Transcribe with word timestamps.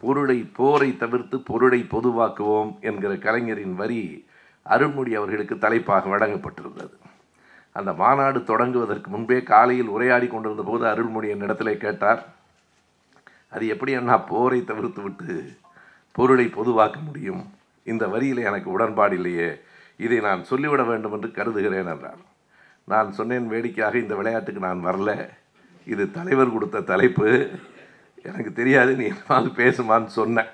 பொருளை 0.00 0.38
போரை 0.58 0.96
தவிர்த்து 0.96 1.36
பொருளை 1.40 1.80
பொதுவாக்குவோம் 1.90 2.70
என்கிற 2.80 3.12
கலைஞரின் 3.16 3.74
வரி 3.74 4.02
அருள்மொழி 4.62 5.14
அவர்களுக்கு 5.14 5.58
தலைப்பாக 5.58 6.08
வழங்கப்பட்டிருந்தது. 6.16 6.96
அந்த 7.72 7.92
மாநாடு 7.92 8.38
தொடங்குவதற்கு 8.38 9.06
முன்பே 9.06 9.42
காலையில் 9.42 9.92
உரையாடி 9.96 10.26
கொண்டிருந்த 10.26 10.62
போது 10.62 10.86
அருள்மொழி 10.86 11.28
என்னிடத்திலே 11.32 11.74
கேட்டார் 11.76 12.22
அது 13.50 13.66
எப்படி 13.66 13.94
அண்ணா 13.94 14.16
போரை 14.16 14.64
தவிர்த்து 14.64 15.02
விட்டு 15.02 15.34
பொருளை 16.12 16.46
பொதுவாக்க 16.48 16.98
முடியும்? 17.00 17.42
இந்த 17.84 18.04
வரியில் 18.08 18.46
எனக்கு 18.48 18.70
உடன்பாடு 18.70 19.14
இல்லையே. 19.14 19.50
இதை 19.96 20.18
நான் 20.20 20.44
சொல்லிவிட 20.44 20.82
வேண்டும் 20.82 21.12
என்று 21.12 21.30
கருதுகிறேன் 21.30 21.86
என்றார். 21.86 22.22
நான் 22.84 23.12
சொன்னேன் 23.12 23.46
வேடிக்கையாக 23.46 23.98
இந்த 23.98 24.14
விளையாட்டுக்கு 24.14 24.60
நான் 24.60 24.84
வரல. 24.84 25.10
இது 25.86 26.10
தலைவர் 26.10 26.52
கொடுத்த 26.52 26.80
தலைப்பு. 26.80 27.28
எனக்கு 28.30 28.52
தெரியாது 28.52 28.92
நீ 29.00 29.06
என்னால் 29.12 29.50
பேசுமான்னு 29.60 30.10
சொன்னேன். 30.18 30.50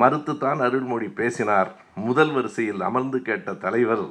மறுத்துத்தான் 0.00 0.60
அருள்மொழி 0.66 1.08
பேசினார். 1.20 1.70
முதல் 2.08 2.32
வரிசையில் 2.32 2.82
அமர்ந்து 2.88 3.18
கேட்ட 3.28 3.52
தலைவர் 3.66 4.06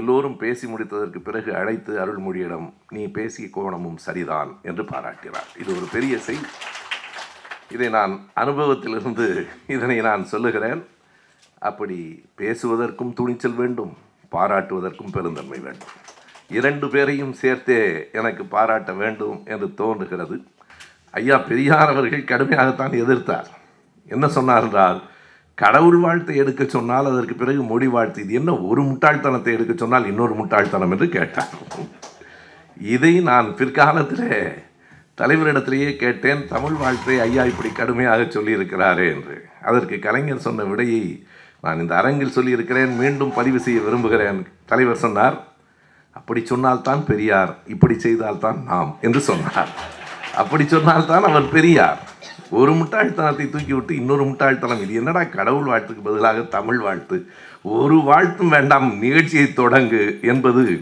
எல்லோரும் 0.00 0.36
பேசி 0.36 0.64
முடித்ததற்கு 0.72 1.20
பிறகு 1.28 1.50
அழைத்து 1.60 1.92
அருள்மொழியிடம் 2.04 2.66
நீ 2.96 3.04
பேசிய 3.18 3.46
கோணமும் 3.52 4.02
சரிதான் 4.06 4.50
என்று 4.62 4.84
பாராட்டினார். 4.84 5.48
இது 5.60 5.70
ஒரு 5.76 5.86
பெரிய 5.92 6.18
செய்தி 6.18 6.50
இதை 7.74 7.88
நான் 7.88 8.12
அனுபவத்திலிருந்து 8.42 9.26
இதனை 9.66 9.96
நான் 10.08 10.24
சொல்லுகிறேன். 10.24 10.82
அப்படி 11.70 11.98
பேசுவதற்கும் 12.40 13.12
துணிச்சல் 13.12 13.58
வேண்டும் 13.62 13.96
பாராட்டுவதற்கும் 14.34 15.14
பெருந்தன்மை 15.16 15.58
வேண்டும். 15.58 15.94
இரண்டு 16.58 16.86
பேரையும் 16.88 17.34
சேர்த்தே 17.40 17.80
எனக்கு 18.12 18.44
பாராட்ட 18.54 18.92
வேண்டும் 18.92 19.38
என்று 19.54 19.68
தோன்றுகிறது. 19.74 20.36
ஐயா 21.10 21.36
பெரியார் 21.36 21.88
அவர்கள் 21.88 22.24
கடுமையாகத்தான் 22.24 22.94
எதிர்த்தார். 23.04 23.48
என்ன 24.06 24.28
சொன்னார் 24.28 24.62
என்றால் 24.62 25.02
கடவுள் 25.54 26.00
வாழ்த்தை 26.00 26.34
எடுக்க 26.34 26.64
சொன்னால் 26.64 27.06
அதற்கு 27.06 27.34
பிறகு 27.34 27.62
மொழி 27.62 27.86
வாழ்த்து. 27.86 28.22
இது 28.22 28.32
என்ன 28.32 28.56
ஒரு 28.56 28.82
முட்டாள்தனத்தை 28.82 29.52
எடுக்க 29.52 29.72
சொன்னால் 29.76 30.06
இன்னொரு 30.06 30.34
முட்டாள்தனம்? 30.34 30.90
என்று 30.90 31.08
கேட்டார். 31.08 31.48
இதை 32.80 33.20
நான் 33.20 33.46
பிற்காலத்திலே 33.46 34.52
தலைவரிடத்திலேயே 35.18 35.96
கேட்டேன். 35.96 36.48
தமிழ் 36.48 36.72
வாழ்த்தை 36.72 37.20
ஐயா 37.20 37.44
இப்படி 37.44 37.70
கடுமையாக 37.70 38.22
சொல்லியிருக்கிறாரே 38.22 39.06
என்று. 39.14 39.48
அதற்கு 39.62 39.98
கலைஞர் 39.98 40.38
சொன்ன 40.38 40.64
விடையை 40.64 41.26
நான் 41.60 41.80
இந்த 41.80 41.96
அரங்கில் 41.96 42.30
சொல்லியிருக்கிறேன். 42.30 42.96
மீண்டும் 42.96 43.34
பதிவு 43.34 43.58
செய்ய 43.58 43.80
விரும்புகிறேன். 43.80 44.46
தலைவர் 44.66 44.96
சொன்னார் 44.96 45.46
அப்படி 46.10 46.46
சொன்னால்தான் 46.46 47.04
பெரியார் 47.04 47.56
இப்படி 47.66 47.98
செய்தால்தான் 47.98 48.64
நாம் 48.64 48.96
என்று 49.00 49.20
சொன்னார். 49.20 49.96
அப்படி 50.40 50.66
சொன்னால்தான் 50.66 51.22
அவர் 51.22 51.48
பெரியார். 51.48 52.00
ஒரு 52.50 52.72
முட்டாள்தனத்தை 52.72 53.46
தூக்கி 53.50 53.72
விட்டு 53.72 53.96
இன்னொரு 53.96 54.24
முட்டாள்தனம். 54.24 54.82
இது 54.82 54.94
என்னடா 54.94 55.22
கடவுள் 55.24 55.68
வாழ்த்துக்கு 55.70 56.02
பதிலாக 56.04 56.40
தமிழ் 56.40 56.78
வாழ்த்து? 56.78 57.26
ஒரு 57.62 57.96
வாழ்த்தும் 58.00 58.48
வேண்டாம் 58.48 58.98
நிகழ்ச்சியை 58.98 59.46
தொடங்கு 59.56 60.22
என்பது 60.22 60.80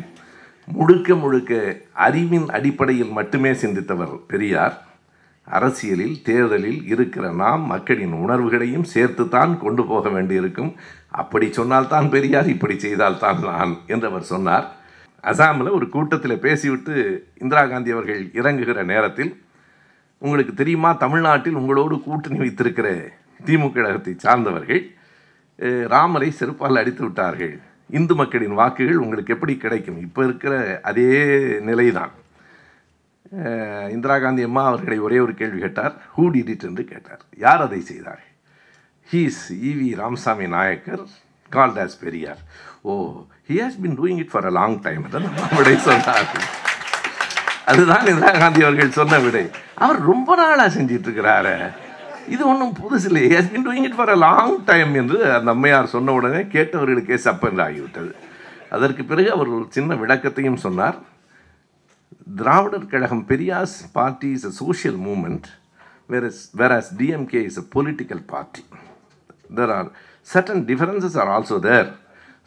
முழுக்க 0.66 1.14
முழுக்க 1.14 1.76
அறிவின் 1.92 2.48
அடிப்படையில் 2.50 3.16
மட்டுமே 3.18 3.50
சிந்தித்தவர் 3.50 4.14
பெரியார். 4.26 4.84
அரசியலில் 5.44 6.22
தேர்தலில் 6.22 6.80
இருக்கிற 6.86 7.32
நாம் 7.32 7.66
மக்களின் 7.66 8.12
உணர்வுகளையும் 8.12 8.86
சேர்த்துத்தான் 8.94 9.52
கொண்டு 9.58 9.84
போக 9.84 10.08
வேண்டியிருக்கும். 10.08 10.72
அப்படி 11.08 11.52
சொன்னால்தான் 11.52 12.08
பெரியார் 12.10 12.48
இப்படி 12.48 12.78
செய்தால்தான் 12.78 13.40
நான் 13.40 13.74
என்றவர் 13.86 14.30
சொன்னார். 14.32 14.66
அசாமில் 15.24 15.76
ஒரு 15.76 15.88
கூட்டத்தில் 15.88 16.42
பேசிவிட்டு 16.46 16.94
இந்திரா 17.38 17.66
காந்தி 17.66 17.90
அவர்கள் 17.90 18.22
இறங்குகிற 18.34 18.84
நேரத்தில் 18.84 19.32
உங்களுக்கு 20.24 20.54
தெரியுமா? 20.60 20.90
தமிழ்நாட்டில் 21.04 21.60
உங்களோடு 21.60 21.96
கூட்டணி 22.06 22.38
வைத்திருக்கிற 22.42 22.88
திமுக 23.46 23.72
கழகத்தை 23.72 24.14
சார்ந்தவர்கள் 24.26 24.82
ராமரை 25.94 26.28
செருப்பால் 26.38 26.80
அடித்து 26.82 27.02
விட்டார்கள். 27.04 27.56
இந்து 27.98 28.14
மக்களின் 28.20 28.58
வாக்குகள் 28.60 29.02
உங்களுக்கு 29.04 29.34
எப்படி 29.34 29.54
கிடைக்கும்? 29.56 29.98
இப்போ 30.06 30.20
இருக்கிற 30.28 30.54
அதே 30.90 31.10
நிலைதான். 31.68 32.14
தான் 33.34 33.90
இந்திரா 33.94 34.16
காந்தி 34.22 34.42
அம்மா 34.48 34.62
அவர்களை 34.70 34.98
ஒரே 35.06 35.18
ஒரு 35.24 35.32
கேள்வி 35.40 35.58
கேட்டார். 35.64 35.94
ஹூ 36.16 36.24
டிடிட் 36.34 36.66
என்று 36.68 36.84
கேட்டார். 36.92 37.22
யார் 37.44 37.64
அதை 37.66 37.80
செய்தார் 37.90 38.22
he's 39.12 39.42
E V 39.70 39.88
Ramasamy 40.02 40.46
Naicker 40.56 41.04
called as 41.56 41.98
Periyar 42.04 42.40
oh 42.82 42.92
he 43.48 43.56
has 43.62 43.80
been 43.84 43.96
doing 43.98 44.20
it 44.22 44.32
for 44.32 44.48
a 44.50 44.54
long 44.60 44.78
time 44.86 45.04
அதை 45.58 45.74
சொன்னார்கள். 45.88 46.46
அதுதான் 47.70 48.06
இந்திரா 48.12 48.30
காந்தி 48.42 48.60
அவர்கள் 48.66 48.96
சொன்ன 48.98 49.18
விடை. 49.24 49.44
அவர் 49.84 49.98
ரொம்ப 50.10 50.36
நாளாக 50.40 50.70
செஞ்சிட்டு 50.76 51.06
இருக்கிறாரு 51.08 51.54
இது 52.34 52.42
ஒன்றும் 52.50 52.72
புதுசு 52.78 53.06
இல்லை 53.08 53.22
has 53.32 53.50
been 53.52 53.66
doing 53.66 53.86
it 53.88 53.96
for 53.98 54.12
a 54.14 54.16
long 54.26 54.54
time 54.70 54.92
என்று 55.00 55.18
அந்த 55.36 55.50
அம்மையார் 55.56 55.92
சொன்ன 55.94 56.14
உடனே 56.18 56.40
கேட்டவர்களுக்கே 56.54 57.16
சப்பென்று 57.26 57.62
ஆகிவிட்டது. 57.66 58.10
அதற்கு 58.76 59.02
பிறகு 59.10 59.28
அவர் 59.36 59.52
ஒரு 59.56 59.66
சின்ன 59.76 59.94
விளக்கத்தையும் 60.02 60.62
சொன்னார். 60.64 60.96
Dravidar 62.38 62.90
Kazhagam 62.92 63.24
Periyar's 63.28 63.76
party 63.98 64.30
is 64.36 64.46
a 64.50 64.52
social 64.62 64.98
movement 65.08 65.46
where 66.12 66.26
is 66.30 66.42
whereas 66.78 66.90
DMK 67.00 67.40
is 67.50 67.60
a 67.62 67.64
political 67.76 68.22
party 68.32 68.64
there 69.58 69.72
are 69.78 69.88
certain 70.28 70.64
differences 70.70 71.16
are 71.22 71.30
also 71.36 71.58
there 71.68 71.88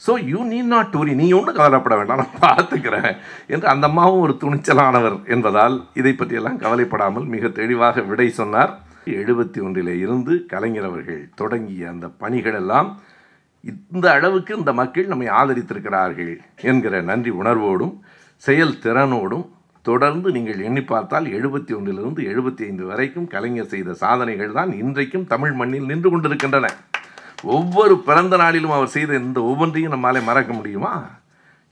so 0.06 0.12
you 0.32 0.40
need 0.52 0.58
not 0.74 0.92
worry 0.94 1.14
நீ 1.22 1.26
ஒன்றும் 1.38 1.58
கவலைப்பட 1.60 1.96
வேண்டாம். 2.00 2.22
நான் 2.24 2.44
பார்த்துக்கிறேன் 2.46 3.12
என்று 3.54 3.68
அந்த 3.74 3.86
அம்மாவும் 3.92 4.24
ஒரு 4.26 4.36
துணிச்சலானவர் 4.44 5.18
என்பதால் 5.36 5.76
இதை 6.02 6.14
பற்றியெல்லாம் 6.14 6.62
கவலைப்படாமல் 6.64 7.26
மிக 7.34 7.50
தெளிவாக 7.60 8.02
விடை 8.12 8.28
சொன்னார். 8.40 8.74
எழுபத்தி 9.20 9.60
ஒன்றிலே 9.66 9.94
இருந்து 10.06 10.34
கலைஞர் 10.54 10.88
அவர்கள் 10.90 11.22
தொடங்கிய 11.42 11.90
அந்த 11.94 12.08
பணிகளெல்லாம் 12.24 12.90
இந்த 13.70 14.06
அளவுக்கு 14.18 14.52
இந்த 14.60 14.72
மக்கள் 14.80 15.10
நம்மை 15.12 15.28
ஆதரித்திருக்கிறார்கள் 15.40 16.34
என்கிற 16.72 17.02
நன்றி 17.10 17.32
உணர்வோடும் 17.42 17.96
செயல் 18.44 18.76
திறனோடும் 18.84 19.48
தொடர்ந்து 19.86 20.30
நீங்கள் 20.36 20.64
எண்ணி 20.68 20.84
பார்த்தால் 20.92 21.28
எழுபத்தி 21.38 21.74
ஒன்றிலிருந்து 21.78 22.22
எழுபத்தி 22.32 22.64
ஐந்து 22.70 22.86
வரைக்கும் 22.92 23.28
கலைஞர் 23.34 23.72
செய்த 23.74 23.96
சாதனைகள் 24.04 24.58
தான் 24.60 24.72
இன்றைக்கும் 24.84 25.30
தமிழ் 25.34 25.54
மண்ணில் 25.62 25.90
நின்று 25.92 26.10
கொண்டிருக்கின்றன. 26.14 26.70
ஒவ்வொரு 27.44 28.00
பிறந்த 28.00 28.38
நாளிலும் 28.38 28.72
அவர் 28.72 28.88
செய்த 28.88 29.16
இந்த 29.16 29.42
ஒவ்வொன்றையும் 29.42 29.92
நம்மாலே 29.92 30.20
மறக்க 30.20 30.54
முடியுமா? 30.54 31.10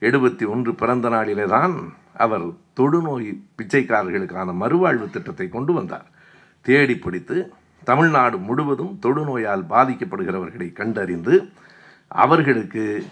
எழுபத்தி 0.02 0.48
ஒன்று 0.48 0.76
பிறந்த 0.76 1.10
நாளிலே 1.10 1.46
தான் 1.46 1.94
அவர் 2.14 2.46
தொடுநோய் 2.80 3.42
பிச்சைக்காரர்களுக்கான 3.58 4.54
மறுவாழ்வு 4.60 5.10
திட்டத்தை 5.10 5.50
கொண்டு 5.50 5.74
வந்தார். 5.74 6.06
தேடி 6.62 6.96
பிடித்து 6.96 7.54
தமிழ்நாடு 7.84 8.38
முழுவதும் 8.38 9.00
தொடுநோயால் 9.02 9.64
பாதிக்கப்படுகிறவர்களை 9.70 10.74
கண்டறிந்து 10.74 11.50
அவர்களுக்கு 12.08 13.08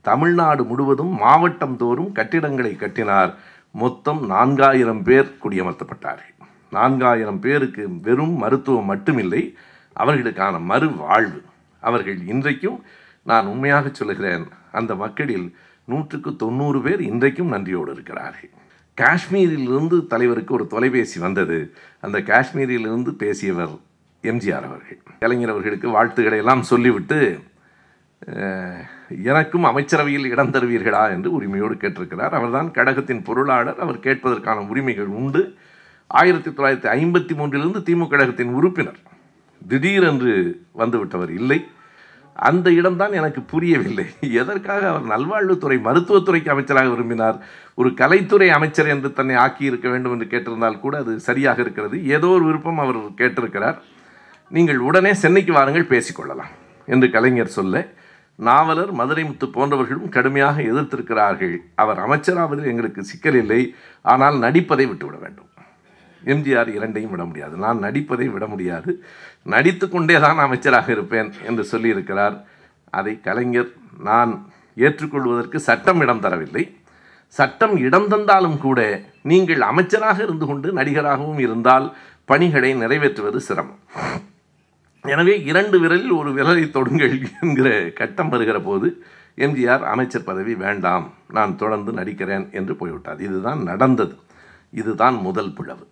தமிழ்நாடு 0.00 0.64
முழுவதும் 0.64 1.14
மாவட்டம் 1.16 1.76
தோறும் 1.76 2.12
கட்டிடங்களை 2.12 2.76
கட்டினார். 2.76 3.34
மொத்தம் 3.70 4.30
நான்காயிரம் 4.30 5.02
பேர் 5.02 5.36
குடியமர்த்தப்பட்டார்கள். 5.44 6.34
நான்காயிரம் 6.72 7.38
பேருக்கு 7.38 7.88
வெறும் 8.02 8.36
மருத்துவம் 8.36 8.94
மட்டுமில்லை 8.94 9.54
அவர்களுக்கான 9.96 10.60
மறுவாழ்வு. 10.68 11.42
அவர்கள் 11.86 12.18
இன்றைக்கும் 12.26 12.82
நான் 13.22 13.46
உண்மையாக 13.46 13.88
சொல்லுகிறேன் 13.92 14.46
அந்த 14.72 14.94
மக்களில் 14.94 15.56
நூற்றுக்கு 15.84 16.36
தொண்ணூறு 16.36 16.82
பேர் 16.82 17.00
இன்றைக்கும் 17.00 17.48
நன்றியோடு 17.48 17.92
இருக்கிறார்கள். 17.92 18.50
காஷ்மீரிலிருந்து 19.00 20.06
தலைவருக்கு 20.06 20.54
ஒரு 20.54 20.66
தொலைபேசி 20.66 21.20
வந்தது. 21.20 21.74
அந்த 22.00 22.20
காஷ்மீரிலிருந்து 22.20 23.08
பேசியவர் 23.08 23.74
எம்ஜிஆர் 24.22 24.66
அவர்கள். 24.70 24.98
கலைஞர் 25.18 25.48
அவர்களுக்கு 25.48 25.88
வாழ்த்துக்களை 25.88 26.38
எல்லாம் 26.38 26.62
சொல்லிவிட்டு 26.62 27.38
எனக்கும் 29.24 29.64
அமைச்சரவையில் 29.64 30.30
இடம் 30.30 30.50
தருவீர்களா? 30.50 31.10
என்று 31.10 31.32
உரிமையோடு 31.32 31.74
கேட்டிருக்கிறார். 31.74 32.34
அவர்தான் 32.38 32.70
கழகத்தின் 32.70 33.22
பொருளாளர். 33.22 33.78
அவர் 33.78 33.98
கேட்பதற்கான 33.98 34.68
உரிமைகள் 34.68 35.10
உண்டு. 35.20 35.54
ஆயிரத்தி 36.06 36.50
தொள்ளாயிரத்தி 36.50 36.92
ஐம்பத்தி 36.92 37.34
மூன்றிலிருந்து 37.34 37.82
திமுக 37.82 38.08
கழகத்தின் 38.08 38.52
உறுப்பினர். 38.52 38.98
திடீரென்று 39.68 40.62
வந்துவிட்டவர் 40.78 41.30
இல்லை. 41.30 41.66
அந்த 42.36 42.70
இடம்தான் 42.70 43.12
எனக்கு 43.12 43.40
புரியவில்லை. 43.42 44.06
எதற்காக 44.20 44.88
அவர் 44.88 45.06
நல்வாழ்வுத்துறை 45.12 45.78
மருத்துவத்துறைக்கு 45.88 46.48
அமைச்சராக 46.48 46.88
விரும்பினார்? 46.88 47.38
ஒரு 47.74 47.88
கலைத்துறை 47.88 48.48
அமைச்சர் 48.48 48.86
என்று 48.86 49.12
தன்னை 49.12 49.36
ஆக்கியிருக்க 49.36 49.90
வேண்டும் 49.90 50.12
என்று 50.12 50.26
கேட்டிருந்தால் 50.32 50.80
கூட 50.80 50.98
அது 50.98 51.20
சரியாக 51.20 51.60
இருக்கிறது. 51.60 52.06
ஏதோ 52.06 52.26
ஒரு 52.26 52.44
விருப்பம் 52.44 52.78
அவர் 52.78 52.96
கேட்டிருக்கிறார். 52.96 53.78
நீங்கள் 54.48 54.78
உடனே 54.78 55.14
சென்னைக்கு 55.14 55.52
வாருங்கள் 55.52 55.90
பேசிக்கொள்ளலாம் 55.92 56.52
என்று 56.86 57.10
கலைஞர் 57.10 57.56
சொல்ல 57.58 57.86
நாவலர் 58.38 58.92
மதுரை 58.92 59.24
முத்து 59.24 59.46
போன்றவர்களும் 59.46 60.08
கடுமையாக 60.08 60.62
எதிர்த்திருக்கிறார்கள். 60.62 61.56
அவர் 61.74 61.98
அமைச்சராவதில் 61.98 62.70
எங்களுக்கு 62.72 63.04
சிக்கல் 63.04 63.34
இல்லை. 63.34 63.74
ஆனால் 64.02 64.38
நடிப்பதை 64.38 64.86
விட்டுவிட 64.86 65.16
வேண்டும். 65.16 65.50
எம்ஜிஆர் 66.24 66.74
இரண்டையும் 66.74 67.10
விட 67.10 67.24
முடியாது. 67.24 67.56
நான் 67.56 67.78
நடிப்பதை 67.78 68.28
விட 68.28 68.46
முடியாது. 68.46 69.04
நடித்து 69.54 69.86
கொண்டே 69.88 70.16
தான் 70.24 70.38
அமைச்சராக 70.46 70.88
இருப்பேன் 70.96 71.28
என்று 71.48 71.64
சொல்லியிருக்கிறார். 71.72 72.36
அதை 72.98 73.14
கலைஞர் 73.26 73.70
நான் 74.08 74.32
ஏற்றுக்கொள்வதற்கு 74.86 75.58
சட்டம் 75.68 76.00
இடம் 76.04 76.22
தரவில்லை. 76.24 76.64
சட்டம் 77.38 77.74
இடம் 77.86 78.08
தந்தாலும் 78.12 78.58
கூட 78.64 78.80
நீங்கள் 79.30 79.62
அமைச்சராக 79.70 80.18
இருந்து 80.26 80.46
கொண்டு 80.46 80.68
நடிகராகவும் 80.78 81.40
இருந்தால் 81.46 81.86
பணிகளை 82.30 82.70
நிறைவேற்றுவது 82.82 83.40
சிரமம். 83.48 83.80
எனவே 85.04 85.34
இரண்டு 85.50 85.76
விரலில் 85.82 86.14
ஒரு 86.20 86.30
விரலை 86.38 86.64
தொடுங்கள் 86.76 87.14
என்கிற 87.44 87.68
கட்டம் 88.00 88.30
வருகிற 88.34 88.58
போது 88.68 88.88
எம்ஜிஆர் 89.46 89.84
அமைச்சர் 89.92 90.28
பதவி 90.28 90.54
வேண்டாம் 90.64 91.06
நான் 91.36 91.52
தொடர்ந்து 91.62 91.92
நடிக்கிறேன் 91.98 92.46
என்று 92.58 92.74
போய்விட்டார். 92.80 93.20
இதுதான் 93.28 93.60
நடந்தது. 93.70 94.14
இதுதான் 94.82 95.16
முதல் 95.26 95.52
பிளவு. 95.58 95.84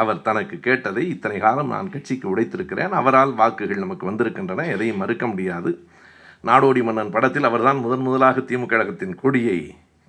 அவர் 0.00 0.24
தனக்கு 0.28 0.56
கேட்டதை 0.66 1.02
இத்தனை 1.14 1.38
காலம் 1.44 1.72
நான் 1.74 1.90
கட்சிக்கு 1.94 2.26
உடைத்திருக்கிறேன். 2.32 2.92
அவரால் 3.00 3.32
வாக்குகள் 3.40 3.82
நமக்கு 3.84 4.04
வந்திருக்கின்றன 4.10 4.66
எதையும் 4.74 5.02
மறுக்க 5.02 5.24
முடியாது. 5.26 5.70
நாடோடி 6.48 6.80
மன்னன் 6.86 7.12
படத்தில் 7.16 7.48
அவர்தான் 7.48 7.82
முதன் 7.84 8.06
முதலாக 8.06 8.40
திமுக 8.40 8.70
கழகத்தின் 8.72 9.14
கொடியை 9.22 9.58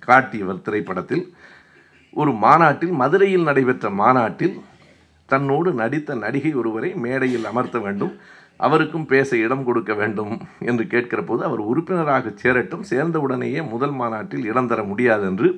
காட்டியவர் 0.08 0.64
திரைப்படத்தில். 0.66 1.24
ஒரு 2.20 2.32
மாநாட்டில் 2.44 2.94
மதுரையில் 3.02 3.46
நடைபெற்ற 3.48 3.86
மாநாட்டில் 4.02 4.56
தன்னோடு 5.28 5.70
நடித்த 5.82 6.16
நடிகை 6.24 6.52
ஒருவரை 6.60 6.90
மேடையில் 7.04 7.48
அமர்த்த 7.50 7.78
வேண்டும் 7.86 8.12
அவருக்கும் 8.66 9.06
பேச 9.12 9.30
இடம் 9.36 9.64
கொடுக்க 9.68 9.92
வேண்டும் 9.94 10.34
என்று 10.68 10.84
கேட்கிற 10.92 11.20
போது 11.22 11.42
அவர் 11.48 11.62
உறுப்பினராக 11.70 12.32
சேரட்டும் 12.42 12.84
சேர்ந்தவுடனேயே 12.90 13.62
முதல் 13.72 13.96
மாநாட்டில் 14.00 14.46
இடம் 14.50 14.70
தர 14.70 14.82
முடியாது 14.82 15.24
என்று 15.30 15.48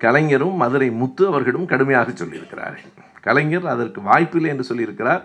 கலைஞரும் 0.00 0.56
மதுரை 0.62 0.88
முத்து 1.00 1.22
அவர்களும் 1.26 1.68
கடுமையாக 1.72 2.10
சொல்லியிருக்கிறார்கள். 2.12 2.94
கலைஞர் 3.26 3.72
அதற்கு 3.74 4.00
வாய்ப்பில்லை 4.08 4.50
என்று 4.54 4.68
சொல்லியிருக்கிறார். 4.70 5.22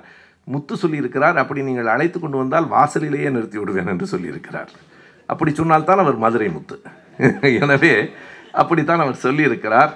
முத்து 0.53 0.75
சொல்லியிருக்கிறார் 0.83 1.39
அப்படி 1.42 1.62
நீங்கள் 1.68 1.92
அழைத்து 1.94 2.18
கொண்டு 2.19 2.38
வந்தால் 2.42 2.68
வாசலிலேயே 2.75 3.30
நிறுத்தி 3.36 3.57
விடுவேன் 3.62 3.92
என்று 3.94 4.07
சொல்லியிருக்கிறார். 4.13 4.71
அப்படி 5.31 5.51
சொன்னால்தான் 5.59 6.01
அவர் 6.03 6.18
மதுரை 6.24 6.48
முத்து. 6.56 6.77
எனவே 7.63 7.94
அப்படித்தான் 8.62 9.03
அவர் 9.03 9.24
சொல்லியிருக்கிறார். 9.25 9.92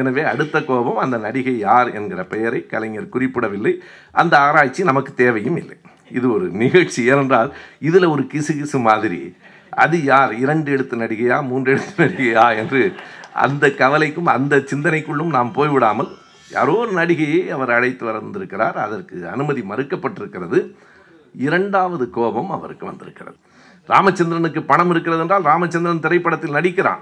எனவே 0.00 0.22
அடுத்த 0.32 0.56
கோபம் 0.68 1.02
அந்த 1.04 1.16
நடிகை 1.24 1.54
யார் 1.66 1.88
என்கிற 1.98 2.20
பெயரை 2.32 2.60
கலைஞர் 2.72 3.12
குறிப்பிடவில்லை. 3.14 3.72
அந்த 4.20 4.34
ஆராய்ச்சி 4.46 4.82
நமக்கு 4.90 5.12
தேவையும் 5.22 5.58
இல்லை. 5.62 5.76
இது 6.18 6.26
ஒரு 6.36 6.46
நிகழ்ச்சி 6.62 7.00
ஏனென்றால் 7.12 7.50
இதில் 7.88 8.12
ஒரு 8.14 8.22
கிசு 8.32 8.52
கிசு 8.60 8.78
மாதிரி. 8.88 9.20
அது 9.84 9.96
யார்? 10.12 10.32
இரண்டு 10.44 10.68
எழுத்து 10.74 10.96
நடிகையா 11.02 11.38
மூன்று 11.48 11.70
எழுத்து 11.74 11.94
நடிகையா 12.04 12.44
என்று 12.60 12.80
அந்த 13.46 13.64
கவலைக்கும் 13.80 14.30
அந்த 14.36 14.56
சிந்தனைக்குள்ளும் 14.70 15.34
நாம் 15.36 15.50
போய்விடாமல் 15.56 16.10
யாரோ 16.50 16.72
ஒரு 16.72 16.92
நடிகையை 16.92 17.48
அவர் 17.48 17.70
அழைத்து 17.70 18.04
வந்திருக்கிறார். 18.04 18.76
அதற்கு 18.76 19.28
அனுமதி 19.28 19.60
மறுக்கப்பட்டிருக்கிறது. 19.60 20.72
இரண்டாவது 21.36 22.10
கோபம் 22.10 22.50
அவருக்கு 22.50 22.86
வந்திருக்கிறது. 22.86 23.36
ராமச்சந்திரனுக்கு 23.88 24.60
பணம் 24.60 24.90
இருக்கிறது 24.90 25.22
என்றால் 25.22 25.42
ராமச்சந்திரன் 25.42 26.00
திரைப்படத்தில் 26.00 26.52
நடிக்கிறான். 26.52 26.98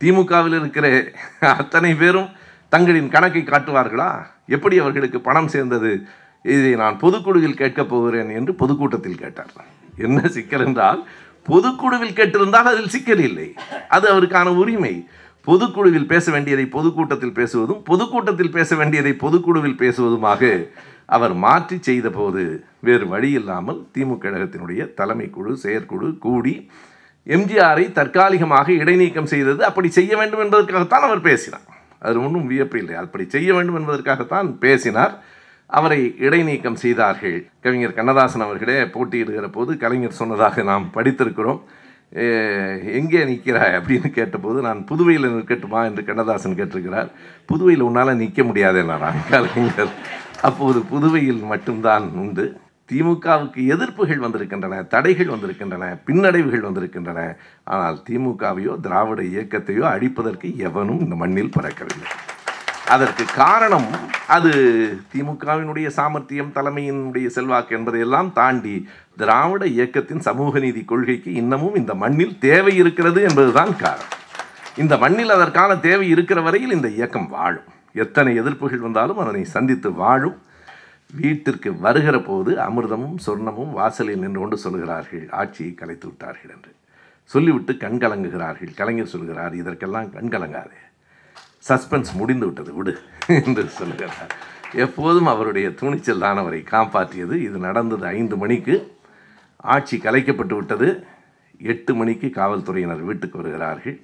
திமுகவில் 0.00 0.58
இருக்கிற 0.58 1.10
அத்தனை 1.40 1.94
பேரும் 1.94 2.28
தங்களின் 2.68 3.10
கணக்கை 3.10 3.42
காட்டுவார்களா? 3.42 4.26
எப்படி 4.46 4.78
அவர்களுக்கு 4.78 5.20
பணம் 5.20 5.48
சேர்ந்தது? 5.48 6.02
இதை 6.42 6.74
நான் 6.74 6.98
பொதுக்குழுவில் 6.98 7.54
கேட்கப் 7.54 7.88
போகிறேன் 7.88 8.30
என்று 8.30 8.54
பொதுக்கூட்டத்தில் 8.54 9.18
கேட்டார். 9.18 9.50
என்ன 9.96 10.28
சிக்கல் 10.28 10.66
என்றால் 10.66 11.06
பொதுக்குழுவில் 11.48 12.14
கேட்டிருந்தால் 12.14 12.70
அதில் 12.70 12.88
சிக்கல் 12.88 13.18
இல்லை. 13.18 13.54
அது 13.88 14.14
அவருக்கான 14.14 14.46
உரிமை. 14.46 15.08
பொதுக்குழுவில் 15.46 16.10
பேச 16.12 16.26
வேண்டியதை 16.32 16.66
பொதுக்கூட்டத்தில் 16.76 17.36
பேசுவதும் 17.38 17.82
பொதுக்கூட்டத்தில் 17.90 18.54
பேச 18.58 18.76
வேண்டியதை 18.80 19.12
பொதுக்குழுவில் 19.24 19.80
பேசுவதுமாக 19.82 20.52
அவர் 21.16 21.34
மாற்றி 21.44 21.76
செய்த 21.88 22.08
போது 22.10 22.42
வேறு 22.86 23.06
வழி 23.08 23.30
இல்லாமல் 23.38 23.78
திமுக 23.94 24.20
கழகத்தினுடைய 24.24 24.80
தலைமை 24.98 25.26
குழு 25.30 25.52
செயற்குழு 25.64 26.08
கூடி 26.26 26.54
எம்ஜிஆரை 27.26 27.84
தற்காலிகமாக 27.92 28.72
இடைநீக்கம் 28.82 29.30
செய்தது. 29.32 29.60
அப்படி 29.68 29.88
செய்ய 29.98 30.12
வேண்டும் 30.16 30.42
என்பதற்காகத்தான் 30.44 31.06
அவர் 31.08 31.26
பேசினார். 31.26 31.66
அது 32.06 32.16
ஒன்றும் 32.24 32.46
வியப்பு 32.46 32.76
இல்லை. 32.82 32.94
அப்படி 33.02 33.24
செய்ய 33.34 33.48
வேண்டும் 33.56 33.78
என்பதற்காகத்தான் 33.80 34.48
பேசினார். 34.64 35.14
அவரை 35.70 36.00
இடைநீக்கம் 36.26 36.80
செய்தார்கள். 36.84 37.36
கவிஞர் 37.64 37.98
கண்ணதாசன் 37.98 38.46
அவர்களே 38.46 38.78
போட்டியிடுகிற 38.94 39.48
போது 39.56 39.72
கலைஞர் 39.82 40.18
சொன்னதாக 40.20 40.62
நாம் 40.70 40.86
படித்திருக்கிறோம். 40.96 41.60
எங்கே 42.98 43.20
நிற்கிறாய் 43.24 43.76
அப்படின்னு 43.78 44.08
கேட்டபோது 44.10 44.60
நான் 44.60 44.80
புதுவையில் 44.88 45.34
நிற்கட்டுமா 45.34 45.80
என்று 45.88 46.02
கண்ணதாசன் 46.04 46.56
கேட்டிருக்கிறார். 46.60 47.10
புதுவையில் 47.50 47.86
உன்னால் 47.88 48.20
நிற்க 48.22 48.42
முடியாது 48.44 48.80
என்றார் 48.82 49.20
கலைஞர் 49.30 49.94
அப்போது 50.48 50.80
புதுவையில் 50.92 51.42
மட்டும்தான் 51.52 52.06
உண்டு. 52.22 52.46
திமுகவுக்கு 52.90 53.60
எதிர்ப்புகள் 53.74 54.22
வந்திருக்கின்றன 54.24 54.82
தடைகள் 54.94 55.32
வந்திருக்கின்றன 55.32 55.84
பின்னடைவுகள் 56.06 56.66
வந்திருக்கின்றன. 56.66 57.20
ஆனால் 57.64 57.98
திமுகவையோ 58.08 58.72
திராவிட 58.86 59.22
இயக்கத்தையோ 59.22 59.84
அழிப்பதற்கு 59.94 60.48
எவனும் 60.68 61.00
இந்த 61.00 61.16
மண்ணில் 61.22 61.54
பறக்கவில்லை. 61.58 62.08
அதற்கு 62.94 63.24
காரணம் 63.34 63.88
அது 64.26 64.50
திமுகவினுடைய 65.12 65.88
சாமர்த்தியம் 65.88 66.54
தலைமையினுடைய 66.54 67.26
செல்வாக்கு 67.26 67.76
என்பதையெல்லாம் 67.76 68.32
தாண்டி 68.32 68.88
திராவிட 69.16 69.66
இயக்கத்தின் 69.66 70.20
சமூக 70.20 70.58
நீதி 70.58 70.82
கொள்கைக்கு 70.84 71.32
இன்னமும் 71.32 71.74
இந்த 71.74 71.94
மண்ணில் 71.94 72.38
தேவை 72.38 72.76
இருக்கிறது 72.76 73.22
என்பதுதான் 73.22 73.76
காரணம். 73.76 74.18
இந்த 74.76 74.96
மண்ணில் 74.96 75.30
அதற்கான 75.30 75.76
தேவை 75.76 76.08
இருக்கிற 76.08 76.40
வரையில் 76.40 76.72
இந்த 76.72 76.88
இயக்கம் 76.88 77.28
வாழும். 77.28 77.68
எத்தனை 77.92 78.40
எதிர்ப்புகள் 78.40 78.86
வந்தாலும் 78.86 79.18
அதனை 79.18 79.44
சந்தித்து 79.44 79.92
வாழும். 79.92 80.38
வீட்டிற்கு 81.14 81.70
வருகிற 81.86 82.20
போது 82.20 82.50
அமிர்தமும் 82.68 83.16
சொர்ணமும் 83.26 83.72
வாசலில் 83.72 84.22
நின்று 84.24 84.40
கொண்டு 84.40 84.58
சொல்கிறார்கள் 84.58 85.26
ஆட்சியை 85.30 85.74
கலைத்து 85.74 86.06
விட்டார்கள் 86.06 86.54
என்று. 86.56 86.72
சொல்லிவிட்டு 87.24 87.72
கண்கலங்குகிறார்கள். 87.72 88.70
கலைஞர் 88.76 89.14
சொல்கிறார் 89.16 89.54
இதற்கெல்லாம் 89.54 90.12
கண்கலங்காதே. 90.14 90.80
சஸ்பென்ஸ் 91.68 92.12
முடிந்து 92.12 92.44
விட்டது 92.44 92.74
விடு 92.74 92.98
என்று 93.26 93.68
சொல்கிறார். 93.68 94.34
எப்போதும் 94.72 95.26
அவருடைய 95.26 95.74
துணிச்சல் 95.74 96.18
தான் 96.18 96.36
அவரை 96.36 96.64
காப்பாற்றியது. 96.70 97.32
இது 97.32 97.58
நடந்தது 97.58 98.06
ஐந்து 98.06 98.36
மணிக்கு. 98.36 98.96
ஆட்சி 99.56 99.96
கலைக்கப்பட்டு 99.96 100.54
விட்டது. 100.54 101.06
எட்டு 101.58 101.94
மணிக்கு 101.94 102.30
காவல்துறையினர் 102.30 103.00
வீட்டுக்கு 103.00 103.38
வருகிறார்கள். 103.38 104.00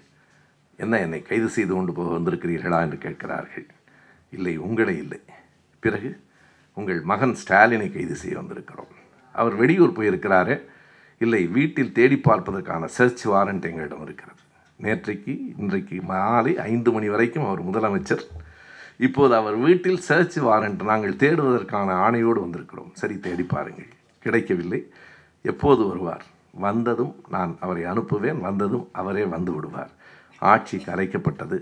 என்ன 0.76 0.98
என்னை 0.98 1.22
கைது 1.22 1.48
செய்து 1.48 1.74
கொண்டு 1.74 1.92
போக 1.92 2.16
வந்திருக்கிறீர்களா 2.16 2.80
என்று 2.80 2.98
கேட்கிறார்கள். 2.98 3.66
இல்லை 4.30 4.56
உங்களே 4.56 4.96
இல்லை. 4.96 5.20
பிறகு 5.78 6.20
உங்கள் 6.74 7.00
மகன் 7.00 7.36
ஸ்டாலினை 7.44 7.92
கைது 7.92 8.14
செய்ய 8.14 8.38
வந்திருக்கிறோம். 8.38 8.92
அவர் 9.32 9.54
வெளியூர் 9.54 9.92
போயிருக்கிறாரே. 9.92 10.62
இல்லை 11.18 11.46
வீட்டில் 11.46 11.92
தேடி 11.92 12.18
பார்ப்பதற்கான 12.18 12.86
சர்ச் 12.86 13.28
வாரண்ட் 13.28 13.62
எங்களிடம் 13.62 14.02
இருக்கிறது. 14.02 14.40
நேற்றைக்கு 14.82 15.54
இன்றைக்கு 15.58 16.02
மாலை 16.02 16.58
ஐந்து 16.58 16.92
மணி 16.92 17.08
வரைக்கும் 17.08 17.44
அவர் 17.44 17.66
முதலமைச்சர். 17.66 18.22
இப்போது 18.96 19.34
அவர் 19.34 19.54
வீட்டில் 19.54 19.98
சர்ச் 19.98 20.38
வாரண்ட் 20.38 20.82
நாங்கள் 20.82 21.16
தேடுவதற்கான 21.16 22.10
ஆணையோடு 22.10 22.40
வந்திருக்கிறோம். 22.40 22.90
சரி 22.92 23.18
தேடி 23.18 23.42
பாருங்கள். 23.42 23.88
கிடைக்கவில்லை. 24.20 24.90
எப்போது 25.42 25.86
வருவார்? 25.86 26.24
வந்ததும் 26.52 27.14
நான் 27.28 27.56
அவரை 27.60 27.84
அனுப்புவேன். 27.84 28.40
வந்ததும் 28.40 28.88
அவரே 28.92 29.24
வந்து 29.24 29.52
விடுவார். 29.52 29.90
ஆட்சி 30.38 30.78
கலைக்கப்பட்டது 30.78 31.58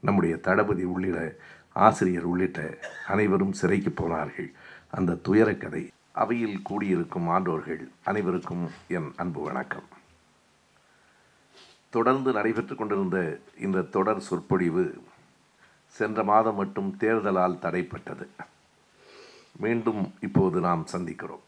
நம்முடைய 0.00 0.36
தளபதி 0.36 0.84
உள்ளிட்ட 0.84 1.34
ஆசிரியர் 1.72 2.22
உள்ளிட்ட 2.22 2.78
அனைவரும் 3.06 3.52
சிறைக்கு 3.52 3.90
போனார்கள். 3.90 4.52
அந்த 4.90 5.14
துயரக்கதை 5.14 5.88
அவையில் 6.12 6.62
கூடியிருக்கும் 6.62 7.28
ஆண்டோர்கள் 7.28 7.88
அனைவருக்கும் 8.04 8.70
என் 8.88 9.12
அன்பு 9.16 9.42
வணக்கம். 9.42 9.94
தொடர்ந்து 11.96 12.30
நடைபெற்று 12.36 12.74
கொண்டிருந்த 12.76 13.18
இந்த 13.66 13.88
தொடர் 13.96 14.26
சொற்பொழிவு 14.28 14.84
சென்ற 15.98 16.24
மாதம் 16.30 16.58
மட்டும் 16.60 16.90
தேர்தலால் 17.00 17.62
தடைப்பட்டது. 17.66 18.26
மீண்டும் 19.64 20.02
இப்போது 20.26 20.58
நாம் 20.68 20.82
சந்திக்கிறோம். 20.92 21.44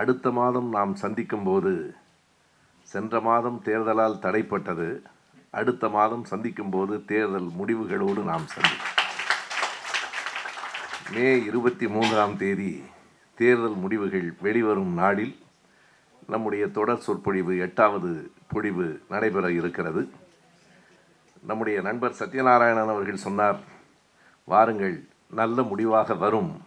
அடுத்த 0.00 0.30
மாதம் 0.40 0.68
நாம் 0.76 0.92
சந்திக்கும் 1.02 1.46
போது 1.48 1.72
சென்ற 2.92 3.20
மாதம் 3.28 3.58
தேர்தலால் 3.64 4.22
தடைப்பட்டது. 4.26 4.88
அடுத்த 5.58 5.84
மாதம் 5.96 6.24
சந்திக்கும் 6.30 6.72
போது 6.74 6.94
தேர்தல் 7.10 7.50
முடிவுகளோடு 7.58 8.22
நாம் 8.30 8.46
சந்திக்கிறோம் 8.54 8.96
மே 11.12 11.28
இருபத்தி 11.50 11.86
மூன்றாம் 11.94 12.34
தேதி 12.40 12.72
தேர்தல் 13.38 13.76
முடிவுகள் 13.82 14.26
வெளிவரும் 14.46 14.92
நாளில் 15.02 15.34
நம்முடைய 16.32 16.64
தொடர் 16.76 17.04
சொற்பொழிவு 17.06 17.52
எட்டாவது 17.66 18.10
பொழிவு 18.48 19.02
நடைபெற 19.08 19.52
இருக்கிறது. 19.52 20.10
நம்முடைய 21.42 21.80
நண்பர் 21.80 22.16
சத்யநாராயணன் 22.18 22.88
அவர்கள் 22.88 23.16
சொன்னார் 23.16 23.58
வாருங்கள் 24.44 25.08
நல்ல 25.30 25.62
முடிவாக 25.62 26.14
வரும். 26.14 26.62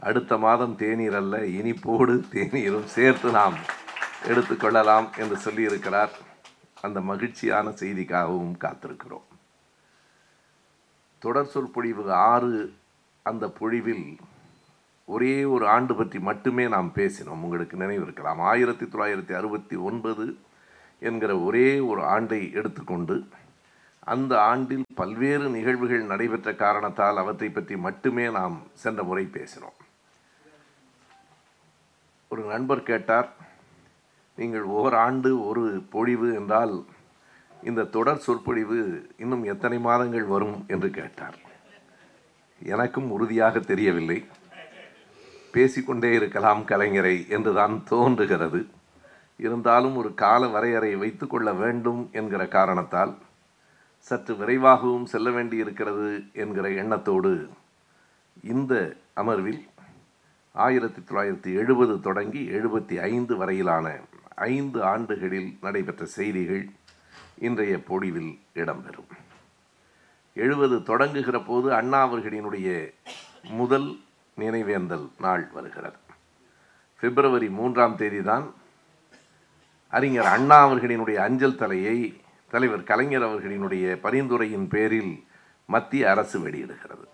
அடுத்த 0.00 0.36
மாதம் 0.36 0.76
தேநீர் 0.76 1.14
அல்ல 1.14 1.38
இனிப்போடு 1.38 2.22
தேநீரும் 2.32 2.84
சேர்த்து 2.84 3.30
நாம் 3.30 3.54
எடுத்துக்கொள்ளலாம் 4.24 5.18
என்று 5.18 5.36
சொல்லியிருக்கிறார். 5.36 6.10
அந்த 6.80 7.00
மகிழ்ச்சியான 7.00 7.68
செய்திக்காகவும் 7.68 8.54
காத்திருக்கிறோம். 8.60 9.28
தொடர் 11.18 11.46
சொற்பொழிவு 11.46 12.12
ஆறு 12.12 12.74
அந்த 13.22 13.46
பொழிவில் 13.46 14.16
ஒரே 15.04 15.44
ஒரு 15.44 15.68
ஆண்டு 15.68 15.94
பற்றி 15.94 16.18
மட்டுமே 16.18 16.68
நாம் 16.68 16.92
பேசினோம். 16.94 17.42
உங்களுக்கு 17.42 17.76
நினைவு 17.76 18.02
இருக்கலாம் 18.02 18.40
ஆயிரத்தி 18.40 18.84
தொள்ளாயிரத்தி 18.84 19.32
அறுபத்தி 19.32 19.76
ஒன்பது 19.76 20.38
என்கிற 21.08 21.32
ஒரே 21.38 21.68
ஒரு 21.90 22.02
ஆண்டை 22.14 22.40
எடுத்துக்கொண்டு 22.52 23.16
அந்த 24.12 24.32
ஆண்டில் 24.42 24.84
பல்வேறு 24.94 25.46
நிகழ்வுகள் 25.48 26.10
நடைபெற்ற 26.12 26.48
காரணத்தால் 26.54 27.16
அவற்றை 27.16 27.48
பற்றி 27.48 27.76
மட்டுமே 27.76 28.24
நாம் 28.30 28.56
சென்ற 28.72 29.02
முறை 29.02 29.24
பேசினோம். 29.32 29.78
ஒரு 32.28 32.42
நண்பர் 32.44 32.82
கேட்டார் 32.82 33.28
நீங்கள் 34.36 34.66
ஓராண்டு 34.78 35.30
ஒரு 35.46 35.62
பொழிவு 35.90 36.28
என்றால் 36.34 36.74
இந்த 37.62 37.88
தொடர் 37.96 38.24
சொற்பொழிவு 38.26 38.78
இன்னும் 39.18 39.44
எத்தனை 39.44 39.78
மாதங்கள் 39.78 40.26
வரும்? 40.34 40.64
என்று 40.68 40.90
கேட்டார். 40.90 41.38
எனக்கும் 42.62 43.10
உறுதியாக 43.10 43.58
தெரியவில்லை. 43.58 44.18
பேசிக்கொண்டே 45.52 46.10
இருக்கலாம் 46.14 46.62
கலைஞரை 46.66 47.16
என்றுதான் 47.28 47.76
தோன்றுகிறது. 47.84 48.60
இருந்தாலும் 49.36 49.96
ஒரு 49.96 50.14
கால 50.14 50.46
வரையறை 50.46 50.96
வைத்துக்கொள்ள 50.96 51.52
வேண்டும் 51.52 52.08
என்கிற 52.12 52.48
காரணத்தால் 52.48 53.14
சற்று 53.98 54.34
விரைவாகவும் 54.34 55.06
செல்ல 55.06 55.30
வேண்டியிருக்கிறது 55.30 56.22
என்கிற 56.32 56.70
எண்ணத்தோடு 56.70 57.48
இந்த 58.42 58.96
அமர்வில் 59.14 59.68
ஆயிரத்தி 60.52 61.00
தொள்ளாயிரத்தி 61.00 61.54
எழுபது 61.54 62.00
தொடங்கி 62.00 62.48
எழுபத்தி 62.48 63.00
ஐந்து 63.00 63.36
வரையிலான 63.36 64.00
ஐந்து 64.34 64.82
ஆண்டுகளில் 64.82 65.56
நடைபெற்ற 65.60 66.04
செய்திகள் 66.04 66.68
இன்றைய 67.38 67.76
பொழிவில் 67.76 68.38
இடம்பெறும். 68.54 69.10
எழுபது 70.34 70.76
தொடங்குகிற 70.78 71.44
போது 71.46 71.74
அண்ணா 71.74 72.06
அவர்களினுடைய 72.06 72.94
முதல் 73.50 73.98
நினைவேந்தல் 74.38 75.08
நாள் 75.18 75.48
வருகிறது. 75.52 75.96
பிப்ரவரி 77.00 77.48
மூன்றாம் 77.50 77.96
தேதி 77.96 78.22
தான் 78.22 78.54
அறிஞர் 79.96 80.28
அண்ணா 80.34 80.58
அவர்களினுடைய 80.66 81.18
அஞ்சல் 81.26 81.60
தலையை 81.62 81.98
தலைவர் 82.52 82.88
கலைஞர் 82.90 83.26
அவர்களினுடைய 83.28 83.84
பரிந்துரையின் 84.04 84.68
பேரில் 84.74 85.12
மத்திய 85.74 86.10
அரசு 86.12 86.36
வெளியிடுகிறது. 86.44 87.06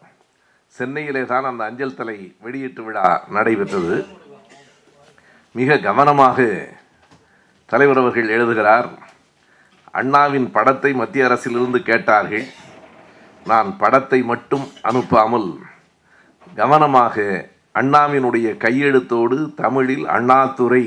சென்னையிலே 0.76 1.22
தான் 1.32 1.48
அந்த 1.50 1.62
அஞ்சல் 1.68 1.98
தலை 2.00 2.16
வெளியீட்டு 2.44 2.82
விழா 2.86 3.06
நடைபெற்றது. 3.36 3.96
மிக 5.58 5.78
கவனமாக 5.88 6.38
தலைவர் 7.72 8.00
அவர்கள் 8.02 8.32
எழுதுகிறார் 8.36 8.88
அண்ணாவின் 10.00 10.48
படத்தை 10.56 10.90
மத்திய 11.00 11.28
அரசிலிருந்து 11.28 11.80
கேட்டார்கள். 11.90 12.46
நான் 13.50 13.70
படத்தை 13.82 14.20
மட்டும் 14.32 14.66
அனுப்பாமல் 14.88 15.50
கவனமாக 16.60 17.24
அண்ணாவினுடைய 17.80 18.48
கையெழுத்தோடு 18.64 19.38
தமிழில் 19.62 20.06
அண்ணாதுரை 20.16 20.84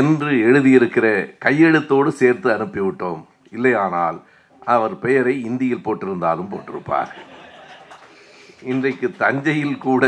என்று 0.00 0.30
எழுதியிருக்கிற 0.48 1.06
கையெழுத்தோடு 1.44 2.10
சேர்த்து 2.20 2.48
அனுப்பிவிட்டோம். 2.50 3.22
இல்லையானால் 3.50 4.18
அவர் 4.60 4.98
பெயரை 4.98 5.34
இந்தியில் 5.42 5.84
போட்டிருந்தாலும் 5.84 6.50
போட்டிருப்பார். 6.52 7.12
இன்றைக்கு 8.62 9.08
தஞ்சையில் 9.16 9.78
கூட 9.78 10.04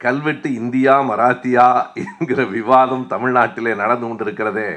கல்வெட்டு 0.00 0.48
இந்தியா 0.54 0.94
மராத்தியா 1.10 1.66
என்கிற 2.04 2.44
விவாதம் 2.44 3.06
தமிழ்நாட்டிலே 3.10 3.72
நடந்து 3.76 4.06
கொண்டிருக்கிறதே. 4.06 4.70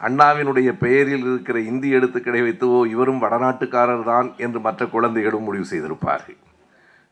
அண்ணாவினுடைய 0.00 0.70
பெயரில் 0.72 1.24
இருக்கிற 1.28 1.58
இந்தி 1.60 1.88
எழுத்துக்களை 1.90 2.40
வைத்துவோ 2.42 2.80
இவரும் 2.86 3.22
வடநாட்டுக்காரர் 3.22 4.04
தான் 4.04 4.28
என்று 4.36 4.60
மற்ற 4.60 4.86
குழந்தைகளும் 4.86 5.42
முடிவு 5.42 5.66
செய்திருப்பார்கள். 5.70 6.38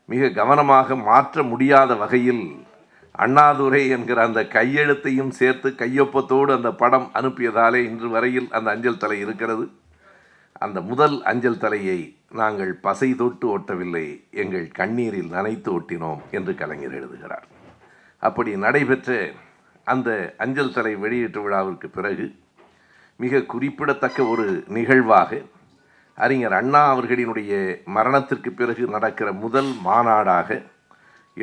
மிக 0.05 0.29
கவனமாக 0.29 0.95
மாற்ற 0.95 1.43
முடியாத 1.43 1.95
வகையில் 1.95 2.45
அண்ணாதுரை 3.23 3.81
என்கிற 3.89 4.17
அந்த 4.23 4.41
கையெழுத்தையும் 4.55 5.31
சேர்த்து 5.39 5.69
கையொப்பத்தோடு 5.69 6.51
அந்த 6.55 6.71
படம் 6.81 7.07
அனுப்பியதாலே 7.13 7.81
இன்று 7.89 8.09
வரையில் 8.09 8.47
அந்த 8.51 8.67
அஞ்சல் 8.71 9.01
தலை 9.03 9.19
இருக்கிறது. 9.19 9.65
அந்த 10.65 10.81
முதல் 10.81 11.15
அஞ்சல் 11.23 11.61
தலையை 11.63 11.99
நாங்கள் 12.31 12.73
பசை 12.87 13.09
தொட்டு 13.15 13.47
ஒட்டவில்லை 13.57 14.05
எங்கள் 14.31 14.67
கண்ணீரில் 14.67 15.33
நனைத்து 15.33 15.69
ஒட்டினோம் 15.77 16.21
என்று 16.31 16.55
கலைஞர் 16.55 16.95
எழுதுகிறார். 16.99 17.45
அப்படி 18.23 18.51
நடைபெற்ற 18.55 19.17
அந்த 19.83 20.09
அஞ்சல் 20.37 20.73
தலை 20.73 20.95
வெளியீட்டு 20.95 21.41
விழாவிற்கு 21.41 21.89
பிறகு 21.89 22.25
மிக 23.23 23.41
குறிப்பிடத்தக்க 23.41 24.23
ஒரு 24.23 24.47
நிகழ்வாக 24.67 25.41
அறிஞர் 26.17 26.53
அண்ணா 26.53 26.81
அவர்களினுடைய 26.95 27.51
மரணத்திற்கு 27.85 28.51
பிறகு 28.51 28.83
நடக்கிற 28.87 29.31
முதல் 29.43 29.71
மாநாடாக 29.85 30.49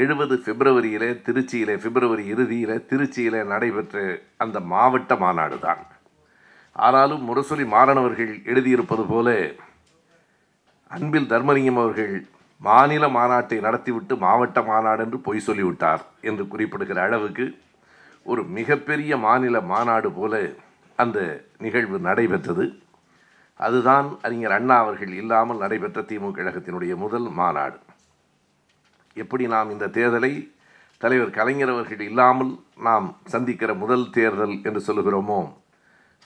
எழுபது 0.02 0.34
பிப்ரவரியிலே 0.44 1.08
திருச்சியிலே 1.26 1.74
பிப்ரவரி 1.82 2.24
இறுதியில் 2.32 2.84
திருச்சியிலே 2.90 3.40
நடைபெற்ற 3.52 4.02
அந்த 4.44 4.60
மாவட்ட 4.72 5.16
மாநாடு 5.22 5.56
தான். 5.66 5.82
ஆனாலும் 6.76 7.22
முரசொலி 7.28 7.64
மாறனவர்கள் 7.74 8.32
எழுதியிருப்பது 8.52 9.04
போல 9.12 9.28
அன்பில் 10.96 11.30
தர்மலிங்கம் 11.32 11.80
அவர்கள் 11.82 12.14
மாநில 12.60 13.04
மாநாட்டை 13.18 13.58
நடத்திவிட்டு 13.66 14.16
மாவட்ட 14.24 14.58
மாநாடு 14.70 15.02
என்று 15.06 15.18
பொய் 15.28 15.46
சொல்லிவிட்டார் 15.48 16.02
என்று 16.28 16.44
குறிப்பிடுகிற 16.52 16.98
அளவுக்கு 17.06 17.46
ஒரு 18.32 18.42
மிகப்பெரிய 18.58 19.16
மாநில 19.26 19.60
மாநாடு 19.72 20.10
போல 20.18 20.34
அந்த 20.98 21.18
நிகழ்வு 21.64 21.98
நடைபெற்றது. 22.08 22.66
அதுதான் 23.60 24.06
அறிஞர் 24.26 24.56
அண்ணா 24.58 24.76
அவர்கள் 24.84 25.12
இல்லாமல் 25.22 25.62
நடைபெற்ற 25.64 26.00
திமுக 26.10 26.36
கழகத்தினுடைய 26.36 26.94
முதல் 26.96 27.28
மாநாடு. 27.40 27.76
எப்படி 29.14 29.46
நாம் 29.46 29.70
இந்த 29.70 29.86
தேர்தலை 29.88 30.32
தலைவர் 31.00 31.30
கலைஞர் 31.30 31.68
அவர்கள் 31.68 32.00
இல்லாமல் 32.00 32.52
நாம் 32.78 33.06
சந்திக்கிற 33.24 33.70
முதல் 33.74 34.10
தேர்தல் 34.10 34.54
என்று 34.62 34.80
சொல்லுகிறோமோ 34.88 35.40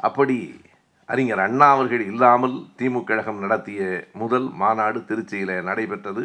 அப்படி 0.08 0.36
அறிஞர் 1.08 1.38
அண்ணா 1.38 1.66
அவர்கள் 1.70 2.02
இல்லாமல் 2.10 2.56
திமுக 2.78 3.04
கழகம் 3.04 3.38
நடத்திய 3.38 3.82
முதல் 4.12 4.48
மாநாடு 4.62 4.98
திருச்சியில் 5.00 5.54
நடைபெற்றது. 5.62 6.24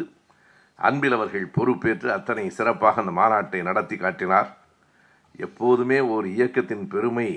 அன்பில் 0.78 1.12
அவர்கள் 1.12 1.46
பொறுப்பேற்று 1.46 2.08
அத்தனை 2.12 2.44
சிறப்பாக 2.50 3.00
அந்த 3.02 3.12
மாநாட்டை 3.20 3.60
நடத்தி 3.62 3.96
காட்டினார். 3.96 4.50
எப்போதுமே 5.36 5.98
ஒரு 6.14 6.26
இயக்கத்தின் 6.34 6.84
பெருமை 6.88 7.28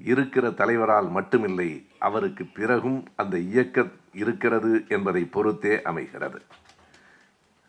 இருக்கிற 0.00 0.46
தலைவரால் 0.50 1.08
மட்டுமில்லை 1.08 1.70
அவருக்கு 1.98 2.44
பிறகும் 2.58 2.98
அந்த 3.16 3.36
இயக்கம் 3.38 3.92
இருக்கிறது 4.22 4.72
என்பதை 4.88 5.22
பொறுத்தே 5.36 5.74
அமைகிறது. 5.82 6.40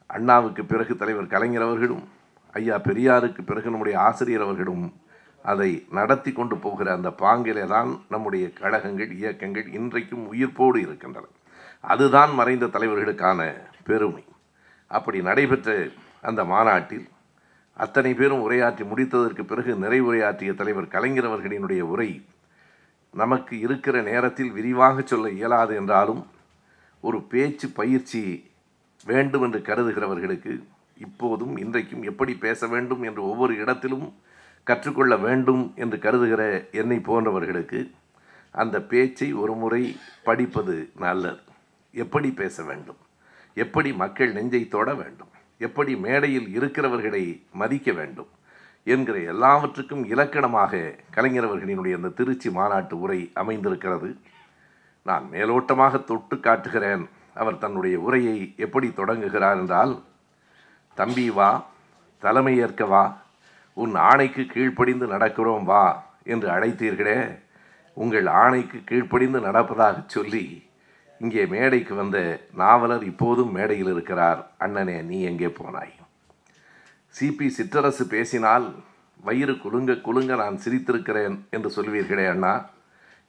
அண்ணாவுக்கு 0.08 0.66
பிறகு 0.66 0.98
தலைவர் 0.98 1.28
கலைஞர் 1.28 1.62
அவர்களும் 1.62 2.04
ஐயா 2.54 2.76
பெரியாருக்கு 2.78 3.42
பிறகு 3.46 3.70
நம்முடைய 3.70 4.00
ஆசிரியர் 4.00 4.42
அவர்களும் 4.42 4.86
அதை 5.46 5.70
நடத்தி 5.90 6.32
கொண்டு 6.32 6.56
போகிற 6.58 6.88
அந்த 6.92 7.10
பாங்கிலே 7.10 7.66
தான் 7.68 7.90
நம்முடைய 8.10 8.46
கழகங்கள் 8.54 9.12
இயக்கங்கள் 9.12 9.68
இன்றைக்கும் 9.72 10.34
உயிர்ப்போடு 10.34 10.76
இருக்கின்றன. 10.76 11.28
அதுதான் 11.82 12.34
மறைந்த 12.34 12.66
தலைவர்களுக்கான 12.66 13.42
பெருமை. 13.84 14.24
அப்படி 14.92 15.22
நடைபெற்ற 15.22 15.88
அந்த 16.22 16.44
மாநாட்டில் 16.44 17.06
அத்தனை 17.78 18.14
பேரும் 18.14 18.50
உரையாற்றி 18.50 18.84
முடித்ததற்கு 18.92 19.44
பிறகு 19.44 19.72
நிறைவுரையாற்றிய 19.76 20.56
தலைவர் 20.56 20.88
கலைஞர் 20.88 21.26
அவர்களினுடைய 21.26 21.82
உரை 21.94 22.10
நமக்கு 23.14 23.60
இருக்கிற 23.60 24.02
நேரத்தில் 24.02 24.52
விரிவாக 24.52 25.02
சொல்ல 25.02 25.30
இயலாது 25.30 25.76
என்றாலும் 25.76 26.24
ஒரு 27.04 27.20
பேச்சு 27.32 27.68
பயிற்சி 27.70 28.22
வேண்டும் 29.08 29.44
என்று 29.44 29.60
கருதுகிறவர்களுக்கு 29.60 30.54
இப்போதும் 30.98 31.58
இன்றைக்கும் 31.58 32.04
எப்படி 32.04 32.34
பேச 32.36 32.68
வேண்டும் 32.68 33.02
என்று 33.02 33.22
ஒவ்வொரு 33.30 33.54
இடத்திலும் 33.58 34.08
கற்றுக்கொள்ள 34.64 35.18
வேண்டும் 35.18 35.74
என்று 35.76 35.98
கருதுகிற 35.98 36.44
என்னை 36.72 36.98
போன்றவர்களுக்கு 36.98 37.80
அந்த 38.52 38.78
பேச்சை 38.82 39.34
ஒரு 39.34 39.54
முறை 39.54 39.84
படிப்பது 40.24 40.90
நல்லது. 41.00 41.44
எப்படி 41.92 42.30
பேச 42.32 42.64
வேண்டும்? 42.64 43.00
எப்படி 43.54 43.94
மக்கள் 43.94 44.32
நெஞ்சை 44.32 44.68
தொட 44.68 44.94
வேண்டும்? 44.94 45.32
எப்படி 45.58 45.96
மேடையில் 45.98 46.50
இருக்கிறவர்களை 46.56 47.24
மதிக்க 47.52 47.92
வேண்டும்? 47.92 48.28
என்கிற 48.84 49.20
எல்லாவற்றுக்கும் 49.20 50.04
இலக்கணமாக 50.06 50.96
கலைஞரவர்களினுடைய 51.16 51.96
அந்த 51.96 52.10
திருச்சி 52.10 52.50
மாநாட்டு 52.50 53.00
உரை 53.00 53.32
அமைந்திருக்கிறது. 53.34 54.10
நான் 55.04 55.26
மேலோட்டமாக 55.32 56.04
தொட்டு 56.04 56.40
காட்டுகிறேன். 56.40 57.10
அவர் 57.42 57.62
தன்னுடைய 57.64 57.96
உரையை 58.00 58.38
எப்படி 58.66 58.88
தொடங்குகிறார் 59.00 59.58
என்றால் 59.62 59.94
தம்பி 60.98 61.26
வா 61.38 61.50
தலைமை 62.24 62.54
ஏற்க 62.66 62.86
வா 62.86 63.04
உன் 63.78 63.96
ஆணைக்கு 64.10 64.44
கீழ்ப்படிந்து 64.54 65.08
நடக்கிறோம் 65.16 65.68
வா 65.72 65.84
என்று 66.34 66.48
அழைத்தீர்களே 66.50 67.20
உங்கள் 67.98 68.28
ஆணைக்கு 68.44 68.80
கீழ்ப்படிந்து 68.90 69.40
நடப்பதாக 69.40 70.04
சொல்லி 70.16 70.46
இங்கே 71.22 71.44
மேடைக்கு 71.46 71.94
வந்த 71.96 72.18
நாவலர் 72.62 73.04
இப்போதும் 73.04 73.52
மேடையில் 73.52 73.92
இருக்கிறார். 73.94 74.42
அண்ணனே 74.60 74.98
நீ 75.02 75.20
எங்கே 75.30 75.50
போனாய்? 75.60 75.94
சிபி 77.16 77.48
சிற்றரசு 77.58 78.04
பேசினால் 78.10 78.68
வயிறு 79.24 79.54
குலுங்க 79.64 79.94
குலுங்க 80.08 80.36
நான் 80.36 80.60
சிரித்திருக்கிறேன் 80.66 81.36
என்று 81.50 81.70
சொல்வீர்களே 81.78 82.26
அண்ணா. 82.30 82.54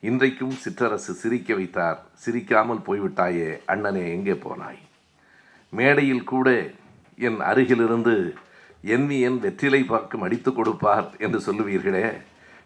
இன்றைக்கும் 0.00 0.52
சிற்றரசு 0.64 1.12
சிரிக்க 1.12 1.54
வைத்தார். 1.54 2.02
சிரிக்காமல் 2.14 2.82
போய்விட்டாயே 2.86 3.58
அண்ணனே 3.66 4.08
எங்கே 4.08 4.32
போனாய்? 4.32 4.78
மேடையில் 5.70 6.24
கூட 6.24 6.70
என் 7.18 7.40
அருகிலிருந்து 7.40 8.34
எண்ணி 8.82 9.20
என் 9.20 9.38
வெற்றிலை 9.38 9.82
பார்க்கும் 9.82 10.22
அடித்து 10.22 10.52
கொடுப்பார் 10.52 11.08
என்று 11.18 11.38
சொல்லுவீர்களே. 11.38 12.12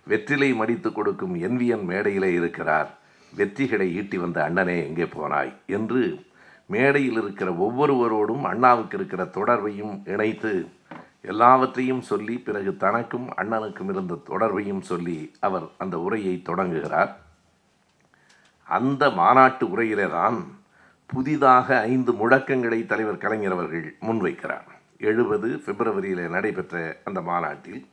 வெற்றிலை 0.04 0.54
மடித்து 0.54 0.92
கொடுக்கும் 0.92 1.34
என்வியன் 1.34 1.84
மேடையிலே 1.84 2.32
இருக்கிறார். 2.32 2.98
வெற்றிகளை 3.36 3.88
ஈட்டி 3.92 4.18
வந்த 4.18 4.42
அண்ணனே 4.48 4.78
எங்கே 4.86 5.04
போனாய்? 5.04 5.52
என்று 5.66 6.24
மேடையில் 6.66 7.22
இருக்கிற 7.22 7.50
ஒவ்வொருவரோடும் 7.50 8.42
அண்ணாவுக்கு 8.42 8.96
இருக்கிற 8.96 9.24
தொடர்பையும் 9.24 10.08
இணைத்து 10.08 10.68
எல்லாவற்றையும் 11.22 12.00
சொல்லி 12.00 12.38
பிறகு 12.38 12.76
தனக்கும் 12.76 13.28
அண்ணனுக்கும் 13.36 13.88
இருந்த 13.88 14.14
தொடர்பையும் 14.28 14.80
சொல்லி 14.80 15.32
அவர் 15.40 15.68
அந்த 15.78 15.98
உரையை 15.98 16.42
தொடங்குகிறார். 16.42 17.16
அந்த 18.64 19.10
மாநாட்டு 19.10 19.66
உரையிலே 19.66 20.10
தான் 20.10 20.58
புதிதாக 21.06 21.80
ஐந்து 21.80 22.12
முழக்கங்களை 22.12 22.86
தலைவர் 22.86 23.18
கலைஞர் 23.18 23.52
அவர்கள் 23.52 23.94
முன்வைக்கிறார். 24.00 24.68
எழுபது 24.98 25.48
பிப்ரவரியில் 25.66 26.28
நடைபெற்ற 26.28 27.00
அந்த 27.04 27.20
மாநாட்டில் 27.20 27.86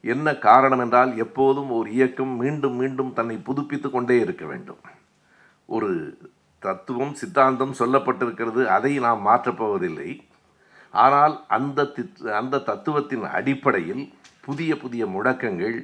என்ன 0.00 0.34
காரணம் 0.34 0.78
என்றால் 0.78 1.16
எப்போதும் 1.16 1.70
ஒரு 1.70 1.90
இயக்கம் 1.90 2.36
மீண்டும் 2.36 2.74
மீண்டும் 2.74 3.12
தன்னை 3.12 3.36
புதுப்பித்துக் 3.36 3.92
கொண்டே 3.92 4.20
இருக்க 4.20 4.46
வேண்டும். 4.46 4.80
ஒரு 5.66 6.18
தத்துவம் 6.58 7.14
சித்தாந்தம் 7.14 7.74
சொல்லப்பட்டிருக்கிறது 7.78 8.64
அதை 8.64 8.98
நாம் 8.98 9.20
மாற்றப் 9.20 9.58
போவதில்லை. 9.58 10.26
ஆனால் 10.92 11.44
அந்த 11.48 11.84
தித் 11.84 12.26
அந்த 12.26 12.58
தத்துவத்தின் 12.58 13.24
அடிப்படையில் 13.24 14.12
புதிய 14.40 14.76
புதிய 14.76 15.06
முழக்கங்கள் 15.06 15.76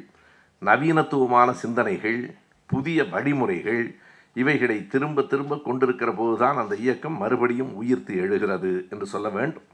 நவீனத்துவமான 0.62 1.50
சிந்தனைகள் 1.50 2.34
புதிய 2.66 3.04
வழிமுறைகள் 3.04 3.96
இவைகளை 4.32 4.86
திரும்ப 4.86 5.22
திரும்ப 5.22 5.56
கொண்டிருக்கிற 5.56 6.12
போதுதான் 6.12 6.56
அந்த 6.56 6.74
இயக்கம் 6.74 7.16
மறுபடியும் 7.16 7.74
உயிர்த்து 7.74 8.16
எழுகிறது 8.16 8.88
என்று 8.90 9.06
சொல்ல 9.06 9.28
வேண்டும். 9.28 9.66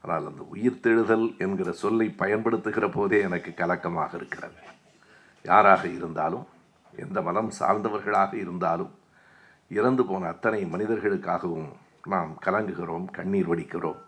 ஆனால் 0.00 0.26
அந்த 0.26 0.42
உயிர்த்தெழுதல் 0.54 1.36
என்கிற 1.38 1.72
சொல்லை 1.72 2.08
பயன்படுத்துகிற 2.08 2.88
போதே 2.88 3.20
எனக்கு 3.20 3.54
கலக்கமாக 3.54 4.16
இருக்கிறது. 4.16 4.58
யாராக 5.42 5.88
இருந்தாலும் 5.88 6.46
எந்த 6.94 7.22
மனம் 7.22 7.50
சார்ந்தவர்களாக 7.60 8.34
இருந்தாலும் 8.34 8.92
இறந்து 9.68 10.04
போன 10.04 10.26
அத்தனை 10.26 10.64
மனிதர்களுக்காகவும் 10.64 11.70
நாம் 12.04 12.38
கலங்குகிறோம் 12.44 13.04
கண்ணீர் 13.10 13.48
வடிக்கிறோம். 13.52 14.00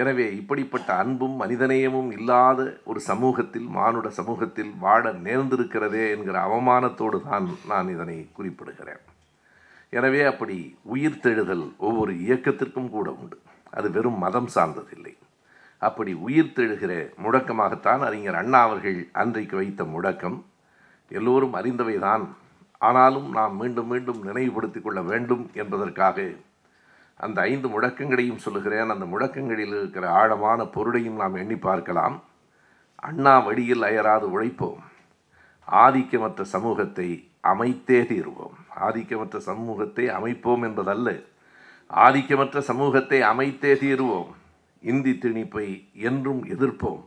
எனவே 0.00 0.26
இப்படிப்பட்ட 0.40 0.88
அன்பும் 1.02 1.36
மனிதநேயமும் 1.42 2.10
இல்லாத 2.16 2.60
ஒரு 2.84 3.00
சமூகத்தில் 3.10 3.68
மானுட 3.76 4.08
சமூகத்தில் 4.18 4.72
வாழ 4.84 5.12
நேர்ந்திருக்கிறதே 5.26 6.02
என்கிற 6.14 6.36
அவமானத்தோடு 6.48 7.18
தான் 7.28 7.46
நான் 7.70 7.88
இதனை 7.94 8.16
குறிப்பிடுகிறேன். 8.38 9.02
எனவே 9.92 10.20
அப்படி 10.32 10.56
உயிர் 10.94 11.22
தெழுதல் 11.24 11.66
ஒவ்வொரு 11.86 12.12
இயக்கத்திற்கும் 12.24 12.90
கூட 12.96 13.08
உண்டு. 13.20 13.36
அது 13.76 13.88
வெறும் 13.90 14.18
மதம் 14.24 14.50
சார்ந்ததில்லை. 14.54 15.14
அப்படி 15.82 16.12
உயிர் 16.26 16.54
தெழுகிற 16.56 16.92
முழக்கமாகத்தான் 17.24 18.02
அறிஞர் 18.08 18.38
அண்ணா 18.42 18.60
அவர்கள் 18.68 18.98
அன்றைக்கு 19.22 19.56
வைத்த 19.56 19.82
முழக்கம் 19.94 20.38
எல்லோரும் 21.10 21.56
அறிந்தவைதான். 21.60 22.24
ஆனாலும் 22.80 23.28
நாம் 23.38 23.54
மீண்டும் 23.56 23.88
மீண்டும் 23.92 24.20
நினைவுபடுத்திக் 24.22 24.86
கொள்ள 24.86 25.00
வேண்டும் 25.10 25.44
என்பதற்காக 25.54 26.26
அந்த 27.18 27.40
ஐந்து 27.40 27.68
முழக்கங்களையும் 27.68 28.36
சொல்லுகிறேன். 28.36 28.88
அந்த 28.88 29.04
முழக்கங்களில் 29.04 29.74
இருக்கிற 29.76 30.10
ஆழமான 30.10 30.64
பொருளையும் 30.64 31.16
நாம் 31.16 31.34
எண்ணி 31.34 31.56
பார்க்கலாம். 31.56 32.22
அண்ணா 32.94 33.38
வழியில் 33.38 33.82
அயராது 33.82 34.26
உழைப்போம். 34.28 34.78
ஆதிக்கமற்ற 35.70 36.42
சமூகத்தை 36.42 37.30
அமைத்தே 37.40 38.00
தீர்வோம். 38.00 38.54
ஆதிக்கமற்ற 38.80 39.36
சமூகத்தை 39.36 40.08
அமைப்போம் 40.08 40.62
என்பதல்ல. 40.62 41.12
ஆதிக்கமற்ற 41.94 42.58
சமூகத்தை 42.58 43.22
அமைத்தே 43.22 43.72
தீர்வோம். 43.72 44.32
இந்தி 44.82 45.10
திணிப்பை 45.10 45.92
என்றும் 45.92 46.44
எதிர்ப்போம். 46.44 47.04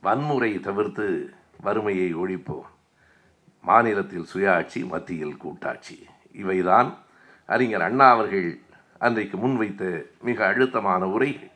வன்முறை 0.00 0.60
தவிர்த்து 0.60 1.34
வறுமையை 1.60 2.14
ஒழிப்போம். 2.14 2.68
மாநிலத்தில் 3.62 4.26
சுயாட்சி 4.34 4.86
மத்தியில் 4.86 5.36
கூட்டாட்சி. 5.36 6.06
இவைதான் 6.32 6.94
அறிஞர் 7.46 7.82
அண்ணா 7.82 8.10
அவர்கள் 8.10 8.58
அன்றைக்கு 8.98 9.38
முன்வைத்த 9.38 10.06
மிக 10.22 10.46
அழுத்தமான 10.46 11.08
உரைகள். 11.08 11.50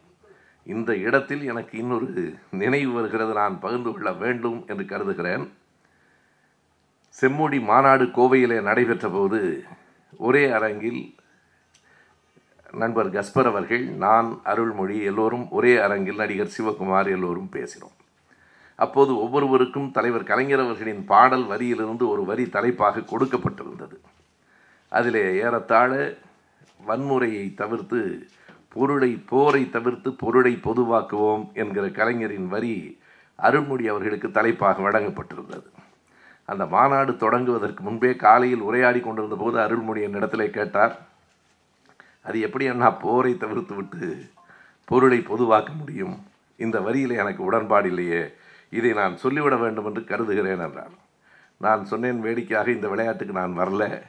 இந்த 0.65 0.97
இடத்தில் 0.97 1.45
எனக்கு 1.45 1.79
இன்னொரு 1.79 2.35
நினைவு 2.51 2.93
வருகிறது. 2.93 3.33
நான் 3.33 3.61
பகிர்ந்து 3.61 3.93
கொள்ள 3.93 4.13
வேண்டும் 4.13 4.65
என்று 4.67 4.85
கருதுகிறேன். 4.85 5.53
செம்மொழி 7.09 7.61
மாநாடு 7.61 8.05
கோவையிலே 8.05 8.63
நடைபெற்ற 8.63 9.09
போது 9.09 9.65
ஒரே 10.17 10.51
அரங்கில் 10.51 11.15
நண்பர் 12.73 13.13
கஸ்பர் 13.13 13.45
அவர்கள் 13.45 13.85
நான் 13.85 14.41
அருள்மொழி 14.45 15.03
எல்லோரும் 15.03 15.51
ஒரே 15.51 15.77
அரங்கில் 15.77 16.17
நடிகர் 16.17 16.55
சிவகுமார் 16.59 17.11
எல்லோரும் 17.11 17.51
பேசினோம். 17.53 17.97
அப்போது 18.77 19.21
ஒவ்வொருவருக்கும் 19.21 19.91
தலைவர் 19.91 20.23
கலைஞர் 20.23 20.61
அவர்களின் 20.61 21.05
பாடல் 21.05 21.47
வரியிலிருந்து 21.47 22.09
ஒரு 22.09 22.25
வரி 22.25 22.49
தலைப்பாக 22.49 23.01
கொடுக்கப்பட்டிருந்தது. 23.01 23.97
அதிலே 24.89 25.35
ஏறத்தாழ 25.35 26.19
வன்முறையை 26.87 27.55
தவிர்த்து 27.55 28.29
பொருளை 28.69 29.11
போரை 29.31 29.71
தவிர்த்து 29.71 30.09
பொருளை 30.13 30.53
பொதுவாக்குவோம் 30.63 31.45
என்கிற 31.53 31.89
கலைஞரின் 31.89 32.49
வரி 32.49 32.75
அருள்மொழி 33.35 33.89
அவர்களுக்கு 33.89 34.31
தலைப்பாக 34.31 34.83
வழங்கப்பட்டிருந்தது. 34.83 35.69
அந்த 36.45 36.67
மாநாடு 36.67 37.13
தொடங்குவதற்கு 37.13 37.81
முன்பே 37.81 38.17
காலையில் 38.17 38.61
உரையாடி 38.61 39.01
கொண்டிருந்த 39.01 39.37
போது 39.37 39.57
அருள்மொழி 39.61 40.01
என்னிடத்திலே 40.07 40.51
கேட்டார் 40.51 40.95
அது 42.23 42.41
எப்படி 42.41 42.67
அண்ணா 42.67 42.91
போரை 42.91 43.37
தவிர்த்து 43.37 43.75
விட்டு 43.75 44.07
பொருளை 44.85 45.21
பொதுவாக்க 45.21 45.73
முடியும்? 45.73 46.17
இந்த 46.57 46.81
வரியில் 46.81 47.21
எனக்கு 47.23 47.45
உடன்பாடு 47.45 47.89
இல்லையே. 47.89 48.23
இதை 48.71 48.93
நான் 48.93 49.17
சொல்லிவிட 49.17 49.57
வேண்டும் 49.57 49.85
என்று 49.85 50.05
கருதுகிறேன் 50.05 50.65
என்றான் 50.67 50.97
நான் 51.57 51.85
சொன்னேன் 51.85 52.21
வேடிக்கையாக 52.21 52.71
இந்த 52.71 52.89
விளையாட்டுக்கு 52.89 53.33
நான் 53.33 53.59
வரல. 53.59 54.03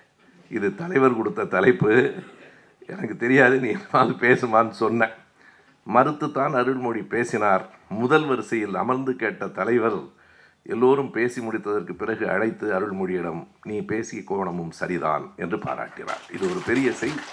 இது 0.50 0.76
தலைவர் 0.76 1.18
கொடுத்த 1.18 1.44
தலைப்பு. 1.44 2.14
எனக்கு 2.94 3.16
தெரியாது 3.18 3.56
நீ 3.60 3.70
என்னால் 3.78 4.14
பேசுமான்னு 4.26 4.76
சொன்னேன். 4.84 5.16
மறுத்துத்தான் 5.96 6.54
அருள்மொழி 6.62 7.02
பேசினார். 7.14 7.64
முதல் 8.02 8.26
வரிசையில் 8.26 8.76
அமர்ந்து 8.76 9.16
கேட்ட 9.16 9.48
தலைவர் 9.60 10.00
எல்லோரும் 10.64 11.12
பேசி 11.12 11.40
முடித்ததற்கு 11.42 11.94
பிறகு 11.94 12.30
அழைத்து 12.30 12.66
அருள்மொழியிடம் 12.78 13.42
நீ 13.64 13.78
பேசிய 13.92 14.22
கோணமும் 14.26 14.74
சரிதான் 14.80 15.24
என்று 15.36 15.58
பாராட்டினார். 15.58 16.24
இது 16.36 16.44
ஒரு 16.50 16.62
பெரிய 16.66 16.92
செய்தி 16.92 17.24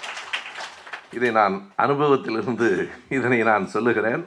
இதை 1.13 1.29
நான் 1.31 1.55
அனுபவத்திலிருந்து 1.77 2.69
இதனை 3.09 3.39
நான் 3.43 3.67
சொல்லுகிறேன். 3.67 4.23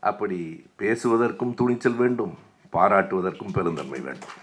அப்படி 0.00 0.40
பேசுவதற்கும் 0.78 1.54
துணிச்சல் 1.54 2.00
வேண்டும் 2.02 2.34
பாராட்டுவதற்கும் 2.72 3.52
பெருந்தன்மை 3.52 4.00
வேண்டும். 4.00 4.34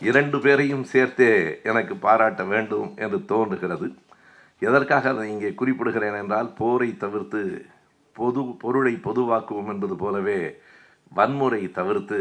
இரண்டு 0.00 0.38
பேரையும் 0.38 0.84
சேர்த்தே 0.84 1.30
எனக்கு 1.62 1.96
பாராட்ட 1.96 2.44
வேண்டும் 2.44 2.88
என்று 2.96 3.24
தோன்றுகிறது. 3.24 3.88
எதற்காக 4.62 5.08
அதை 5.12 5.24
இங்கே 5.30 5.50
குறிப்பிடுகிறேன் 5.60 6.18
என்றால் 6.22 6.50
போரை 6.58 6.90
தவிர்த்து 6.96 7.42
பொது 8.16 8.42
பொருளை 8.62 8.92
பொதுவாக்குவோம் 9.06 9.70
என்பது 9.72 9.94
போலவே 9.96 10.40
வன்முறை 11.12 11.62
தவிர்த்து 11.78 12.20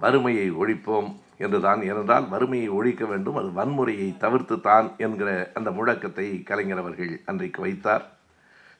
வறுமையை 0.00 0.46
ஒழிப்போம் 0.60 1.08
என்றுதான். 1.44 1.80
ஏனென்றால் 1.82 2.26
வறுமையை 2.28 2.68
ஒழிக்க 2.68 3.04
வேண்டும் 3.06 3.38
அது 3.40 3.48
வன்முறையை 3.58 4.08
தவிர்த்து 4.16 4.56
தான் 4.60 4.86
என்கிற 4.96 5.30
அந்த 5.54 5.70
முழக்கத்தை 5.70 6.26
கலைஞர் 6.42 6.82
அவர்கள் 6.82 7.12
அன்றைக்கு 7.24 7.60
வைத்தார். 7.66 8.04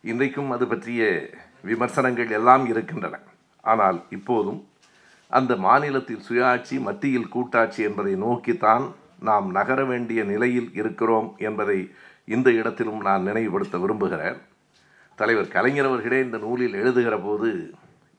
இன்றைக்கும் 0.04 0.50
அது 0.50 0.66
பற்றிய 0.66 1.02
விமர்சனங்கள் 1.64 2.30
எல்லாம் 2.38 2.64
இருக்கின்றன. 2.66 3.16
ஆனால் 3.64 3.98
இப்போதும் 4.08 4.60
அந்த 5.30 5.52
மாநிலத்தில் 5.66 6.26
சுயாட்சி 6.28 6.76
மத்தியில் 6.80 7.32
கூட்டாட்சி 7.34 7.80
என்பதை 7.88 8.14
நோக்கித்தான் 8.26 8.84
நாம் 9.28 9.46
நகர 9.50 9.80
வேண்டிய 9.84 10.20
நிலையில் 10.24 10.68
இருக்கிறோம் 10.80 11.28
என்பதை 11.38 11.78
இந்த 12.28 12.50
இடத்திலும் 12.50 13.00
நான் 13.00 13.22
நினைவுபடுத்த 13.22 13.78
விரும்புகிறேன். 13.78 14.38
தலைவர் 15.14 15.48
கலைஞர் 15.48 15.86
அவர்களே 15.86 16.18
இந்த 16.22 16.38
நூலில் 16.38 16.74
எழுதுகிற 16.74 17.18
போது 17.18 17.70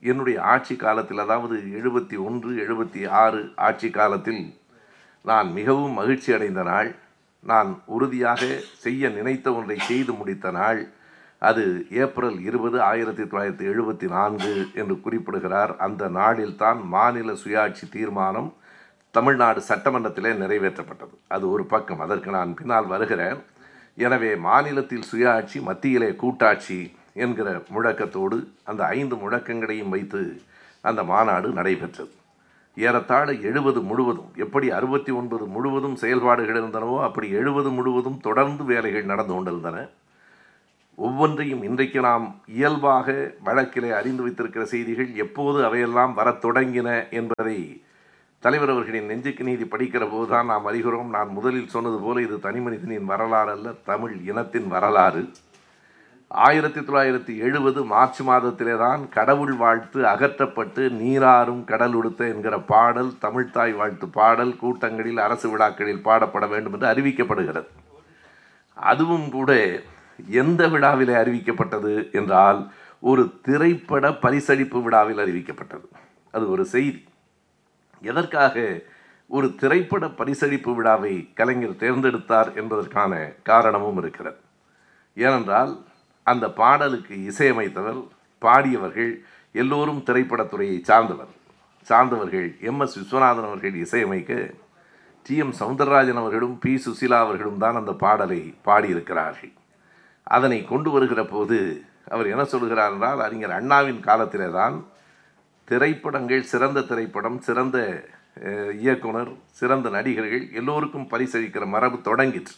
என்னுடைய 0.01 0.41
ஆட்சி 0.41 0.75
காலத்தில் 0.75 1.17
அதாவது 1.17 1.55
எழுபத்தி 1.81 2.17
ஒன்று 2.25 2.49
எழுபத்தி 2.67 3.07
ஆறு 3.07 3.51
ஆட்சி 3.55 3.89
காலத்தில் 3.89 4.43
நான் 5.23 5.51
மிகவும் 5.51 5.91
மகிழ்ச்சி 5.91 6.33
அடைந்த 6.33 6.63
நாள். 6.63 6.95
நான் 7.39 7.81
உறுதியாக 7.85 8.41
செய்ய 8.77 9.09
நினைத்த 9.09 9.53
ஒன்றை 9.53 9.77
செய்து 9.79 10.13
முடித்த 10.13 10.51
நாள். 10.51 10.87
அது 11.39 11.85
ஏப்ரல் 11.91 12.39
இருபது 12.41 12.81
ஆயிரத்தி 12.81 13.23
தொள்ளாயிரத்தி 13.23 13.65
எழுபத்தி 13.71 14.07
நான்கு 14.07 14.67
என்று 14.75 15.01
குறிப்பிடுகிறார். 15.01 15.77
அந்த 15.77 16.09
நாளில்தான் 16.09 16.79
மாநில 16.83 17.31
சுயாட்சி 17.31 17.85
தீர்மானம் 17.91 18.53
தமிழ்நாடு 19.11 19.61
சட்டமன்றத்திலே 19.67 20.33
நிறைவேற்றப்பட்டது. 20.41 21.15
அது 21.27 21.51
ஒரு 21.51 21.65
பக்கம். 21.65 21.99
அதற்கு 21.99 22.31
நான் 22.31 22.53
பின்னால் 22.53 22.87
வருகிறேன். 22.87 23.39
எனவே 24.05 24.31
மாநிலத்தில் 24.47 25.07
சுயாட்சி 25.11 25.57
மத்தியிலே 25.61 26.09
கூட்டாட்சி 26.21 26.79
என்கிற 27.23 27.49
முழக்கத்தோடு 27.73 28.37
அந்த 28.63 28.81
ஐந்து 28.99 29.15
முழக்கங்களையும் 29.15 29.93
வைத்து 29.95 30.21
அந்த 30.81 31.01
மாநாடு 31.03 31.49
நடைபெற்றது. 31.49 32.13
ஏறத்தாழ 32.77 33.29
எழுபது 33.49 33.79
முழுவதும் 33.81 34.29
எப்படி 34.43 34.67
அறுபத்தி 34.71 35.11
ஒன்பது 35.11 35.45
முழுவதும் 35.45 35.95
செயல்பாடுகள் 35.95 36.59
இருந்தனவோ 36.61 36.97
அப்படி 37.07 37.27
எழுபது 37.39 37.69
முழுவதும் 37.69 38.19
தொடர்ந்து 38.27 38.63
வேலைகள் 38.63 39.09
நடந்து 39.11 39.33
கொண்டிருந்தன. 39.33 39.77
ஒவ்வொன்றையும் 40.97 41.63
இன்றைக்கு 41.63 41.99
நாம் 41.99 42.25
இயல்பாக 42.55 43.07
வழக்கிலே 43.47 43.91
அறிந்து 43.99 44.21
வைத்திருக்கிற 44.21 44.63
செய்திகள் 44.65 45.11
எப்போது 45.25 45.59
அவையெல்லாம் 45.67 46.13
வரத் 46.13 46.41
தொடங்கின 46.45 46.89
என்பதை 47.19 47.59
தலைவர் 48.39 48.69
அவர்களின் 48.69 49.05
நெஞ்சுக்கு 49.05 49.43
நீதி 49.43 49.63
படிக்கிற 49.63 50.11
போதுதான் 50.11 50.45
நாம் 50.45 50.67
அறிகிறோம். 50.67 51.09
நான் 51.09 51.27
முதலில் 51.27 51.67
சொன்னது 51.67 51.99
போல 51.99 52.21
இது 52.21 52.39
தனி 52.39 52.59
மனிதனின் 52.59 53.05
வரலாறு 53.05 53.51
அல்ல 53.51 53.71
தமிழ் 53.71 54.19
இனத்தின் 54.25 54.67
வரலாறு. 54.67 55.29
ஆயிரத்தி 56.27 56.79
தொள்ளாயிரத்தி 56.79 57.37
எழுபது 57.37 57.83
மார்ச் 57.83 58.21
மாதத்திலே 58.21 58.77
தான் 58.77 59.09
கடவுள் 59.09 59.53
வாழ்த்து 59.53 60.05
அகற்றப்பட்டு 60.05 60.89
நீராறும் 60.89 61.63
கடல் 61.63 61.93
உடுத்த 61.93 62.27
என்கிற 62.27 62.59
பாடல் 62.59 63.11
தமிழ்த்தாய் 63.21 63.75
வாழ்த்து 63.75 64.07
பாடல் 64.07 64.55
கூட்டங்களில் 64.55 65.17
அரசு 65.17 65.49
விழாக்களில் 65.49 66.03
பாடப்பட 66.03 66.47
வேண்டும் 66.49 66.73
என்று 66.73 66.87
அறிவிக்கப்படுகிறது. 66.87 67.67
அதுவும் 68.73 69.29
கூட 69.29 69.81
எந்த 70.29 70.67
விழாவிலே 70.67 71.13
அறிவிக்கப்பட்டது 71.13 72.11
என்றால் 72.11 72.71
ஒரு 72.99 73.29
திரைப்பட 73.41 74.09
பரிசளிப்பு 74.09 74.83
விழாவில் 74.83 75.17
அறிவிக்கப்பட்டது. 75.17 75.87
அது 76.31 76.51
ஒரு 76.51 76.65
செய்தி. 76.65 77.07
எதற்காக 78.01 78.79
ஒரு 79.27 79.55
திரைப்பட 79.55 80.05
பரிசளிப்பு 80.07 80.75
விழாவை 80.75 81.29
கலைஞர் 81.33 81.69
தேர்ந்தெடுத்தார் 81.69 82.55
என்பதற்கான 82.55 83.33
காரணமும் 83.43 83.97
இருக்கிறது. 83.97 84.37
ஏனென்றால் 85.15 85.85
அந்த 86.23 86.49
பாடலுக்கு 86.49 87.15
இசையமைத்தவர் 87.15 88.07
பாடியவர்கள் 88.41 89.23
எல்லோரும் 89.53 90.03
திரைப்படத்துறையை 90.05 90.81
சார்ந்தவர். 90.81 91.27
சார்ந்தவர்கள் 91.81 92.57
எம். 92.61 92.79
எஸ். 92.79 92.99
விஸ்வநாதன் 92.99 93.45
அவர்கள் 93.45 93.73
இசையமைக்க 93.73 94.51
டி. 95.23 95.35
எம். 95.35 95.53
சவுந்தரராஜன் 95.59 96.13
அவர்களும் 96.13 96.59
பி. 96.59 96.81
சுசீலா 96.85 97.17
அவர்களும் 97.17 97.57
தான் 97.57 97.75
அந்த 97.75 97.93
பாடலை 97.93 98.55
பாடியிருக்கிறார்கள். 98.65 99.53
அதனை 100.23 100.65
கொண்டு 100.65 100.91
வருகிற 100.91 101.25
போது 101.25 101.83
அவர் 102.07 102.27
என்ன 102.27 102.43
சொல்கிறார் 102.45 102.91
என்றால் 102.91 103.19
அறிஞர் 103.19 103.51
அண்ணாவின் 103.51 103.99
காலத்திலே 103.99 104.51
தான் 104.51 104.85
திரைப்படங்கள் 105.69 106.49
சிறந்த 106.51 106.79
திரைப்படம் 106.89 107.37
சிறந்த 107.47 107.77
இயக்குனர் 108.81 109.31
சிறந்த 109.59 109.87
நடிகர்கள் 109.95 110.43
எல்லோருக்கும் 110.59 111.07
பரிசளிக்கிற 111.13 111.63
மரபு 111.75 111.97
தொடங்கிற்று. 112.07 112.55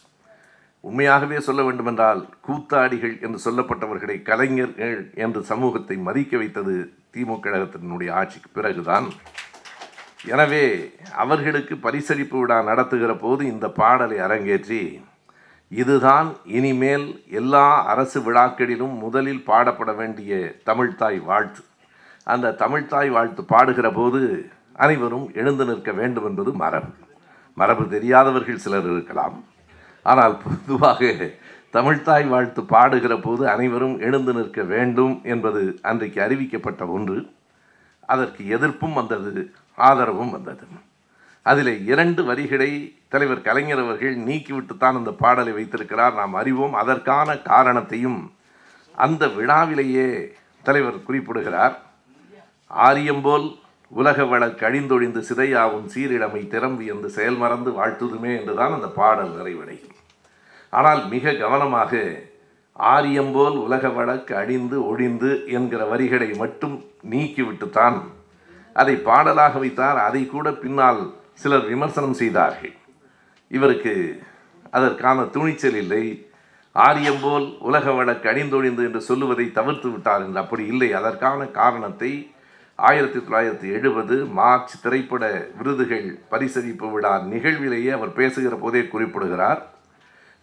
உண்மையாகவே 0.84 1.38
சொல்ல 1.47 1.62
வேண்டுமென்றால் 1.67 2.21
கூத்தாடிகள் 2.45 3.15
என்று 3.26 3.39
சொல்லப்பட்டவர்களை 3.45 4.17
கலைஞர்கள் 4.30 4.97
என்று 5.26 5.41
சமூகத்தை 5.52 5.95
மதிக்க 6.08 6.34
வைத்தது 6.41 6.76
திமுக 7.15 7.39
கழகத்தினுடைய 7.45 8.12
ஆட்சிக்கு 8.21 8.50
பிறகுதான். 8.58 9.08
எனவே 10.34 10.65
அவர்களுக்கு 11.24 11.76
பரிசளிப்பு 11.86 12.38
விழா 12.41 12.58
நடத்துகிற 12.69 13.12
போது 13.24 13.41
இந்த 13.54 13.67
பாடலை 13.80 14.17
அரங்கேற்றி 14.28 14.84
இதுதான் 15.71 16.30
இனிமேல் 16.58 17.08
எல்லா 17.39 17.65
அரசு 17.91 18.19
விழாக்களிலும் 18.28 18.95
முதலில் 19.04 19.43
பாடப்பட 19.50 19.91
வேண்டிய 20.00 20.39
தமிழ்தாய் 20.69 21.19
வாழ்த்து. 21.30 21.62
அந்த 22.33 22.55
தமிழ்தாய் 22.63 23.09
வாழ்த்து 23.15 23.41
பாடுகிற 23.43 23.87
போது 23.93 24.19
அனைவரும் 24.83 25.27
எழுந்து 25.33 25.65
நிற்க 25.65 25.91
வேண்டும் 25.91 26.27
என்பது 26.29 26.51
மரபு. 26.61 26.91
மரபு 27.57 27.83
தெரியாதவர்கள் 27.95 28.63
சிலர் 28.65 28.89
இருக்கலாம். 28.91 29.37
ஆனால் 30.03 30.35
பொதுவாக 30.43 31.09
தமிழ்தாய் 31.73 32.27
வாழ்த்து 32.27 32.61
பாடுகிற 32.61 33.13
போது 33.21 33.43
அனைவரும் 33.49 33.97
எழுந்து 33.99 34.33
நிற்க 34.33 34.61
வேண்டும் 34.73 35.13
என்பது 35.23 35.61
அன்றைக்கு 35.81 36.19
அறிவிக்கப்பட்ட 36.21 36.85
ஒன்று. 36.87 37.17
அதற்கு 38.13 38.43
எதிர்ப்பும் 38.57 38.97
வந்தது 38.99 39.43
ஆதரவும் 39.89 40.33
வந்தது. 40.35 40.65
அதில் 41.49 41.73
இரண்டு 41.91 42.21
வரிகளை 42.23 42.71
தலைவர் 43.13 43.45
கலைஞர் 43.47 43.83
அவர்கள் 43.83 44.17
நீக்கிவிட்டுத்தான் 44.29 44.97
அந்த 44.99 45.11
பாடலை 45.21 45.53
வைத்திருக்கிறார். 45.53 46.15
நாம் 46.15 46.33
அறிவோம் 46.33 46.73
அதற்கான 46.73 47.37
காரணத்தையும் 47.51 48.19
அந்த 48.95 49.25
விழாவிலேயே 49.37 50.09
தலைவர் 50.67 51.05
குறிப்பிடுகிறார். 51.07 51.75
ஆரியம்போல் 52.73 53.60
உலக 53.91 54.25
வழக்கு 54.25 54.65
கழிந்தொழிந்து 54.65 55.21
சிதையாவும் 55.29 55.88
சீரிழமை 55.93 56.47
திறம்பு 56.47 56.86
என்று 56.86 57.10
செயல்மறந்து 57.10 57.71
வாழ்த்துதுமே 57.71 58.39
என்றுதான் 58.39 58.73
அந்த 58.73 58.88
பாடல் 58.88 59.36
நிறைவடையும் 59.38 59.95
ஆனால் 60.69 61.07
மிக 61.07 61.34
கவனமாக 61.34 62.19
ஆரியம்போல் 62.75 63.57
உலக 63.57 63.89
வழக்கு 63.89 64.36
அழிந்து 64.36 64.88
ஒழிந்து 64.88 65.45
என்கிற 65.45 65.86
வரிகளை 65.86 66.34
மட்டும் 66.34 66.86
நீக்கிவிட்டுத்தான் 67.10 68.01
அதை 68.73 68.95
பாடலாக 68.95 69.60
வைத்தார். 69.60 69.97
அதை 69.97 70.25
கூட 70.25 70.51
பின்னால் 70.51 71.13
சிலர் 71.34 71.67
விமர்சனம் 71.67 72.13
செய்தார்கள். 72.13 72.75
இவருக்கு 73.47 74.23
அதற்கான 74.69 75.23
துணிச்சல் 75.23 75.75
இல்லை. 75.75 76.29
ஆரியம்போல் 76.71 77.57
உலக 77.60 77.91
வழக்கு 77.91 78.29
அணிந்தொழிந்து 78.29 78.84
என்று 78.84 79.01
சொல்லுவதை 79.01 79.51
தவிர்த்து 79.51 79.91
விட்டார் 79.91 80.21
என்று 80.21 80.39
அப்படி 80.39 80.65
இல்லை. 80.65 80.93
அதற்கான 80.93 81.45
காரணத்தை 81.45 82.30
ஆயிரத்தி 82.87 83.19
தொள்ளாயிரத்தி 83.19 83.67
எழுபது 83.71 84.25
மார்ச் 84.25 84.81
திரைப்பட 84.81 85.47
விருதுகள் 85.57 86.19
பரிசளிப்பு 86.31 86.91
விழா 86.91 87.11
நிகழ்விலேயே 87.31 87.91
அவர் 87.91 88.13
பேசுகிற 88.13 88.55
போதே 88.55 88.87
குறிப்பிடுகிறார் 88.87 89.61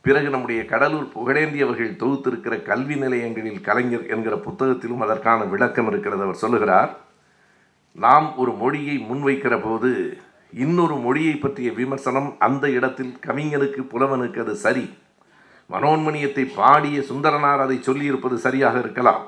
பிறகு 0.01 0.29
நம்முடைய 0.29 0.65
கடலூர் 0.65 1.09
புகழேந்தியவர்கள் 1.15 1.99
தொகுத்திருக்கிற 2.03 2.63
கல்வி 2.63 2.97
நிலையங்களில் 2.97 3.61
கலைஞர் 3.61 4.07
என்கிற 4.07 4.37
புத்தகத்திலும் 4.37 5.01
அதற்கான 5.01 5.45
விளக்கம் 5.45 5.87
இருக்கிறது 5.87 6.23
அவர் 6.23 6.35
சொல்லுகிறார். 6.35 6.97
நாம் 7.93 8.37
ஒரு 8.37 8.53
மொழியை 8.53 9.07
முன்வைக்கிற 9.11 9.63
போது 9.63 10.19
இன்னொரு 10.53 10.95
மொழியை 10.97 11.35
பற்றிய 11.35 11.73
விமர்சனம் 11.73 12.37
அந்த 12.39 12.71
இடத்தில் 12.71 13.17
கவிஞனுக்கு 13.27 13.83
புலவனுக்கு 13.95 14.41
அது 14.41 14.55
சரி. 14.55 14.87
மனோன்மணியத்தை 15.71 16.47
பாடிய 16.55 17.01
சுந்தரனார் 17.01 17.65
அதை 17.67 17.81
சொல்லியிருப்பது 17.87 18.35
சரியாக 18.35 18.79
இருக்கலாம். 18.79 19.25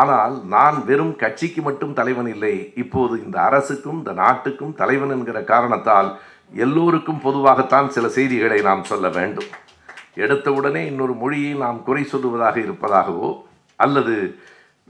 ஆனால் 0.00 0.34
நான் 0.54 0.76
வெறும் 0.84 1.14
கட்சிக்கு 1.16 1.62
மட்டும் 1.62 1.96
தலைவன் 1.98 2.28
இல்லை. 2.34 2.54
இப்போது 2.74 3.14
இந்த 3.24 3.36
அரசுக்கும் 3.48 3.98
இந்த 3.98 4.12
நாட்டுக்கும் 4.12 4.74
தலைவன் 4.74 5.10
என்கிற 5.10 5.38
காரணத்தால் 5.50 6.08
எல்லோருக்கும் 6.64 7.20
பொதுவாகத்தான் 7.24 7.88
சில 7.88 8.08
செய்திகளை 8.08 8.58
நாம் 8.68 8.88
சொல்ல 8.90 9.08
வேண்டும். 9.08 9.50
எடுத்தவுடனே 10.16 10.82
இன்னொரு 10.90 11.14
மொழியை 11.14 11.52
நாம் 11.64 11.78
குறை 11.82 12.04
சொல்லுவதாக 12.12 12.56
இருப்பதாகவோ 12.64 13.28
அல்லது 13.76 14.16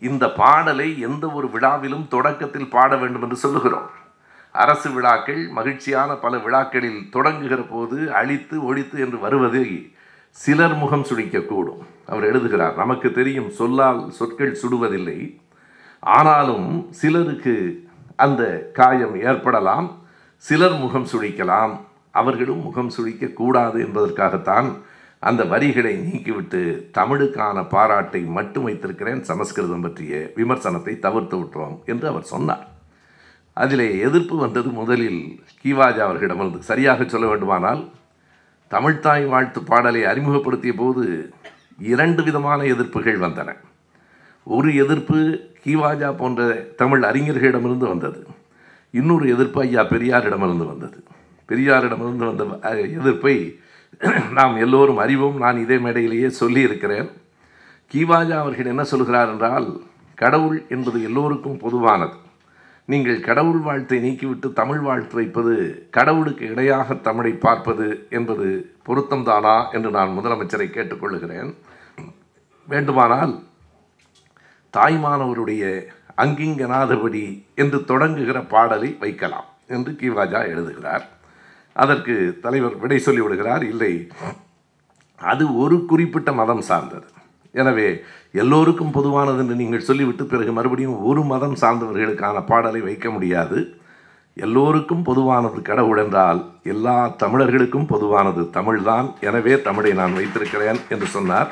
இந்த 0.03 0.25
பாடலை 0.41 0.89
எந்த 1.09 1.25
ஒரு 1.39 1.49
விழாவிலும் 1.55 2.07
தொடக்கத்தில் 2.09 2.73
பாட 2.77 2.97
வேண்டும் 2.97 3.25
என்று 3.27 3.39
சொல்லுகிறோம். 3.45 3.89
அரசு 4.55 4.89
விழாக்கள் 4.91 5.43
மகிழ்ச்சியான 5.59 6.11
பல 6.25 6.37
விழாக்களில் 6.37 7.01
தொடங்குகிற 7.13 7.61
போது 7.71 7.99
அழித்து 8.21 8.57
ஒழித்து 8.65 8.97
என்று 9.01 9.19
வருவது 9.19 9.63
சிலர் 10.41 10.75
முகம் 10.75 11.03
சுழிக்கக்கூடும். 11.03 11.81
அவர் 12.07 12.25
எழுதுகிறார் 12.25 12.77
நமக்கு 12.77 13.13
தெரியும் 13.13 13.51
சொல்லால் 13.51 14.11
சொற்கள் 14.11 14.59
சுடுவதில்லை. 14.63 15.41
ஆனாலும் 16.01 16.87
சிலருக்கு 16.91 17.55
அந்த 18.17 18.71
காயம் 18.73 19.21
ஏற்படலாம். 19.23 19.99
சிலர் 20.37 20.79
முகம் 20.79 21.07
சுழிக்கலாம். 21.13 21.75
அவர்களும் 22.11 22.63
முகம் 22.63 22.91
சுழிக்கக்கூடாது 22.97 23.79
என்பதற்காகத்தான் 23.87 24.69
அந்த 25.19 25.45
வரிகளை 25.45 25.95
நீக்கிவிட்டு 25.99 26.63
தமிழுக்கான 26.99 27.69
பாராட்டை 27.69 28.21
மட்டும் 28.21 28.63
வைத்திருக்கிறேன். 28.63 29.23
சமஸ்கிருதம் 29.23 29.81
பற்றிய 29.81 30.33
விமர்சனத்தை 30.37 30.99
தவிர்த்து 30.99 31.37
விட்டோம் 31.37 31.85
என்று 31.85 32.09
அவர் 32.09 32.23
சொன்னார். 32.23 32.69
அதிலே 33.53 33.99
எதிர்ப்பு 33.99 34.37
வந்தது 34.37 34.69
முதலில் 34.69 35.43
கீவாஜா 35.63 36.03
அவர்களிடமிருந்து. 36.09 36.63
சரியாக 36.63 37.05
சொல்ல 37.05 37.27
வேண்டுமானால் 37.27 37.91
தமிழ்த்தாய் 38.73 39.27
வாழ்த்து 39.27 39.63
பாடலை 39.63 40.05
அறிமுகப்படுத்திய 40.05 40.73
போது 40.73 41.33
இரண்டு 41.79 42.23
விதமான 42.23 42.63
எதிர்ப்புகள் 42.63 43.19
வந்தன. 43.25 43.57
ஒரு 44.45 44.75
எதிர்ப்பு 44.75 45.41
கீவாஜா 45.65 46.17
போன்ற 46.17 46.55
தமிழ் 46.55 47.05
அறிஞர்களிடமிருந்து 47.05 47.89
வந்தது. 47.89 48.27
இன்னொரு 48.91 49.31
எதிர்ப்பு 49.33 49.61
ஐயா 49.61 49.83
பெரியாரிடமிருந்து 49.83 50.67
வந்தது. 50.67 51.05
பெரியாரிடமிருந்து 51.49 52.35
வந்த 52.35 52.73
எதிர்ப்பை 52.81 53.59
நாம் 54.33 54.57
எல்லோரும் 54.57 54.97
அறிவோம். 54.97 55.37
நான் 55.37 55.59
இதே 55.59 55.79
மேடையிலேயே 55.79 56.29
சொல்லியிருக்கிறேன். 56.29 57.11
கீவாஜா 57.93 58.39
அவர்கள் 58.39 58.73
என்ன 58.75 58.85
சொல்கிறார் 58.85 59.29
என்றால் 59.29 59.81
கடவுள் 60.15 60.65
என்பது 60.69 61.03
எல்லோருக்கும் 61.03 61.57
பொதுவானது. 61.57 62.15
நீங்கள் 62.85 63.21
கடவுள் 63.21 63.61
வாழ்த்தை 63.61 63.99
நீக்கிவிட்டு 64.05 64.53
தமிழ் 64.53 64.79
வாழ்த்து 64.79 65.15
வைப்பது 65.15 65.87
கடவுளுக்கு 65.91 66.49
இடையாக 66.49 66.95
தமிழை 66.95 67.33
பார்ப்பது 67.33 68.07
என்பது 68.11 68.75
பொருத்தம்தானா 68.87 69.71
என்று 69.71 69.91
நான் 69.91 70.17
முதலமைச்சரை 70.19 70.69
கேட்டுக்கொள்கிறேன் 70.71 71.55
வேண்டுமானால் 72.69 73.35
தாய்மானவருடைய 74.73 75.65
அங்கிங்கனாதபடி 76.17 77.25
என்று 77.55 77.79
தொடங்குகிற 77.79 78.49
பாடலை 78.49 78.97
வைக்கலாம் 79.01 79.49
என்று 79.67 79.93
கீவாஜா 79.93 80.41
எழுதுகிறார். 80.47 81.05
அதற்கு 81.73 82.39
தலைவர் 82.41 82.79
விடை 82.79 83.03
சொல்லிவிடுகிறார். 83.05 83.63
இல்லை 83.63 84.09
அது 85.17 85.57
ஒரு 85.57 85.85
குறிப்பிட்ட 85.85 86.33
மதம் 86.33 86.61
சார்ந்தது. 86.61 87.09
எனவே 87.61 87.89
எல்லோருக்கும் 88.43 88.95
பொதுவானது 88.97 89.41
என்று 89.43 89.55
நீங்கள் 89.61 89.87
சொல்லிவிட்டு 89.89 90.25
பிறகு 90.33 90.53
மறுபடியும் 90.59 90.99
ஒரு 91.09 91.23
மதம் 91.33 91.57
சார்ந்தவர்களுக்கான 91.63 92.45
பாடலை 92.51 92.81
வைக்க 92.89 93.07
முடியாது. 93.15 93.59
எல்லோருக்கும் 94.37 95.03
பொதுவானது 95.09 95.59
கடவுள் 95.71 96.01
என்றால் 96.03 96.41
எல்லா 96.73 96.97
தமிழர்களுக்கும் 97.23 97.91
பொதுவானது 97.91 98.43
தமிழ்தான். 98.57 99.09
எனவே 99.29 99.55
தமிழை 99.67 99.93
நான் 100.01 100.17
வைத்திருக்கிறேன் 100.19 100.81
என்று 100.95 101.09
சொன்னார். 101.17 101.51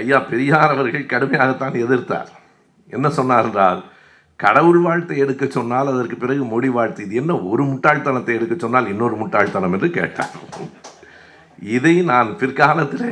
ஐயா 0.00 0.18
பெரியார் 0.30 0.74
அவர்கள் 0.74 1.10
கடுமையாகத்தான் 1.12 1.76
எதிர்த்தார். 1.84 2.30
என்ன 2.90 3.06
சொன்னார் 3.18 3.46
என்றால் 3.48 3.80
கடவுள் 4.40 4.80
வாழ்த்தை 4.84 5.16
எடுக்க 5.24 5.44
சொன்னால் 5.56 5.90
அதற்கு 5.90 6.16
பிறகு 6.22 6.42
மொழி 6.52 6.68
வாழ்த்து 6.76 7.04
இது 7.06 7.14
என்ன 7.22 7.32
ஒரு 7.50 7.62
முட்டாள்தனத்தை 7.68 8.32
எடுக்க 8.38 8.54
சொன்னால் 8.64 8.90
இன்னொரு 8.92 9.16
முட்டாள்தனம் 9.20 9.74
என்று 9.76 9.90
கேட்டார். 9.98 10.32
இதை 11.76 11.94
நான் 12.12 12.30
பிற்காலத்தில் 12.40 13.10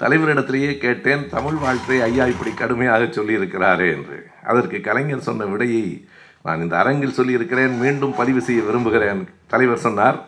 தலைவரிடத்திலேயே 0.00 0.70
கேட்டேன் 0.78 1.28
தமிழ் 1.28 1.58
வாழ்த்தை 1.64 1.96
ஐயா 2.02 2.24
இப்படி 2.26 2.50
கடுமையாக 2.50 3.04
சொல்லியிருக்கிறாரே 3.04 3.88
என்று. 3.96 4.18
அதற்கு 4.42 4.80
கலைஞர் 4.80 5.26
சொன்ன 5.28 5.44
விடையை 5.44 6.06
நான் 6.42 6.62
இந்த 6.62 6.78
அரங்கில் 6.78 7.18
சொல்லியிருக்கிறேன் 7.18 7.74
மீண்டும் 7.78 8.14
பதிவு 8.14 8.40
செய்ய 8.40 8.62
விரும்புகிறேன் 8.62 9.20
தலைவர் 9.46 9.84
சொன்னார். 9.86 10.18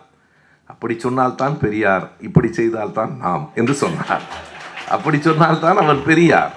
அப்படி 0.67 0.95
சொன்னால்தான் 0.99 1.59
பெரியார் 1.59 2.05
இப்படி 2.21 2.53
செய்தால்தான் 2.53 3.17
நாம் 3.21 3.51
என்று 3.55 3.75
சொன்னார். 3.75 4.23
அப்படி 4.89 5.19
சொன்னால்தான் 5.21 5.77
அவர் 5.77 6.03
பெரியார். 6.03 6.53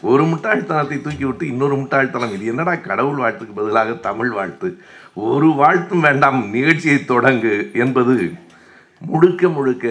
ஒரு 0.00 0.22
முட்டாள்தனத்தை 0.24 0.96
தூக்கி 1.00 1.24
விட்டு 1.24 1.44
இன்னொரு 1.46 1.74
முட்டாள்தனம். 1.76 2.32
இது 2.32 2.46
என்னடா 2.46 2.74
கடவுள் 2.74 3.20
வாழ்த்துக்கு 3.22 3.54
பதிலாக 3.54 3.92
தமிழ் 4.08 4.30
வாழ்த்து? 4.30 4.68
ஒரு 5.14 5.48
வாழ்த்தும் 5.60 6.00
வேண்டாம் 6.00 6.50
நிகழ்ச்சியை 6.50 6.98
தொடங்கு 7.08 7.54
என்பது 7.72 8.16
முழுக்க 9.10 9.48
முழுக்க 9.48 9.86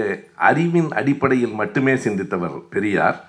அறிவின் 0.49 0.89
அடிப்படையில் 0.99 1.55
மட்டுமே 1.59 1.93
சிந்தித்தவர் 2.05 2.57
பெரியார். 2.73 3.19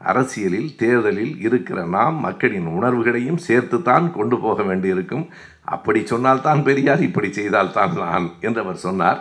அரசியலில் 0.00 0.70
தேர்தலில் 0.76 1.34
இருக்கிற 1.46 1.78
நாம் 1.96 2.16
மக்களின் 2.26 2.68
உணர்வுகளையும் 2.76 3.42
சேர்த்துத்தான் 3.48 4.06
கொண்டு 4.10 4.36
போக 4.38 4.62
வேண்டியிருக்கும். 4.62 5.26
அப்படி 5.74 6.00
சொன்னால்தான் 6.12 6.62
பெரியார் 6.62 7.02
இப்படி 7.08 7.28
செய்தால்தான் 7.32 7.92
நான் 8.04 8.26
என்றவர் 8.40 8.84
சொன்னார். 8.86 9.20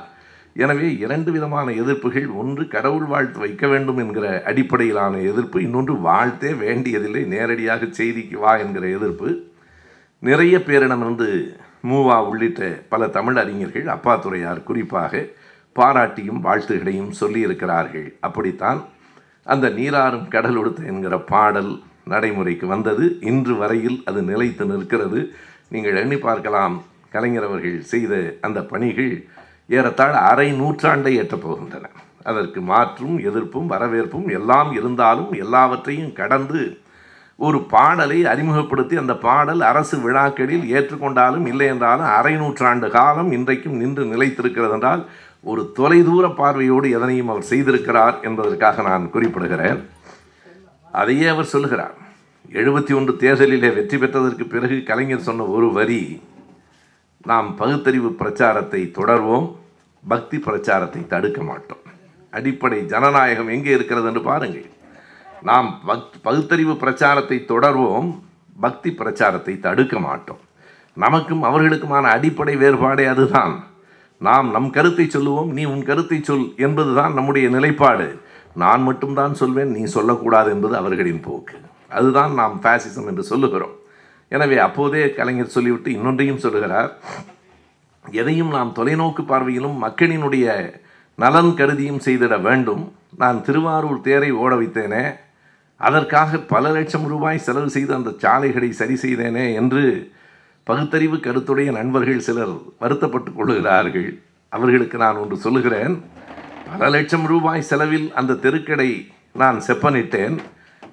எனவே 0.55 0.87
இரண்டு 1.03 1.29
விதமான 1.31 1.67
எதிர்ப்புகள் 1.81 2.29
ஒன்று 2.41 2.63
கடவுள் 2.67 3.05
வாழ்த்து 3.11 3.39
வைக்க 3.39 3.65
வேண்டும் 3.67 3.99
என்கிற 4.03 4.25
அடிப்படையிலான 4.49 5.21
எதிர்ப்பு 5.31 5.57
இன்னொன்று 5.61 5.93
வாழ்த்தே 6.07 6.51
வேண்டியதில்லை 6.63 7.23
நேரடியாக 7.35 7.85
செய்திக்கு 7.99 8.39
வா 8.45 8.53
என்கிற 8.63 8.87
எதிர்ப்பு. 8.97 9.29
நிறைய 10.19 10.55
பேரிடமிருந்து 10.67 11.29
மூவா 11.89 12.17
உள்ளிட்ட 12.29 12.63
பல 12.89 13.07
தமிழ் 13.17 13.37
அறிஞர்கள் 13.43 13.87
அப்பாத்துறையார் 13.95 14.59
குறிப்பாக 14.63 15.23
பாராட்டியும் 15.75 16.41
வாழ்த்துகளையும் 16.47 17.13
சொல்லியிருக்கிறார்கள். 17.19 18.07
அப்படித்தான் 18.19 18.81
அந்த 19.45 19.67
நீராறும் 19.69 20.27
கடல் 20.27 20.59
உடுத்த 20.61 20.83
என்கிற 20.83 21.15
பாடல் 21.31 21.71
நடைமுறைக்கு 22.03 22.67
வந்தது. 22.67 23.05
இன்று 23.31 23.53
வரையில் 23.55 23.97
அது 24.05 24.21
நிலைத்து 24.21 24.65
நிற்கிறது. 24.65 25.19
நீங்கள் 25.69 25.99
எண்ணி 26.03 26.17
பார்க்கலாம் 26.17 26.75
கலைஞர் 27.09 27.47
அவர்கள் 27.47 27.79
செய்த 27.93 28.13
அந்த 28.41 28.59
பணிகள் 28.71 29.11
ஏறத்தாழ 29.77 30.13
அரை 30.31 30.47
நூற்றாண்டை 30.61 31.13
எட்டப் 31.23 31.43
போகின்றன. 31.45 31.85
அதற்கு 32.23 32.61
மாற்றும் 32.61 33.15
எதிர்ப்பும் 33.29 33.69
வரவேற்பும் 33.73 34.27
எல்லாம் 34.39 34.69
இருந்தாலும் 34.79 35.31
எல்லாவற்றையும் 35.43 36.13
கடந்து 36.13 36.61
ஒரு 37.39 37.59
பாடலை 37.73 38.17
அறிமுகப்படுத்தி 38.31 38.95
அந்த 38.97 39.13
பாடல் 39.17 39.61
அரசு 39.69 39.95
விழாக்களில் 39.99 40.65
ஏற்றுக்கொண்டாலும் 40.73 41.45
இல்லை 41.51 41.67
என்றாலும் 41.67 42.11
அரை 42.17 42.33
நூற்றாண்டு 42.35 42.89
காலம் 42.89 43.31
இன்றைக்கும் 43.31 43.79
நின்று 43.81 44.03
நிலைத்திருக்கிறது 44.05 44.75
என்றால் 44.77 45.01
ஒரு 45.43 45.71
தொலைதூர 45.77 46.29
பார்வையோடு 46.29 46.89
எதனையும் 46.89 47.27
அவர் 47.27 47.49
செய்திருக்கிறார் 47.49 48.21
என்பதற்காக 48.21 48.81
நான் 48.81 49.11
குறிப்பிடுகிறேன். 49.13 49.79
அதையே 50.91 51.27
அவர் 51.27 51.45
சொல்லுகிறார். 51.45 51.95
எழுபத்தி 52.51 52.95
ஒன்று 52.95 53.13
தேர்தலிலே 53.19 53.73
வெற்றி 53.73 53.97
பெற்றதற்கு 53.97 54.45
பிறகு 54.45 54.83
கலைஞர் 54.83 55.27
சொன்ன 55.27 55.43
ஒரு 55.43 55.71
வரி 55.71 56.21
நாம் 57.25 57.55
பகுத்தறிவு 57.55 58.11
பிரச்சாரத்தை 58.11 58.91
தொடர்வோம் 58.99 59.55
பக்தி 60.07 60.39
பிரச்சாரத்தை 60.39 61.07
தடுக்க 61.07 61.41
மாட்டோம். 61.41 61.83
அடிப்படை 62.31 62.85
ஜனநாயகம் 62.85 63.47
எங்கே 63.47 63.71
இருக்கிறது 63.71 64.07
என்று 64.07 64.21
பாருங்கள். 64.21 64.69
நாம் 65.41 65.81
பக் 65.85 66.07
பகுத்தறிவு 66.21 66.75
பிரச்சாரத்தை 66.75 67.45
தொடர்வோம் 67.47 68.19
பக்தி 68.59 68.91
பிரச்சாரத்தை 68.91 69.59
தடுக்க 69.59 69.99
மாட்டோம். 69.99 70.39
நமக்கும் 70.93 71.43
அவர்களுக்குமான 71.43 72.01
அடிப்படை 72.01 72.55
வேறுபாடே 72.55 73.05
அதுதான். 73.05 73.55
நாம் 74.27 74.47
நம் 74.55 74.69
கருத்தை 74.77 75.05
சொல்லுவோம் 75.09 75.51
நீ 75.57 75.63
உன் 75.73 75.83
கருத்தை 75.89 76.17
சொல் 76.29 76.47
என்பதுதான் 76.65 77.13
நம்முடைய 77.17 77.47
நிலைப்பாடு. 77.49 78.07
நான் 78.63 78.81
மட்டும்தான் 78.81 79.33
சொல்வேன் 79.41 79.71
நீ 79.75 79.83
சொல்லக்கூடாது 79.95 80.49
என்பது 80.55 80.75
அவர்களின் 80.81 81.21
போக்கு. 81.27 81.55
அதுதான் 81.97 82.33
நாம் 82.39 82.55
ஃபேசிசம் 82.63 83.07
என்று 83.11 83.23
சொல்லுகிறோம். 83.23 83.75
எனவே 84.35 84.57
அப்போதே 84.67 85.03
கலைஞர் 85.13 85.55
சொல்லிவிட்டு 85.55 85.89
இன்னொன்றையும் 85.91 86.43
சொல்லுகிறார். 86.45 86.91
எதையும் 88.21 88.51
நாம் 88.57 88.75
தொலைநோக்கு 88.77 89.23
பார்வையிலும் 89.31 89.77
மக்களினுடைய 89.85 90.45
நலன் 91.15 91.53
கருதியும் 91.59 92.03
செய்திட 92.05 92.35
வேண்டும். 92.41 92.83
நான் 93.21 93.39
திருவாரூர் 93.47 94.05
தேரை 94.07 94.31
ஓட 94.43 94.51
வைத்தேனே. 94.55 95.03
அதற்காக 95.87 96.39
பல 96.53 96.71
லட்சம் 96.77 97.05
ரூபாய் 97.13 97.45
செலவு 97.47 97.69
செய்து 97.75 97.91
அந்த 97.93 98.11
சாலைகளை 98.23 98.71
சரி 98.79 98.95
செய்தேனே 99.03 99.45
என்று 99.61 99.83
பகுத்தறிவு 100.63 101.15
கருத்துடைய 101.15 101.71
நண்பர்கள் 101.71 102.19
சிலர் 102.19 102.53
வருத்தப்பட்டு 102.79 103.33
கொள்கிறார்கள். 103.33 104.21
அவர்களுக்கு 104.49 104.97
நான் 104.97 105.15
ஒன்று 105.15 105.37
சொல்லுகிறேன். 105.37 106.03
பல 106.77 106.89
லட்சம் 106.89 107.25
ரூபாய் 107.25 107.61
செலவில் 107.61 108.13
அந்த 108.13 108.33
தெருக்கடை 108.33 109.07
நான் 109.33 109.61
செப்பனிட்டேன். 109.67 110.37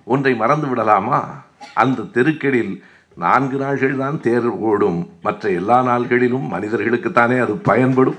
ஒன்றை 0.04 0.34
மறந்து 0.34 0.68
விடலாமா? 0.68 1.42
அந்த 1.74 2.02
தெருக்கடில் 2.02 2.80
நான்கு 3.14 3.58
நாள்கள் 3.58 3.96
தான் 3.96 4.20
தேர் 4.20 4.46
ஓடும். 4.46 5.10
மற்ற 5.22 5.50
எல்லா 5.50 5.82
நாள்களிலும் 5.82 6.46
மனிதர்களுக்குத்தானே 6.52 7.40
அது 7.40 7.56
பயன்படும். 7.56 8.16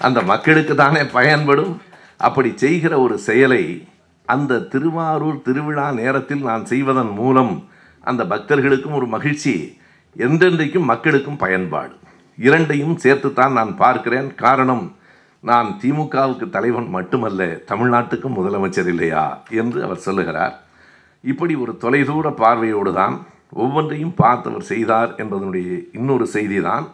அந்த 0.00 0.22
மக்களுக்கு 0.22 0.74
தானே 0.74 1.04
பயன்படும். 1.04 1.80
அப்படி 2.16 2.52
செய்கிற 2.54 3.00
ஒரு 3.00 3.18
செயலை 3.18 3.84
அந்த 4.26 4.58
திருவாரூர் 4.58 5.42
திருவிழா 5.42 5.92
நேரத்தில் 5.92 6.42
நான் 6.42 6.64
செய்வதன் 6.64 7.10
மூலம் 7.10 7.68
அந்த 8.00 8.24
பக்தர்களுக்கும் 8.24 8.94
ஒரு 8.94 9.06
மகிழ்ச்சி 9.06 9.78
என்றென்றைக்கும் 10.24 10.90
மக்களுக்கும் 10.90 11.40
பயன்பாடு. 11.44 11.94
இரண்டையும் 12.38 12.96
சேர்த்துத்தான் 13.02 13.56
நான் 13.58 13.72
பார்க்கிறேன். 13.82 14.28
காரணம் 14.44 14.84
நான் 15.48 15.68
திமுகவுக்கு 15.80 16.46
தலைவன் 16.50 16.88
மட்டுமல்ல 16.96 17.42
தமிழ்நாட்டுக்கும் 17.70 18.36
முதலமைச்சர் 18.38 18.88
இல்லையா 18.92 19.24
என்று 19.60 19.78
அவர் 19.86 20.04
சொல்லுகிறார். 20.06 20.54
இப்படி 21.24 21.54
ஒரு 21.64 21.72
தொலைதூர 21.84 22.26
பார்வையோடு 22.42 22.92
தான் 23.00 23.16
ஒவ்வொன்றையும் 23.64 24.14
பார்த்தவர் 24.22 24.68
செய்தார் 24.72 25.10
என்பதனுடைய 25.22 25.68
இன்னொரு 25.98 26.26
செய்தி 26.36 26.60
தான் 26.68 26.86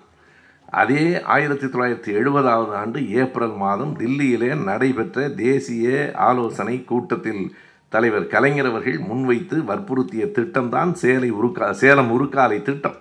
அதே 0.81 1.05
ஆயிரத்தி 1.35 1.67
தொள்ளாயிரத்தி 1.67 2.11
எழுபதாவது 2.19 2.73
ஆண்டு 2.83 2.99
ஏப்ரல் 3.23 3.57
மாதம் 3.65 3.95
தில்லியிலே 4.01 4.51
நடைபெற்ற 4.69 5.29
தேசிய 5.43 6.13
ஆலோசனை 6.29 6.77
கூட்டத்தில் 6.91 7.43
தலைவர் 7.89 8.27
கலைஞர் 8.27 8.69
அவர்கள் 8.71 8.99
முன்வைத்து 9.09 9.57
வற்புறுத்திய 9.71 10.27
திட்டம்தான் 10.37 10.93
சேலை 11.03 11.31
உருக்கா 11.39 11.71
சேலம் 11.83 12.13
உருக்காலை 12.17 12.59
திட்டம். 12.63 12.99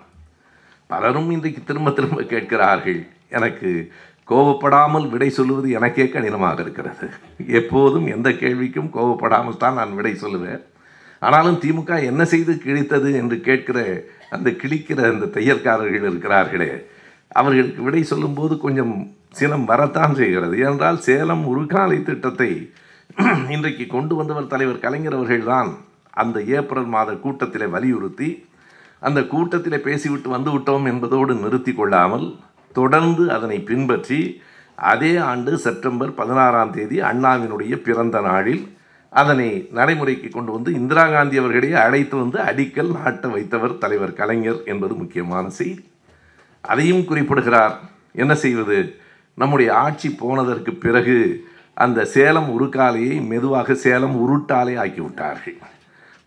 பலரும் 0.92 1.30
இன்றைக்கு 1.36 1.60
திரும்ப 1.68 1.90
திரும்ப 1.98 2.22
கேட்கிறார்கள் 2.32 3.00
எனக்கு 3.38 3.70
கோவப்படாமல் 4.30 5.06
விடை 5.12 5.28
சொல்லுவது 5.36 5.68
எனக்கே 5.78 6.04
கடினமாக 6.08 6.58
இருக்கிறது. 6.64 7.06
எப்போதும் 7.60 8.06
எந்த 8.16 8.28
கேள்விக்கும் 8.42 8.90
கோபப்படாமல் 8.96 9.62
தான் 9.62 9.78
நான் 9.80 9.96
விடை 9.98 10.12
சொல்லுவேன். 10.24 10.62
ஆனாலும் 11.22 11.58
திமுக 11.62 11.96
என்ன 12.10 12.22
செய்து 12.32 12.52
கிழித்தது 12.64 13.10
என்று 13.20 13.36
கேட்கிற 13.48 13.78
அந்த 14.36 14.48
கிழிக்கிற 14.60 15.00
அந்த 15.12 15.30
தையற்காரர்கள் 15.36 16.06
இருக்கிறார்களே 16.10 16.70
அவர்களுக்கு 17.40 17.82
விடை 17.86 18.02
சொல்லும்போது 18.12 18.54
கொஞ்சம் 18.64 18.94
சினம் 19.38 19.66
வரத்தான் 19.70 20.14
செய்கிறது. 20.20 20.54
ஏனென்றால் 20.62 20.98
சேலம் 21.08 21.44
உருக்காலை 21.52 21.98
திட்டத்தை 22.08 22.50
இன்றைக்கு 23.54 23.84
கொண்டு 23.94 24.14
வந்தவர் 24.20 24.52
தலைவர் 24.52 24.82
கலைஞர் 24.84 25.16
அவர்கள்தான் 25.18 25.70
அந்த 26.22 26.38
ஏப்ரல் 26.58 26.88
மாத 26.94 27.10
கூட்டத்தில் 27.24 27.72
வலியுறுத்தி 27.74 28.30
அந்த 29.08 29.20
கூட்டத்தில் 29.32 29.84
பேசிவிட்டு 29.86 30.28
வந்து 30.36 30.50
விட்டோம் 30.54 30.86
என்பதோடு 30.92 31.34
நிறுத்தி 31.44 31.72
கொள்ளாமல் 31.74 32.26
தொடர்ந்து 32.78 33.24
அதனை 33.36 33.58
பின்பற்றி 33.70 34.20
அதே 34.78 35.10
ஆண்டு 35.30 35.52
செப்டம்பர் 35.64 36.12
பதினாறாம் 36.20 36.74
தேதி 36.76 36.96
அண்ணாவினுடைய 37.10 37.74
பிறந்த 37.86 38.20
நாளில் 38.28 38.62
அதனை 39.12 39.48
நடைமுறைக்கு 39.78 40.28
கொண்டு 40.28 40.50
வந்து 40.52 40.70
இந்திரா 40.78 41.04
காந்தி 41.14 41.36
அவர்களையே 41.40 41.76
அழைத்து 41.86 42.14
வந்து 42.16 42.38
அடிக்கல் 42.50 42.92
நாட்ட 42.98 43.28
வைத்தவர் 43.34 43.74
தலைவர் 43.82 44.18
கலைஞர் 44.20 44.60
என்பது 44.72 44.94
முக்கியமான 45.00 45.44
செய்தி. 45.58 45.82
அதையும் 46.64 47.04
குறிப்பிடுகிறார் 47.04 47.74
என்ன 48.22 48.32
செய்வது? 48.44 48.78
நம்முடைய 49.38 49.70
ஆட்சி 49.84 50.08
போனதற்கு 50.22 50.72
பிறகு 50.84 51.18
அந்த 51.84 52.00
சேலம் 52.14 52.48
உருக்காலையை 52.54 53.14
மெதுவாக 53.28 53.74
சேலம் 53.84 54.16
உருட்டாலே 54.22 54.74
ஆக்கிவிட்டார்கள். 54.84 55.58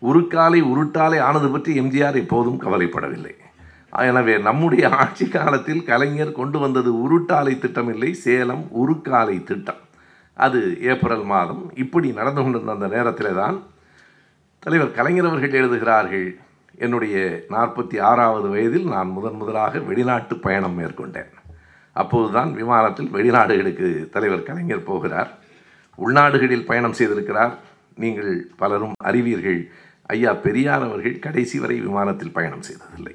உருக்காலை 0.02 0.60
உருட்டாலை 0.72 1.18
ஆனது 1.28 1.48
பற்றி 1.48 1.72
எம்ஜிஆர் 1.80 2.22
எப்போதும் 2.22 2.60
கவலைப்படவில்லை. 2.64 3.34
எனவே 4.10 4.34
நம்முடைய 4.38 4.84
ஆட்சி 5.02 5.26
காலத்தில் 5.28 5.84
கலைஞர் 5.84 6.38
கொண்டு 6.38 6.58
வந்தது 6.58 6.90
உருட்டாலை 7.04 7.58
திட்டம் 7.58 7.90
இல்லை 7.92 8.10
சேலம் 8.24 8.64
உருக்காலை 8.82 9.36
திட்டம். 9.50 9.80
அது 10.36 10.60
ஏப்ரல் 10.80 11.24
மாதம். 11.24 11.62
இப்படி 11.84 12.08
நடந்து 12.18 12.42
கொண்டிருந்த 12.42 12.72
அந்த 12.72 12.88
நேரத்தில் 12.96 13.38
தான் 13.42 13.56
தலைவர் 14.58 14.96
கலைஞர் 14.98 15.28
அவர்கள் 15.28 15.58
எழுதுகிறார்கள் 15.60 16.26
என்னுடைய 16.84 17.16
நாற்பத்தி 17.54 17.96
ஆறாவது 18.00 18.48
வயதில் 18.48 18.86
நான் 18.94 19.14
முதன் 19.16 19.38
முதலாக 19.40 19.78
வெளிநாட்டு 19.78 20.36
பயணம் 20.36 20.76
மேற்கொண்டேன். 20.78 21.30
அப்போதுதான் 21.92 22.50
விமானத்தில் 22.60 23.12
வெளிநாடுகளுக்கு 23.16 23.88
தலைவர் 24.14 24.48
கலைஞர் 24.48 24.88
போகிறார். 24.90 25.30
உள்நாடுகளில் 25.98 26.66
பயணம் 26.70 26.96
செய்திருக்கிறார். 26.98 27.54
நீங்கள் 28.02 28.32
பலரும் 28.60 28.96
அறிவீர்கள். 29.08 29.60
ஐயா 30.14 30.32
பெரியார் 30.44 30.86
அவர்கள் 30.88 31.22
கடைசி 31.26 31.56
வரை 31.58 31.76
விமானத்தில் 31.80 32.34
பயணம் 32.36 32.66
செய்ததில்லை. 32.68 33.14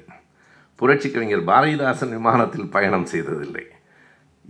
புரட்சி 0.80 1.08
கவிஞர் 1.10 1.48
பாரதிதாசன் 1.50 2.14
விமானத்தில் 2.18 2.72
பயணம் 2.76 3.10
செய்ததில்லை. 3.12 3.64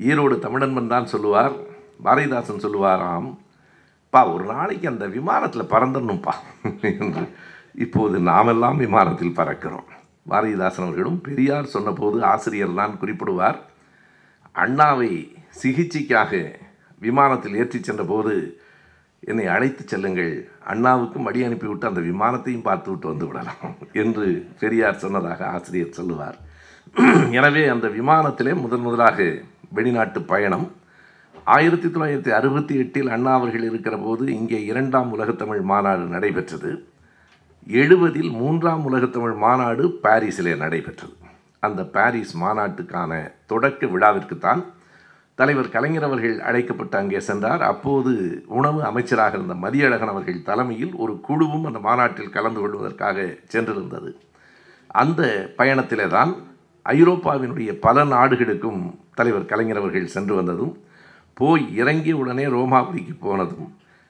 ஈரோடு 0.08 0.36
தமிழன்பன் 0.44 0.92
தான் 0.94 1.10
சொல்லுவார் 1.12 1.54
பாரதிதாசன் 2.04 2.62
சொல்லுவாராம் 2.66 3.28
பா 4.10 4.20
ஒரு 4.34 4.44
நாளைக்கு 4.44 4.86
அந்த 4.88 5.04
விமானத்தில் 5.16 5.70
பறந்துடணும்ப்பா 5.72 6.34
என்று 6.90 7.24
இப்போது 7.84 8.16
நாமெல்லாம் 8.30 8.78
விமானத்தில் 8.84 9.36
பறக்கிறோம். 9.38 9.86
பாரதிதாசன் 10.30 10.86
அவர்களும் 10.86 11.20
பெரியார் 11.28 11.72
சொன்னபோது 11.74 12.18
ஆசிரியர் 12.32 12.78
தான் 12.80 12.98
குறிப்பிடுவார் 13.02 13.58
அண்ணாவை 14.64 15.12
சிகிச்சைக்காக 15.62 16.42
விமானத்தில் 17.06 17.56
ஏற்றிச் 17.62 17.88
சென்றபோது 17.88 18.34
என்னை 19.30 19.46
அழைத்து 19.54 19.82
செல்லுங்கள். 19.86 20.32
அண்ணாவுக்கும் 20.72 21.26
வழி 21.26 21.40
அனுப்பிவிட்டு 21.46 21.90
அந்த 21.90 22.00
விமானத்தையும் 22.10 22.66
பார்த்து 22.68 22.88
விட்டு 22.90 23.06
வந்து 23.10 23.26
விடலாம் 23.28 23.74
என்று 24.02 24.26
பெரியார் 24.60 25.02
சொன்னதாக 25.04 25.46
ஆசிரியர் 25.56 25.98
சொல்லுவார். 25.98 26.38
எனவே 27.38 27.62
அந்த 27.74 27.88
விமானத்திலே 27.98 28.54
முதன் 28.62 28.84
முதலாக 28.86 29.26
வெளிநாட்டு 29.76 30.22
பயணம். 30.32 30.66
ஆயிரத்தி 31.56 31.88
தொள்ளாயிரத்தி 31.88 32.32
அறுபத்தி 32.38 32.74
எட்டில் 32.82 33.12
அண்ணா 33.14 33.32
அவர்கள் 33.38 33.68
இருக்கிற 33.68 33.94
போது 33.96 34.24
இங்கே 34.40 34.58
இரண்டாம் 34.72 35.10
உலகத்தமிழ் 35.18 35.62
மாநாடு 35.70 36.04
நடைபெற்றது. 36.14 36.70
எழுபதில் 37.80 38.30
மூன்றாம் 38.40 38.84
உலகத்தமிழ் 38.90 39.36
மாநாடு 39.46 39.84
பாரிஸிலே 40.04 40.54
நடைபெற்றது. 40.56 41.14
அந்த 41.66 41.80
பாரிஸ் 41.96 42.34
மாநாட்டுக்கான 42.44 43.12
தொடக்க 43.50 43.86
விழாவிற்குத்தான் 43.86 44.62
தலைவர் 45.38 45.72
கலைஞர் 45.74 46.06
அவர்கள் 46.08 46.36
அழைக்கப்பட்டு 46.48 46.96
அங்கே 46.98 47.20
சென்றார். 47.28 47.62
அப்போது 47.72 48.12
உணவு 48.58 48.80
அமைச்சராக 48.90 49.36
இருந்த 49.38 49.54
மதியழகன் 49.64 50.12
அவர்கள் 50.12 50.46
தலைமையில் 50.48 50.94
ஒரு 50.94 51.14
குழுவும் 51.28 51.66
அந்த 51.68 51.78
மாநாட்டில் 51.88 52.34
கலந்து 52.36 52.60
கொள்வதற்காக 52.60 53.26
சென்றிருந்தது. 53.54 54.10
அந்த 55.02 55.22
பயணத்திலே 55.58 56.06
தான் 56.16 56.32
ஐரோப்பாவினுடைய 56.86 57.70
பல 57.86 58.04
நாடுகளுக்கும் 58.14 58.80
தலைவர் 59.14 59.50
கலைஞர் 59.52 59.80
அவர்கள் 59.82 60.14
சென்று 60.16 60.34
வந்ததும் 60.34 60.74
போய் 61.40 61.64
இறங்கிய 61.80 62.14
உடனே 62.16 62.44
ரோமாபுரிக்கு 62.56 63.14
போனதும் 63.20 63.68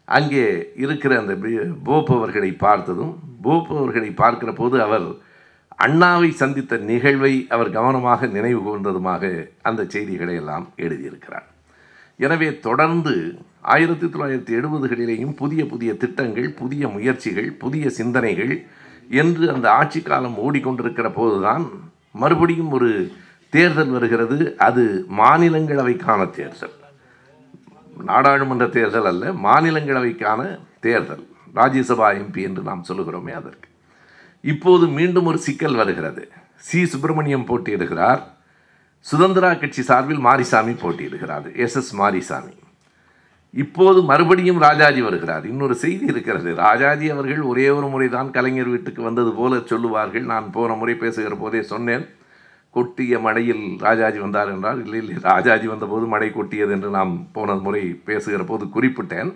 அங்கே 0.09 0.47
இருக்கிற 0.85 1.13
அந்த 1.21 1.35
போப் 1.89 2.11
அவர்களை 2.17 2.51
பார்த்ததும் 2.65 3.13
போப் 3.43 3.71
அவர்களை 3.77 4.11
பார்க்கிற 4.23 4.51
போது 4.53 4.77
அவர் 4.83 5.07
அண்ணாவை 5.85 6.31
சந்தித்த 6.31 6.77
நிகழ்வை 6.77 7.47
அவர் 7.49 7.71
கவனமாக 7.71 8.27
நினைவு 8.27 8.61
கூர்ந்ததுமாக 8.67 9.23
அந்த 9.63 9.85
செய்திகளை 9.89 10.35
எல்லாம் 10.35 10.67
எழுதியிருக்கிறார். 10.77 11.47
எனவே 12.17 12.59
தொடர்ந்து 12.59 13.15
ஆயிரத்தி 13.61 14.07
தொள்ளாயிரத்தி 14.07 14.53
எழுபதுகளிலேயும் 14.59 15.35
புதிய 15.37 15.67
புதிய 15.67 15.95
திட்டங்கள் 15.95 16.49
புதிய 16.51 16.89
முயற்சிகள் 16.89 17.51
புதிய 17.53 17.91
சிந்தனைகள் 17.91 18.55
என்று 19.09 19.53
அந்த 19.55 19.67
ஆட்சி 19.71 20.03
காலம் 20.03 20.37
ஓடிக்கொண்டிருக்கிற 20.45 21.13
போதுதான் 21.15 21.65
மறுபடியும் 22.13 22.71
ஒரு 22.71 22.91
தேர்தல் 23.51 23.93
வருகிறது. 23.97 24.57
அது 24.69 25.07
மாநிலங்களவைக்கான 25.17 26.31
தேர்தல். 26.31 26.77
நாடாளுமன்ற 28.05 28.67
தேர்தல் 28.67 29.07
அல்ல 29.07 29.33
மாநிலங்களவைக்கான 29.49 30.41
தேர்தல். 30.81 31.27
ராஜ்யசபா 31.55 32.09
எம்பி 32.21 32.43
என்று 32.43 32.63
நாம் 32.63 32.85
சொல்லுகிறோமே 32.89 33.35
அதற்கு. 33.41 33.69
இப்போது 34.43 34.87
மீண்டும் 34.87 35.27
ஒரு 35.27 35.39
சிக்கல் 35.39 35.75
வருகிறது. 35.75 36.29
சி. 36.57 36.87
சுப்பிரமணியம் 36.87 37.47
போட்டியிடுகிறார். 37.47 38.23
சுதந்திரா 39.13 39.61
கட்சி 39.61 39.83
சார்பில் 39.83 40.19
மாரிசாமி 40.19 40.73
போட்டியிடுகிறார். 40.73 41.57
எஸ். 41.57 41.77
எஸ். 41.77 41.97
மாரிசாமி. 41.97 42.53
இப்போது 43.53 44.03
மறுபடியும் 44.03 44.59
ராஜாஜி 44.59 45.01
வருகிறார். 45.01 45.47
இன்னொரு 45.47 45.75
செய்தி 45.75 46.07
இருக்கிறது. 46.07 46.55
ராஜாஜி 46.55 47.11
அவர்கள் 47.11 47.41
ஒரே 47.41 47.69
ஒரு 47.69 47.89
முறை 47.89 48.09
தான் 48.09 48.31
கலைஞர் 48.31 48.69
வீட்டுக்கு 48.69 49.03
வந்தது 49.03 49.33
போல 49.33 49.61
சொல்லுவார்கள். 49.65 50.23
நான் 50.23 50.51
போன 50.51 50.75
முறை 50.75 50.95
பேசுகிற 50.95 51.35
போதே 51.35 51.63
சொன்னேன். 51.63 52.07
கொட்டிய 52.75 53.21
மழையில் 53.21 53.77
ராஜாஜி 53.79 54.19
வந்தார் 54.19 54.49
என்றால் 54.49 54.85
இல்லை 54.85 54.99
இல்லை 54.99 55.23
ராஜாஜி 55.23 55.67
வந்தபோது 55.67 56.07
மழை 56.07 56.31
கொட்டியது 56.31 56.73
என்று 56.73 56.91
நாம் 56.91 57.29
போன 57.33 57.55
முறை 57.55 58.01
பேசுகிற 58.05 58.45
போது 58.45 58.65
குறிப்பிட்டேன். 58.65 59.33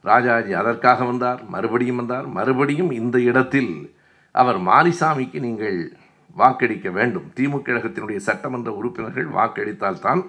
ராஜாஜி 0.00 0.52
அதற்காக 0.52 1.04
வந்தார் 1.04 1.48
மறுபடியும் 1.48 1.96
வந்தார். 1.96 2.26
மறுபடியும் 2.26 2.90
இந்த 2.90 3.20
இடத்தில் 3.20 3.94
அவர் 4.32 4.58
மாரிசாமிக்கு 4.60 5.38
நீங்கள் 5.40 5.96
வாக்களிக்க 6.34 6.90
வேண்டும். 6.90 7.32
திமுக 7.36 7.60
கழகத்தினுடைய 7.66 8.16
சட்டமன்ற 8.16 8.70
உறுப்பினர்கள் 8.72 9.28
வாக்களித்தால்தான் 9.28 10.22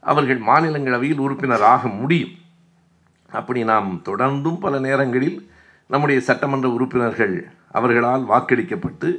அவர்கள் 0.00 0.40
மாநிலங்களவையில் 0.40 1.22
உறுப்பினராக 1.26 1.88
முடியும். 1.88 2.34
அப்படி 3.30 3.64
நாம் 3.64 4.02
தொடர்ந்தும் 4.04 4.58
பல 4.60 4.78
நேரங்களில் 4.78 5.38
நம்முடைய 5.86 6.20
சட்டமன்ற 6.20 6.68
உறுப்பினர்கள் 6.68 7.34
அவர்களால் 7.72 8.24
வாக்களிக்கப்பட்டு 8.28 9.10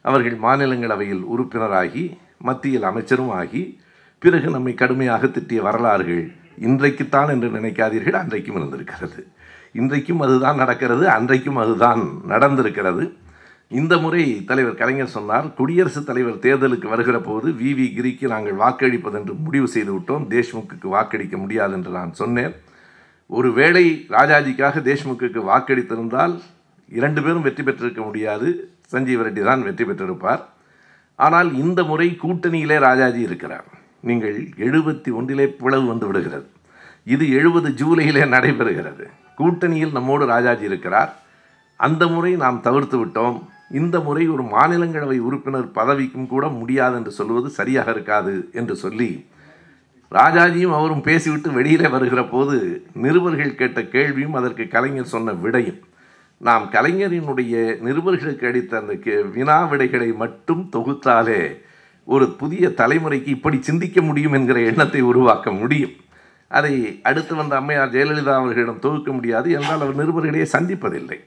அவர்கள் 0.00 0.36
மாநிலங்களவையில் 0.38 1.22
உறுப்பினராகி 1.34 2.04
மத்தியில் 2.38 2.82
அமைச்சரும் 2.82 3.30
ஆகி 3.30 3.80
பிறகு 4.18 4.50
நம்மை 4.50 4.74
கடுமையாக 4.74 5.26
திட்டிய 5.26 5.60
வரலாறுகள் 5.60 6.24
இன்றைக்குத்தான் 6.60 7.28
என்று 7.28 7.48
நினைக்காதீர்கள் 7.48 8.18
அன்றைக்கும் 8.20 8.56
இருந்திருக்கிறது. 8.56 9.20
இன்றைக்கும் 9.72 10.20
அதுதான் 10.20 10.56
நடக்கிறது 10.56 11.08
அன்றைக்கும் 11.08 11.56
அதுதான் 11.56 12.02
நடந்திருக்கிறது. 12.28 13.04
இந்த 13.68 13.98
முறை 13.98 14.44
தலைவர் 14.44 14.74
கலைஞர் 14.74 15.06
சொன்னார் 15.06 15.54
குடியரசுத் 15.54 16.06
தலைவர் 16.06 16.34
தேர்தலுக்கு 16.34 16.88
வருகிற 16.88 17.20
போது 17.20 17.50
வி. 17.50 17.70
வி. 17.78 17.86
கிரிக்கு 17.96 18.26
நாங்கள் 18.26 18.54
வாக்களிப்பதென்று 18.54 19.38
முடிவு 19.38 19.68
செய்து 19.68 19.98
விட்டோம். 19.98 20.26
தேஷ்முக்கு 20.34 20.88
வாக்களிக்க 20.88 21.36
முடியாது 21.36 21.72
என்று 21.72 21.90
நான் 21.90 22.12
சொன்னேன். 22.12 22.54
ஒருவேளை 23.26 24.06
ராஜாஜிக்காக 24.08 24.82
தேஷ்முக்கு 24.82 25.42
வாக்களித்திருந்தால் 25.50 26.40
இரண்டு 26.88 27.22
பேரும் 27.22 27.42
வெற்றி 27.42 27.62
பெற்றிருக்க 27.62 28.02
முடியாது. 28.02 28.70
சஞ்சீவ் 28.92 29.24
ரெட்டி 29.26 29.42
தான் 29.42 29.62
வெற்றி 29.62 29.84
பெற்றிருப்பார். 29.84 30.40
ஆனால் 31.14 31.54
இந்த 31.54 31.84
முறை 31.84 32.18
கூட்டணியிலே 32.22 32.78
ராஜாஜி 32.78 33.20
இருக்கிறார். 33.20 33.64
நீங்கள் 34.00 34.48
எழுபத்தி 34.58 35.12
ஒன்றிலே 35.12 35.46
பிளவு 35.46 35.86
வந்து 35.86 36.06
விடுகிறது. 36.06 36.46
இது 37.04 37.30
எழுபது 37.30 37.70
ஜூலையிலே 37.70 38.24
நடைபெறுகிறது. 38.28 39.06
கூட்டணியில் 39.38 39.92
நம்மோடு 39.92 40.26
ராஜாஜி 40.26 40.64
இருக்கிறார். 40.64 41.16
அந்த 41.76 42.06
முறை 42.06 42.36
நாம் 42.36 42.60
தவிர்த்து 42.60 43.04
விட்டோம். 43.04 43.54
இந்த 43.70 44.00
முறை 44.00 44.28
ஒரு 44.28 44.42
மாநிலங்களவை 44.42 45.18
உறுப்பினர் 45.18 45.70
பதவிக்கும் 45.74 46.26
கூட 46.26 46.48
முடியாது 46.48 46.96
என்று 46.96 47.10
சொல்வது 47.10 47.50
சரியாக 47.50 47.90
இருக்காது 47.90 48.48
என்று 48.52 48.76
சொல்லி 48.76 49.26
ராஜாஜியும் 50.12 50.74
அவரும் 50.74 51.02
பேசிவிட்டு 51.02 51.50
வெளியிலே 51.50 51.88
வருகிற 51.88 52.24
போது 52.24 52.86
நிருபர்கள் 52.92 53.54
கேட்ட 53.54 53.82
கேள்வியும் 53.82 54.34
அதற்கு 54.34 54.68
கலைஞர் 54.68 55.04
சொன்ன 55.04 55.32
விடையும். 55.32 55.80
நாம் 56.38 56.68
கலைஞரினுடைய 56.72 57.54
நிருபர்களுக்கு 57.84 58.46
அளித்த 58.46 58.76
அந்த 58.76 58.94
கே 58.94 59.22
வினா 59.22 59.64
விடைகளை 59.64 60.12
மட்டும் 60.12 60.68
தொகுத்தாலே 60.72 61.56
ஒரு 62.04 62.28
புதிய 62.30 62.68
தலைமுறைக்கு 62.68 63.26
இப்படி 63.26 63.62
சிந்திக்க 63.62 64.00
முடியும் 64.02 64.32
என்கிற 64.32 64.60
எண்ணத்தை 64.60 65.00
உருவாக்க 65.00 65.50
முடியும். 65.50 65.92
அதை 66.48 67.00
அடுத்து 67.02 67.34
வந்த 67.34 67.56
அம்மையார் 67.56 67.92
ஜெயலலிதா 67.92 68.34
அவர்களிடம் 68.34 68.78
தொகுக்க 68.78 69.12
முடியாது 69.12 69.50
என்றால் 69.50 69.80
அவர் 69.80 70.00
நிருபர்களையே 70.00 70.46
சந்திப்பதில்லை. 70.52 71.18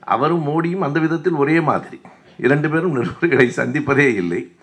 அவரும் 0.00 0.46
மோடியும் 0.46 0.78
அந்த 0.78 1.00
விதத்தில் 1.00 1.32
ஒரே 1.32 1.60
மாதிரி. 1.60 2.00
இரண்டு 2.38 2.70
பேரும் 2.70 2.96
நிருபர்களை 2.96 3.48
சந்திப்பதே 3.48 4.14
இல்லை. 4.14 4.56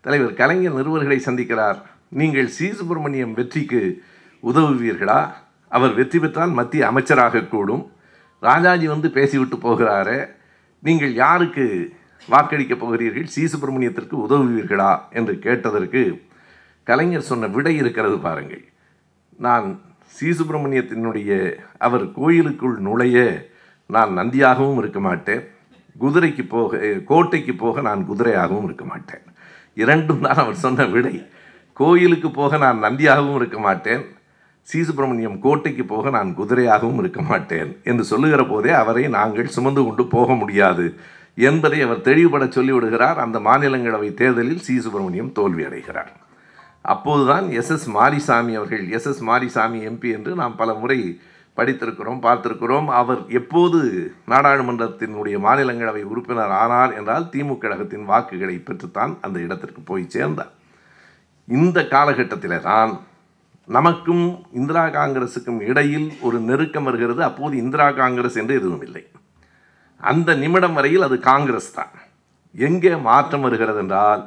தலைவர் 0.00 0.34
கலைஞர் 0.34 0.74
நிருபர்களை 0.74 1.20
சந்திக்கிறார். 1.24 1.82
நீங்கள் 2.08 2.48
சி. 2.48 2.72
சுப்பிரமணியம் 2.72 3.34
வெற்றிக்கு 3.34 4.02
உதவுவீர்களா? 4.42 5.32
அவர் 5.68 5.94
வெற்றி 5.94 6.18
பெற்றால் 6.18 6.50
மத்திய 6.50 6.86
அமைச்சராக 6.86 7.40
கூடும். 7.40 7.92
ராஜாஜி 8.40 8.88
வந்து 8.88 9.10
பேசிவிட்டு 9.10 9.56
போகிறாரே. 9.56 10.28
நீங்கள் 10.78 11.14
யாருக்கு 11.14 11.94
வாக்களிக்கப் 12.30 12.78
போகிறீர்கள்? 12.78 13.26
சி. 13.26 13.44
சுப்பிரமணியத்திற்கு 13.44 14.24
உதவுவீர்களா? 14.28 14.98
என்று 15.10 15.38
கேட்டதற்கு 15.38 16.22
கலைஞர் 16.82 17.22
சொன்ன 17.22 17.46
விடை 17.46 17.76
இருக்கிறது 17.76 18.18
பாருங்கள். 18.18 18.64
நான் 19.38 19.80
சி. 20.06 20.30
சுப்பிரமணியத்தினுடைய 20.30 21.56
அவர் 21.78 22.12
கோயிலுக்குள் 22.12 22.78
நுழைய 22.78 23.50
நான் 23.92 24.16
நந்தியாகவும் 24.18 24.78
இருக்க 24.78 25.00
மாட்டேன். 25.00 25.42
குதிரைக்கு 26.00 26.44
போக 26.48 26.78
கோட்டைக்கு 27.10 27.54
போக 27.54 27.80
நான் 27.80 28.02
குதிரையாகவும் 28.10 28.64
இருக்க 28.64 28.84
மாட்டேன். 28.84 29.24
இரண்டும் 29.76 30.20
தான் 30.20 30.40
அவர் 30.42 30.62
சொன்ன 30.64 30.84
விடை. 30.84 31.14
கோயிலுக்கு 31.76 32.30
போக 32.30 32.56
நான் 32.56 32.82
நந்தியாகவும் 32.82 33.34
இருக்க 33.34 33.58
மாட்டேன். 33.58 34.02
சி. 34.68 34.78
சுப்பிரமணியம் 34.84 35.38
கோட்டைக்கு 35.40 35.84
போக 35.84 36.10
நான் 36.10 36.34
குதிரையாகவும் 36.38 36.98
இருக்க 36.98 37.20
மாட்டேன் 37.22 37.70
என்று 37.84 38.04
சொல்லுகிற 38.04 38.42
போதே 38.44 38.70
அவரை 38.82 39.08
நாங்கள் 39.08 39.54
சுமந்து 39.56 39.84
கொண்டு 39.84 40.04
போக 40.06 40.34
முடியாது 40.34 40.86
என்பதை 41.38 41.78
அவர் 41.82 42.00
தெளிவுபட 42.00 42.44
சொல்லிவிடுகிறார் 42.44 43.18
அந்த 43.24 43.38
மாநிலங்களவை 43.40 44.14
தேர்தலில் 44.14 44.60
சி. 44.60 44.74
சுப்பிரமணியம் 44.80 45.32
தோல்வி 45.32 45.64
அடைகிறார். 45.64 46.12
அப்போதுதான் 46.84 47.50
எஸ். 47.50 47.70
எஸ். 47.70 47.88
மாரிசாமி 47.90 48.54
அவர்கள் 48.54 48.84
எஸ். 48.90 49.06
எஸ். 49.06 49.22
மாரிசாமி 49.24 49.80
எம்பி 49.90 50.10
என்று 50.12 50.34
நாம் 50.34 50.56
பல 50.56 50.72
முறை 50.74 50.98
படித்திருக்கிறோம் 51.56 52.20
பார்த்திருக்கிறோம். 52.26 52.88
அவர் 53.00 53.20
எப்போது 53.40 53.78
நாடாளுமன்றத்தினுடைய 54.32 55.36
மாநிலங்களவை 55.46 56.02
உறுப்பினர் 56.12 56.54
ஆனார் 56.62 56.92
என்றால் 56.98 57.30
திமுக 57.32 57.60
கழகத்தின் 57.64 58.08
வாக்குகளை 58.10 58.56
பெற்றுத்தான் 58.68 59.14
அந்த 59.26 59.38
இடத்திற்கு 59.46 59.82
போய் 59.90 60.04
சேர்ந்தார். 60.16 60.52
இந்த 61.48 61.78
காலகட்டத்தில் 61.94 62.64
தான் 62.68 62.92
நமக்கும் 63.76 64.24
இந்திரா 64.60 64.84
காங்கிரஸுக்கும் 64.98 65.60
இடையில் 65.70 66.08
ஒரு 66.26 66.38
நெருக்கம் 66.48 66.86
வருகிறது. 66.88 67.20
அப்போது 67.28 67.54
இந்திரா 67.64 67.88
காங்கிரஸ் 68.00 68.38
என்று 68.42 68.54
எதுவும் 68.60 68.84
இல்லை. 68.86 69.04
அந்த 70.10 70.30
நிமிடம் 70.42 70.76
வரையில் 70.78 71.06
அது 71.08 71.16
காங்கிரஸ் 71.30 71.70
தான். 71.78 71.92
எங்கே 72.54 72.94
மாற்றம் 73.08 73.44
வருகிறது 73.46 73.80
என்றால் 73.84 74.22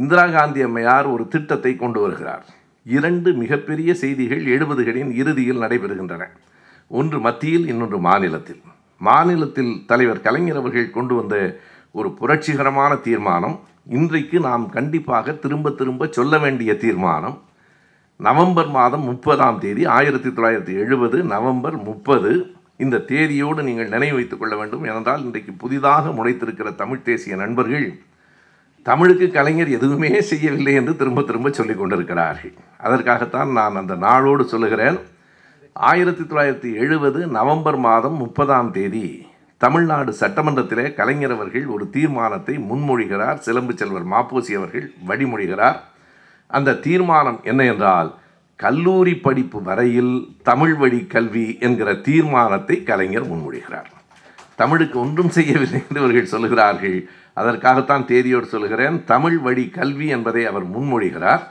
இந்திரா 0.00 0.24
காந்தி 0.36 0.60
அம்மையார் 0.66 1.06
ஒரு 1.14 1.24
திட்டத்தை 1.34 1.72
கொண்டு 1.76 1.98
வருகிறார். 2.04 2.44
இரண்டு 2.84 3.32
மிகப்பெரிய 3.32 3.94
செய்திகள் 3.94 4.44
எழுபதுகளின் 4.44 5.14
இறுதியில் 5.14 5.60
நடைபெறுகின்றன. 5.60 6.26
ஒன்று 6.88 7.20
மத்தியில் 7.20 7.68
இன்னொன்று 7.68 7.98
மாநிலத்தில். 7.98 8.60
மாநிலத்தில் 8.98 9.82
தலைவர் 9.86 10.20
கலைஞர் 10.20 10.56
அவர்கள் 10.56 10.90
கொண்டு 10.90 11.14
வந்த 11.14 11.58
ஒரு 11.92 12.12
புரட்சிகரமான 12.12 12.96
தீர்மானம். 12.96 13.60
இன்றைக்கு 13.88 14.40
நாம் 14.40 14.70
கண்டிப்பாக 14.70 15.32
திரும்ப 15.32 15.70
திரும்ப 15.70 16.06
சொல்ல 16.10 16.38
வேண்டிய 16.38 16.76
தீர்மானம். 16.76 17.40
நவம்பர் 18.16 18.68
மாதம் 18.68 19.02
முப்பதாம் 19.02 19.58
தேதி 19.58 19.84
ஆயிரத்தி 19.84 20.28
தொள்ளாயிரத்தி 20.28 20.74
எழுபது 20.74 21.22
நவம்பர் 21.22 21.82
முப்பது. 21.82 22.50
இந்த 22.76 23.04
தேதியோடு 23.06 23.62
நீங்கள் 23.62 23.88
நினைவு 23.88 24.14
வைத்துக் 24.14 24.40
கொள்ள 24.40 24.56
வேண்டும். 24.56 24.84
ஏனென்றால் 24.84 25.24
இன்றைக்கு 25.24 25.52
புதிதாக 25.52 26.10
முளைத்திருக்கிற 26.10 26.74
தமிழ் 26.74 27.02
தேசிய 27.02 27.36
நண்பர்கள் 27.36 28.00
தமிழுக்கு 28.82 29.30
கலைஞர் 29.30 29.70
எதுவுமே 29.70 30.20
செய்யவில்லை 30.20 30.74
என்று 30.74 30.96
திரும்ப 30.96 31.22
திரும்ப 31.22 31.50
சொல்லிக் 31.50 31.78
கொண்டிருக்கிறார்கள். 31.78 32.52
அதற்காகத்தான் 32.78 33.50
நான் 33.50 33.76
அந்த 33.76 33.94
நாளோடு 33.94 34.44
சொல்லுகிறேன். 34.44 34.98
ஆயிரத்தி 35.72 36.22
தொள்ளாயிரத்தி 36.22 36.74
எழுபது 36.74 37.26
நவம்பர் 37.26 37.76
மாதம் 37.76 38.14
முப்பதாம் 38.14 38.70
தேதி 38.70 39.26
தமிழ்நாடு 39.58 40.14
சட்டமன்றத்திலே 40.20 40.94
கலைஞர் 40.94 41.30
அவர்கள் 41.30 41.66
ஒரு 41.66 41.90
தீர்மானத்தை 41.90 42.58
முன்மொழிகிறார். 42.58 43.38
சிலம்பு 43.38 43.76
செல்வர் 43.76 44.06
மாப்போசி 44.06 44.52
அவர்கள் 44.54 44.92
வழிமொழிகிறார். 45.08 45.78
அந்த 46.46 46.74
தீர்மானம் 46.74 47.40
என்ன 47.44 47.64
என்றால் 47.64 48.14
கல்லூரி 48.56 49.14
படிப்பு 49.14 49.62
வரையில் 49.62 50.14
தமிழ் 50.42 50.74
வழி 50.74 51.06
கல்வி 51.06 51.56
என்கிற 51.60 51.94
தீர்மானத்தை 51.94 52.82
கலைஞர் 52.82 53.30
முன்மொழிகிறார். 53.30 53.90
தமிழுக்கு 54.56 55.00
ஒன்றும் 55.00 55.28
செய்யவில்லை 55.28 55.82
என்று 55.88 56.00
இவர்கள் 56.02 56.32
சொல்லுகிறார்கள். 56.34 56.98
அதற்காகத்தான் 57.34 58.06
தேதியோடு 58.06 58.42
சொல்லுகிறேன். 58.42 59.04
தமிழ் 59.04 59.38
வழி 59.38 59.68
கல்வி 59.68 60.06
என்பதை 60.06 60.46
அவர் 60.46 60.66
முன்மொழிகிறார். 60.70 61.42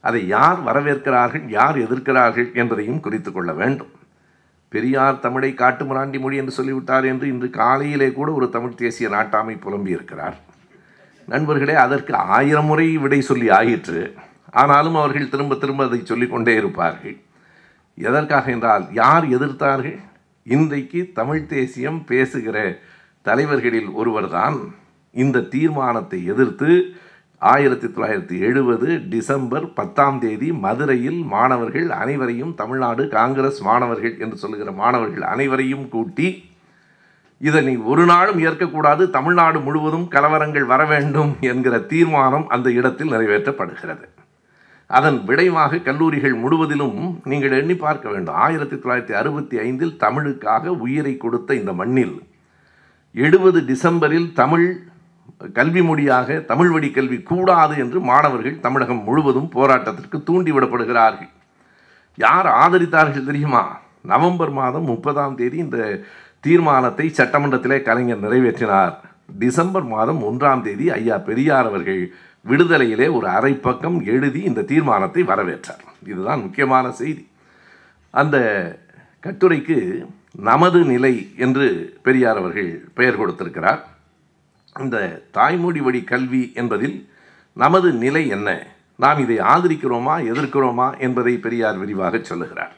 அதை 0.00 0.26
யார் 0.26 0.58
வரவேற்கிறார்கள் 0.64 1.48
யார் 1.48 1.76
எதிர்க்கிறார்கள் 1.78 2.54
என்பதையும் 2.54 3.00
குறித்து 3.00 3.32
கொள்ள 3.32 3.52
வேண்டும். 3.52 3.92
பெரியார் 4.68 5.18
தமிழை 5.18 5.50
காட்டுமிராண்டி 5.52 6.18
மொழி 6.20 6.36
என்று 6.36 6.52
சொல்லிவிட்டார் 6.52 7.04
என்று 7.04 7.26
இன்று 7.28 7.50
காலையிலே 7.50 8.12
கூட 8.12 8.32
ஒரு 8.32 8.50
தமிழ் 8.50 8.74
தேசிய 8.74 9.08
நாட்டாமை 9.08 9.60
புலம்பி 9.60 9.90
இருக்கிறார் 9.90 10.36
நண்பர்களே 11.28 11.74
அதற்கு 11.74 12.14
ஆயிரம் 12.14 12.64
முறை 12.64 12.96
விடை 12.96 13.20
சொல்லி 13.20 13.50
ஆயிற்று. 13.50 14.14
ஆனாலும் 14.50 14.94
அவர்கள் 14.94 15.28
திரும்ப 15.28 15.54
திரும்ப 15.54 15.84
அதை 15.84 16.00
சொல்லிக்கொண்டே 16.04 16.54
இருப்பார்கள். 16.54 17.16
எதற்காக 17.94 18.50
என்றால் 18.50 18.84
யார் 18.92 19.24
எதிர்த்தார்கள்? 19.28 19.98
இன்றைக்கு 20.42 21.10
தமிழ் 21.14 21.46
தேசியம் 21.46 22.04
பேசுகிற 22.04 22.78
தலைவர்களில் 23.22 23.90
ஒருவர்தான் 23.92 24.58
இந்த 25.16 25.46
தீர்மானத்தை 25.50 26.18
எதிர்த்து 26.26 26.70
ஆயிரத்தி 27.42 27.86
தொள்ளாயிரத்தி 27.86 28.36
எழுபது 28.40 28.88
டிசம்பர் 29.08 29.66
பத்தாம் 29.72 30.18
தேதி 30.18 30.48
மதுரையில் 30.56 31.20
மாணவர்கள் 31.24 31.88
அனைவரையும் 31.90 32.54
தமிழ்நாடு 32.54 33.02
காங்கிரஸ் 33.08 33.60
மாணவர்கள் 33.62 34.14
என்று 34.18 34.36
சொல்லுகிற 34.36 34.70
மாணவர்கள் 34.72 35.26
அனைவரையும் 35.26 35.86
கூட்டி 35.88 36.28
இதனை 37.40 37.74
ஒரு 37.84 38.04
நாளும் 38.04 38.38
ஏற்கக்கூடாது 38.38 39.02
தமிழ்நாடு 39.10 39.58
முழுவதும் 39.60 40.06
கலவரங்கள் 40.08 40.66
வர 40.66 40.82
வேண்டும் 40.84 41.32
என்கிற 41.40 41.74
தீர்மானம் 41.92 42.46
அந்த 42.48 42.68
இடத்தில் 42.70 43.12
நிறைவேற்றப்படுகிறது. 43.12 44.06
அதன் 44.90 45.18
விளைவாக 45.24 45.78
கல்லூரிகள் 45.78 46.34
முழுவதிலும் 46.34 46.98
நீங்கள் 47.24 47.56
எண்ணி 47.60 47.76
பார்க்க 47.76 48.06
வேண்டும் 48.08 48.36
ஆயிரத்தி 48.36 48.76
தொள்ளாயிரத்தி 48.76 49.12
அறுபத்தி 49.12 49.56
ஐந்தில் 49.58 49.96
தமிழுக்காக 49.96 50.74
உயிரை 50.78 51.14
கொடுத்த 51.16 51.54
இந்த 51.54 51.72
மண்ணில் 51.72 52.16
எழுபது 53.14 53.60
டிசம்பரில் 53.64 54.28
தமிழ் 54.32 54.68
கல்வி 55.52 55.82
மொழியாக 55.82 56.38
தமிழ் 56.50 56.70
வழி 56.70 56.90
கல்வி 56.90 57.22
கூடாது 57.22 57.76
என்று 57.76 58.00
மாணவர்கள் 58.00 58.60
தமிழகம் 58.60 59.02
முழுவதும் 59.02 59.50
போராட்டத்திற்கு 59.54 60.18
தூண்டிவிடப்படுகிறார்கள் 60.28 61.32
யார் 62.14 62.46
ஆதரித்தார்கள் 62.46 63.28
தெரியுமா? 63.30 63.78
நவம்பர் 64.02 64.50
மாதம் 64.50 64.84
முப்பதாம் 64.84 65.34
தேதி 65.34 65.56
இந்த 65.56 66.00
தீர்மானத்தை 66.40 67.12
சட்டமன்றத்திலே 67.16 67.82
கலைஞர் 67.82 68.24
நிறைவேற்றினார். 68.24 68.94
டிசம்பர் 69.38 69.84
மாதம் 69.84 70.20
ஒன்றாம் 70.22 70.62
தேதி 70.62 70.90
ஐயா 70.90 71.18
பெரியார் 71.18 71.66
அவர்கள் 71.66 72.12
விடுதலையிலே 72.48 73.06
ஒரு 73.12 73.26
அரை 73.28 73.52
பக்கம் 73.54 74.04
எழுதி 74.04 74.42
இந்த 74.42 74.62
தீர்மானத்தை 74.62 75.22
வரவேற்றார். 75.22 75.82
இதுதான் 76.06 76.40
முக்கியமான 76.40 76.90
செய்தி. 76.90 77.28
அந்த 78.10 78.36
கட்டுரைக்கு 79.22 80.06
நமது 80.50 80.80
நிலை 80.84 81.14
என்று 81.36 81.66
பெரியார் 82.02 82.36
அவர்கள் 82.36 82.70
பெயர் 82.94 83.20
கொடுத்திருக்கிறார். 83.20 83.82
இந்த 84.80 85.22
தாய்மொழி 85.30 85.80
வழி 85.80 86.04
கல்வி 86.04 86.52
என்பதில் 86.54 87.08
நமது 87.52 87.92
நிலை 87.92 88.28
என்ன? 88.28 88.66
நாம் 88.96 89.18
இதை 89.18 89.38
ஆதரிக்கிறோமா 89.38 90.14
எதிர்க்கிறோமா 90.32 90.98
என்பதை 90.98 91.38
பெரியார் 91.38 91.76
விரிவாக 91.76 92.18
சொல்லுகிறார். 92.22 92.74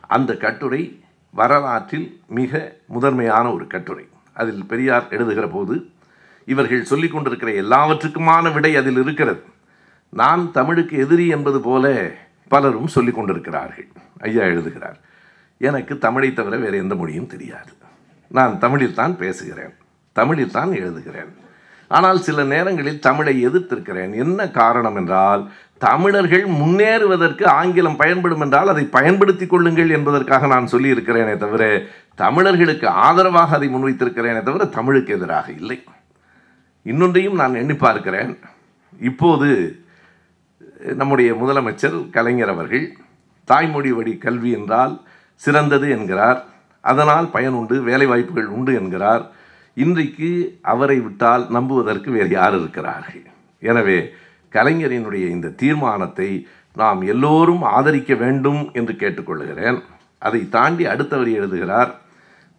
அந்த 0.00 0.36
கட்டுரை 0.36 1.00
வரலாற்றில் 1.30 2.20
மிக 2.26 2.76
முதன்மையான 2.86 3.52
ஒரு 3.52 3.66
கட்டுரை. 3.66 4.08
அதில் 4.32 4.66
பெரியார் 4.66 5.08
எழுதுகிற 5.08 5.48
போது 5.48 5.86
இவர்கள் 6.46 6.84
சொல்லிக் 6.84 7.12
கொண்டிருக்கிற 7.12 7.52
எல்லாவற்றுக்குமான 7.52 8.52
விடை 8.52 8.76
அதில் 8.76 8.98
இருக்கிறது. 8.98 9.42
நான் 10.08 10.52
தமிழுக்கு 10.52 10.98
எதிரி 10.98 11.26
என்பது 11.26 11.60
போல 11.60 12.10
பலரும் 12.48 12.86
சொல்லிக் 12.86 13.14
கொண்டிருக்கிறார்கள். 13.14 13.88
ஐயா 14.20 14.42
எழுதுகிறார் 14.42 15.00
எனக்கு 15.58 15.98
தமிழை 15.98 16.32
தவிர 16.32 16.56
வேறு 16.56 16.78
எந்த 16.78 16.94
மொழியும் 16.94 17.26
தெரியாது. 17.26 17.72
நான் 18.28 18.58
தமிழில் 18.58 18.94
தான் 18.94 19.16
பேசுகிறேன். 19.16 19.74
தமிழில் 20.18 20.56
தான் 20.58 20.72
எழுதுகிறேன். 20.82 21.32
ஆனால் 21.96 22.18
சில 22.26 22.42
நேரங்களில் 22.52 23.04
தமிழை 23.06 23.34
எதிர்த்திருக்கிறேன். 23.48 24.12
என்ன 24.24 24.48
காரணம் 24.60 24.96
என்றால் 25.00 25.42
தமிழர்கள் 25.86 26.44
முன்னேறுவதற்கு 26.60 27.44
ஆங்கிலம் 27.60 27.98
பயன்படும் 28.02 28.42
என்றால் 28.44 28.72
அதை 28.72 28.84
பயன்படுத்தி 28.96 29.46
கொள்ளுங்கள் 29.46 29.90
என்பதற்காக 29.96 30.48
நான் 30.52 30.70
சொல்லியிருக்கிறேனே 30.72 31.34
தவிர 31.44 31.62
தமிழர்களுக்கு 32.22 32.86
ஆதரவாக 33.06 33.56
அதை 33.58 33.68
முன்வைத்திருக்கிறேனே 33.74 34.42
தவிர 34.48 34.64
தமிழுக்கு 34.78 35.12
எதிராக 35.16 35.46
இல்லை. 35.60 35.78
இன்னொன்றையும் 36.86 37.40
நான் 37.42 37.60
எண்ணி 37.62 37.76
பார்க்கிறேன். 37.84 38.32
இப்போது 39.10 39.48
நம்முடைய 41.00 41.30
முதலமைச்சர் 41.40 41.98
கலைஞர் 42.16 42.52
அவர்கள் 42.54 42.86
தாய்மொழி 43.50 43.90
வழி 43.98 44.14
கல்வி 44.24 44.50
என்றால் 44.58 44.94
சிறந்தது 45.42 45.86
என்கிறார். 45.96 46.40
அதனால் 46.84 47.26
பயன் 47.36 47.56
உண்டு 47.58 47.76
வேலைவாய்ப்புகள் 47.88 48.48
உண்டு 48.56 48.72
என்கிறார். 48.80 49.24
இன்றைக்கு 49.76 50.30
அவரை 50.72 50.96
விட்டால் 51.04 51.44
நம்புவதற்கு 51.56 52.08
வேறு 52.16 52.32
யார் 52.38 52.54
இருக்கிறார்கள்? 52.58 53.22
எனவே 53.62 53.98
கலைஞரினுடைய 54.52 55.24
இந்த 55.34 55.52
தீர்மானத்தை 55.62 56.30
நாம் 56.80 57.00
எல்லோரும் 57.12 57.62
ஆதரிக்க 57.76 58.12
வேண்டும் 58.22 58.60
என்று 58.78 58.94
கேட்டுக்கொள்கிறேன். 59.02 59.78
அதை 60.26 60.40
தாண்டி 60.56 60.84
அடுத்தவர் 60.92 61.30
எழுதுகிறார் 61.38 61.92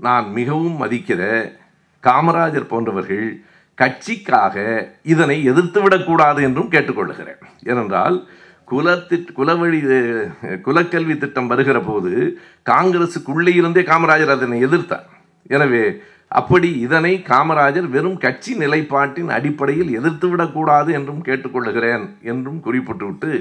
நான் 0.06 0.28
மிகவும் 0.38 0.78
மதிக்கிற 0.84 1.22
காமராஜர் 2.04 2.72
போன்றவர்கள் 2.72 3.28
கட்சிக்காக 3.78 4.56
இதனை 5.14 5.38
எதிர்த்து 5.52 5.80
விடக்கூடாது 5.84 6.40
என்றும் 6.48 6.72
கேட்டுக்கொள்கிறேன் 6.74 7.44
ஏனென்றால் 7.72 8.18
குலத்தி 8.72 9.18
குலவழி 9.38 9.80
குலக்கல்வி 10.68 11.16
திட்டம் 11.18 11.50
வருகிற 11.52 11.78
போது 11.90 12.12
காங்கிரஸுக்குள்ளே 12.72 13.54
இருந்தே 13.60 13.82
காமராஜர் 13.92 14.36
அதனை 14.36 14.60
எதிர்த்தார். 14.68 15.08
எனவே 15.56 15.84
அப்படி 16.40 16.70
இதனை 16.80 17.14
காமராஜர் 17.32 17.88
வெறும் 17.96 18.18
கட்சி 18.18 18.52
நிலைப்பாட்டின் 18.58 19.30
அடிப்படையில் 19.30 19.92
எதிர்த்து 20.00 20.28
விடக்கூடாது 20.30 20.90
என்றும் 20.94 21.24
கேட்டுக்கொள்ளுகிறேன் 21.24 22.06
என்றும் 22.32 22.60
குறிப்பிட்டுவிட்டு 22.66 23.32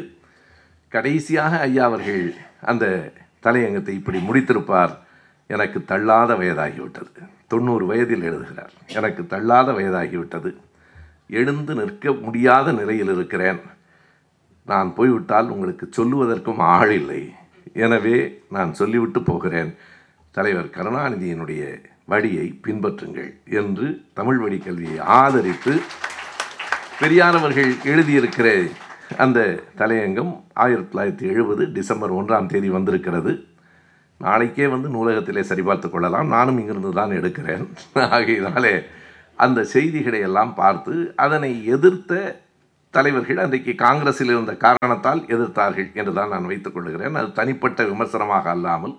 கடைசியாக 0.89 1.59
ஐயா 1.59 1.85
அவர்கள் 1.85 2.25
அந்த 2.71 3.13
தலையங்கத்தை 3.45 3.95
இப்படி 4.01 4.19
முடித்திருப்பார். 4.19 4.93
எனக்கு 5.47 5.79
தள்ளாத 5.85 6.33
வயதாகிவிட்டது. 6.35 7.13
தொண்ணூறு 7.47 7.85
வயதில் 7.87 8.23
எழுதுகிறார். 8.23 8.73
எனக்கு 8.99 9.23
தள்ளாத 9.27 9.69
வயதாகிவிட்டது. 9.73 10.51
எழுந்து 11.39 11.75
நிற்க 11.75 12.13
முடியாத 12.25 12.73
நிலையில் 12.73 13.13
இருக்கிறேன். 13.15 13.61
நான் 14.67 14.91
போய்விட்டால் 14.95 15.49
உங்களுக்கு 15.49 15.89
சொல்லுவதற்கும் 15.97 16.61
ஆள் 16.75 16.93
இல்லை. 16.93 17.23
எனவே 17.85 18.17
நான் 18.51 18.73
சொல்லிவிட்டு 18.75 19.23
போகிறேன். 19.23 19.73
தலைவர் 20.31 20.75
கருணாநிதியினுடைய 20.77 21.63
வழியை 22.05 22.61
பின்பற்றுங்கள் 22.67 23.31
என்று 23.45 23.87
தமிழ் 24.15 24.37
வழி 24.37 24.59
கல்வியை 24.59 24.99
ஆதரித்து 24.99 25.75
பெரியார் 27.01 27.37
அவர்கள் 27.37 27.73
எழுதியிருக்கிற 27.93 28.49
அந்த 29.17 29.63
தலையங்கம் 29.79 30.33
ஆயிரத்தி 30.53 30.99
தொள்ளாயிரத்தி 30.99 31.33
எழுபது 31.33 31.73
டிசம்பர் 31.73 32.13
ஒன்றாம் 32.13 32.47
தேதி 32.47 32.69
வந்திருக்கிறது. 32.69 33.33
நாளைக்கே 34.17 34.67
வந்து 34.67 34.89
நூலகத்திலே 34.89 35.43
சரிபார்த்து 35.49 35.91
கொள்ளலாம். 35.91 36.29
நானும் 36.29 36.59
இங்கிருந்து 36.59 36.93
தான் 36.93 37.11
எடுக்கிறேன். 37.11 37.65
ஆகையினாலே 37.95 38.83
அந்த 39.37 39.65
செய்திகளை 39.65 40.21
எல்லாம் 40.21 40.55
பார்த்து 40.55 41.13
அதனை 41.17 41.67
எதிர்த்த 41.67 42.41
தலைவர்கள் 42.91 43.37
அன்றைக்கு 43.37 43.75
காங்கிரஸில் 43.75 44.29
இருந்த 44.29 44.55
காரணத்தால் 44.55 45.21
எதிர்த்தார்கள் 45.21 45.93
என்று 45.95 46.13
தான் 46.15 46.29
நான் 46.29 46.47
வைத்துக் 46.47 46.75
கொள்கிறேன். 46.75 47.15
அது 47.15 47.33
தனிப்பட்ட 47.33 47.85
விமர்சனமாக 47.85 48.51
அல்லாமல். 48.51 48.95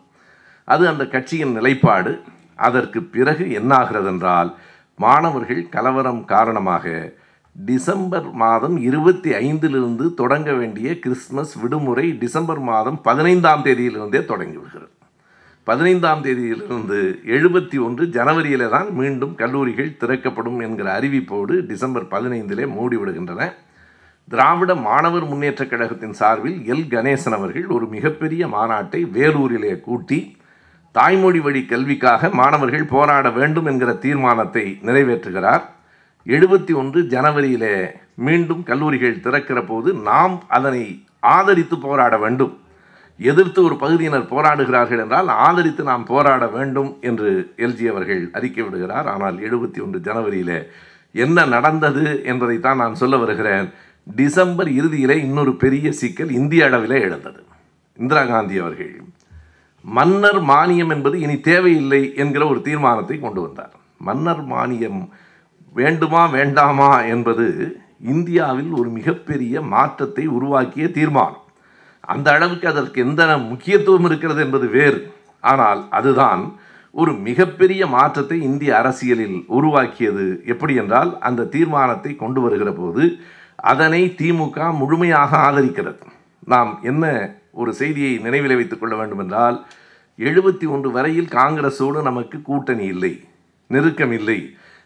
அது 0.63 0.87
அந்த 0.87 1.05
கட்சியின் 1.07 1.51
நிலைப்பாடு. 1.51 2.21
அதற்கு 2.55 3.03
பிறகு 3.03 3.45
என்னாகிறது 3.45 4.05
என்றால் 4.05 4.55
மாணவர்கள் 4.95 5.69
கலவரம் 5.69 6.25
காரணமாக 6.25 7.13
டிசம்பர் 7.53 8.31
மாதம் 8.31 8.77
இருபத்தி 8.77 9.31
ஐந்திலிருந்து 9.31 10.13
தொடங்க 10.13 10.53
வேண்டிய 10.53 10.99
கிறிஸ்மஸ் 10.99 11.55
விடுமுறை 11.55 12.11
டிசம்பர் 12.11 12.59
மாதம் 12.59 13.01
பதினைந்தாம் 13.01 13.63
தேதியிலிருந்தே 13.63 14.25
தொடங்கி 14.25 14.57
விடுகிறது. 14.57 14.91
பதினைந்தாம் 15.63 16.23
தேதியிலிருந்து 16.23 17.21
எழுபத்தி 17.25 17.83
ஒன்று 17.83 18.05
ஜனவரியிலே 18.05 18.69
தான் 18.69 18.91
மீண்டும் 18.91 19.35
கல்லூரிகள் 19.35 19.97
திறக்கப்படும் 19.97 20.59
என்கிற 20.59 20.99
அறிவிப்போடு 20.99 21.65
டிசம்பர் 21.65 22.03
பதினைந்திலே 22.03 22.67
மூடிவிடுகின்றன 22.69 23.53
திராவிட 24.29 24.75
மாணவர் 24.75 25.23
முன்னேற்றக் 25.23 25.69
கழகத்தின் 25.69 26.13
சார்பில் 26.13 26.57
எல். 26.59 26.87
கணேசன் 26.89 27.33
அவர்கள் 27.33 27.67
ஒரு 27.67 27.87
மிகப்பெரிய 27.87 28.47
மாநாட்டை 28.47 29.09
வேலூரிலே 29.09 29.79
கூட்டி 29.79 30.37
தாய்மொழி 30.95 31.39
வழி 31.39 31.61
கல்விக்காக 31.65 32.29
மாணவர்கள் 32.29 32.85
போராட 32.85 33.27
வேண்டும் 33.29 33.65
என்கிற 33.65 33.91
தீர்மானத்தை 33.93 34.79
நிறைவேற்றுகிறார். 34.87 35.63
எழுபத்தி 36.25 36.73
ஒன்று 36.75 36.99
ஜனவரியிலே 37.01 37.75
மீண்டும் 38.15 38.63
கல்லூரிகள் 38.63 39.19
திறக்கிற 39.19 39.63
போது 39.63 39.93
நாம் 40.09 40.35
அதனை 40.47 40.83
ஆதரித்து 41.19 41.77
போராட 41.77 42.17
வேண்டும். 42.17 42.53
எதிர்த்து 43.19 43.63
ஒரு 43.63 43.75
பகுதியினர் 43.75 44.29
போராடுகிறார்கள் 44.31 44.97
என்றால் 44.97 45.27
ஆதரித்து 45.27 45.83
நாம் 45.83 46.05
போராட 46.05 46.47
வேண்டும் 46.47 46.97
என்று 47.01 47.53
எல்ஜி 47.57 47.87
அவர்கள் 47.89 48.29
அறிக்கை 48.33 48.63
விடுகிறார். 48.63 49.07
ஆனால் 49.07 49.37
எழுபத்தி 49.37 49.81
ஒன்று 49.81 49.99
ஜனவரியில் 49.99 50.55
என்ன 51.11 51.45
நடந்தது 51.45 52.05
என்பதைத்தான் 52.23 52.77
நான் 52.77 52.95
சொல்ல 52.95 53.17
வருகிறேன். 53.17 53.67
டிசம்பர் 54.15 54.67
இறுதியிலே 54.67 55.17
இன்னொரு 55.17 55.55
பெரிய 55.55 55.91
சிக்கல் 55.91 56.31
இந்திய 56.31 56.69
அளவிலே 56.69 57.01
எழுந்தது. 57.01 57.43
இந்திரா 57.99 58.25
காந்தி 58.25 58.57
அவர்கள் 58.57 58.93
மன்னர் 59.85 60.41
மானியம் 60.41 60.89
என்பது 60.89 61.19
இனி 61.19 61.39
தேவையில்லை 61.39 62.01
என்கிற 62.15 62.43
ஒரு 62.47 62.61
தீர்மானத்தை 62.61 63.19
கொண்டு 63.19 63.41
வந்தார். 63.41 63.73
மன்னர் 63.97 64.43
மானியம் 64.45 65.01
வேண்டுமா 65.75 66.25
வேண்டாமா 66.25 66.91
என்பது 67.03 67.45
இந்தியாவில் 67.99 68.71
ஒரு 68.71 68.89
மிகப்பெரிய 68.89 69.61
மாற்றத்தை 69.61 70.27
உருவாக்கிய 70.27 70.87
தீர்மானம். 70.91 71.43
அந்த 71.99 72.27
அளவுக்கு 72.31 72.67
அதற்கு 72.67 73.01
எந்த 73.01 73.37
முக்கியத்துவம் 73.37 74.05
இருக்கிறது 74.05 74.41
என்பது 74.41 74.67
வேறு. 74.67 74.99
ஆனால் 75.39 75.81
அதுதான் 75.89 76.41
ஒரு 76.91 77.11
மிகப்பெரிய 77.27 77.87
மாற்றத்தை 77.87 78.41
இந்திய 78.41 78.71
அரசியலில் 78.77 79.37
உருவாக்கியது. 79.47 80.25
எப்படி 80.45 80.75
என்றால் 80.75 81.11
அந்த 81.19 81.47
தீர்மானத்தை 81.55 82.15
கொண்டு 82.15 82.41
வருகிற 82.41 82.71
போது 82.73 83.03
அதனை 83.55 84.01
திமுக 84.19 84.73
முழுமையாக 84.73 85.31
ஆதரிக்கிறது. 85.37 86.03
நாம் 86.47 86.79
என்ன 86.83 87.05
ஒரு 87.59 87.71
செய்தியை 87.79 88.13
நினைவில் 88.25 88.55
வைத்துக் 88.55 88.81
கொள்ள 88.81 88.95
வேண்டுமென்றால் 88.95 89.57
எழுபத்தி 90.19 90.65
ஒன்று 90.75 90.89
வரையில் 90.91 91.29
காங்கிரஸோடு 91.39 92.01
நமக்கு 92.01 92.37
கூட்டணி 92.41 92.85
இல்லை 92.93 93.13
நெருக்கம் 93.67 94.13
இல்லை. 94.19 94.39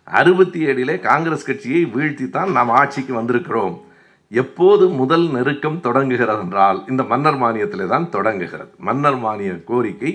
அறுபத்தி 0.07 0.59
ஏழிலே 0.65 0.95
காங்கிரஸ் 1.09 1.45
கட்சியை 1.45 1.81
வீழ்த்தித்தான் 1.95 2.51
நாம் 2.57 2.71
ஆட்சிக்கு 2.79 3.13
வந்திருக்கிறோம். 3.21 3.75
எப்போது 4.31 4.85
முதல் 5.01 5.25
நெருக்கம் 5.35 5.79
தொடங்குகிறது 5.79 6.41
என்றால் 6.45 6.79
இந்த 6.89 7.03
மன்னர் 7.03 7.39
மானியத்திலே 7.43 7.85
தான் 7.87 8.09
தொடங்குகிறது. 8.09 8.71
மன்னர் 8.87 9.19
மானிய 9.25 9.51
கோரிக்கை 9.69 10.11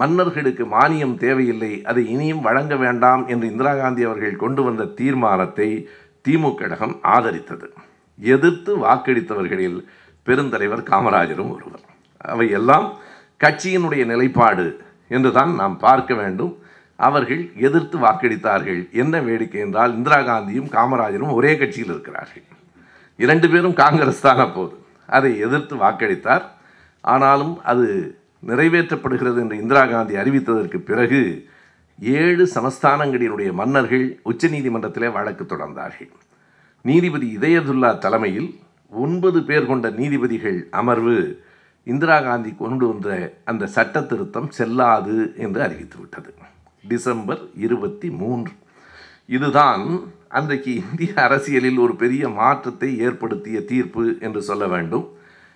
மன்னர்களுக்கு 0.00 0.64
மானியம் 0.74 1.14
தேவையில்லை 1.14 1.70
அதை 1.90 2.02
இனியும் 2.14 2.44
வழங்க 2.48 2.74
வேண்டாம் 2.76 3.22
என்று 3.26 3.46
இந்திரா 3.50 3.72
காந்தி 3.74 4.02
அவர்கள் 4.04 4.42
கொண்டு 4.42 4.62
வந்த 4.62 4.84
தீர்மானத்தை 4.98 5.68
திமுக 6.28 6.54
கழகம் 6.54 6.94
ஆதரித்தது. 7.14 7.66
எதிர்த்து 8.18 8.72
வாக்களித்தவர்களில் 8.84 9.78
பெருந்தலைவர் 10.30 10.82
காமராஜரும் 10.90 11.52
ஒருவர். 11.56 11.84
அவை 12.32 12.46
எல்லாம் 12.58 12.88
கட்சியினுடைய 13.44 14.02
நிலைப்பாடு 14.12 14.66
என்றுதான் 15.16 15.52
நாம் 15.60 15.76
பார்க்க 15.86 16.14
வேண்டும். 16.22 16.52
அவர்கள் 16.98 17.42
எதிர்த்து 17.66 17.96
வாக்களித்தார்கள். 17.98 18.80
என்ன 19.02 19.14
வேடிக்கை 19.26 19.60
என்றால் 19.66 19.94
இந்திரா 19.98 20.18
காந்தியும் 20.30 20.72
காமராஜரும் 20.76 21.36
ஒரே 21.38 21.52
கட்சியில் 21.60 21.92
இருக்கிறார்கள். 21.94 22.44
இரண்டு 23.18 23.46
பேரும் 23.52 23.76
காங்கிரஸ் 23.82 24.24
தான் 24.26 24.42
அப்போது 24.46 24.74
அதை 25.16 25.30
எதிர்த்து 25.46 25.76
வாக்களித்தார். 25.84 26.44
ஆனாலும் 27.04 27.54
அது 27.72 27.86
நிறைவேற்றப்படுகிறது 28.50 29.38
என்று 29.44 29.56
இந்திரா 29.62 29.82
காந்தி 29.86 30.14
அறிவித்ததற்கு 30.22 30.78
பிறகு 30.90 31.20
ஏழு 32.20 32.44
சமஸ்தானங்களினுடைய 32.54 33.50
மன்னர்கள் 33.60 34.04
உச்சநீதிமன்றத்திலே 34.30 35.08
வழக்கு 35.16 35.44
தொடர்ந்தார்கள். 35.44 36.10
நீதிபதி 36.84 37.26
இதயதுல்லா 37.38 37.90
தலைமையில் 38.04 38.50
ஒன்பது 38.90 39.42
பேர் 39.42 39.66
கொண்ட 39.66 39.90
நீதிபதிகள் 39.90 40.68
அமர்வு 40.70 41.42
இந்திரா 41.82 42.20
காந்தி 42.20 42.54
கொண்டு 42.54 42.86
வந்த 42.88 43.36
அந்த 43.44 43.66
சட்ட 43.66 44.00
திருத்தம் 44.00 44.50
செல்லாது 44.50 45.34
என்று 45.36 45.60
அறிவித்துவிட்டது 45.60 46.30
டிசம்பர் 46.88 47.40
இருபத்தி 47.56 48.10
மூன்று. 48.10 48.52
இதுதான் 49.26 50.02
அன்றைக்கு 50.28 50.74
இந்திய 50.74 51.14
அரசியலில் 51.14 51.78
ஒரு 51.78 51.94
பெரிய 51.94 52.28
மாற்றத்தை 52.28 52.98
ஏற்படுத்திய 52.98 53.64
தீர்ப்பு 53.64 54.16
என்று 54.20 54.42
சொல்ல 54.42 54.66
வேண்டும். 54.66 55.06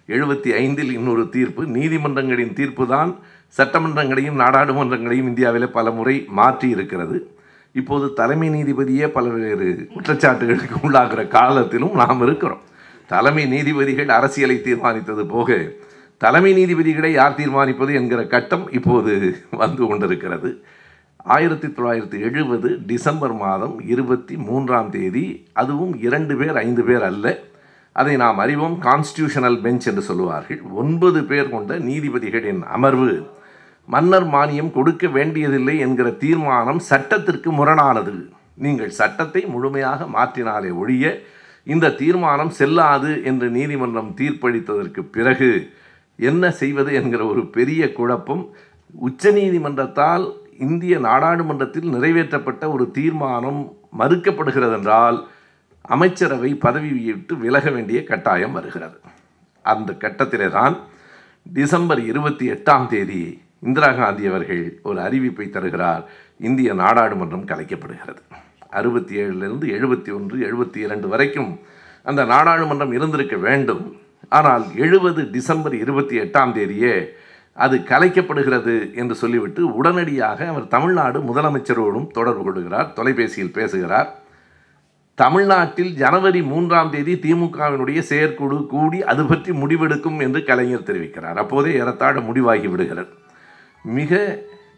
எழுபத்தி 0.09 0.51
ஐந்தில் 0.55 0.93
இன்னொரு 0.93 1.29
தீர்ப்பு 1.29 1.65
நீதிமன்றங்களின் 1.65 2.53
தீர்ப்பு 2.53 2.87
தான் 2.87 3.19
சட்டமன்றங்களையும் 3.59 4.41
நாடாளுமன்றங்களையும் 4.43 5.31
இந்தியாவில் 5.31 5.71
பல 5.71 5.91
முறை 5.91 6.25
மாற்றி 6.29 6.69
இருக்கிறது. 6.69 7.31
இப்போது 7.73 8.13
தலைமை 8.13 8.49
நீதிபதியே 8.49 9.07
பல்வேறு 9.09 9.89
குற்றச்சாட்டுகளுக்கு 9.95 10.77
உள்ளாகிற 10.83 11.29
காலத்திலும் 11.29 11.93
நாம் 11.93 12.23
இருக்கிறோம். 12.23 12.63
தலைமை 13.13 13.45
நீதிபதிகள் 13.47 14.11
அரசியலை 14.19 14.57
தீர்மானித்தது 14.67 15.25
போக 15.27 15.59
தலைமை 16.23 16.53
நீதிபதிகளை 16.59 17.11
யார் 17.13 17.39
தீர்மானிப்பது 17.39 17.93
என்கிற 18.01 18.21
கட்டம் 18.35 18.65
இப்போது 18.79 19.13
வந்து 19.63 19.83
கொண்டிருக்கிறது. 19.87 20.51
ஆயிரத்தி 21.35 21.69
தொள்ளாயிரத்தி 21.69 22.19
எழுபது 22.29 22.69
டிசம்பர் 22.87 23.35
மாதம் 23.43 23.75
இருபத்தி 23.93 24.35
மூன்றாம் 24.49 24.91
தேதி 24.91 25.25
அதுவும் 25.53 25.95
இரண்டு 26.07 26.35
பேர் 26.37 26.57
ஐந்து 26.67 26.83
பேர் 26.89 27.05
அல்ல. 27.11 27.27
அதை 27.93 28.15
நாம் 28.23 28.39
அறிவோம் 28.45 28.77
கான்ஸ்டியூஷனல் 28.83 29.59
பெஞ்ச் 29.65 29.87
என்று 29.91 30.03
சொல்லுவார்கள். 30.03 30.61
ஒன்பது 30.81 31.21
பேர் 31.31 31.53
கொண்ட 31.55 31.79
நீதிபதிகளின் 31.89 32.63
அமர்வு 32.77 33.13
மன்னர் 33.89 34.27
மானியம் 34.27 34.73
கொடுக்க 34.73 35.07
வேண்டியதில்லை 35.19 35.79
என்கிற 35.87 36.11
தீர்மானம் 36.25 36.83
சட்டத்திற்கு 36.91 37.51
முரணானது. 37.53 38.15
நீங்கள் 38.65 38.97
சட்டத்தை 39.01 39.43
முழுமையாக 39.55 40.05
மாற்றினாலே 40.17 40.73
ஒழிய 40.83 41.07
இந்த 41.65 41.91
தீர்மானம் 41.91 42.51
செல்லாது 42.51 43.23
என்று 43.25 43.51
நீதிமன்றம் 43.51 44.15
தீர்ப்பளித்ததற்கு 44.17 45.03
பிறகு 45.11 45.73
என்ன 46.17 46.51
செய்வது 46.51 46.95
என்கிற 46.95 47.25
ஒரு 47.25 47.47
பெரிய 47.47 47.93
குழப்பம் 47.93 48.51
உச்சநீதிமன்றத்தால் 49.01 50.25
இந்திய 50.59 50.99
நாடாளுமன்றத்தில் 50.99 51.89
நிறைவேற்றப்பட்ட 51.95 52.73
ஒரு 52.73 52.91
தீர்மானம் 52.91 53.73
மறுக்கப்படுகிறது 53.99 54.73
என்றால் 54.73 55.29
அமைச்சரவை 55.81 56.55
பதவி 56.55 56.91
விட்டு 56.91 57.37
விலக 57.37 57.71
வேண்டிய 57.71 58.05
கட்டாயம் 58.05 58.53
வருகிறது. 58.53 58.99
அந்த 59.63 59.93
கட்டத்திலே 59.93 60.51
தான் 60.51 60.77
டிசம்பர் 61.53 62.03
இருபத்தி 62.05 62.51
எட்டாம் 62.51 62.87
தேதி 62.87 63.43
இந்திரா 63.61 63.93
காந்தி 63.93 64.27
அவர்கள் 64.27 64.81
ஒரு 64.83 65.01
அறிவிப்பை 65.01 65.51
தருகிறார். 65.51 66.05
இந்திய 66.39 66.75
நாடாளுமன்றம் 66.75 67.49
கலைக்கப்படுகிறது. 67.51 68.23
அறுபத்தி 68.81 69.15
ஏழுலேருந்து 69.23 69.67
எழுபத்தி 69.77 70.11
ஒன்று 70.17 70.37
எழுபத்தி 70.49 70.81
இரண்டு 70.87 71.09
வரைக்கும் 71.13 71.53
அந்த 72.11 72.23
நாடாளுமன்றம் 72.33 72.95
இருந்திருக்க 72.99 73.37
வேண்டும். 73.47 73.85
ஆனால் 74.39 74.65
எழுபது 74.85 75.23
டிசம்பர் 75.37 75.77
இருபத்தி 75.85 76.15
எட்டாம் 76.25 76.53
தேதியே 76.59 76.95
அது 77.65 77.77
கலைக்கப்படுகிறது 77.91 78.75
என்று 79.01 79.15
சொல்லிவிட்டு 79.23 79.63
உடனடியாக 79.75 80.47
அவர் 80.53 80.73
தமிழ்நாடு 80.75 81.19
முதலமைச்சரோடும் 81.29 82.07
தொடர்பு 82.19 82.43
கொள்கிறார் 82.47 82.93
தொலைபேசியில் 82.93 83.57
பேசுகிறார். 83.59 84.09
தமிழ்நாட்டில் 85.19 85.93
ஜனவரி 86.03 86.41
மூன்றாம் 86.53 86.91
தேதி 86.95 87.13
திமுகவினுடைய 87.25 88.01
செயற்குழு 88.11 88.57
கூடி 88.73 88.99
அது 89.13 89.25
பற்றி 89.25 89.53
முடிவெடுக்கும் 89.61 90.19
என்று 90.27 90.41
கலைஞர் 90.49 90.89
தெரிவிக்கிறார். 90.89 91.39
அப்போதே 91.43 91.73
ஏறத்தாழ 91.81 92.21
முடிவாகி 92.29 92.69
விடுகிறது. 92.73 93.13
மிக 93.99 94.13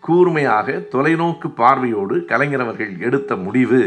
கூர்மையாக 0.07 0.77
தொலைநோக்கு 0.95 1.49
பார்வையோடு 1.61 2.17
கலைஞர் 2.31 2.65
அவர்கள் 2.65 2.93
எடுத்த 3.09 3.37
முடிவு. 3.47 3.83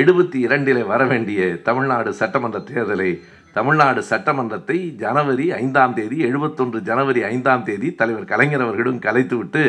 எழுபத்தி 0.00 0.38
இரண்டிலே 0.46 0.82
வர 0.90 1.02
வேண்டிய 1.12 1.40
தமிழ்நாடு 1.68 2.10
சட்டமன்ற 2.20 2.58
தேர்தலை 2.70 3.10
தமிழ்நாடு 3.56 4.00
சட்டமன்றத்தை 4.10 4.76
ஜனவரி 5.04 5.46
ஐந்தாம் 5.62 5.94
தேதி 5.94 6.18
எழுபத்தொன்று 6.26 6.80
ஜனவரி 6.88 7.22
ஐந்தாம் 7.30 7.64
தேதி 7.68 7.88
தலைவர் 8.00 8.30
கலைஞர் 8.32 8.64
அவர்களும் 8.66 9.00
கலைத்துவிட்டு 9.06 9.64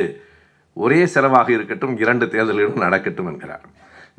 ஒரே 0.78 1.00
செலவாக 1.14 1.50
இருக்கட்டும் 1.50 1.96
இரண்டு 2.04 2.26
தேர்தல்களும் 2.26 2.84
நடக்கட்டும் 2.84 3.30
என்கிறார். 3.32 3.66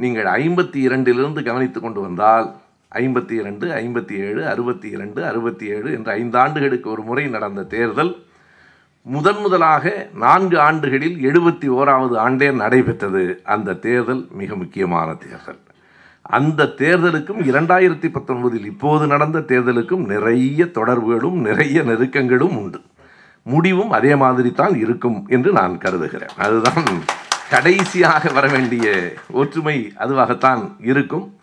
நீங்கள் 0.02 0.28
ஐம்பத்தி 0.40 0.80
இரண்டிலிருந்து 0.88 1.42
கவனித்து 1.48 1.80
கொண்டு 1.80 2.00
வந்தால் 2.00 2.48
ஐம்பத்தி 2.92 3.34
இரண்டு 3.42 3.66
ஐம்பத்தி 3.82 4.14
ஏழு 4.26 4.42
அறுபத்தி 4.52 4.88
இரண்டு 4.96 5.20
அறுபத்தி 5.30 5.66
ஏழு 5.74 5.88
என்ற 5.98 6.08
ஐந்தாண்டுகளுக்கு 6.18 6.88
ஒரு 6.94 7.02
முறை 7.02 7.24
நடந்த 7.36 7.62
தேர்தல் 7.74 8.12
முதன் 9.04 9.40
முதலாக 9.40 10.08
நான்கு 10.14 10.60
ஆண்டுகளில் 10.60 11.16
எழுபத்தி 11.28 11.66
ஓராவது 11.76 12.16
ஆண்டே 12.16 12.52
நடைபெற்றது. 12.52 13.40
அந்த 13.44 13.72
தேர்தல் 13.72 14.28
மிக 14.32 14.56
முக்கியமான 14.56 15.14
தேர்தல். 15.14 15.58
அந்த 16.22 16.64
தேர்தலுக்கும் 16.64 17.40
இரண்டாயிரத்தி 17.50 18.08
பத்தொன்பதில் 18.08 18.64
இப்போது 18.64 19.06
நடந்த 19.06 19.38
தேர்தலுக்கும் 19.38 20.04
நிறைய 20.04 20.66
தொடர்புகளும் 20.66 21.40
நிறைய 21.40 21.82
நெருக்கங்களும் 21.82 22.56
உண்டு. 22.56 22.80
முடிவும் 23.42 23.90
அதே 23.90 24.14
மாதிரி 24.14 24.52
தான் 24.52 24.74
இருக்கும் 24.76 25.26
என்று 25.28 25.52
நான் 25.52 25.78
கருதுகிறேன். 25.78 26.34
அதுதான் 26.36 26.84
கடைசியாக 27.50 28.30
வர 28.32 28.48
வேண்டிய 28.48 29.14
ஒற்றுமை 29.30 29.92
அதுவாகத்தான் 29.98 30.62
இருக்கும். 30.80 31.36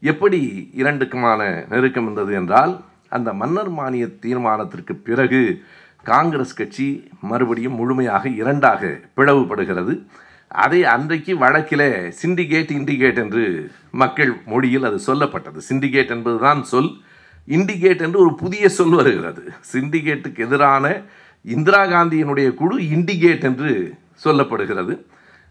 எப்படி 0.00 0.70
இரண்டுக்குமான 0.76 1.68
நெருக்கம் 1.68 2.02
இருந்தது 2.02 2.34
என்றால் 2.34 2.80
அந்த 3.08 3.32
மன்னர் 3.32 3.68
மானிய 3.68 4.06
தீர்மானத்திற்கு 4.06 4.94
பிறகு 5.04 5.62
காங்கிரஸ் 6.02 6.54
கட்சி 6.54 7.10
மறுபடியும் 7.20 7.74
முழுமையாக 7.74 8.28
இரண்டாக 8.28 9.00
பிளவுபடுகிறது. 9.16 10.06
அதை 10.48 10.84
அன்றைக்கு 10.84 11.36
வழக்கில் 11.36 12.14
சிண்டிகேட் 12.22 12.72
இண்டிகேட் 12.78 13.16
என்று 13.16 13.70
மக்கள் 13.90 14.32
மொழியில் 14.46 14.84
அது 14.84 14.98
சொல்லப்பட்டது. 15.06 15.60
சிண்டிகேட் 15.68 16.10
என்பதுதான் 16.10 16.62
சொல். 16.64 17.00
இண்டிகேட் 17.46 18.00
என்று 18.00 18.18
ஒரு 18.18 18.34
புதிய 18.34 18.68
சொல் 18.68 18.94
வருகிறது. 18.94 19.52
சிண்டிகேட்டுக்கு 19.72 20.38
எதிரான 20.38 21.02
இந்திரா 21.42 21.84
காந்தியினுடைய 21.84 22.54
குழு 22.54 22.76
இண்டிகேட் 22.78 23.44
என்று 23.44 23.94
சொல்லப்படுகிறது. 24.24 25.04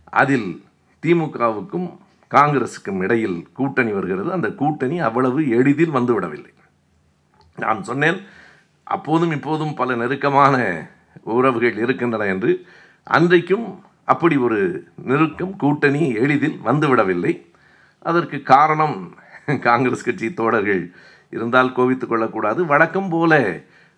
அதில் 0.04 0.64
திமுகவுக்கும் 1.04 1.90
காங்கிரஸுக்கும் 2.32 3.02
இடையில் 3.02 3.48
கூட்டணி 3.54 3.92
வருகிறது. 3.92 4.32
அந்த 4.32 4.50
கூட்டணி 4.50 5.00
அவ்வளவு 5.00 5.50
எளிதில் 5.50 5.94
வந்துவிடவில்லை. 5.94 6.54
நான் 7.56 7.84
சொன்னேன் 7.84 8.22
அப்போதும் 8.96 9.32
இப்போதும் 9.32 9.74
பல 9.74 9.96
நெருக்கமான 9.96 10.56
உறவுகள் 11.24 11.78
இருக்கின்றன 11.78 12.28
என்று 12.34 12.52
அன்றைக்கும் 13.04 13.68
அப்படி 14.06 14.36
ஒரு 14.38 14.60
நெருக்கம் 15.10 15.56
கூட்டணி 15.56 16.04
எளிதில் 16.24 16.60
வந்துவிடவில்லை. 16.66 17.34
அதற்கு 18.10 18.38
காரணம் 18.54 18.98
காங்கிரஸ் 19.62 20.08
கட்சி 20.08 20.28
தோழர்கள் 20.34 20.82
இருந்தால் 21.32 21.76
கோவித்துக் 21.76 22.10
கொள்ளக்கூடாது. 22.10 22.60
வழக்கம் 22.66 23.10
போல 23.10 23.34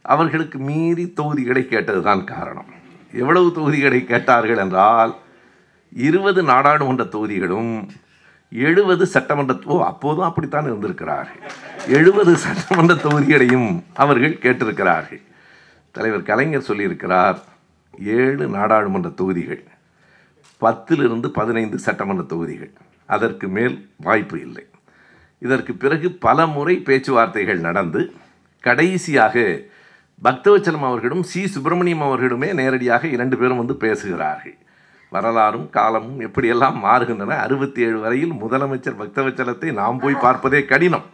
அவர்களுக்கு 0.01 0.57
மீறி 0.69 1.05
தொகுதிகளை 1.13 1.63
கேட்டதுதான் 1.63 2.23
காரணம். 2.23 2.69
எவ்வளவு 3.13 3.51
தொகுதிகளை 3.51 3.99
கேட்டார்கள் 4.05 4.57
என்றால் 4.57 5.13
இருபது 6.07 6.41
நாடாளுமன்ற 6.43 7.03
தொகுதிகளும் 7.03 7.71
எழுபது 8.53 9.05
சட்டமன்ற 9.05 9.59
ஓ 9.65 9.83
அப்போதும் 9.83 10.23
அப்படித்தான் 10.23 10.65
இருந்திருக்கிறார்கள். 10.65 11.51
எழுபது 11.87 12.37
சட்டமன்ற 12.37 12.93
தொகுதிகளையும் 12.93 13.83
அவர்கள் 13.93 14.39
கேட்டிருக்கிறார்கள். 14.41 15.21
தலைவர் 15.91 16.23
கலைஞர் 16.23 16.65
சொல்லியிருக்கிறார் 16.67 17.37
ஏழு 17.99 18.47
நாடாளுமன்ற 18.47 19.09
தொகுதிகள் 19.09 19.63
பத்திலிருந்து 20.61 21.27
பதினைந்து 21.27 21.79
சட்டமன்ற 21.79 22.23
தொகுதிகள். 22.23 22.71
அதற்கு 23.05 23.47
மேல் 23.47 23.89
வாய்ப்பு 23.95 24.41
இல்லை. 24.41 24.65
இதற்கு 25.39 25.73
பிறகு 25.73 26.11
பல 26.11 26.45
முறை 26.45 26.75
பேச்சுவார்த்தைகள் 26.75 27.59
நடந்து 27.59 28.13
கடைசியாக 28.59 29.59
பக்தவச்சலம் 30.23 30.79
அவர்களும் 30.79 31.23
சி. 31.23 31.47
சுப்பிரமணியம் 31.47 32.01
அவர்களுமே 32.01 32.53
நேரடியாக 32.53 33.07
இரண்டு 33.07 33.37
பேரும் 33.37 33.57
வந்து 33.57 33.75
பேசுகிறார்கள். 33.75 34.57
வரலாறும் 35.15 35.65
காலமும் 35.77 36.19
எப்படியெல்லாம் 36.27 36.77
மாறுகின்றன 36.85 37.37
அறுபத்தி 37.45 37.81
ஏழு 37.87 37.97
வரையில் 38.03 38.33
முதலமைச்சர் 38.43 38.99
பக்தவச்சலத்தை 39.01 39.69
நாம் 39.81 39.99
போய் 40.03 40.23
பார்ப்பதே 40.25 40.61
கடினம். 40.71 41.07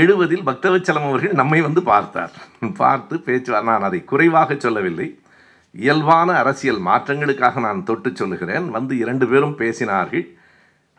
எழுபதில் 0.00 0.46
பக்தவச்சலம் 0.48 1.06
அவர்கள் 1.08 1.38
நம்மை 1.40 1.60
வந்து 1.66 1.82
பார்த்தார். 1.90 2.34
பார்த்து 2.82 3.14
பேச்சு 3.26 3.62
நான் 3.70 3.86
அதை 3.88 4.00
குறைவாக 4.12 4.56
சொல்லவில்லை. 4.64 5.08
இயல்பான 5.74 6.28
அரசியல் 6.42 6.80
மாற்றங்களுக்காக 6.88 7.60
நான் 7.66 7.86
தொட்டு 7.88 8.10
சொல்லுகிறேன். 8.20 8.66
வந்து 8.76 8.94
இரண்டு 9.04 9.26
பேரும் 9.32 9.56
பேசினார்கள். 9.62 10.24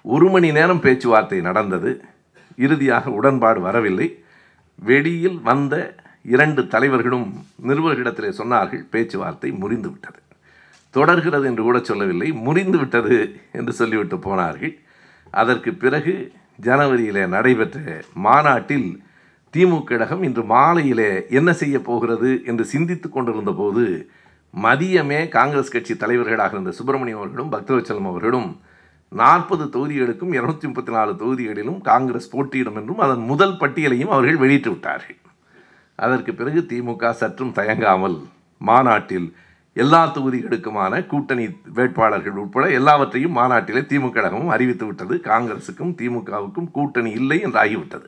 ஒரு 0.05 0.27
மணி 0.33 0.49
நேரம் 0.57 0.83
பேச்சுவார்த்தை 0.85 1.39
நடந்தது. 1.49 1.91
இறுதியாக 2.65 3.11
உடன்பாடு 3.19 3.61
வரவில்லை. 3.67 4.07
வெளியில் 4.89 5.39
வந்த 5.49 5.75
இரண்டு 6.33 6.61
தலைவர்களும் 6.73 7.27
நிருபர்களிடத்திலே 7.67 8.29
சொன்னார்கள் 8.41 8.83
பேச்சுவார்த்தை 8.93 9.49
முறிந்து 9.61 9.89
விட்டது 9.91 10.19
தொடர்கிறது 10.97 11.45
என்று 11.51 11.63
கூட 11.67 11.77
சொல்லவில்லை. 11.89 12.29
முடிந்து 12.47 12.77
விட்டது 12.81 13.17
என்று 13.59 13.73
சொல்லிவிட்டு 13.79 14.17
போனார்கள். 14.27 14.73
அதற்கு 15.41 15.71
பிறகு 15.83 16.13
ஜனவரியிலே 16.67 17.23
நடைபெற்ற 17.35 17.79
மாநாட்டில் 18.25 18.89
திமுக 19.53 19.83
கழகம் 19.89 20.23
இன்று 20.27 20.43
மாலையிலே 20.53 21.09
என்ன 21.39 21.49
செய்ய 21.61 21.77
போகிறது 21.87 22.29
என்று 22.49 22.63
சிந்தித்து 22.71 23.07
கொண்டிருந்த 23.09 23.51
போது 23.59 23.83
மதியமே 24.53 25.19
காங்கிரஸ் 25.35 25.73
கட்சி 25.73 25.93
தலைவர்களாக 26.01 26.55
இருந்த 26.55 26.71
சுப்பிரமணியம் 26.77 27.19
அவர்களும் 27.21 27.51
பக்தவச்சலம் 27.53 28.09
அவர்களும் 28.11 28.49
நாற்பது 29.11 29.65
தொகுதிகளுக்கும் 29.73 30.33
இருநூத்தி 30.37 30.67
முப்பத்தி 30.69 30.93
நாலு 30.95 31.11
தொகுதிகளிலும் 31.21 31.79
காங்கிரஸ் 31.89 32.31
போட்டியிடும் 32.33 32.77
என்றும் 32.79 33.01
அதன் 33.05 33.23
முதல் 33.31 33.57
பட்டியலையும் 33.61 34.13
அவர்கள் 34.15 34.41
வெளியிட்டு 34.43 34.69
விட்டார்கள். 34.69 35.19
அதற்கு 35.99 36.31
பிறகு 36.39 36.61
திமுக 36.71 37.11
சற்றும் 37.21 37.55
தயங்காமல் 37.59 38.17
மாநாட்டில் 38.61 39.27
எல்லா 39.75 39.99
தொகுதிகளுக்குமான 40.15 41.05
கூட்டணி 41.05 41.45
வேட்பாளர்கள் 41.77 42.41
உட்பட 42.41 42.65
எல்லாவற்றையும் 42.69 43.37
மாநாட்டிலே 43.37 43.81
திமுக 43.89 44.11
கழகமும் 44.11 44.53
அறிவித்து 44.55 44.85
விட்டது. 44.85 45.15
காங்கிரசுக்கும் 45.23 45.95
திமுகவுக்கும் 46.01 46.69
கூட்டணி 46.71 47.11
இல்லை 47.11 47.37
என்று 47.41 47.59
ஆகிவிட்டது. 47.63 48.07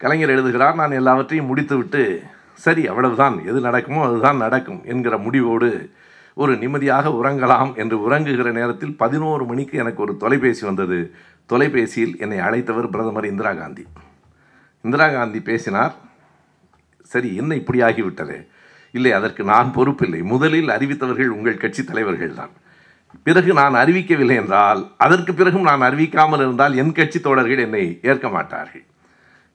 கலைஞர் 0.00 0.32
எழுதுகிறார் 0.34 0.74
நான் 0.74 0.98
எல்லாவற்றையும் 1.00 1.46
முடித்துவிட்டு 1.46 2.22
சரி 2.64 2.82
அவ்வளவுதான். 2.86 3.36
எது 3.44 3.60
நடக்குமோ 3.60 4.02
அதுதான் 4.06 4.36
நடக்கும் 4.36 4.82
என்கிற 4.84 5.16
முடிவோடு 5.18 5.70
ஒரு 6.34 6.56
நிம்மதியாக 6.56 7.08
உறங்கலாம் 7.08 7.70
என்று 7.82 8.10
உறங்குகிற 8.10 8.52
நேரத்தில் 8.52 8.96
பதினோரு 8.96 9.44
மணிக்கு 9.44 9.78
எனக்கு 9.78 10.02
ஒரு 10.02 10.16
தொலைபேசி 10.16 10.66
வந்தது. 10.66 10.98
தொலைபேசியில் 11.46 12.14
என்னை 12.18 12.38
அழைத்தவர் 12.38 12.90
பிரதமர் 12.90 13.30
இந்திரா 13.30 13.52
காந்தி. 13.52 13.86
இந்திரா 14.80 15.08
காந்தி 15.08 15.40
பேசினார் 15.40 15.94
சரி 17.12 17.36
என்ன 17.36 17.54
இப்படி 17.54 17.80
ஆகிவிட்டது? 17.80 18.36
இல்லை 18.92 19.12
அதற்கு 19.12 19.44
நான் 19.44 19.74
பொறுப்பில்லை. 19.74 20.22
முதலில் 20.22 20.68
அறிவித்தவர்கள் 20.68 21.26
உங்கள் 21.26 21.56
கட்சி 21.56 21.84
தலைவர்கள் 21.84 22.34
தான். 22.34 22.50
பிறகு 23.22 23.52
நான் 23.52 23.74
அறிவிக்கவில்லை 23.74 24.36
என்றால் 24.36 24.92
அதற்கு 24.96 25.34
பிறகும் 25.34 25.62
நான் 25.62 25.80
அறிவிக்காமல் 25.80 26.38
இருந்தால் 26.38 26.76
என் 26.76 26.92
கட்சி 26.92 27.20
தோழர்கள் 27.20 27.58
என்னை 27.58 27.98
ஏற்க 28.02 28.28
மாட்டார்கள். 28.28 28.84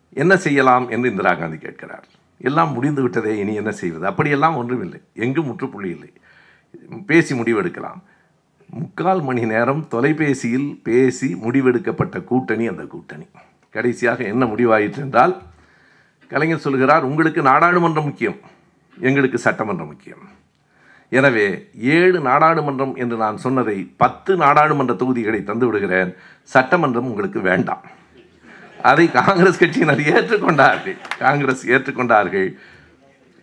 என்ன 0.10 0.38
செய்யலாம் 0.38 0.90
என்று 0.90 1.10
இந்திரா 1.10 1.34
காந்தி 1.34 1.58
கேட்கிறார். 1.58 2.08
எல்லாம் 2.38 2.72
முடிந்து 2.74 3.02
விட்டதே 3.02 3.38
இனி 3.38 3.54
என்ன 3.54 3.72
செய்வது? 3.72 4.06
அப்படியெல்லாம் 4.06 4.56
ஒன்றும் 4.56 4.82
இல்லை 4.82 5.00
எங்கும் 5.14 5.46
முற்றுப்புள்ளி 5.46 5.90
இல்லை. 5.90 6.12
பேசி 7.06 7.36
முடிவெடுக்கலாம். 7.36 8.02
முக்கால் 8.66 9.22
மணி 9.22 9.46
நேரம் 9.46 9.88
தொலைபேசியில் 9.88 10.80
பேசி 10.84 11.36
முடிவெடுக்கப்பட்ட 11.36 12.24
கூட்டணி 12.24 12.68
அந்த 12.68 12.84
கூட்டணி. 12.84 13.26
கடைசியாக 13.70 14.24
என்ன 14.24 14.46
முடிவாயிற்று 14.46 14.98
என்றால் 14.98 15.42
கலைஞர் 16.28 16.66
சொல்கிறார் 16.66 17.04
உங்களுக்கு 17.04 17.42
நாடாளுமன்றம் 17.42 18.10
முக்கியம். 18.10 18.38
எங்களுக்கு 19.00 19.38
சட்டமன்றம் 19.38 19.88
முக்கியம். 19.88 20.26
எனவே 21.10 21.70
ஏழு 21.74 22.20
நாடாளுமன்றம் 22.20 22.96
என்று 22.96 23.18
நான் 23.18 23.38
சொன்னதை 23.38 23.78
பத்து 23.98 24.36
நாடாளுமன்ற 24.36 24.94
தொகுதிகளை 24.94 25.44
தந்து 25.44 25.66
விடுகிறேன். 25.66 26.16
சட்டமன்றம் 26.44 27.06
உங்களுக்கு 27.06 27.42
வேண்டாம். 27.42 27.84
அதை 28.82 29.12
காங்கிரஸ் 29.12 29.62
கட்சியினர் 29.64 30.04
ஏற்றுக்கொண்டார்கள். 30.14 30.98
காங்கிரஸ் 31.20 31.64
ஏற்றுக்கொண்டார்கள். 31.68 32.50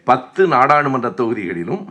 பத்து 0.04 0.46
நாடாளுமன்ற 0.46 1.08
தொகுதிகளிலும் 1.08 1.84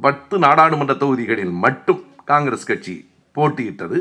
பத்து 0.00 0.38
நாடாளுமன்ற 0.38 0.94
தொகுதிகளில் 0.94 1.50
மட்டும் 1.50 2.04
காங்கிரஸ் 2.24 2.66
கட்சி 2.66 3.08
போட்டியிட்டது. 3.36 3.98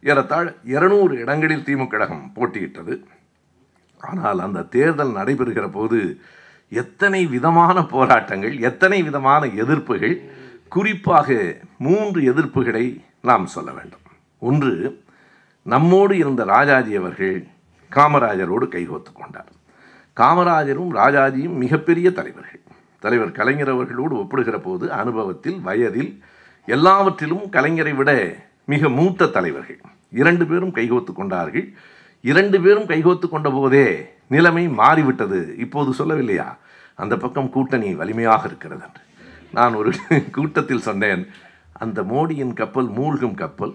ஏறத்தாழ் 0.00 0.54
இருநூறு 0.64 1.14
இடங்களில் 1.18 1.64
திமுக 1.68 1.86
கழகம் 1.86 2.32
போட்டியிட்டது. 2.34 2.94
ஆனால் 3.98 4.38
அந்த 4.38 4.62
தேர்தல் 4.62 5.16
நடைபெறுகிற 5.16 5.68
போது 5.72 6.20
எத்தனை 6.68 7.26
விதமான 7.26 7.86
போராட்டங்கள் 7.86 8.58
எத்தனை 8.58 9.02
விதமான 9.02 9.46
எதிர்ப்புகள் 9.46 10.30
குறிப்பாக 10.68 11.56
மூன்று 11.78 12.20
எதிர்ப்புகளை 12.20 13.04
நாம் 13.22 13.46
சொல்ல 13.46 13.72
வேண்டும். 13.72 14.00
ஒன்று 14.38 15.02
நம்மோடு 15.62 16.16
இருந்த 16.16 16.44
ராஜாஜி 16.44 16.94
அவர்கள் 16.94 17.46
காமராஜரோடு 17.94 18.66
கைகோத்து 18.68 19.12
கொண்டார். 19.14 19.52
காமராஜரும் 20.16 20.92
ராஜாஜியும் 20.94 21.56
மிகப்பெரிய 21.56 22.12
தலைவர்கள். 22.12 22.60
தலைவர் 22.98 23.32
கலைஞர் 23.32 23.68
அவர்களோடு 23.68 24.16
ஒப்பிடுகிற 24.18 24.58
போது 24.58 24.92
அனுபவத்தில் 24.92 25.60
வயதில் 25.60 26.22
எல்லாவற்றிலும் 26.66 27.44
கலைஞரை 27.52 27.94
விட 27.94 28.36
மிக 28.64 28.88
மூத்த 28.88 29.26
தலைவர்கள். 29.26 29.80
இரண்டு 30.10 30.46
பேரும் 30.46 30.74
கைகோத்து 30.74 31.12
கொண்டார்கள். 31.12 31.76
இரண்டு 32.20 32.60
பேரும் 32.60 32.84
கைகோத்து 32.84 33.28
கொண்ட 33.28 33.50
போதே 33.50 34.04
நிலைமை 34.28 34.68
மாறிவிட்டது. 34.68 35.54
இப்போது 35.58 35.90
சொல்லவில்லையா? 35.90 36.56
அந்த 36.94 37.16
பக்கம் 37.16 37.50
கூட்டணி 37.50 37.94
வலிமையாக 37.94 38.46
இருக்கிறது 38.46 38.82
என்று. 38.82 39.00
நான் 39.52 39.74
ஒரு 39.74 39.92
கூட்டத்தில் 40.32 40.80
சொன்னேன். 40.80 41.26
அந்த 41.72 42.02
மோடியின் 42.02 42.52
கப்பல் 42.52 42.88
மூழ்கும் 42.88 43.34
கப்பல். 43.34 43.74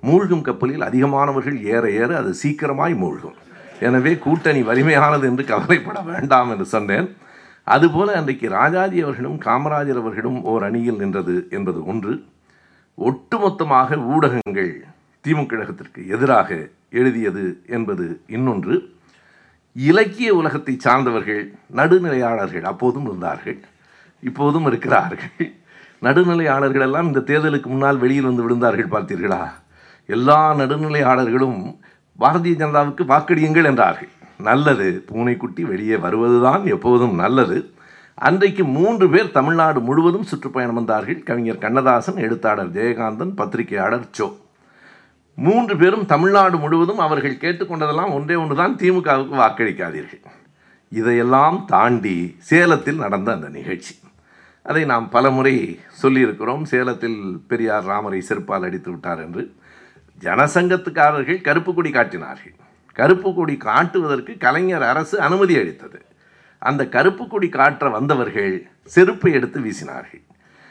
மூழ்கும் 0.00 0.42
கப்பலில் 0.42 0.80
அதிகமானவர்கள் 0.80 1.62
ஏற 1.62 1.90
ஏற 1.90 2.16
அது 2.16 2.34
சீக்கிரமாய் 2.42 2.96
மூழ்கும். 2.96 3.34
எனவே 3.80 4.18
கூட்டணி 4.18 4.62
வலிமையானது 4.62 5.22
என்று 5.22 5.44
கவலைப்பட 5.44 6.00
வேண்டாம் 6.00 6.50
என்று 6.50 6.64
சொன்னேன். 6.64 7.16
அதுபோல 7.64 8.12
அன்றைக்கு 8.12 8.48
ராஜாஜி 8.48 9.00
அவர்களும் 9.00 9.40
காமராஜர் 9.40 10.00
அவர்களும் 10.00 10.44
ஓர் 10.44 10.62
அணியில் 10.62 10.96
நின்றது 10.96 11.46
என்பது 11.50 11.86
ஒன்று. 11.86 12.24
ஒட்டுமொத்தமாக 12.98 14.04
ஊடகங்கள் 14.04 14.84
திமுக 15.24 15.46
கழகத்திற்கு 15.46 16.08
எதிராக 16.08 16.68
எழுதியது 16.92 17.62
என்பது 17.66 18.20
இன்னொன்று. 18.26 18.94
இலக்கிய 19.72 20.34
உலகத்தை 20.34 20.74
சார்ந்தவர்கள் 20.78 21.54
நடுநிலையாளர்கள் 21.74 22.62
அப்போதும் 22.62 23.04
இருந்தார்கள் 23.04 23.60
இப்போதும் 24.20 24.66
இருக்கிறார்கள். 24.66 25.52
நடுநிலையாளர்கள் 26.02 26.80
எல்லாம் 26.80 27.06
இந்த 27.06 27.20
தேர்தலுக்கு 27.20 27.66
முன்னால் 27.66 27.98
வெளியில் 27.98 28.28
வந்து 28.30 28.44
விழுந்தார்கள் 28.44 28.92
பார்த்தீர்களா? 28.94 29.42
எல்லா 30.06 30.54
நடுநிலையாளர்களும் 30.54 31.78
பாரதிய 32.20 32.54
ஜனதாவுக்கு 32.62 33.02
வாக்கடியுங்கள் 33.12 33.64
என்றார்கள். 33.64 34.08
நல்லது 34.38 35.04
பூனைக்குட்டி 35.06 35.62
வெளியே 35.62 35.96
வருவதுதான் 35.96 36.66
எப்போதும் 36.66 37.14
நல்லது. 37.14 37.74
அன்றைக்கு 38.14 38.64
மூன்று 38.64 39.10
பேர் 39.10 39.30
தமிழ்நாடு 39.30 39.80
முழுவதும் 39.80 40.22
சுற்றுப்பயணம் 40.22 40.74
வந்தார்கள். 40.74 41.22
கவிஞர் 41.22 41.58
கண்ணதாசன் 41.58 42.16
எழுத்தாளர் 42.16 42.70
ஜெயகாந்தன் 42.70 43.34
பத்திரிகையாளர் 43.34 44.08
சோ. 44.18 44.26
மூன்று 45.34 45.76
பேரும் 45.76 46.06
தமிழ்நாடு 46.06 46.56
முழுவதும் 46.58 46.98
அவர்கள் 46.98 47.40
கேட்டுக்கொண்டதெல்லாம் 47.40 48.12
ஒன்றே 48.12 48.34
ஒன்று 48.34 48.56
தான் 48.56 48.76
திமுகவுக்கு 48.76 49.34
வாக்களிக்காதீர்கள். 49.42 50.20
இதையெல்லாம் 50.88 51.64
தாண்டி 51.66 52.36
சேலத்தில் 52.38 52.96
நடந்த 52.96 53.32
அந்த 53.32 53.48
நிகழ்ச்சி. 53.48 53.94
அதை 54.62 54.84
நாம் 54.84 55.08
பலமுறை 55.08 55.80
சொல்லியிருக்கிறோம். 56.02 56.62
சேலத்தில் 56.62 57.40
பெரியார் 57.46 57.84
ராமரை 57.84 58.24
செருப்பால் 58.28 58.62
அடித்து 58.62 58.90
விட்டார் 58.90 59.20
என்று. 59.20 59.54
ஜனசங்கத்துக்காரர்கள் 60.20 61.40
கருப்பு 61.40 61.74
கொடி 61.74 61.90
காட்டினார்கள். 61.90 62.54
கருப்பு 62.92 63.34
கொடி 63.34 63.56
காட்டுவதற்கு 63.56 64.36
கலைஞர் 64.36 64.82
அரசு 64.82 65.20
அனுமதி 65.20 65.56
அளித்தது. 65.56 66.02
அந்த 66.58 66.88
கருப்பு 66.88 67.26
கொடி 67.26 67.48
காற்ற 67.48 67.90
வந்தவர்கள் 67.90 68.68
செருப்பை 68.84 69.32
எடுத்து 69.32 69.60
வீசினார்கள். 69.60 70.22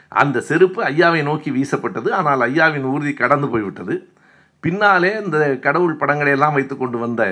அந்த 0.08 0.40
செருப்பு 0.40 0.82
ஐயாவை 0.82 1.22
நோக்கி 1.22 1.50
வீசப்பட்டது. 1.50 2.12
ஆனால் 2.12 2.40
ஐயாவின் 2.40 2.82
ஊர்தி 2.82 3.12
கடந்து 3.12 3.48
போய்விட்டது. 3.48 4.08
பின்னாலே 4.64 5.10
இந்த 5.24 5.38
கடவுள் 5.66 6.00
படங்களை 6.00 6.32
எல்லாம் 6.36 6.56
வைத்து 6.56 6.74
கொண்டு 6.76 6.98
வந்த 7.04 7.22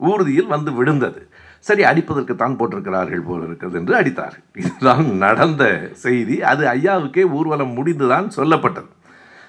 ஊர்தியில் 0.00 0.52
வந்து 0.54 0.70
விழுந்தது. 0.78 1.20
சரி 1.66 1.82
அடிப்பதற்கு 1.90 2.34
தான் 2.36 2.56
போட்டிருக்கிறார்கள் 2.58 3.26
போல 3.28 3.46
இருக்கிறது 3.46 3.78
என்று 3.80 3.94
அடித்தார்கள். 4.00 4.44
இதுதான் 4.62 5.06
நடந்த 5.24 5.64
செய்தி. 6.04 6.36
அது 6.50 6.62
ஐயாவுக்கே 6.76 7.24
ஊர்வலம் 7.38 7.76
முடிந்துதான் 7.78 8.28
சொல்லப்பட்டது. 8.36 8.90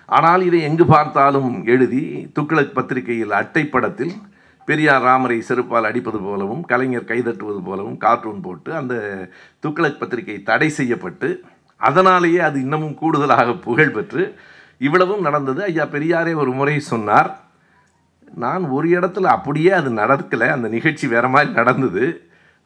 ஆனால் 0.09 0.41
இதை 0.49 0.59
எங்கு 0.69 0.85
பார்த்தாலும் 0.85 1.51
எழுதி 1.73 2.03
துக்ளக் 2.37 2.75
பத்திரிகையில் 2.77 3.33
அட்டைப்படத்தில் 3.41 4.13
பெரியார் 4.67 5.05
ராமரை 5.07 5.37
செருப்பால் 5.49 5.87
அடிப்பது 5.89 6.19
போலவும் 6.27 6.63
கலைஞர் 6.71 7.09
கைதட்டுவது 7.11 7.59
போலவும் 7.67 7.97
கார்ட்டூன் 7.97 8.41
போட்டு 8.45 8.69
அந்த 8.79 8.95
துக்ளக் 9.65 9.99
பத்திரிகை 9.99 10.37
தடை 10.49 10.69
செய்யப்பட்டு 10.79 11.29
அதனாலேயே 11.81 12.39
அது 12.47 12.57
இன்னமும் 12.65 12.97
கூடுதலாக 13.01 13.55
புகழ் 13.65 13.95
பெற்று 13.97 14.23
இவ்வளவும் 14.85 15.25
நடந்தது. 15.27 15.61
ஐயா 15.69 15.85
பெரியாரே 15.95 16.33
ஒரு 16.43 16.51
முறை 16.59 16.77
சொன்னார் 16.93 17.29
நான் 18.43 18.63
ஒரு 18.77 18.87
இடத்துல 18.97 19.29
அப்படியே 19.35 19.71
அது 19.79 19.89
நடக்கலை 19.99 20.47
அந்த 20.55 20.67
நிகழ்ச்சி 20.73 21.05
வேற 21.13 21.25
மாதிரி 21.33 21.51
நடந்தது. 21.59 22.05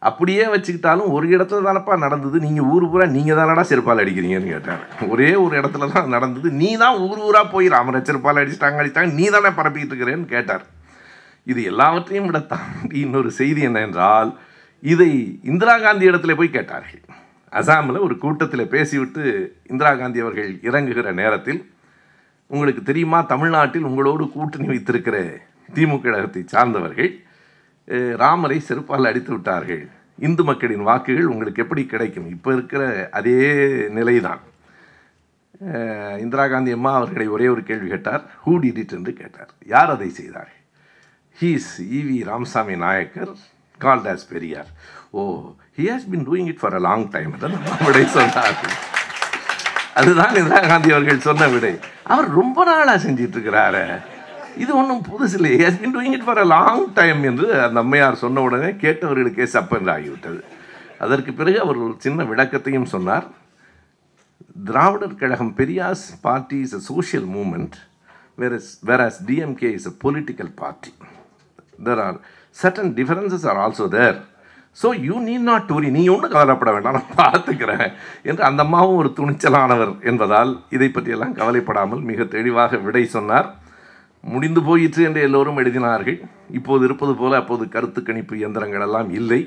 அப்படியே 0.09 0.43
வச்சுக்கிட்டாலும் 0.51 1.11
ஒரு 1.15 1.25
இடத்துல 1.35 1.65
தானப்பா 1.67 1.95
நடந்தது. 2.03 2.37
நீங்கள் 2.45 2.67
ஊர் 2.73 2.85
பூரா 2.91 3.05
நீங்கள் 3.15 3.39
தானடா 3.39 3.63
செருப்பால் 3.71 4.01
அடிக்கிறீங்கன்னு 4.03 4.53
கேட்டார். 4.53 4.81
ஒரே 5.13 5.29
ஒரு 5.43 5.53
இடத்துல 5.61 5.89
தான் 5.95 6.13
நடந்தது. 6.15 6.47
நீ 6.61 6.69
தான் 6.83 6.99
ஊர் 7.07 7.19
ஊராக 7.27 7.45
போய் 7.53 7.67
ராமரை 7.75 7.99
செருப்பால் 8.07 8.41
அடிச்சிட்டாங்க 8.41 8.81
அடிச்சிட்டாங்க 8.81 9.13
நீ 9.19 9.25
தானே 9.35 9.51
பரப்பிக்கிட்டு 9.59 9.93
இருக்கிறேன்னு 9.93 10.27
கேட்டார். 10.35 10.63
இது 11.51 11.61
எல்லாவற்றையும் 11.71 12.27
விட 12.29 12.39
தாண்டி 12.53 12.97
இன்னொரு 13.05 13.29
செய்தி 13.41 13.61
என்ன 13.67 13.81
என்றால் 13.87 14.31
இதை 14.83 15.11
இந்திரா 15.51 15.75
காந்தி 15.85 16.09
இடத்துல 16.09 16.35
போய் 16.39 16.55
கேட்டார்கள். 16.57 17.03
அசாமில் 17.59 18.05
ஒரு 18.07 18.15
கூட்டத்தில் 18.23 18.71
பேசிவிட்டு 18.73 19.23
இந்திரா 19.71 19.93
காந்தி 20.01 20.19
அவர்கள் 20.25 20.51
இறங்குகிற 20.69 21.13
நேரத்தில் 21.21 21.61
உங்களுக்கு 22.53 22.83
தெரியுமா? 22.83 23.21
தமிழ்நாட்டில் 23.33 23.87
உங்களோடு 23.89 24.23
கூட்டணி 24.35 24.67
வைத்திருக்கிற 24.67 25.17
திமுக 25.75 26.01
கழகத்தை 26.01 26.43
சார்ந்தவர்கள் 26.53 27.11
ராமரை 28.23 28.57
செருப்பால் 28.67 29.09
அடித்து 29.09 29.31
விட்டார்கள். 29.31 29.83
இந்து 30.27 30.43
மக்களின் 30.43 30.87
வாக்குகள் 30.89 31.31
உங்களுக்கு 31.33 31.63
எப்படி 31.63 31.83
கிடைக்கும்? 31.85 32.29
இப்போ 32.35 32.49
இருக்கிற 32.53 32.81
அதே 33.11 33.37
நிலைதான். 33.97 34.41
தான் 35.61 36.19
இந்திரா 36.23 36.45
காந்தி 36.49 36.71
அம்மா 36.71 36.91
அவர்களை 36.95 37.27
ஒரே 37.27 37.47
ஒரு 37.47 37.63
கேள்வி 37.63 37.87
கேட்டார். 37.87 38.23
ஹூ 38.45 38.53
டிட் 38.63 38.79
இட் 38.83 38.95
என்று 38.97 39.13
கேட்டார். 39.13 39.51
யார் 39.73 39.89
அதை 39.95 40.09
செய்தார்கள்? 40.09 40.59
He's 41.41 41.71
E V 41.99 42.17
Ramasamy 42.29 42.75
Naicker 42.75 43.33
called 43.83 44.19
Periyar. 44.31 44.71
Oh 45.11 45.21
he 45.77 45.85
has 45.91 46.09
been 46.13 46.25
doing 46.27 46.49
it 46.53 46.59
for 46.59 46.73
a 46.73 46.79
long 46.79 47.07
time 47.15 47.33
என்று 47.33 47.49
நம்ம 47.49 47.91
சொன்னார்கள். 48.17 48.75
அதுதான் 49.95 50.35
இந்திரா 50.35 50.59
காந்தி 50.67 50.91
அவர்கள் 50.91 51.25
சொன்ன 51.27 51.47
விடை. 51.47 51.79
அவர் 52.03 52.29
ரொம்ப 52.29 52.63
நாளாக 52.63 52.97
செஞ்சிட்டு 53.05 53.35
இருக்கிறாரு 53.37 53.83
இது 54.57 54.71
ஒன்றும் 54.75 55.03
புதுசு 55.09 55.33
இல்லை 55.33 55.51
has 55.55 55.79
been 55.81 55.95
doing 55.97 56.15
it 56.17 56.25
for 56.25 56.37
a 56.37 56.43
long 56.43 56.93
time 56.93 57.23
என்று 57.23 57.61
அந்த 57.61 57.79
அம்மையார் 57.79 58.21
சொன்ன 58.23 58.41
உடனே 58.41 58.69
கேட்டவர்களுக்கே 58.83 59.45
சப்பென்று 59.53 59.91
ஆகிவிட்டது. 59.97 60.41
அதற்கு 60.99 61.33
பிறகு 61.33 61.61
அவர் 61.61 61.77
ஒரு 61.77 61.95
சின்ன 61.97 62.23
விளக்கத்தையும் 62.23 62.91
சொன்னார். 62.95 63.27
Dravidar 64.65 65.15
Kazhagam 65.15 65.53
Periyar's 65.57 66.03
party 66.21 66.57
is 66.59 66.75
a 66.75 66.95
social 66.95 67.23
is 68.57 68.79
whereas 68.99 69.19
DMK 69.27 69.69
is 69.73 69.87
a 69.87 69.93
political 70.03 70.51
party 70.55 70.93
there 71.83 72.01
are 72.05 72.19
certain 72.63 72.91
differences 72.99 73.47
are 73.51 73.59
also 73.65 73.87
there 73.87 74.17
so 74.79 74.87
you 75.05 75.15
need 75.25 75.47
not 75.49 75.65
worry 75.69 75.87
நீ 75.95 76.01
ஒன்றும் 76.13 76.33
கவலைப்பட 76.33 76.69
வேண்டாம். 76.73 76.97
நான் 76.97 77.15
பார்த்துக்கிறேன் 77.21 77.87
என்று 78.29 78.43
அந்த 78.49 78.61
அம்மாவும் 78.65 78.99
ஒரு 79.01 79.09
துணிச்சலானவர் 79.17 79.91
என்பதால் 80.09 80.51
இதை 80.75 80.87
பற்றியெல்லாம் 80.89 81.35
கவலைப்படாமல் 81.39 82.01
மிக 82.09 82.23
தெளிவாக 82.35 82.77
விடை 82.85 83.03
சொன்னார். 83.15 83.49
முடிந்து 84.23 84.61
போயிற்று 84.67 85.01
என்று 85.07 85.21
எல்லோரும் 85.27 85.59
எழுதினார்கள். 85.61 86.17
இப்போது 86.59 86.85
இருப்பது 86.87 87.15
போல 87.21 87.37
அப்போது 87.41 87.63
கருத்து 87.75 88.01
கணிப்பு 88.09 88.33
இயந்திரங்கள் 88.41 88.85
எல்லாம் 88.87 89.09
இல்லை. 89.19 89.41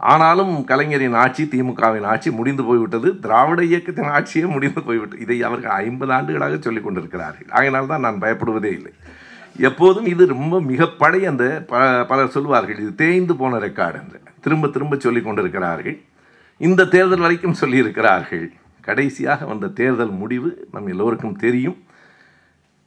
ஆனாலும் 0.00 0.52
கலைஞரின் 0.68 1.16
ஆட்சி 1.22 1.42
திமுகவின் 1.52 2.06
ஆட்சி 2.12 2.28
முடிந்து 2.38 2.62
போய்விட்டது. 2.68 3.08
திராவிட 3.24 3.60
இயக்கத்தின் 3.70 4.12
ஆட்சியே 4.16 4.46
முடிந்து 4.54 4.80
போய்விட்டது. 4.86 5.22
இதை 5.24 5.36
அவர்கள் 5.48 5.74
ஐம்பது 5.84 6.12
ஆண்டுகளாக 6.16 6.58
சொல்லிக் 6.66 6.86
கொண்டிருக்கிறார்கள். 6.86 7.48
ஆகையினால் 7.56 7.92
தான் 7.92 8.04
நான் 8.06 8.22
பயப்படுவதே 8.24 8.70
இல்லை. 8.78 8.92
எப்போதும் 9.68 10.06
இது 10.06 10.26
ரொம்ப 10.26 10.60
மிக 10.60 10.88
பழைய 10.88 11.28
அந்த 11.28 11.64
ப 11.68 12.04
பலர் 12.04 12.34
சொல்வார்கள் 12.36 12.78
இது 12.78 12.94
தேய்ந்து 12.94 13.36
போன 13.36 13.58
ரெக்கார்டு 13.58 13.98
என்று. 14.02 14.18
திரும்ப 14.40 14.68
திரும்ப 14.68 14.96
சொல்லி 14.96 15.20
கொண்டிருக்கிறார்கள். 15.20 15.96
இந்த 16.56 16.84
தேர்தல் 16.84 17.24
வரைக்கும் 17.24 17.60
சொல்லியிருக்கிறார்கள். 17.60 18.52
கடைசியாக 18.80 19.44
வந்த 19.46 19.66
தேர்தல் 19.68 20.10
முடிவு 20.10 20.68
நம் 20.72 20.86
எல்லோருக்கும் 20.86 21.36
தெரியும். 21.36 21.76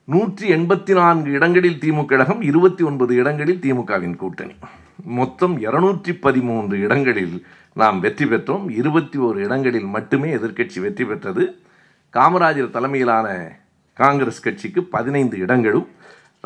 நூற்றி 0.03 0.53
எண்பத்தி 0.55 0.93
நான்கு 0.93 1.31
இடங்களில் 1.31 1.79
திமுக 1.83 2.05
கழகம் 2.05 2.41
இருபத்தி 2.41 2.83
ஒன்பது 2.83 3.15
இடங்களில் 3.15 3.61
திமுகவின் 3.65 4.15
கூட்டணி. 4.15 4.55
மொத்தம் 5.03 5.59
இருநூற்றி 5.59 6.13
பதிமூன்று 6.13 6.79
இடங்களில் 6.79 7.45
நாம் 7.73 7.99
வெற்றி 7.99 8.25
பெற்றோம். 8.25 8.69
இருபத்தி 8.69 9.17
ஓரு 9.19 9.37
இடங்களில் 9.37 9.85
மட்டுமே 9.85 10.29
எதிர்க்கட்சி 10.35 10.79
வெற்றி 10.79 11.05
பெற்றது. 11.05 11.59
காமராஜர் 12.13 12.75
தலைமையிலான 12.75 13.27
காங்கிரஸ் 13.93 14.41
கட்சிக்கு 14.41 14.83
பதினைந்து 14.83 15.37
இடங்களும் 15.37 15.87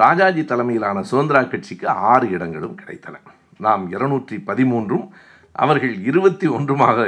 ராஜாஜி 0.04 0.44
தலைமையிலான 0.52 1.04
சுதந்திரா 1.10 1.42
கட்சிக்கு 1.48 1.88
ஆறு 2.12 2.28
இடங்களும் 2.36 2.78
கிடைத்தன. 2.82 3.16
நாம் 3.66 3.84
இருநூற்றி 3.96 4.38
பதிமூன்றும் 4.50 5.06
அவர்கள் 5.56 5.96
இருபத்தி 6.10 6.48
ஒன்றுமாக 6.58 7.00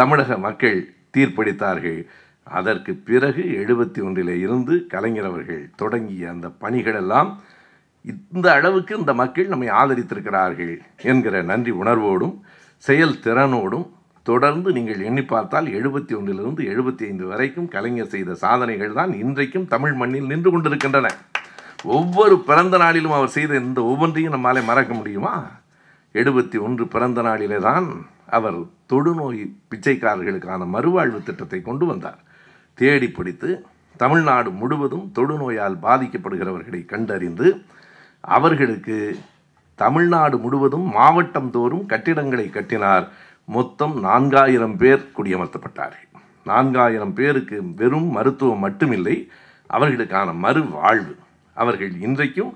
தமிழக 0.00 0.38
மக்கள் 0.46 0.78
தீர்ப்பளித்தார்கள். 1.14 2.00
அதற்கு 2.46 2.92
பிறகு 3.08 3.42
எழுபத்தி 3.62 4.00
ஒன்றிலே 4.06 4.34
இருந்து 4.44 4.74
கலைஞர் 4.92 5.28
அவர்கள் 5.30 5.62
தொடங்கிய 5.80 6.30
அந்த 6.34 6.46
பணிகளெல்லாம் 6.62 7.30
இந்த 8.34 8.46
அளவுக்கு 8.58 8.92
இந்த 9.00 9.12
மக்கள் 9.20 9.50
நம்மை 9.52 9.68
ஆதரித்திருக்கிறார்கள் 9.80 10.74
என்கிற 11.10 11.42
நன்றி 11.50 11.72
உணர்வோடும் 11.82 12.36
செயல் 12.84 13.20
திறனோடும் 13.24 13.86
தொடர்ந்து 14.26 14.68
நீங்கள் 14.76 15.04
எண்ணி 15.08 15.24
பார்த்தால் 15.24 15.68
எழுபத்தி 15.78 16.12
ஒன்றிலிருந்து 16.18 16.62
எழுபத்தி 16.72 17.04
ஐந்து 17.10 17.24
வரைக்கும் 17.32 17.68
கலைஞர் 17.74 18.12
செய்த 18.14 18.36
சாதனைகள் 18.44 18.96
தான் 18.98 19.12
இன்றைக்கும் 19.22 19.70
தமிழ் 19.74 19.94
மண்ணில் 20.00 20.30
நின்று 20.32 20.50
கொண்டிருக்கின்றன. 20.50 21.08
ஒவ்வொரு 21.84 22.38
பிறந்த 22.38 22.76
நாளிலும் 22.76 23.12
அவர் 23.12 23.28
செய்த 23.28 23.56
இந்த 23.56 23.82
ஒவ்வொன்றையும் 23.82 24.32
நம்மாலே 24.32 24.60
மறக்க 24.60 24.94
முடியுமா? 24.94 25.50
எழுபத்தி 26.12 26.60
ஒன்று 26.60 26.88
பிறந்த 26.88 27.22
நாளிலே 27.22 27.56
தான் 27.56 28.06
அவர் 28.26 28.58
தொடுநோய் 28.92 29.54
பிச்சைக்காரர்களுக்கான 29.70 30.66
மறுவாழ்வு 30.72 31.22
திட்டத்தை 31.22 31.62
கொண்டு 31.62 31.86
வந்தார். 31.86 32.18
தேடி 32.74 33.08
பிடித்து 33.08 33.66
தமிழ்நாடு 33.96 34.50
முழுவதும் 34.50 35.12
தொடுநோயால் 35.14 35.76
பாதிக்கப்படுகிறவர்களை 35.82 36.84
கண்டறிந்து 36.84 37.62
அவர்களுக்கு 38.20 39.18
தமிழ்நாடு 39.74 40.38
முழுவதும் 40.38 40.88
மாவட்டம் 40.90 41.50
தோறும் 41.50 41.86
கட்டிடங்களை 41.86 42.50
கட்டினார். 42.50 43.08
மொத்தம் 43.44 44.04
நான்காயிரம் 44.04 44.76
பேர் 44.76 45.10
குடியமர்த்தப்பட்டார்கள். 45.18 46.08
நான்காயிரம் 46.46 47.12
பேருக்கு 47.12 47.62
வெறும் 47.76 48.10
மருத்துவம் 48.10 48.68
மட்டுமில்லை 48.68 49.28
அவர்களுக்கான 49.70 50.34
மறுவாழ்வு. 50.42 51.14
அவர்கள் 51.62 51.92
இன்றைக்கும் 52.06 52.52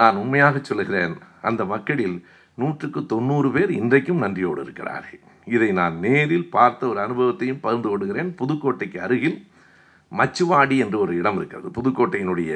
நான் 0.00 0.20
உண்மையாக 0.22 0.56
சொல்லுகிறேன் 0.68 1.14
அந்த 1.48 1.62
மக்களில் 1.72 2.16
நூற்றுக்கு 2.60 3.00
தொண்ணூறு 3.12 3.48
பேர் 3.54 3.72
இன்றைக்கும் 3.80 4.22
நன்றியோடு 4.24 4.60
இருக்கிறார்கள். 4.64 5.20
இதை 5.54 5.68
நான் 5.80 5.96
நேரில் 6.04 6.48
பார்த்த 6.56 6.88
ஒரு 6.92 6.98
அனுபவத்தையும் 7.04 7.62
பகிர்ந்து 7.64 7.88
கொள்கிறேன். 7.90 8.30
புதுக்கோட்டைக்கு 8.40 8.98
அருகில் 9.06 9.38
மச்சுவாடி 10.12 10.76
என்று 10.84 10.98
ஒரு 11.04 11.12
இடம் 11.20 11.38
இருக்கிறது. 11.40 11.68
புதுக்கோட்டையினுடைய 11.78 12.52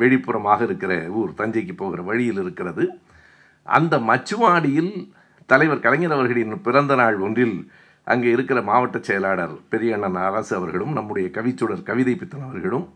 வெளிப்புறமாக 0.00 0.60
இருக்கிற 0.68 0.92
ஊர் 1.20 1.38
தஞ்சைக்கு 1.40 1.74
போகிற 1.82 2.02
வழியில் 2.10 2.40
இருக்கிறது. 2.42 2.84
அந்த 3.66 3.94
மச்சுவாடியில் 4.10 4.92
தலைவர் 5.50 5.84
கலைஞர் 5.86 6.14
அவர்களின் 6.16 6.54
பிறந்த 6.66 6.94
நாள் 7.00 7.16
ஒன்றில் 7.26 7.56
அங்கே 8.12 8.28
இருக்கிற 8.36 8.58
மாவட்ட 8.68 8.98
செயலாளர் 9.08 9.54
பெரியண்ணன் 9.72 10.18
அரசு 10.28 10.52
அவர்களும் 10.58 10.94
நம்முடைய 10.98 11.26
கவிச்சுடர் 11.36 11.88
கவிதை 11.90 12.14
பித்தன் 12.20 12.46
அவர்களும் 12.48 12.86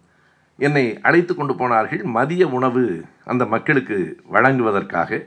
என்னை 0.59 0.85
அழைத்து 1.09 1.33
கொண்டு 1.35 1.55
போனார்கள் 1.55 2.03
மதிய 2.17 2.49
உணவு 2.49 2.85
அந்த 3.25 3.45
மக்களுக்கு 3.47 3.99
வழங்குவதற்காக. 4.35 5.21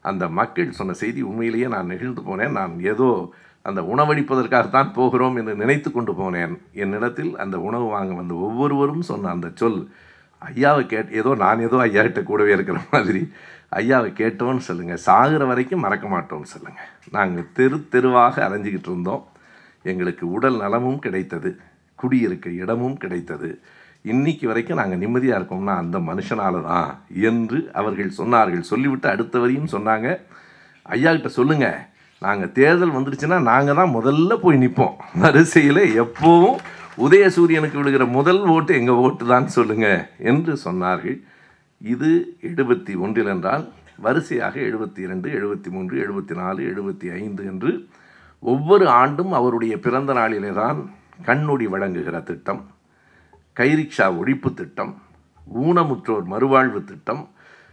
அந்த 0.00 0.24
மக்கள் 0.28 0.76
சொன்ன 0.78 0.92
செய்தி 0.92 1.20
உண்மையிலேயே 1.22 1.66
நான் 1.68 1.90
நெகிழ்ந்து 1.92 2.22
போனேன். 2.28 2.54
நான் 2.58 2.74
ஏதோ 2.92 3.08
அந்த 3.62 3.80
உணவளிப்பதற்காகத்தான் 3.92 4.92
போகிறோம் 4.92 5.36
என்று 5.36 5.54
நினைத்து 5.54 5.92
கொண்டு 5.92 6.12
போனேன். 6.12 6.54
என்னிடத்தில் 6.72 7.32
அந்த 7.36 7.56
உணவு 7.60 7.84
வாங்க 7.84 8.14
வந்த 8.14 8.34
ஒவ்வொருவரும் 8.34 9.02
சொன்ன 9.02 9.30
அந்த 9.30 9.48
சொல் 9.54 9.80
ஐயாவை 10.42 10.86
கேட் 10.86 11.10
ஏதோ 11.12 11.34
நான் 11.34 11.60
ஏதோ 11.60 11.78
ஐயா 11.78 12.02
கிட்ட 12.02 12.22
கூடவே 12.22 12.52
இருக்கிற 12.52 12.78
மாதிரி. 12.90 13.22
ஐயாவை 13.80 14.10
கேட்டோன்னு 14.20 14.62
சொல்லுங்கள் 14.68 15.02
சாகிற 15.06 15.44
வரைக்கும் 15.44 15.80
மறக்க 15.80 16.06
மாட்டோம்னு 16.08 16.52
சொல்லுங்கள் 16.54 16.88
நாங்கள் 17.10 17.50
தெரு 17.52 17.78
தெருவாக 17.88 18.48
அலைஞ்சிக்கிட்டு 18.48 18.90
இருந்தோம். 18.92 19.26
எங்களுக்கு 19.82 20.24
உடல் 20.30 20.56
நலமும் 20.56 20.98
கிடைத்தது. 20.98 21.52
குடியிருக்க 21.94 22.50
இடமும் 22.62 22.96
கிடைத்தது. 22.96 23.50
இன்னைக்கு 24.04 24.44
வரைக்கும் 24.50 24.78
நாங்கள் 24.80 25.00
நிம்மதியாக 25.02 25.38
இருக்கோம்னா 25.40 25.72
அந்த 25.82 25.96
மனுஷனால 26.10 26.60
தான் 26.68 26.90
என்று 27.30 27.58
அவர்கள் 27.80 28.18
சொன்னார்கள். 28.18 28.62
சொல்லிவிட்டு 28.70 29.08
அடுத்த 29.12 29.38
வரையும் 29.42 29.72
சொன்னாங்க. 29.74 30.08
ஐயா 30.94 31.10
கிட்ட 31.16 31.30
சொல்லுங்கள் 31.38 31.80
நாங்கள் 32.26 32.52
தேர்தல் 32.58 32.94
வந்துடுச்சுன்னா 32.96 33.38
நாங்கள் 33.50 33.78
தான் 33.80 33.92
முதல்ல 33.96 34.38
போய் 34.44 34.60
நிற்போம் 34.62 34.96
வரிசையில் 35.24 35.82
எப்போவும் 36.04 36.58
உதயசூரியனுக்கு 37.06 37.78
விடுகிற 37.80 38.06
முதல் 38.16 38.42
ஓட்டு 38.54 38.72
எங்கள் 38.80 39.02
ஓட்டு 39.04 39.26
தான் 39.34 39.46
சொல்லுங்கள் 39.56 40.00
என்று 40.30 40.54
சொன்னார்கள். 40.64 41.18
இது 41.80 42.10
எழுபத்தி 42.48 42.94
ஒன்றில் 43.04 43.30
என்றால் 43.34 43.64
வரிசையாக 44.06 44.56
எழுபத்தி 44.70 45.00
இரண்டு 45.06 45.28
எழுபத்தி 45.38 45.70
மூன்று 45.76 45.94
எழுபத்தி 46.04 46.34
நாலு 46.42 46.60
எழுபத்தி 46.72 47.06
ஐந்து 47.20 47.42
என்று 47.52 47.72
ஒவ்வொரு 48.42 48.84
ஆண்டும் 49.00 49.32
அவருடைய 49.38 49.74
பிறந்த 49.86 50.12
நாளிலே 50.18 50.52
தான் 50.60 50.78
கண்ணுடி 51.26 51.66
வழங்குகிற 51.72 52.18
திட்டம். 52.28 52.62
கைரிக்ஷா 53.56 54.06
ஒழிப்பு 54.20 54.54
திட்டம் 54.54 55.02
ஊனமுற்றோர் 55.54 56.26
மறுவாழ்வு 56.30 56.84
திட்டம் 56.84 57.28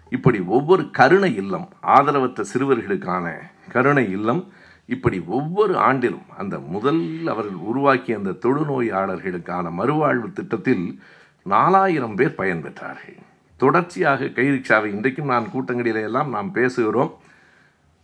இப்படி 0.09 0.39
ஒவ்வொரு 0.39 0.89
கருணை 0.91 1.35
இல்லம் 1.35 1.67
ஆதரவற்ற 1.81 2.43
சிறுவர்களுக்கான 2.53 3.33
கருணை 3.71 4.11
இல்லம் 4.11 4.41
இப்படி 4.85 5.23
ஒவ்வொரு 5.27 5.73
ஆண்டிலும் 5.75 6.27
அந்த 6.37 6.59
முதல் 6.59 7.01
அவர்கள் 7.27 7.61
உருவாக்கிய 7.69 8.17
அந்த 8.17 8.37
தொழுநோயாளர்களுக்கான 8.45 9.71
மறுவாழ்வு 9.79 10.31
திட்டத்தில் 10.33 10.99
நாலாயிரம் 11.43 12.15
பேர் 12.15 12.37
பயன்பெற்றார்கள் 12.37 13.17
தொடர்ச்சியாக 13.57 14.25
கைரிக்ஷாவை 14.25 14.85
இன்றைக்கும் 14.85 15.25
நான் 15.25 15.51
கூட்டங்களிலே 15.53 16.01
எல்லாம் 16.01 16.29
நாம் 16.29 16.53
பேசுகிறோம். 16.53 17.11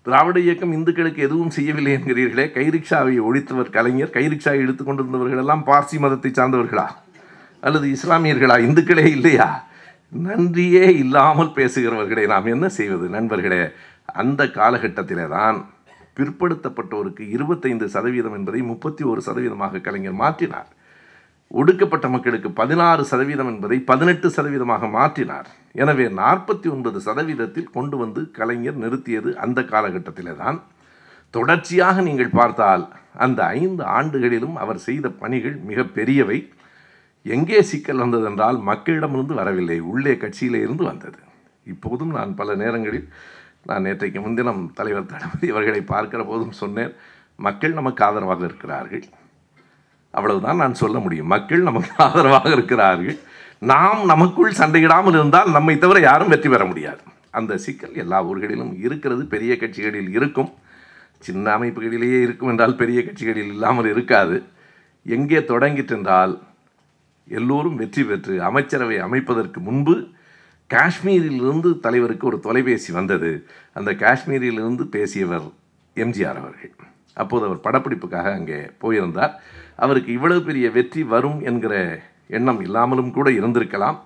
திராவிட 0.02 0.40
இயக்கம் 0.40 0.72
இந்துக்களுக்கு 0.72 1.22
எதுவும் 1.22 1.50
செய்யவில்லை 1.50 1.94
என்கிறீர்களே 1.94 2.46
கைரிக்ஷாவை 2.58 3.16
ஒழித்தவர் 3.30 3.70
கலைஞர் 3.70 4.10
கைரிக்ஷாவை 4.10 4.62
எடுத்துக்கொண்டிருந்தவர்களெல்லாம் 4.66 5.46
எல்லாம் 5.46 5.66
பார்சி 5.66 6.00
மதத்தை 6.00 6.32
சார்ந்தவர்களா? 6.32 6.88
அல்லது 7.64 7.88
இஸ்லாமியர்களா? 7.96 8.56
இந்துக்களே 8.68 9.06
இல்லையா? 9.18 9.48
நன்றியே 10.26 10.86
இல்லாமல் 11.04 11.56
பேசுகிறவர்களை 11.58 12.26
நாம் 12.34 12.52
என்ன 12.56 12.66
செய்வது? 12.80 13.06
நண்பர்களே 13.10 13.62
அந்த 14.22 14.42
காலகட்டத்திலே 14.58 15.26
தான் 15.38 15.58
பிற்படுத்தப்பட்டோருக்கு 16.18 17.24
இருபத்தைந்து 17.36 17.86
சதவீதம் 17.96 18.36
என்பதை 18.38 18.62
முப்பத்தி 18.72 19.04
ஒரு 19.12 19.22
சதவீதமாக 19.28 19.82
கலைஞர் 19.88 20.22
மாற்றினார். 20.24 20.70
ஒடுக்கப்பட்ட 21.52 22.08
மக்களுக்கு 22.16 22.50
பதினாறு 22.60 23.04
சதவீதம் 23.12 23.50
என்பதை 23.54 23.78
பதினெட்டு 23.92 24.28
சதவீதமாக 24.36 24.88
மாற்றினார். 24.98 25.48
எனவே 25.82 26.06
நாற்பத்தி 26.22 26.68
ஒன்பது 26.76 27.00
சதவீதத்தில் 27.08 27.74
கொண்டு 27.78 27.96
வந்து 27.98 28.22
கலைஞர் 28.38 28.78
நிறுத்தியது 28.84 29.30
அந்த 29.46 29.62
காலகட்டத்திலே 29.74 30.34
தான் 30.44 30.58
தொடர்ச்சியாக 31.34 32.02
நீங்கள் 32.02 32.36
பார்த்தால் 32.40 32.84
அந்த 33.26 33.40
ஐந்து 33.62 33.84
ஆண்டுகளிலும் 33.98 34.56
அவர் 34.64 34.80
செய்த 34.88 35.08
பணிகள் 35.22 35.56
மிக 35.70 35.84
பெரியவை 35.98 36.38
எங்கே 37.26 37.62
சிக்கல் 37.62 38.02
வந்ததென்றால் 38.04 38.58
மக்களிடமிருந்து 38.70 39.34
வரவில்லை 39.34 39.80
உள்ளே 39.92 40.14
கட்சியிலே 40.14 40.60
இருந்து 40.66 40.84
வந்தது. 40.84 41.20
இப்போதும் 41.74 42.12
நான் 42.12 42.32
பல 42.36 42.56
நேரங்களில் 42.56 43.08
நான் 43.66 43.86
நேற்றைக்கு 43.86 44.20
முன்தினம் 44.22 44.64
தலைவர் 44.74 45.12
தளபதி 45.12 45.50
அவர்களை 45.50 45.82
பார்க்கிற 45.82 46.22
போதும் 46.24 46.56
சொன்னேன் 46.62 46.94
மக்கள் 47.36 47.78
நமக்கு 47.80 48.04
ஆதரவாக 48.04 48.44
இருக்கிறார்கள். 48.46 49.04
அவ்வளவுதான் 50.12 50.62
நான் 50.64 50.82
சொல்ல 50.82 50.98
முடியும். 51.00 51.28
மக்கள் 51.28 51.62
நமக்கு 51.62 51.94
ஆதரவாக 51.98 52.50
இருக்கிறார்கள். 52.50 53.18
நாம் 53.72 54.02
நமக்குள் 54.06 54.58
சண்டையிடாமல் 54.60 55.16
இருந்தால் 55.20 55.50
நம்மை 55.52 55.78
தவிர 55.78 56.00
யாரும் 56.00 56.32
வெற்றி 56.34 56.50
பெற 56.50 56.66
முடியாது. 56.66 57.02
அந்த 57.32 57.54
சிக்கல் 57.58 57.96
எல்லா 57.96 58.26
ஊர்களிலும் 58.26 58.74
இருக்கிறது. 58.86 59.26
பெரிய 59.26 59.54
கட்சிகளில் 59.58 60.10
இருக்கும். 60.10 60.52
சின்ன 61.20 61.46
அமைப்புகளிலேயே 61.58 62.20
இருக்கும் 62.22 62.50
என்றால் 62.50 62.76
பெரிய 62.76 63.00
கட்சிகளில் 63.04 63.52
இல்லாமல் 63.54 63.90
இருக்காது. 63.90 64.44
எங்கே 65.06 65.40
தொடங்கிட்டென்றால் 65.52 66.34
எல்லோரும் 67.28 67.76
வெற்றி 67.76 68.04
பெற்று 68.04 68.44
அமைச்சரவை 68.44 68.98
அமைப்பதற்கு 68.98 69.60
முன்பு 69.60 70.08
காஷ்மீரிலிருந்து 70.70 71.80
தலைவருக்கு 71.80 72.28
ஒரு 72.28 72.40
தொலைபேசி 72.40 72.94
வந்தது. 72.94 73.46
அந்த 73.74 73.92
காஷ்மீரிலிருந்து 73.92 74.84
பேசியவர் 74.84 75.48
எம்ஜிஆர் 75.96 76.40
அவர்கள். 76.42 76.72
அப்போது 77.14 77.46
அவர் 77.46 77.60
படப்பிடிப்புக்காக 77.64 78.34
அங்கே 78.34 78.70
போயிருந்தார். 78.78 79.42
அவருக்கு 79.76 80.14
இவ்வளவு 80.14 80.42
பெரிய 80.42 80.72
வெற்றி 80.72 81.04
வரும் 81.04 81.42
என்கிற 81.42 82.02
எண்ணம் 82.28 82.62
இல்லாமலும் 82.62 83.12
கூட 83.12 83.30
இருந்திருக்கலாம். 83.30 84.00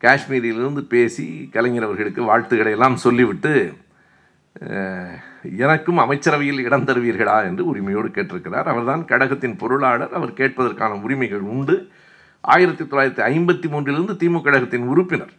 காஷ்மீரிலிருந்து 0.00 0.82
பேசி 0.88 1.48
கலைஞர் 1.52 1.82
அவர்களுக்கு 1.82 2.22
வாழ்த்துக்களை 2.22 2.72
எல்லாம் 2.72 2.96
சொல்லிவிட்டு 2.96 3.72
எனக்கும் 5.56 5.98
அமைச்சரவையில் 5.98 6.58
இடம் 6.58 6.84
தருவீர்களா? 6.84 7.44
என்று 7.44 7.66
உரிமையோடு 7.66 8.08
கேட்டிருக்கிறார். 8.08 8.62
அவர்தான் 8.62 9.04
கழகத்தின் 9.04 9.56
பொருளாளர். 9.56 10.12
அவர் 10.12 10.32
கேட்பதற்கான 10.32 11.02
உரிமைகள் 11.02 11.40
உண்டு. 11.40 11.88
ஆயிரத்தி 12.50 12.84
தொள்ளாயிரத்தி 12.84 13.22
ஐம்பத்தி 13.32 13.66
மூன்றிலிருந்து 13.72 14.14
திமுக 14.20 14.40
கழகத்தின் 14.44 14.86
உறுப்பினர் 14.92 15.34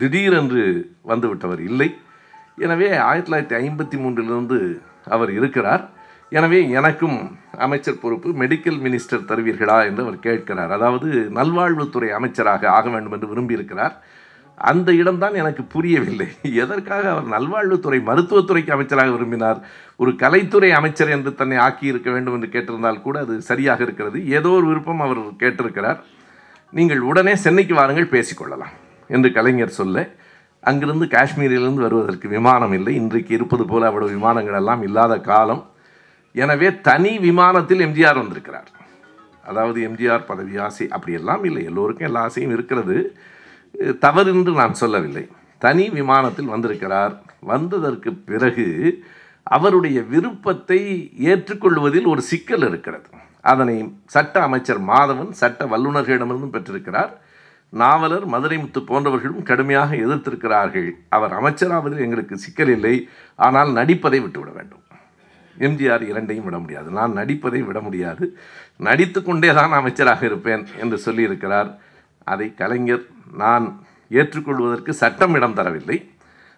திடீரென்று 0.00 0.62
வந்துவிட்டவர் 1.10 1.62
இல்லை. 1.68 1.88
எனவே 2.64 2.88
ஆயிரத்தி 2.96 3.28
தொள்ளாயிரத்தி 3.28 3.56
ஐம்பத்தி 3.62 3.96
மூன்றிலிருந்து 4.02 4.58
அவர் 5.14 5.30
இருக்கிறார். 5.38 5.82
எனவே 6.38 6.68
எனக்கும் 6.68 7.16
அமைச்சர் 7.66 8.00
பொறுப்பு 8.02 8.28
மெடிக்கல் 8.42 8.78
மினிஸ்டர் 8.84 9.24
தருவீர்களா 9.30 9.78
என்று 9.88 10.02
அவர் 10.02 10.18
கேட்கிறார். 10.26 10.72
அதாவது 10.76 11.08
நல்வாழ்வுத்துறை 11.38 12.10
அமைச்சராக 12.18 12.68
ஆக 12.70 12.88
வேண்டும் 12.90 13.16
என்று 13.16 13.30
விரும்பியிருக்கிறார். 13.32 13.96
அந்த 14.70 14.92
இடம்தான் 14.92 15.38
எனக்கு 15.40 15.64
புரியவில்லை. 15.74 16.28
எதற்காக 16.62 17.04
அவர் 17.14 17.26
நல்வாழ்வுத்துறை 17.34 17.98
மருத்துவத்துறைக்கு 18.10 18.74
அமைச்சராக 18.76 19.10
விரும்பினார்? 19.16 19.58
ஒரு 19.96 20.12
கலைத்துறை 20.22 20.70
அமைச்சர் 20.78 21.08
என்று 21.16 21.32
தன்னை 21.34 21.58
ஆக்கியிருக்க 21.66 22.10
வேண்டும் 22.12 22.36
என்று 22.38 22.50
கேட்டிருந்தால் 22.54 23.02
கூட 23.02 23.18
அது 23.26 23.40
சரியாக 23.50 23.82
இருக்கிறது. 23.82 24.20
ஏதோ 24.38 24.52
ஒரு 24.60 24.66
விருப்பம் 24.66 25.04
அவர் 25.08 25.22
கேட்டிருக்கிறார். 25.44 26.00
நீங்கள் 26.76 27.00
உடனே 27.00 27.34
சென்னைக்கு 27.34 27.74
வாருங்கள் 27.74 28.12
பேசிக்கொள்ளலாம் 28.14 28.74
என்று 29.08 29.32
கலைஞர் 29.32 29.78
சொல்ல 29.80 30.16
அங்கிருந்து 30.60 31.06
காஷ்மீரிலிருந்து 31.06 31.84
வருவதற்கு 31.86 32.28
விமானம் 32.28 32.72
இல்லை. 32.72 32.94
இன்றைக்கு 32.94 33.34
இருப்பது 33.34 33.64
போல் 33.64 33.82
அவ்வளவு 33.82 34.10
விமானங்கள் 34.10 34.58
எல்லாம் 34.60 34.82
இல்லாத 34.82 35.14
காலம். 35.20 35.62
எனவே 36.34 36.68
தனி 36.80 37.18
விமானத்தில் 37.18 37.84
எம்ஜிஆர் 37.86 38.20
வந்திருக்கிறார். 38.22 38.68
அதாவது 39.44 39.78
எம்ஜிஆர் 39.88 40.28
பதவி 40.30 40.58
ஆசை 40.58 40.86
அப்படியெல்லாம் 40.88 41.44
இல்லை. 41.44 41.64
எல்லோருக்கும் 41.64 42.08
எல்லா 42.08 42.20
ஆசையும் 42.20 42.54
இருக்கிறது. 42.56 42.96
தவறு 43.98 44.30
என்று 44.34 44.52
நான் 44.52 44.80
சொல்லவில்லை. 44.82 45.24
தனி 45.58 45.90
விமானத்தில் 45.90 46.52
வந்திருக்கிறார். 46.54 47.14
வந்ததற்கு 47.52 48.12
பிறகு 48.30 48.66
அவருடைய 49.42 49.98
விருப்பத்தை 50.02 50.80
ஏற்றுக்கொள்வதில் 51.32 52.06
ஒரு 52.06 52.22
சிக்கல் 52.30 52.66
இருக்கிறது. 52.70 53.08
அதனை 53.40 53.94
சட்ட 54.04 54.42
அமைச்சர் 54.42 54.80
மாதவன் 54.82 55.30
சட்ட 55.30 55.66
வல்லுநர்களிடமிருந்தும் 55.66 56.54
பெற்றிருக்கிறார். 56.56 57.12
நாவலர் 57.68 58.26
மதுரைமுத்து 58.26 58.80
போன்றவர்களும் 58.90 59.42
கடுமையாக 59.42 59.96
எதிர்த்திருக்கிறார்கள். 59.96 60.90
அவர் 61.08 61.32
அமைச்சராவதில் 61.32 62.04
எங்களுக்கு 62.06 62.36
சிக்கல் 62.38 62.68
இல்லை. 62.68 63.08
ஆனால் 63.34 63.72
நடிப்பதை 63.72 64.20
விட்டுவிட 64.20 64.50
வேண்டும். 64.50 64.82
எம்ஜிஆர் 65.58 66.02
இரண்டையும் 66.02 66.44
விட 66.44 66.58
முடியாது. 66.58 66.90
நான் 66.90 67.12
நடிப்பதை 67.12 67.62
விட 67.62 67.80
முடியாது. 67.80 68.36
நடித்து 68.76 69.22
கொண்டே 69.22 69.54
தான் 69.54 69.72
அமைச்சராக 69.72 70.24
இருப்பேன் 70.24 70.66
என்று 70.76 70.98
சொல்லியிருக்கிறார். 71.06 71.70
அதை 72.24 72.54
கலைஞர் 72.54 73.06
நான் 73.34 73.80
ஏற்றுக்கொள்வதற்கு 74.08 74.92
சட்டம் 74.92 75.34
இடம் 75.34 75.54
தரவில்லை. 75.54 76.10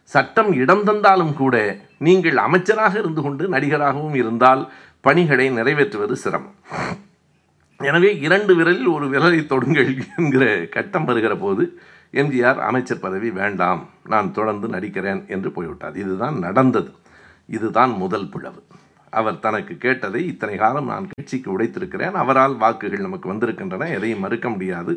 சட்டம் 0.04 0.52
இடம் 0.52 0.84
தந்தாலும் 0.84 1.34
கூட 1.34 1.78
நீங்கள் 1.98 2.36
அமைச்சராக 2.36 2.98
இருந்து 2.98 3.22
கொண்டு 3.22 3.48
நடிகராகவும் 3.48 4.14
இருந்தால் 4.14 4.68
பணிகளை 5.00 5.50
நிறைவேற்றுவது 5.50 6.12
சிரமம். 6.12 6.56
எனவே 7.78 8.18
இரண்டு 8.18 8.52
விரலில் 8.56 8.90
ஒரு 8.92 9.06
விரலை 9.12 9.40
தொடுங்கள் 9.52 9.90
என்கிற 10.18 10.44
கட்டம் 10.70 11.04
வருகிற 11.04 11.36
போது 11.36 11.64
எம்ஜிஆர் 12.12 12.58
அமைச்சர் 12.68 13.00
பதவி 13.00 13.30
வேண்டாம் 13.30 13.88
நான் 14.04 14.32
தொடர்ந்து 14.32 14.68
நடிக்கிறேன் 14.68 15.28
என்று 15.28 15.50
போய்விட்டார். 15.52 15.96
இதுதான் 15.96 16.38
நடந்தது. 16.38 16.90
இதுதான் 17.46 17.90
முதல் 17.90 18.28
பிளவு. 18.28 18.62
அவர் 19.10 19.38
தனக்கு 19.38 19.76
கேட்டதை 19.76 20.26
இத்தனை 20.26 20.56
காலம் 20.56 20.86
நான் 20.86 21.08
கட்சிக்கு 21.10 21.58
உடைத்திருக்கிறேன். 21.58 22.12
அவரால் 22.12 22.56
வாக்குகள் 22.56 23.06
நமக்கு 23.06 23.28
வந்திருக்கின்றன 23.28 23.88
எதையும் 23.88 24.24
மறுக்க 24.24 24.48
முடியாது. 24.48 24.92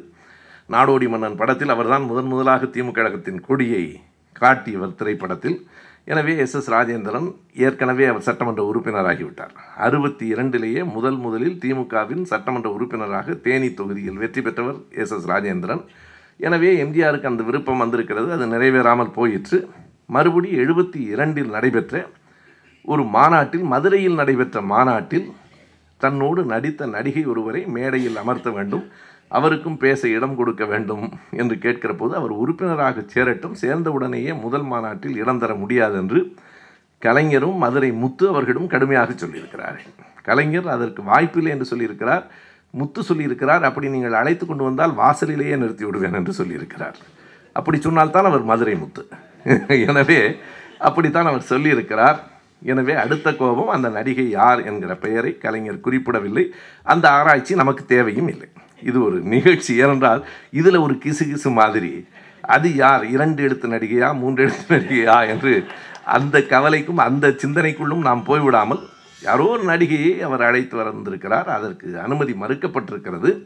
நாடோடி 0.70 1.08
மன்னன் 1.10 1.36
படத்தில் 1.36 1.70
அவர்தான் 1.70 2.04
முதன் 2.04 2.26
முதலாக 2.26 2.66
திமுக 2.66 2.91
கழகத்தின் 2.91 3.41
கொடியை 3.41 3.86
காட்டியவர் 4.34 4.95
திரைப்படத்தில். 4.95 5.68
எனவே 6.12 6.34
எஸ் 6.43 6.56
எஸ் 6.60 6.70
ராஜேந்திரன் 6.74 7.28
ஏற்கனவே 7.66 8.06
அவர் 8.12 8.26
சட்டமன்ற 8.28 8.62
உறுப்பினராகிவிட்டார். 8.70 9.54
அறுபத்தி 9.86 10.26
இரண்டிலேயே 10.34 10.82
முதல் 10.95 11.20
முதலில் 11.26 11.60
திமுகவின் 11.64 12.24
சட்டமன்ற 12.32 12.70
உறுப்பினராக 12.78 13.36
தேனி 13.45 13.70
தொகுதியில் 13.74 14.20
வெற்றி 14.24 14.41
பெற்றவர் 14.47 14.80
எஸ் 15.04 15.14
எஸ் 15.18 15.30
ராஜேந்திரன். 15.32 15.84
எனவே 16.39 16.72
எம்ஜிஆருக்கு 16.84 17.32
அந்த 17.32 17.43
விருப்பம் 17.49 17.82
வந்திருக்கிறது 17.84 18.30
அது 18.36 18.47
நிறைவேறாமல் 18.56 19.14
போயிற்று. 19.20 19.60
மறுபடி 20.16 20.49
எழுபத்தி 20.64 20.99
இரண்டில் 21.14 21.54
நடைபெற்ற 21.56 22.04
ஒரு 22.93 23.04
மாநாட்டில் 23.16 23.66
மதுரையில் 23.74 24.20
நடைபெற்ற 24.22 24.58
மாநாட்டில் 24.74 25.28
தன்னோடு 26.01 26.41
நடித்த 26.54 26.86
நடிகை 26.95 27.26
ஒருவரை 27.32 27.62
மேடையில் 27.76 28.18
அமர்த்த 28.22 28.49
வேண்டும். 28.58 28.86
அவருக்கும் 29.38 29.78
பேச 29.78 30.02
இடம் 30.08 30.38
கொடுக்க 30.40 30.64
வேண்டும் 30.66 31.06
என்று 31.42 31.58
கேட்கிற 31.58 31.92
போது 31.94 32.14
அவர் 32.16 32.34
உறுப்பினராக 32.44 33.06
சேரட்டும் 33.14 33.60
சேர்ந்தவுடனேயே 33.62 34.34
முதல் 34.46 34.68
மாநாட்டில் 34.72 35.20
இடம் 35.24 35.42
தர 35.44 35.54
முடியாது 35.56 35.98
என்று 35.98 36.22
கலைஞரும் 37.02 37.58
மதுரை 37.58 37.92
முத்து 38.04 38.26
அவர்களும் 38.28 38.72
கடுமையாக 38.74 39.12
சொல்லியிருக்கிறார்கள் 39.14 39.94
கலைஞர் 40.28 40.68
அதற்கு 40.68 41.02
வாய்ப்பில்லை 41.04 41.52
என்று 41.52 41.68
சொல்லியிருக்கிறார். 41.72 42.26
முத்து 42.74 43.02
சொல்லியிருக்கிறார் 43.10 43.64
அப்படி 43.70 43.88
நீங்கள் 43.90 44.20
அழைத்து 44.20 44.46
கொண்டு 44.46 44.64
வந்தால் 44.64 44.94
வாசலிலேயே 44.94 45.56
நிறுத்தி 45.56 45.84
விடுவேன் 45.86 46.18
என்று 46.20 46.34
சொல்லியிருக்கிறார். 46.40 46.98
அப்படி 47.56 47.78
சொன்னால்தான் 47.80 48.30
அவர் 48.30 48.46
மதுரை 48.52 48.76
முத்து. 48.76 49.04
எனவே 49.90 50.22
அப்படித்தான் 50.80 51.30
அவர் 51.32 51.50
சொல்லியிருக்கிறார். 51.50 52.18
எனவே 52.62 52.94
அடுத்த 52.94 53.28
கோபம் 53.36 53.68
அந்த 53.68 53.88
நடிகை 53.90 54.28
யார் 54.30 54.60
என்கிற 54.66 54.94
பெயரை 54.96 55.32
கலைஞர் 55.38 55.86
குறிப்பிடவில்லை. 55.86 56.46
அந்த 56.84 57.06
ஆராய்ச்சி 57.10 57.54
நமக்கு 57.56 57.84
தேவையும் 57.86 58.28
இல்லை. 58.28 58.50
இது 58.84 59.04
ஒரு 59.04 59.20
நிகழ்ச்சி. 59.20 59.76
ஏனென்றால் 59.76 60.26
இதில் 60.52 60.76
ஒரு 60.76 60.94
கிசு 60.94 61.24
கிசு 61.24 61.52
மாதிரி. 61.52 62.06
அது 62.42 62.76
யார்? 62.76 63.06
இரண்டு 63.06 63.44
எழுத்து 63.44 63.68
நடிகையா 63.68 64.18
மூன்று 64.18 64.44
எழுத்து 64.44 64.78
நடிகையா 64.78 65.28
என்று 65.28 65.66
அந்த 66.06 66.42
கவலைக்கும் 66.42 66.98
அந்த 66.98 67.28
சிந்தனைக்குள்ளும் 67.28 68.02
நாம் 68.02 68.24
போய்விடாமல் 68.28 68.80
யாரோ 69.24 69.46
ஒரு 69.46 69.64
நடிகையை 69.64 70.20
அவர் 70.20 70.42
அழைத்து 70.42 70.78
வந்திருக்கிறார். 70.78 71.50
அதற்கு 71.50 72.00
அனுமதி 72.00 72.34
மறுக்கப்பட்டிருக்கிறது. 72.34 73.46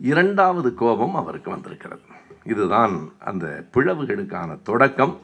இரண்டாவது 0.00 0.74
கோபம் 0.74 1.14
அவருக்கு 1.14 1.50
வந்திருக்கிறது. 1.50 2.00
இதுதான் 2.44 3.08
அந்த 3.18 3.64
பிளவுகளுக்கான 3.74 4.58
தொடக்கம். 4.62 5.20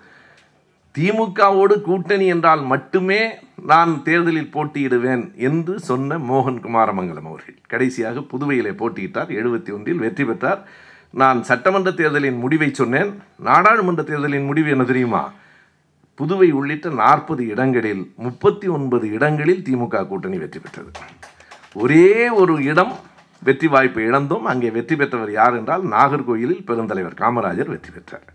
திமுகவோடு 0.94 1.74
கூட்டணி 1.80 2.26
என்றால் 2.26 2.62
மட்டுமே 2.72 3.20
நான் 3.70 3.92
தேர்தலில் 4.02 4.50
போட்டியிடுவேன் 4.54 5.22
என்று 5.48 5.74
சொன்ன 5.88 6.18
மோகன் 6.30 6.58
குமாரமங்கலம் 6.64 7.28
அவர்கள். 7.30 7.56
கடைசியாக 7.72 8.24
புதுவையிலே 8.32 8.72
போட்டியிட்டார் 8.80 9.30
எழுபத்தி 9.40 9.70
ஒன்றில் 9.76 10.02
வெற்றி 10.04 10.24
பெற்றார். 10.24 10.60
நான் 11.20 11.38
சட்டமன்ற 11.42 11.90
தேர்தலின் 12.00 12.38
முடிவை 12.44 12.68
சொன்னேன். 12.80 13.10
நாடாளுமன்ற 13.48 14.02
தேர்தலின் 14.02 14.48
முடிவு 14.50 14.70
என்ன 14.70 14.84
தெரியுமா? 14.84 15.22
புதுவை 16.20 16.48
உள்ளிட்ட 16.58 16.88
நாற்பது 17.02 17.42
இடங்களில் 17.46 18.02
முப்பத்தி 18.24 18.68
ஒன்பது 18.68 19.06
இடங்களில் 19.16 19.64
திமுக 19.68 20.04
கூட்டணி 20.06 20.38
வெற்றி 20.38 20.60
பெற்றது. 20.60 20.92
ஒரே 21.74 22.28
ஒரு 22.42 22.54
இடம் 22.64 22.94
வெற்றி 23.42 23.68
வாய்ப்பு 23.68 24.00
இழந்தோம். 24.08 24.44
அங்கே 24.44 24.70
வெற்றி 24.70 24.96
பெற்றவர் 24.96 25.32
யார் 25.32 25.56
என்றால் 25.60 25.84
நாகர்கோயிலில் 25.94 26.64
பெருந்தலைவர் 26.68 27.20
காமராஜர் 27.22 27.72
வெற்றி 27.74 27.90
பெற்றார். 27.90 28.26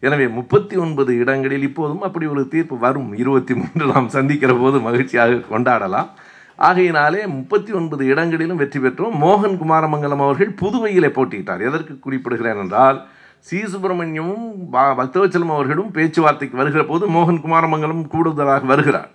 எனவே 0.00 0.28
முப்பத்தி 0.28 0.76
ஒன்பது 0.76 1.16
இடங்களில் 1.16 1.62
இப்போதும் 1.62 2.02
அப்படி 2.02 2.26
ஒரு 2.26 2.48
தீர்ப்பு 2.48 2.78
வரும். 2.78 3.16
இருபத்தி 3.16 3.54
மூன்று 3.54 3.86
நாம் 3.86 4.08
சந்திக்கிற 4.08 4.54
போது 4.54 4.80
மகிழ்ச்சியாக 4.80 5.32
கொண்டாடலாம். 5.32 6.08
ஆகையினாலே 6.56 7.26
முப்பத்தி 7.26 7.72
ஒன்பது 7.72 8.06
இடங்களிலும் 8.06 8.56
வெற்றி 8.56 8.80
பெற்றோம். 8.80 9.16
மோகன் 9.20 9.58
குமாரமங்கலம் 9.58 10.22
அவர்கள் 10.22 10.54
புதுவையிலே 10.62 11.08
போட்டியிட்டார். 11.08 11.66
எதற்கு 11.66 12.10
குறிப்பிடுகிறேன் 12.10 12.60
என்றால் 12.60 13.06
சி. 13.38 13.58
சுப்பிரமணியமும் 13.58 14.52
ப- 14.70 14.94
பக்தவச்சலம் 14.94 15.52
அவர்களும் 15.52 15.90
பேச்சுவார்த்தைக்கு 15.90 16.56
வருகிற 16.56 16.84
போது 16.84 17.08
மோகன் 17.08 17.40
குமாரமங்கலம் 17.40 18.06
கூடுதலாக 18.06 18.66
வருகிறார். 18.66 19.10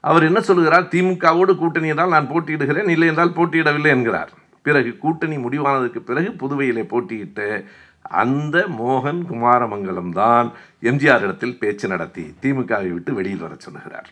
அவர் 0.00 0.22
என்ன 0.22 0.40
சொல்கிறார்? 0.40 0.84
திமுகவோடு 0.84 1.54
கூட்டணி 1.54 1.88
என்றால் 1.88 2.08
நான் 2.08 2.30
போட்டியிடுகிறேன் 2.30 2.88
இல்லை 2.88 3.08
என்றால் 3.08 3.30
போட்டியிடவில்லை 3.30 3.86
என்கிறார். 3.86 4.32
பிறகு 4.62 4.96
கூட்டணி 4.96 5.36
முடிவானதற்கு 5.36 5.98
பிறகு 5.98 6.28
புதுவையிலே 6.28 6.82
போட்டியிட்டு 6.82 7.64
அந்த 8.02 8.66
மோகன் 8.66 9.20
குமாரமங்கலம் 9.30 10.12
தான் 10.12 10.52
எம்ஜிஆர் 10.82 11.24
இடத்தில் 11.26 11.58
பேச்சு 11.58 11.88
நடத்தி 11.88 12.24
திமுகவை 12.42 12.90
விட்டு 12.92 13.12
வெளியில் 13.14 13.44
வர 13.46 13.54
சொல்லுகிறார். 13.58 14.08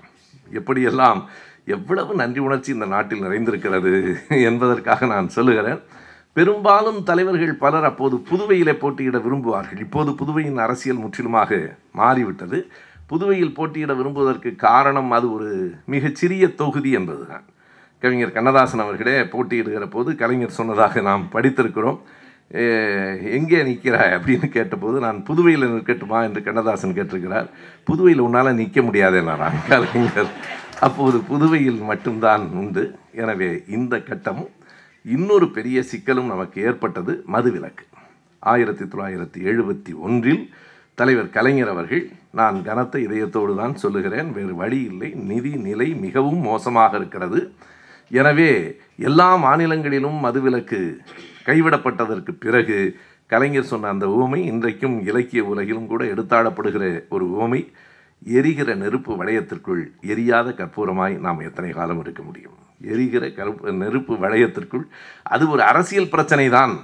எப்படியெல்லாம் 0.59 1.23
எவ்வளவு 1.65 2.15
நன்றி 2.15 2.41
உணர்ச்சி 2.41 2.73
இந்த 2.73 2.87
நாட்டில் 2.87 3.25
நிறைந்திருக்கிறது 3.25 3.93
என்பதற்காக 4.29 5.07
நான் 5.07 5.29
சொல்லுகிறேன். 5.29 5.81
பெரும்பாலும் 6.33 7.03
தலைவர்கள் 7.03 7.55
பலர் 7.55 7.85
அப்போது 7.85 8.17
புதுவையிலே 8.31 8.73
போட்டியிட 8.73 9.19
விரும்புவார்கள். 9.19 9.81
இப்போது 9.87 10.11
புதுவையின் 10.11 10.61
அரசியல் 10.67 11.03
முற்றிலுமாக 11.05 11.77
மாறிவிட்டது. 11.93 12.59
புதுவையில் 13.07 13.55
போட்டியிட 13.55 13.93
விரும்புவதற்கு 13.95 14.57
காரணம் 14.57 15.11
அது 15.11 15.33
ஒரு 15.33 15.75
மிகச்சிறிய 15.85 16.55
தொகுதி 16.55 16.91
என்பதுதான். 16.91 17.45
கவிஞர் 17.99 18.33
கண்ணதாசன் 18.33 18.85
அவர்களே 18.85 19.21
போட்டியிடுகிற 19.21 19.87
போது 19.91 20.15
கலைஞர் 20.17 20.59
சொன்னதாக 20.59 21.01
நாம் 21.01 21.29
படித்திருக்கிறோம். 21.33 21.99
எங்கே 23.39 23.59
நிற்கிறாய் 23.69 24.15
அப்படின்னு 24.17 24.47
கேட்டபோது 24.55 24.97
நான் 25.05 25.19
புதுவையில் 25.29 25.67
நிற்கட்டுமா 25.75 26.21
என்று 26.29 26.41
கண்ணதாசன் 26.47 26.97
கேட்டிருக்கிறார். 26.97 27.49
புதுவையில் 27.89 28.25
உன்னால் 28.27 28.59
நிற்க 28.61 28.83
முடியாது 28.89 29.19
நான் 29.29 29.61
கலைஞர் 29.69 30.33
அப்போது 30.87 31.19
புதுவையில் 31.31 31.81
மட்டும்தான் 31.91 32.45
உண்டு. 32.61 32.85
எனவே 33.23 33.51
இந்த 33.77 33.95
கட்டமும் 34.09 34.51
இன்னொரு 35.05 35.47
பெரிய 35.59 35.79
சிக்கலும் 35.91 36.33
நமக்கு 36.33 36.59
ஏற்பட்டது 36.69 37.13
மதுவிலக்கு. 37.35 37.85
ஆயிரத்தி 38.53 38.85
தொள்ளாயிரத்தி 38.85 39.41
எழுபத்தி 39.51 39.93
ஒன்றில் 40.07 40.43
தலைவர் 40.99 41.35
கலைஞர் 41.37 41.73
அவர்கள் 41.75 42.05
நான் 42.39 42.57
கனத்த 42.69 42.99
இதயத்தோடு 43.07 43.53
தான் 43.61 43.75
சொல்லுகிறேன். 43.83 44.29
வேறு 44.37 44.55
வழி 44.63 44.81
இல்லை. 44.91 45.11
நிதி 45.31 45.53
நிலை 45.69 45.89
மிகவும் 46.05 46.41
மோசமாக 46.51 46.97
இருக்கிறது. 47.01 47.41
எனவே 48.21 48.53
எல்லா 49.09 49.29
மாநிலங்களிலும் 49.47 50.19
மதுவிலக்கு 50.27 50.81
கைவிடப்பட்டதற்கு 51.47 52.33
பிறகு 52.45 52.77
கலைஞர் 53.27 53.71
சொன்ன 53.73 53.89
அந்த 53.89 54.07
உவமை 54.09 54.41
இன்றைக்கும் 54.45 54.97
இலக்கிய 55.09 55.45
உலகிலும் 55.45 55.87
கூட 55.87 56.05
எடுத்தாடப்படுகிற 56.05 56.85
ஒரு 57.09 57.25
உவமை 57.31 57.61
எரிகிற 58.37 58.75
நெருப்பு 58.75 59.13
வளையத்திற்குள் 59.21 59.83
எரியாத 60.13 60.49
கற்பூரமாய் 60.51 61.15
நாம் 61.27 61.41
எத்தனை 61.41 61.71
காலம் 61.73 62.01
இருக்க 62.01 62.23
முடியும்? 62.23 62.57
எரிகிற 62.93 63.25
கருப்பு 63.31 63.73
நெருப்பு 63.73 64.15
வளையத்திற்குள் 64.15 64.85
அது 65.23 65.45
ஒரு 65.49 65.63
அரசியல் 65.63 66.09
பிரச்சனை 66.09 66.49
தான் 66.49 66.75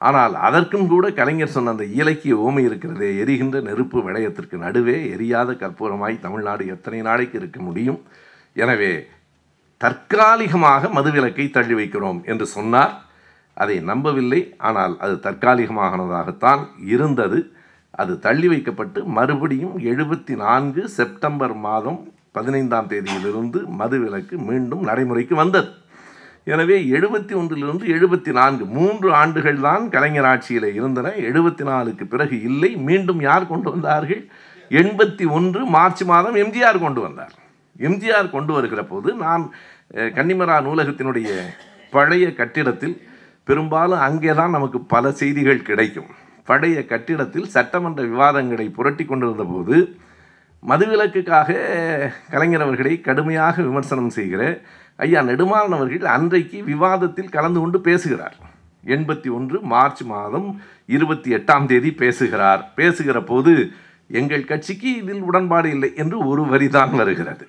ஆனால் 0.00 0.34
அதற்கும் 0.34 0.86
கூட 0.86 1.06
கலைஞர் 1.10 1.54
சொன்ன 1.56 1.70
அந்த 1.70 1.84
இலக்கிய 2.00 2.34
ஓமை 2.36 2.62
இருக்கிறதே 2.64 3.10
எரிகின்ற 3.22 3.60
நெருப்பு 3.60 3.98
வளையத்திற்கு 4.08 4.56
நடுவே 4.64 4.96
எரியாத 5.14 5.52
கற்பூரமாய் 5.52 6.22
தமிழ்நாடு 6.24 6.66
எத்தனை 6.66 7.00
நாளைக்கு 7.00 7.38
இருக்க 7.38 7.60
முடியும்? 7.60 8.00
எனவே 8.54 8.92
தற்காலிகமாக 9.80 10.88
மதுவிலக்கை 10.88 11.50
தள்ளி 11.50 11.74
வைக்கிறோம் 11.74 12.20
என்று 12.24 12.46
சொன்னார். 12.46 12.94
அதை 13.62 13.76
நம்பவில்லை. 13.90 14.40
ஆனால் 14.68 14.94
அது 15.04 15.14
தற்காலிகமானதாகத்தான் 15.26 16.62
இருந்தது. 16.94 17.38
அது 18.02 18.12
தள்ளி 18.26 18.48
வைக்கப்பட்டு 18.52 19.00
மறுபடியும் 19.18 19.76
எழுபத்தி 19.92 20.34
நான்கு 20.44 20.82
செப்டம்பர் 20.96 21.54
மாதம் 21.66 22.00
பதினைந்தாம் 22.36 22.88
தேதியிலிருந்து 22.92 23.60
மதுவிலக்கு 23.80 24.34
மீண்டும் 24.48 24.82
நடைமுறைக்கு 24.88 25.34
வந்தது. 25.42 25.70
எனவே 26.54 26.76
எழுபத்தி 26.96 27.34
ஒன்றிலிருந்து 27.38 27.86
எழுபத்தி 27.94 28.32
நான்கு 28.38 28.64
மூன்று 28.76 29.08
ஆண்டுகள் 29.20 29.58
தான் 29.66 29.82
கலைஞர் 29.94 30.28
ஆட்சியில் 30.32 30.68
இருந்தன. 30.78 31.12
எழுபத்தி 31.30 31.64
நாலுக்கு 31.70 32.04
பிறகு 32.12 32.36
இல்லை. 32.50 32.70
மீண்டும் 32.88 33.20
யார் 33.28 33.50
கொண்டு 33.52 33.68
வந்தார்கள்? 33.74 34.22
எண்பத்தி 34.82 35.24
ஒன்று 35.38 35.60
மார்ச் 35.74 36.02
மாதம் 36.12 36.38
எம்ஜிஆர் 36.44 36.84
கொண்டு 36.84 37.00
வந்தார். 37.06 37.34
எம்ஜிஆர் 37.88 38.34
கொண்டு 38.36 38.52
வருகிற 38.56 38.80
போது 38.92 39.10
நான் 39.24 39.44
கன்னிமரா 40.16 40.56
நூலகத்தினுடைய 40.68 41.28
பழைய 41.94 42.24
கட்டிடத்தில் 42.40 42.96
பெரும்பாலும் 43.48 44.04
அங்கே 44.06 44.32
தான் 44.40 44.54
நமக்கு 44.56 44.78
பல 44.94 45.10
செய்திகள் 45.20 45.66
கிடைக்கும். 45.68 46.10
பழைய 46.48 46.78
கட்டிடத்தில் 46.90 47.48
சட்டமன்ற 47.54 48.02
விவாதங்களை 48.12 48.66
புரட்டி 48.76 49.04
கொண்டிருந்த 49.04 49.44
போது 49.52 49.76
மதுவிலக்குக்காக 50.70 51.50
கலைஞர் 52.32 52.64
அவர்களை 52.66 52.94
கடுமையாக 53.08 53.56
விமர்சனம் 53.68 54.14
செய்கிற 54.18 54.42
ஐயா 55.06 55.20
நெடுமாறன் 55.28 55.76
அவர்கள் 55.76 56.06
அன்றைக்கு 56.14 56.58
விவாதத்தில் 56.70 57.34
கலந்து 57.36 57.60
கொண்டு 57.60 57.78
பேசுகிறார். 57.88 58.36
எண்பத்தி 58.94 59.28
ஒன்று 59.36 59.58
மார்ச் 59.72 60.02
மாதம் 60.12 60.48
இருபத்தி 60.96 61.30
எட்டாம் 61.36 61.68
தேதி 61.72 61.90
பேசுகிறார். 62.02 62.62
பேசுகிற 62.78 63.18
போது 63.30 63.52
எங்கள் 64.20 64.48
கட்சிக்கு 64.50 64.90
இதில் 65.02 65.22
உடன்பாடு 65.30 65.70
இல்லை 65.76 65.90
என்று 66.02 66.18
ஒரு 66.30 66.42
வரிதான் 66.52 66.94
வருகிறது. 67.00 67.46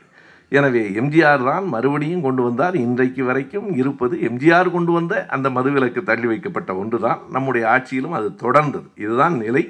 எனவே 0.57 0.81
எம்ஜிஆர் 0.99 1.43
தான் 1.43 1.65
மறுபடியும் 1.65 2.21
கொண்டு 2.21 2.43
வந்தார். 2.43 2.75
இன்றைக்கு 2.75 3.23
வரைக்கும் 3.23 3.67
இருப்பது 3.73 4.17
எம்ஜிஆர் 4.17 4.71
கொண்டு 4.71 4.91
வந்த 4.91 5.25
அந்த 5.35 5.49
மதுவிலக்கு 5.49 6.03
தள்ளி 6.03 6.27
வைக்கப்பட்ட 6.27 6.75
ஒன்று 6.75 6.99
தான் 6.99 7.19
நம்முடைய 7.29 7.67
ஆட்சியிலும் 7.69 8.15
அது 8.19 8.29
தொடர்ந்தது. 8.43 8.87
இதுதான் 8.95 9.37
நிலை. 9.37 9.63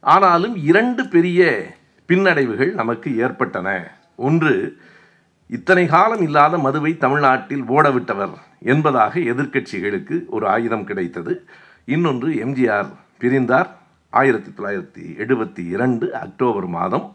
ஆனாலும் 0.00 0.56
இரண்டு 0.56 1.08
பெரிய 1.08 1.68
பின்னடைவுகள் 2.08 2.72
நமக்கு 2.74 3.16
ஏற்பட்டன. 3.16 3.68
ஒன்று 4.16 4.78
இத்தனை 5.46 5.86
காலம் 5.86 6.22
இல்லாத 6.22 6.58
மதுவை 6.58 6.96
தமிழ்நாட்டில் 6.96 7.64
ஓடவிட்டவர் 7.68 8.34
என்பதாக 8.60 9.20
எதிர்க்கட்சிகளுக்கு 9.20 10.16
ஒரு 10.28 10.48
ஆயுதம் 10.48 10.84
கிடைத்தது. 10.84 11.44
இன்னொன்று 11.84 12.30
எம்ஜிஆர் 12.44 12.90
பிரிந்தார். 13.18 13.70
ஆயிரத்தி 14.10 14.50
தொள்ளாயிரத்தி 14.50 15.04
எழுபத்தி 15.22 15.62
இரண்டு 15.74 16.06
அக்டோபர் 16.14 16.66
மாதம் 16.66 17.06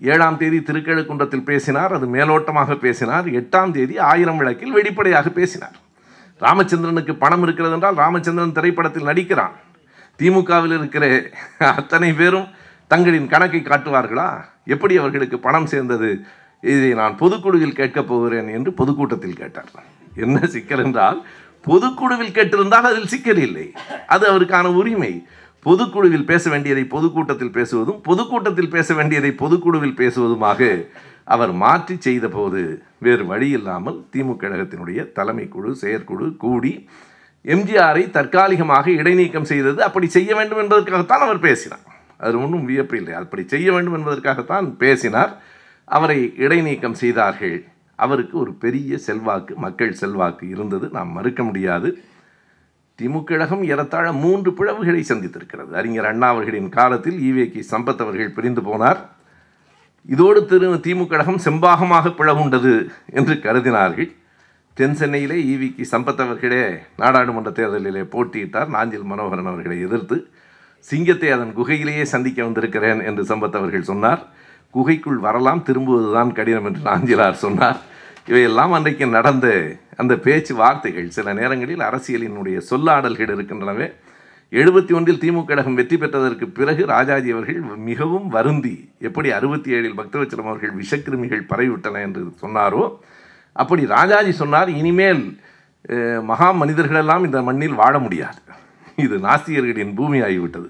ஏழாம் 0.00 0.36
தேதி 0.36 0.58
திருக்கழுக்குன்றத்தில் 0.58 1.44
பேசினார் 1.44 1.92
அது 1.92 2.06
மேலோட்டமாக 2.06 2.78
பேசினார் 2.78 3.26
எட்டாம் 3.26 3.70
தேதி 3.70 3.98
ஆயிரம் 3.98 4.36
விளக்கில் 4.36 4.72
வெளிப்படையாக 4.72 5.28
பேசினார். 5.28 5.76
ராமச்சந்திரனுக்கு 6.40 7.18
பணம் 7.18 7.42
இருக்கிறது 7.42 7.74
என்றால் 7.74 7.94
ராமச்சந்திரன் 7.94 8.52
திரைப்படத்தில் 8.52 9.04
நடிக்கிறான். 9.04 9.52
திமுகவில் 10.18 10.74
இருக்கிற 10.78 11.22
அத்தனை 11.58 12.12
பேரும் 12.12 12.48
தங்களின் 12.88 13.28
கணக்கை 13.28 13.60
காட்டுவார்களா? 13.60 14.44
எப்படி 14.64 14.96
அவர்களுக்கு 14.96 15.38
பணம் 15.38 15.66
சேர்ந்தது? 15.66 16.20
இதை 16.60 16.94
நான் 16.94 17.16
பொதுக்குழுவில் 17.16 17.72
கேட்கப் 17.72 18.08
போகிறேன் 18.08 18.48
என்று 18.48 18.72
பொதுக்கூட்டத்தில் 18.72 19.36
கேட்டார். 19.36 19.68
என்ன 20.16 20.46
சிக்கல் 20.46 20.84
என்றால் 20.84 21.26
பொதுக்குழுவில் 21.64 22.32
கேட்டிருந்தால் 22.32 22.88
அதில் 22.90 23.06
சிக்கல் 23.06 23.36
இல்லை. 23.36 23.72
அது 24.06 24.32
அவருக்கான 24.32 24.62
உரிமை. 24.62 25.26
பொதுக்குழுவில் 25.66 26.24
பேச 26.24 26.50
வேண்டியதை 26.50 26.84
பொதுக்கூட்டத்தில் 26.84 27.54
பேசுவதும் 27.56 28.00
பொதுக்கூட்டத்தில் 28.00 28.74
பேச 28.76 28.94
வேண்டியதை 28.94 29.30
பொதுக்குழுவில் 29.30 29.98
பேசுவதுமாக 29.98 30.88
அவர் 31.24 31.52
மாற்றி 31.52 31.96
செய்த 31.98 32.28
போது 32.28 32.60
வேறு 32.98 33.26
வழி 33.26 33.48
இல்லாமல் 33.50 33.98
திமுக 34.12 34.36
கழகத்தினுடைய 34.42 35.00
தலைமை 35.12 35.48
குழு 35.48 35.72
செயற்குழு 35.74 36.36
கூடி 36.36 36.72
எம்ஜிஆரை 37.44 38.10
தற்காலிகமாக 38.10 38.90
இடைநீக்கம் 38.90 39.44
செய்தது. 39.44 39.78
அப்படி 39.82 40.06
செய்ய 40.06 40.30
வேண்டும் 40.34 40.58
என்பதற்காகத்தான் 40.58 41.24
அவர் 41.26 41.38
பேசினார். 41.38 41.84
அது 42.16 42.34
ஒன்றும் 42.42 42.64
வியப்பு 42.64 42.96
இல்லை. 42.96 43.12
அப்படி 43.12 43.42
செய்ய 43.46 43.72
வேண்டும் 43.72 43.96
என்பதற்காகத்தான் 43.98 44.66
பேசினார். 44.76 45.32
அவரை 45.84 46.34
இடைநீக்கம் 46.36 46.94
செய்தார்கள். 46.94 47.64
அவருக்கு 47.96 48.38
ஒரு 48.38 48.52
பெரிய 48.64 48.98
செல்வாக்கு 48.98 49.54
மக்கள் 49.56 49.92
செல்வாக்கு 49.92 50.48
இருந்தது. 50.48 50.88
நாம் 50.92 51.10
மறுக்க 51.12 51.42
முடியாது. 51.42 51.88
திமுக 53.00 53.24
கழகம் 53.24 53.64
ஏறத்தாழ 53.64 54.12
மூன்று 54.12 54.50
பிளவுகளை 54.50 55.02
சந்தித்திருக்கிறது. 55.08 55.70
அறிஞர் 55.70 56.04
அண்ணா 56.04 56.28
அவர்களின் 56.28 56.68
காலத்தில் 56.68 57.18
ஈவேகி 57.18 57.62
சம்பத் 57.74 58.00
அவர்கள் 58.00 58.30
பிரிந்து 58.30 58.60
போனார். 58.60 58.98
இதோடு 60.06 60.44
திரு 60.44 60.74
திமுக 60.74 61.06
கழகம் 61.06 61.40
செம்பாகமாக 61.44 62.14
பிளவுண்டது 62.18 62.88
என்று 63.06 63.34
கருதினார்கள். 63.34 64.10
தென் 64.74 64.94
சென்னையிலே 64.94 65.38
ஈவிக்கு 65.44 65.84
சம்பத் 65.90 66.20
அவர்களே 66.20 66.76
நாடாளுமன்ற 66.96 67.50
தேர்தலிலே 67.50 68.02
போட்டியிட்டார். 68.02 68.68
நாஞ்சில் 68.68 69.02
மனோகரன் 69.02 69.46
அவர்களை 69.46 69.80
எதிர்த்து 69.80 70.28
சிங்கத்தை 70.78 71.30
அதன் 71.30 71.56
குகையிலேயே 71.56 72.02
சந்திக்க 72.02 72.44
வந்திருக்கிறேன் 72.44 73.04
என்று 73.04 73.22
சம்பத் 73.22 73.56
அவர்கள் 73.56 73.82
சொன்னார். 73.82 74.26
குகைக்குள் 74.70 75.16
வரலாம் 75.16 75.64
திரும்புவதுதான் 75.66 76.32
கடினம் 76.32 76.64
என்று 76.64 76.80
நாஞ்சிலார் 76.90 77.32
சொன்னார். 77.32 77.80
இவையெல்லாம் 78.30 78.72
அன்றைக்கு 78.76 79.04
நடந்த 79.16 79.46
அந்த 80.00 80.14
பேச்சு 80.24 80.52
வார்த்தைகள் 80.60 81.08
சில 81.16 81.32
நேரங்களில் 81.38 81.82
அரசியலினுடைய 81.86 82.58
சொல்லாடல்கள் 82.68 83.32
இருக்கின்றனவே. 83.34 83.86
எழுபத்தி 84.52 84.92
ஒன்றில் 84.98 85.20
திமுக 85.22 85.48
கழகம் 85.48 85.78
வெற்றி 85.78 85.96
பெற்றதற்கு 86.02 86.46
பிறகு 86.58 86.82
ராஜாஜி 86.92 87.30
அவர்கள் 87.34 87.60
மிகவும் 87.88 88.28
வருந்தி 88.36 88.76
எப்படி 89.08 89.28
அறுபத்தி 89.38 89.70
ஏழில் 89.76 89.98
பக்தவச்சலம் 90.00 90.50
அவர்கள் 90.50 90.72
விஷக்கிருமிகள் 90.80 91.42
பரவிவிட்டன 91.50 92.02
என்று 92.06 92.22
சொன்னாரோ 92.42 92.84
அப்படி 93.62 93.82
ராஜாஜி 93.96 94.32
சொன்னார் 94.42 94.70
இனிமேல் 94.80 95.24
மகா 96.30 96.48
மனிதர்களெல்லாம் 96.62 97.26
இந்த 97.28 97.38
மண்ணில் 97.48 97.78
வாழ 97.82 97.94
முடியாது. 98.06 98.40
இது 99.04 99.16
நாஸ்திகர்களின் 99.26 99.94
பூமி 99.98 100.18
ஆகிவிட்டது 100.28 100.68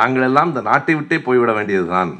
நாங்கள் 0.00 0.26
எல்லாம் 0.30 0.50
இந்த 0.52 0.62
நாட்டை 0.70 0.94
விட்டே 0.98 1.16
போய்விட 1.28 1.52
வேண்டியதுதான் 1.58 2.12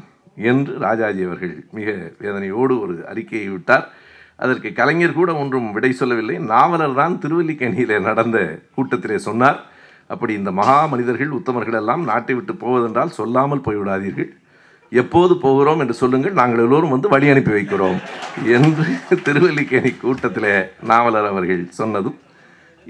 என்று 0.51 0.73
ராஜாஜி 0.87 1.21
அவர்கள் 1.29 1.55
மிக 1.77 1.91
வேதனையோடு 2.23 2.73
ஒரு 2.85 2.95
அறிக்கையை 3.11 3.47
விட்டார். 3.53 3.85
அதற்கு 4.43 4.69
கலைஞர் 4.79 5.19
கூட 5.19 5.31
ஒன்றும் 5.41 5.67
விடை 5.75 5.91
சொல்லவில்லை. 5.99 6.35
நாவலர் 6.53 6.97
தான் 7.01 7.19
திருவல்லிக்கேணியிலே 7.23 7.97
நடந்த 8.07 8.37
கூட்டத்திலே 8.75 9.17
சொன்னார். 9.27 9.59
அப்படி 10.13 10.33
இந்த 10.39 10.51
மகா 10.57 10.77
மனிதர்கள் 10.93 11.37
உத்தமர்கள் 11.37 11.77
எல்லாம் 11.81 12.03
நாட்டை 12.09 12.33
விட்டு 12.37 12.53
போவதென்றால் 12.63 13.15
சொல்லாமல் 13.19 13.65
போய்விடாதீர்கள். 13.67 14.29
எப்போது 15.01 15.33
போகிறோம் 15.45 15.81
என்று 15.83 15.95
சொல்லுங்கள். 16.01 16.35
நாங்கள் 16.39 16.63
எல்லோரும் 16.65 16.93
வந்து 16.95 17.07
வழி 17.13 17.29
அனுப்பி 17.31 17.53
வைக்கிறோம் 17.55 17.97
என்று 18.57 18.85
திருவல்லிக்கேணி 19.27 19.91
கூட்டத்திலே 20.03 20.53
நாவலர் 20.91 21.29
அவர்கள் 21.31 21.63
சொன்னதும் 21.79 22.17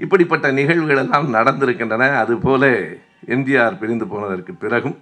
இப்படிப்பட்ட 0.04 0.46
நிகழ்வுகள் 0.58 1.02
எல்லாம் 1.02 1.28
நடந்திருக்கின்றன. 1.36 2.08
அதுபோல 2.22 2.64
எம்ஜிஆர் 3.34 3.78
பிரிந்து 3.82 4.06
போனதற்கு 4.12 4.54
பிறகும் 4.64 4.96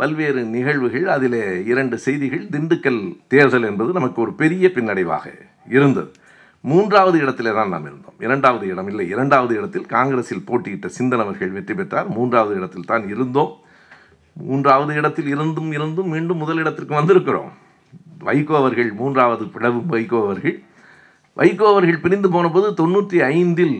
பல்வேறு 0.00 0.40
நிகழ்வுகள் 0.44 1.06
அதிலே 1.14 1.42
இரண்டு 1.64 1.98
செய்திகள் 1.98 2.44
திண்டுக்கல் 2.54 3.00
தேர்தல் 3.28 3.62
என்பது 3.62 3.92
நமக்கு 3.92 4.18
ஒரு 4.22 4.32
பெரிய 4.32 4.70
பின்னடைவாக 4.74 5.26
இருந்தது. 5.76 6.10
மூன்றாவது 6.60 7.16
இடத்திலே 7.18 7.52
தான் 7.52 7.68
நாம் 7.68 7.86
இருந்தோம். 7.86 8.16
இரண்டாவது 8.18 8.64
இடம் 8.72 8.88
இல்லை. 8.88 9.08
இரண்டாவது 9.08 9.52
இடத்தில் 9.54 9.86
காங்கிரஸில் 9.86 10.44
போட்டியிட்ட 10.44 10.88
சிந்தன் 10.98 11.22
அவர்கள் 11.24 11.50
வெற்றி 11.50 11.74
பெற்றார். 11.74 12.08
மூன்றாவது 12.08 12.56
இடத்தில் 12.56 12.88
தான் 12.92 13.04
இருந்தோம். 13.08 13.52
மூன்றாவது 14.36 14.94
இடத்தில் 14.94 15.26
இருந்தும் 15.26 15.70
இருந்தும் 15.72 16.08
மீண்டும் 16.08 16.36
முதல் 16.36 16.60
இடத்திற்கு 16.62 16.94
வந்திருக்கிறோம். 17.00 17.50
வைகோ 18.26 18.54
அவர்கள் 18.62 18.90
மூன்றாவது 18.92 19.44
பிளவு 19.54 19.80
வைகோ 19.94 20.18
அவர்கள். 20.24 20.56
வைகோ 21.36 21.66
அவர்கள் 21.72 22.02
பிரிந்து 22.04 22.28
போனபோது 22.30 22.68
தொண்ணூற்றி 22.82 23.18
ஐந்தில் 23.36 23.78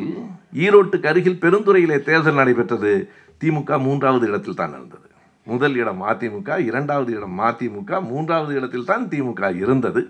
ஈரோட்டுக்கு 0.65 1.07
அருகில் 1.07 1.43
பெருந்துறையிலே 1.45 1.99
தேர்தல் 2.09 2.41
நடைபெற்றது. 2.41 2.93
திமுக 3.41 3.79
மூன்றாவது 3.87 4.27
இடத்தில் 4.29 4.61
தான் 4.61 4.75
இருந்தது. 4.79 5.06
முதல் 5.47 5.77
இடம் 5.83 6.03
அதிமுக 6.13 6.59
இரண்டாவது 6.69 7.11
இடம் 7.19 7.37
மதிமுக 7.41 8.01
மூன்றாவது 8.11 8.53
இடத்தில் 8.59 8.89
தான் 8.93 9.05
திமுக 9.13 9.51
இருந்தது. 9.65 10.03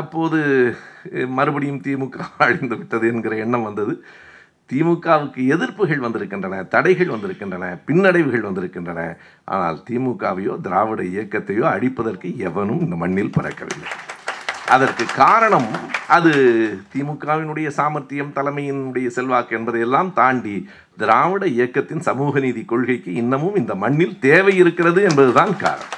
அப்போது 0.00 0.38
மறுபடியும் 1.38 1.82
திமுக 1.86 2.18
அழிந்து 2.44 2.76
விட்டது 2.76 3.06
என்கிற 3.12 3.36
எண்ணம் 3.44 3.66
வந்தது. 3.68 3.94
திமுகவுக்கு 4.70 5.40
எதிர்ப்புகள் 5.54 6.04
வந்திருக்கின்றன 6.04 6.60
தடைகள் 6.74 7.12
வந்திருக்கின்றன 7.14 7.64
பின்னடைவுகள் 7.88 8.46
வந்திருக்கின்றன. 8.48 9.00
ஆனால் 9.54 9.78
திமுகவையோ 9.88 10.54
திராவிட 10.66 11.02
இயக்கத்தையோ 11.14 11.66
அழிப்பதற்கு 11.74 12.30
எவனும் 12.48 12.82
இந்த 12.86 12.96
மண்ணில் 13.02 13.36
பறக்கவில்லை. 13.38 13.90
அதற்கு 14.68 15.04
காரணம் 15.22 15.68
அது 16.16 16.32
திமுகவினுடைய 16.92 17.68
சாமர்த்தியம் 17.78 18.34
தலைமையினுடைய 18.36 19.08
செல்வாக்கு 19.16 19.52
என்பதையெல்லாம் 19.58 20.10
தாண்டி 20.20 20.56
திராவிட 20.98 21.46
இயக்கத்தின் 21.46 22.00
சமூக 22.00 22.40
நீதி 22.40 22.64
கொள்கைக்கு 22.64 23.10
இன்னமும் 23.14 23.56
இந்த 23.56 23.74
மண்ணில் 23.74 24.18
தேவை 24.18 24.56
இருக்கிறது 24.56 25.02
என்பதுதான் 25.02 25.56
காரணம். 25.56 25.94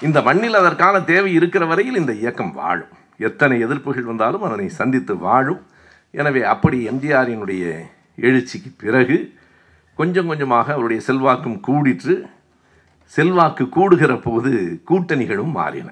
இந்த 0.00 0.22
மண்ணில் 0.22 0.54
அதற்கான 0.54 1.00
தேவை 1.00 1.32
இருக்கிற 1.32 1.64
வரையில் 1.66 1.96
இந்த 1.96 2.12
இயக்கம் 2.12 2.52
வாழும். 2.52 2.92
எத்தனை 3.16 3.56
எதிர்ப்புகள் 3.66 4.10
வந்தாலும் 4.10 4.42
அதனை 4.42 4.68
சந்தித்து 4.68 5.16
வாழும். 5.16 5.62
எனவே 6.10 6.42
அப்படி 6.42 6.78
எம்ஜிஆரினுடைய 6.88 7.64
எழுச்சிக்கு 8.20 8.70
பிறகு 8.76 9.16
கொஞ்சம் 9.94 10.26
கொஞ்சமாக 10.26 10.72
அவருடைய 10.72 11.02
செல்வாக்கும் 11.08 11.60
கூடிற்று. 11.68 12.14
செல்வாக்கு 13.04 13.68
கூடுகிற 13.68 14.12
போது 14.16 14.82
கூட்டணிகளும் 14.90 15.52
மாறின. 15.58 15.88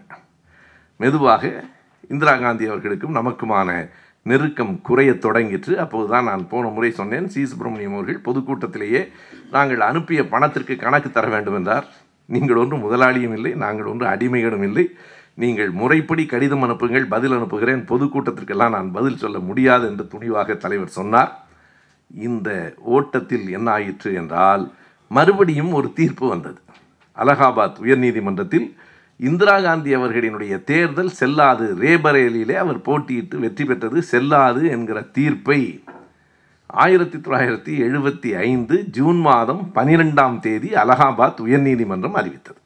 மெதுவாக 0.96 1.64
இந்திரா 2.10 2.34
காந்தி 2.36 2.64
அவர்களுக்கும் 2.66 3.16
நமக்குமான 3.18 3.70
நெருக்கம் 4.24 4.74
குறையத் 4.82 5.24
தொடங்கிற்று. 5.24 5.74
அப்போதுதான் 5.76 6.24
நான் 6.24 6.48
போன 6.48 6.68
முறை 6.68 6.90
சொன்னேன் 6.90 7.28
சி. 7.28 7.46
சுப்பிரமணியம் 7.46 7.94
அவர்கள் 7.94 8.24
பொதுக்கூட்டத்திலேயே 8.24 9.02
நாங்கள் 9.50 9.80
அனுப்பிய 9.80 10.28
பணத்திற்கு 10.28 10.76
கணக்கு 10.76 11.10
தர 11.10 11.28
வேண்டும் 11.28 11.54
என்றார். 11.54 11.86
நீங்கள் 12.28 12.56
ஒன்று 12.56 12.76
முதலாளியும் 12.76 13.32
இல்லை 13.32 13.52
நாங்கள் 13.54 13.86
ஒன்று 13.86 14.06
அடிமைகளும் 14.06 14.62
இல்லை. 14.62 14.86
நீங்கள் 15.34 15.70
முறைப்படி 15.70 16.26
கடிதம் 16.26 16.62
அனுப்புங்கள் 16.62 17.06
பதில் 17.06 17.32
அனுப்புகிறேன். 17.32 17.84
பொதுக்கூட்டத்திற்கெல்லாம் 17.84 18.70
நான் 18.70 18.90
பதில் 18.92 19.16
சொல்ல 19.16 19.38
முடியாது 19.38 19.86
என்று 19.86 20.04
துணிவாக 20.04 20.56
தலைவர் 20.56 20.96
சொன்னார். 20.98 21.32
இந்த 22.14 22.74
ஓட்டத்தில் 22.78 23.46
என்ன 23.50 23.70
ஆயிற்று 23.70 24.14
என்றால் 24.14 24.64
மறுபடியும் 25.08 25.72
ஒரு 25.72 25.92
தீர்ப்பு 25.92 26.28
வந்தது. 26.28 26.60
அலகாபாத் 27.16 27.80
உயர்நீதிமன்றத்தில் 27.82 28.66
இந்திரா 29.16 29.60
காந்தி 29.60 29.96
அவர்களினுடைய 29.96 30.64
தேர்தல் 30.64 31.08
செல்லாது. 31.08 31.76
ரேபரேலியிலே 31.80 32.52
அவர் 32.52 32.78
போட்டியிட்டு 32.78 33.36
வெற்றி 33.36 33.64
பெற்றது 33.64 34.02
செல்லாது 34.02 34.68
என்கிற 34.68 35.00
தீர்ப்பை 35.00 35.82
ஆயிரத்தி 36.66 37.18
தொள்ளாயிரத்தி 37.18 37.72
எழுபத்தி 37.80 38.36
ஐந்து 38.36 38.84
ஜூன் 38.84 39.20
மாதம் 39.20 39.70
பனிரெண்டாம் 39.74 40.38
தேதி 40.38 40.68
அலகாபாத் 40.68 41.40
உயர்நீதிமன்றம் 41.40 42.12
அறிவித்தது. 42.12 42.58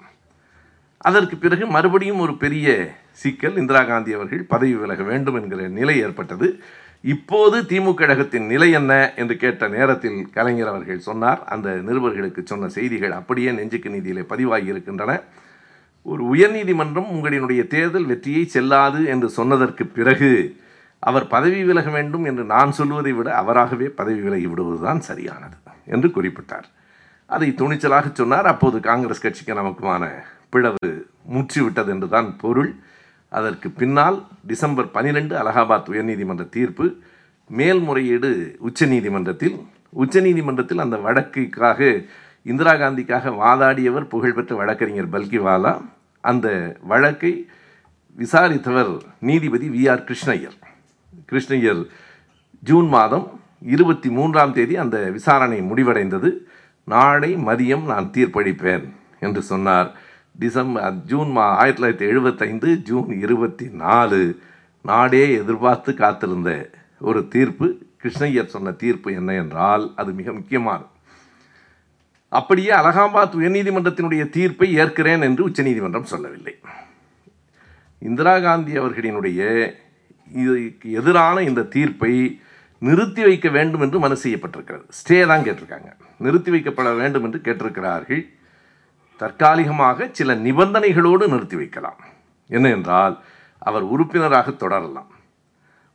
அதற்கு 0.97 1.37
பிறகு 1.37 1.67
மறுபடியும் 1.67 2.19
ஒரு 2.19 2.37
பெரிய 2.37 2.97
சிக்கல் 3.11 3.57
இந்திரா 3.57 3.83
காந்தி 3.83 4.13
அவர்கள் 4.13 4.43
பதவி 4.43 4.75
விலக 4.75 5.03
வேண்டும் 5.03 5.35
என்கிற 5.35 5.69
நிலை 5.69 5.99
ஏற்பட்டது. 5.99 6.61
இப்போது 7.03 7.63
திமுக 7.63 7.95
கழகத்தின் 7.95 8.47
நிலை 8.47 8.71
என்ன 8.71 9.15
என்று 9.15 9.37
கேட்ட 9.37 9.69
நேரத்தில் 9.69 10.31
கலைஞர் 10.33 10.67
அவர்கள் 10.67 10.99
சொன்னார். 10.99 11.45
அந்த 11.45 11.71
நிருபர்களுக்கு 11.87 12.45
சொன்ன 12.45 12.69
செய்திகள் 12.69 13.11
அப்படியே 13.11 13.51
நெஞ்சுக்கு 13.51 13.91
நீதியிலே 13.91 14.23
பதிவாகி 14.23 14.67
இருக்கின்றன. 14.67 15.21
ஒரு 16.11 16.23
உயர்நீதிமன்றம் 16.35 17.09
உங்களினுடைய 17.15 17.63
தேர்தல் 17.67 18.09
வெற்றியை 18.11 18.43
செல்லாது 18.47 19.01
என்று 19.13 19.29
சொன்னதற்கு 19.29 19.85
பிறகு 19.87 20.31
அவர் 21.03 21.27
பதவி 21.27 21.61
விலக 21.65 21.89
வேண்டும் 21.91 22.25
என்று 22.25 22.45
நான் 22.53 22.73
சொல்வதை 22.79 23.13
விட 23.13 23.29
அவராகவே 23.35 23.89
பதவி 24.01 24.21
விலகி 24.21 24.47
விடுவதுதான் 24.47 25.01
சரியானது 25.09 25.57
என்று 25.95 26.09
குறிப்பிட்டார். 26.09 26.69
அதை 27.31 27.49
துணிச்சலாக 27.61 28.07
சொன்னார். 28.13 28.47
அப்போது 28.47 28.77
காங்கிரஸ் 28.81 29.25
கட்சிக்கு 29.25 29.55
நமக்குமான 29.55 30.05
பிளவு 30.55 30.91
முற்றிவிட்டது 31.35 31.91
என்றுதான் 31.95 32.29
பொருள். 32.37 32.71
அதற்கு 33.33 33.69
பின்னால் 33.81 34.19
டிசம்பர் 34.51 34.95
பனிரெண்டு 34.97 35.35
அலகாபாத் 35.43 35.91
உயர்நீதிமன்ற 35.93 36.45
தீர்ப்பு 36.49 36.87
மேல்முறையீடு 37.51 38.31
உச்சநீதிமன்றத்தில் 38.69 39.57
உச்சநீதிமன்றத்தில் 40.03 40.85
அந்த 40.85 40.97
வழக்குக்காக 41.07 41.81
இந்திரா 42.47 42.73
காந்திக்காக 42.73 43.31
வாதாடியவர் 43.43 44.11
புகழ்பெற்ற 44.13 44.53
வழக்கறிஞர் 44.57 45.13
பல்கிவாலா 45.15 45.73
அந்த 46.21 46.77
வழக்கை 46.83 47.49
விசாரித்தவர் 48.17 48.97
நீதிபதி 49.19 49.69
V 49.69 49.91
R 49.91 50.05
Krishna Iyer. 50.05 50.57
Krishna Iyer 51.33 51.87
June 52.63 52.89
மாதம் 52.89 53.41
இருபத்தி 53.63 54.09
மூன்றாம் 54.09 54.53
தேதி 54.53 54.77
அந்த 54.77 55.11
விசாரணை 55.11 55.61
முடிவடைந்தது. 55.61 56.31
நாளை 56.85 57.37
மதியம் 57.37 57.85
நான் 57.85 58.11
தீர்ப்பளிப்பேன் 58.13 58.93
என்று 59.21 59.43
சொன்னார். 59.43 59.93
டிசம்பர் 60.39 60.95
ஜூன் 60.95 61.31
மா 61.31 61.57
ஆயிரத்தி 61.57 62.05
தொள்ளாயிரத்தி 62.05 62.09
எழுபத்தைந்து 62.09 62.77
ஜூன் 62.77 63.21
இருபத்தி 63.21 63.69
நாலு 63.73 64.41
நாடே 64.83 65.33
எதிர்பார்த்து 65.33 65.95
காத்திருந்த 65.95 66.71
ஒரு 67.01 67.29
தீர்ப்பு. 67.29 67.87
கிருஷ்ணய்யர் 68.03 68.47
சொன்ன 68.47 68.71
தீர்ப்பு 68.71 69.13
என்ன 69.13 69.33
என்றால் 69.33 69.93
அது 69.97 70.13
மிக 70.13 70.33
முக்கியமானது. 70.33 70.87
அப்படியே 72.29 72.71
அலகாபாத் 72.71 73.35
உயர்நீதிமன்றத்தினுடைய 73.35 74.29
தீர்ப்பை 74.29 74.79
ஏற்கிறேன் 74.79 75.23
என்று 75.23 75.45
உச்சநீதிமன்றம் 75.45 76.05
சொல்லவில்லை. 76.05 76.59
இந்திரா 77.99 78.41
காந்தி 78.41 78.79
அவர்களினுடைய 78.79 79.73
இதுக்கு 80.35 80.93
எதிரான 80.93 81.41
இந்த 81.43 81.63
தீர்ப்பை 81.63 82.41
நிறுத்தி 82.79 83.23
வைக்க 83.23 83.49
வேண்டும் 83.49 83.81
என்று 83.81 83.99
மனு 83.99 84.17
செய்யப்பட்டிருக்கிறது. 84.23 84.85
ஸ்டே 84.89 85.27
தான் 85.27 85.43
கேட்டிருக்காங்க. 85.43 85.93
நிறுத்தி 86.19 86.51
வைக்கப்பட 86.51 86.97
வேண்டும் 86.97 87.25
என்று 87.25 87.39
கேட்டிருக்கிறார்கள். 87.39 88.29
தற்காலிகமாக 89.17 90.09
சில 90.13 90.35
நிபந்தனைகளோடு 90.35 91.29
நிறுத்தி 91.29 91.57
வைக்கலாம். 91.57 91.97
என்ன 92.47 92.69
என்றால் 92.69 93.23
அவர் 93.59 93.83
உறுப்பினராக 93.83 94.51
தொடரலாம். 94.51 95.11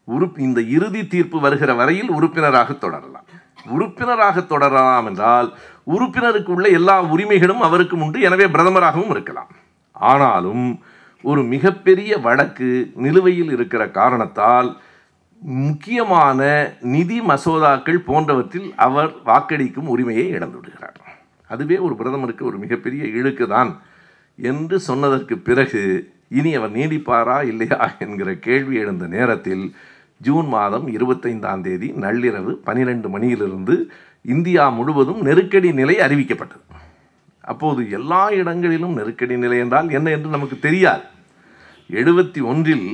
உறுப் 0.03 0.39
இந்த 0.39 0.61
இறுதி 0.61 1.07
தீர்ப்பு 1.07 1.39
வருகிற 1.39 1.73
வரையில் 1.73 2.10
உறுப்பினராக 2.10 2.73
தொடரலாம். 2.73 3.26
உறுப்பினராக 3.65 4.41
தொடரலாம் 4.41 5.05
என்றால் 5.05 5.57
உறுப்பினருக்கு 5.88 6.51
உள்ள 6.55 6.68
எல்லா 6.69 6.95
உரிமைகளும் 7.14 7.61
அவருக்கு 7.61 7.95
உண்டு. 7.97 8.19
எனவே 8.22 8.45
பிரதமராகவும் 8.55 9.14
இருக்கலாம். 9.15 9.51
ஆனாலும் 9.95 10.65
ஒரு 11.23 11.41
மிகப்பெரிய 11.43 12.11
வழக்கு 12.18 12.69
நிலுவையில் 12.95 13.51
இருக்கிற 13.51 13.84
காரணத்தால் 13.91 14.69
முக்கியமான 15.64 16.41
நிதி 16.93 17.18
மசோதாக்கள் 17.22 18.05
போன்றவற்றில் 18.05 18.69
அவர் 18.77 19.11
வாக்களிக்கும் 19.26 19.88
உரிமையை 19.88 20.26
இழந்து 20.27 20.57
விடுகிறார் 20.60 20.99
அதுவே 21.49 21.77
ஒரு 21.77 21.95
பிரதமருக்கு 21.95 22.43
ஒரு 22.45 22.57
மிகப்பெரிய 22.57 23.03
இழுக்கு 23.19 23.47
தான் 23.47 23.72
என்று 24.39 24.77
சொன்னதற்கு 24.80 25.35
பிறகு 25.39 25.81
இனி 26.30 26.51
அவர் 26.55 26.76
நீடிப்பாரா 26.76 27.38
இல்லையா 27.43 27.80
என்கிற 27.99 28.30
கேள்வி 28.45 28.76
எழுந்த 28.76 29.07
நேரத்தில் 29.07 29.65
ஜூன் 30.22 30.47
மாதம் 30.47 30.88
இருபத்தைந்தாம் 30.88 31.61
தேதி 31.61 31.88
நள்ளிரவு 32.03 32.51
பனிரெண்டு 32.64 33.07
மணியிலிருந்து 33.10 33.76
இந்தியா 34.25 34.69
முழுவதும் 34.69 35.21
நெருக்கடி 35.21 35.71
நிலை 35.79 35.95
அறிவிக்கப்பட்டது. 36.05 36.63
அப்போது 37.43 37.81
எல்லா 37.89 38.21
இடங்களிலும் 38.39 38.93
நெருக்கடி 38.93 39.37
நிலை 39.37 39.57
என்றால் 39.57 39.89
என்ன 39.89 40.09
என்று 40.09 40.29
நமக்கு 40.29 40.59
தெரியாது. 40.59 41.03
எழுபத்தி 41.89 42.41
ஒன்றில் 42.51 42.87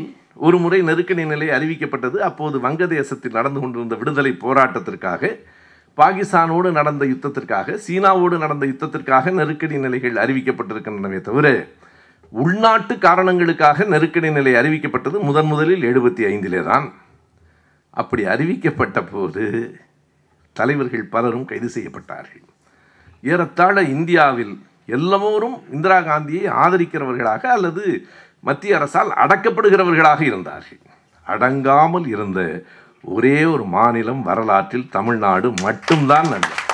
ஒரு 0.46 0.58
முறை 0.58 0.82
நெருக்கடி 0.82 1.26
நிலை 1.26 1.48
அறிவிக்கப்பட்டது. 1.58 2.18
அப்போது 2.30 2.58
வங்கதேசத்தில் 2.60 3.38
நடந்து 3.40 3.60
கொண்டிருந்த 3.60 3.96
விடுதலை 3.96 4.32
போராட்டத்திற்காக 4.46 5.32
பாகிஸ்தானோடு 5.98 6.70
நடந்த 6.72 7.06
யுத்தத்திற்காக 7.06 7.78
சீனாவோடு 7.88 8.36
நடந்த 8.38 8.66
யுத்தத்திற்காக 8.66 9.32
நெருக்கடி 9.32 9.78
நிலைகள் 9.78 10.22
அறிவிக்கப்பட்டிருக்கின்றனவே 10.24 11.20
தவிர 11.22 11.48
உள்நாட்டு 12.30 12.98
காரணங்களுக்காக 12.98 13.86
நெருக்கடி 13.94 14.30
நிலை 14.32 14.54
அறிவிக்கப்பட்டது 14.54 15.20
முதன் 15.30 15.46
முதலில் 15.46 15.86
எழுபத்தி 15.92 16.24
ஐந்திலே 16.32 16.62
தான். 16.64 16.88
அப்படி 17.90 18.24
அறிவிக்கப்பட்ட 18.34 19.00
போது 19.12 19.46
தலைவர்கள் 20.60 21.12
பலரும் 21.14 21.50
கைது 21.52 21.70
செய்யப்பட்டார்கள். 21.76 22.46
ஏறத்தாழ 23.32 23.76
இந்தியாவில் 23.96 24.54
எல்லோரும் 24.98 25.58
இந்திரா 25.76 25.98
காந்தியை 26.10 26.46
ஆதரிக்கிறவர்களாக 26.64 27.44
அல்லது 27.56 27.84
மத்திய 28.48 28.78
அரசால் 28.78 29.12
அடக்கப்படுகிறவர்களாக 29.24 30.22
இருந்தார்கள். 30.30 30.82
அடங்காமல் 31.28 32.08
இருந்த 32.14 32.40
ஒரே 33.16 33.38
ஒரு 33.52 33.66
மாநிலம் 33.76 34.24
வரலாற்றில் 34.30 34.90
தமிழ்நாடு 34.96 35.48
மட்டும்தான் 35.66 36.30
நண்பர் 36.34 36.66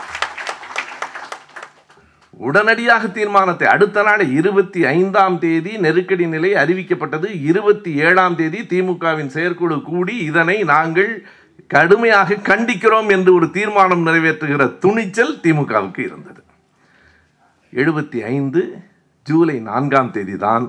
உடனடியாக 2.48 3.03
தீர்மானத்தை 3.18 3.68
அடுத்த 3.74 3.99
நாள் 4.07 4.24
இருபத்தி 4.40 4.80
ஐந்தாம் 4.98 5.38
தேதி 5.44 5.72
நெருக்கடி 5.86 6.26
நிலை 6.34 6.49
அறிவிக்கப்பட்டது. 6.62 7.28
இருபத்தி 7.49 7.91
ஏழாம் 8.06 8.36
தேதி 8.40 8.60
திமுகவின் 8.72 9.32
செயற்குழு 9.36 9.78
கூடி 9.90 10.16
இதனை 10.30 10.57
நாங்கள் 10.74 11.12
கடுமையாக 11.73 12.40
கண்டிக்கிறோம் 12.49 13.10
என்று 13.10 13.34
ஒரு 13.34 13.48
தீர்மானம் 13.49 14.06
நிறைவேற்றுகிற 14.07 14.77
துணிச்சல் 14.80 15.40
திமுகவுக்கு 15.44 15.99
இருந்தது. 15.99 16.41
எழுபத்தி 17.73 18.19
ஐந்து 18.23 18.61
ஜூலை 19.23 19.60
நான்காம் 19.60 20.11
தேதி 20.11 20.38
தான் 20.38 20.65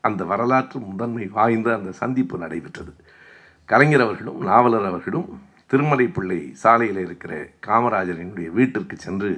அந்த 0.00 0.24
வரலாற்று 0.24 0.78
முதன்மை 0.80 1.26
வாய்ந்த 1.26 1.68
அந்த 1.74 1.90
சந்திப்பு 1.92 2.38
நடைபெற்றது. 2.38 2.92
கலைஞர் 3.64 4.00
அவர்களும் 4.00 4.40
நாவலர் 4.40 4.84
அவர்களும் 4.84 5.28
திருமலை 5.66 6.06
பிள்ளை 6.06 6.40
சாலையில் 6.62 7.00
இருக்கிற 7.06 7.32
காமராஜரினுடைய 7.66 8.48
வீட்டிற்கு 8.50 8.96
சென்று 8.96 9.30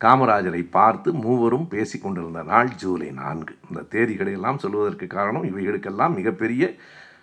காமராஜரை 0.00 0.62
பார்த்து 0.70 1.12
மூவரும் 1.12 1.68
பேசி 1.68 1.98
கொண்டிருந்த 1.98 2.42
நாள் 2.42 2.70
ஜூலை 2.74 3.10
நான்கு. 3.10 3.54
இந்த 3.68 3.82
தேதிகளை 3.94 4.32
எல்லாம் 4.32 4.58
சொல்வதற்கு 4.58 5.06
காரணம் 5.06 5.44
இவைகளுக்கெல்லாம் 5.44 6.14
மிகப்பெரிய 6.14 6.74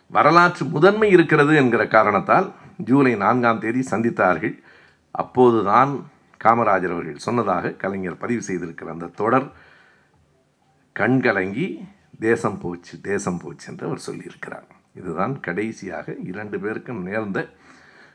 வரலாற்று 0.07 0.65
முதன்மை 0.65 1.09
இருக்கிறது 1.09 1.55
என்கிற 1.55 1.87
காரணத்தால் 1.87 2.47
ஜூலை 2.87 3.15
நான்காம் 3.15 3.59
தேதி 3.59 3.81
சந்தித்தார்கள். 3.91 4.55
அப்போதுதான் 5.11 5.91
காமராஜர் 6.43 6.95
அவர்கள் 6.95 7.25
சொன்னதாக 7.27 7.71
கலைஞர் 7.71 8.17
பதிவு 8.17 8.41
செய்திருக்கிற 8.47 8.85
அந்த 8.85 9.11
தொடர் 9.15 9.47
கண்கலங்கி 10.95 11.67
தேசம் 12.19 12.57
போச்சு 12.57 13.01
தேசம் 13.01 13.37
போச்சு 13.37 13.71
என்று 13.71 13.85
அவர் 13.85 14.05
சொல்லியிருக்கிறார். 14.11 14.67
இதுதான் 14.95 15.39
கடைசியாக 15.39 16.15
இரண்டு 16.23 16.59
பேருக்கும் 16.59 17.03
நேர்ந்த 17.03 17.49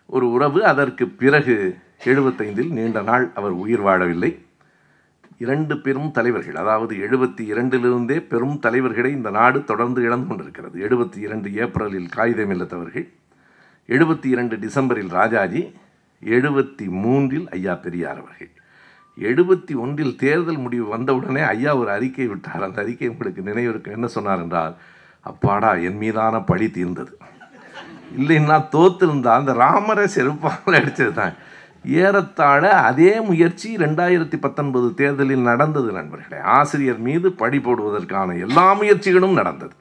ஒரு 0.07 0.31
உறவு. 0.31 0.65
அதற்கு 0.65 1.09
பிறகு 1.09 1.77
எழுபத்தைந்தில் 2.05 2.71
நீண்ட 2.71 3.03
நாள் 3.03 3.31
அவர் 3.35 3.51
உயிர் 3.51 3.83
வாழவில்லை. 3.83 4.33
இரண்டு 5.39 5.81
பெரும் 5.81 6.11
தலைவர்கள் 6.11 6.55
அதாவது 6.55 6.97
எழுபத்தி 6.97 7.43
இரண்டிலிருந்தே 7.53 8.19
பெரும் 8.29 8.59
தலைவர்களை 8.59 9.11
இந்த 9.11 9.31
நாடு 9.31 9.65
தொடர்ந்து 9.65 10.03
இழந்து 10.03 10.27
கொண்டிருக்கிறது. 10.27 10.77
எழுபத்தி 10.89 11.19
இரண்டு 11.19 11.53
ஏப்ரலில் 11.55 12.09
காகிதமில்லத்தவர்கள் 12.17 13.07
எழுபத்தி 13.89 14.27
இரண்டு 14.27 14.57
டிசம்பரில் 14.57 15.09
ராஜாஜி 15.09 15.73
எழுபத்தி 16.25 16.89
மூன்றில் 16.89 17.51
ஐயா 17.51 17.75
பெரியார் 17.75 18.21
அவர்கள். 18.21 18.51
எழுபத்தி 19.19 19.75
ஒன்றில் 19.77 20.17
தேர்தல் 20.17 20.59
முடிவு 20.59 20.87
வந்தவுடனே 20.87 21.41
ஐயா 21.41 21.77
ஒரு 21.77 21.91
அறிக்கை 21.91 22.27
விட்டார். 22.27 22.63
அந்த 22.63 22.83
அறிக்கை 22.83 23.09
உங்களுக்கு 23.09 23.43
நினைவிருக்கு 23.43 23.93
என்ன 23.93 24.07
சொன்னார் 24.07 24.43
என்றால் 24.43 24.75
அப்பாடா 25.21 25.75
என் 25.75 25.97
மீதான 25.97 26.41
பழி 26.41 26.71
தீர்ந்தது. 26.71 27.19
இல்லைன்னா 28.19 28.57
தோத்திருந்தா 28.73 29.27
அந்த 29.27 29.53
ராமரை 29.53 30.07
செருப்பால் 30.15 30.79
அடித்தது 30.81 31.13
தான் 31.13 31.35
ஏறத்தாழ 31.85 32.73
அதே 32.73 33.21
முயற்சி 33.21 33.77
ரெண்டாயிரத்தி 33.77 34.37
பத்தொன்பது 34.41 34.95
தேர்தலில் 34.95 35.49
நடந்தது 35.51 35.93
நண்பர்களே. 35.93 36.43
ஆசிரியர் 36.43 36.99
மீது 36.99 37.33
பழி 37.33 37.59
போடுவதற்கான 37.59 38.39
எல்லா 38.39 38.81
முயற்சிகளும் 38.81 39.33
நடந்தது. 39.33 39.75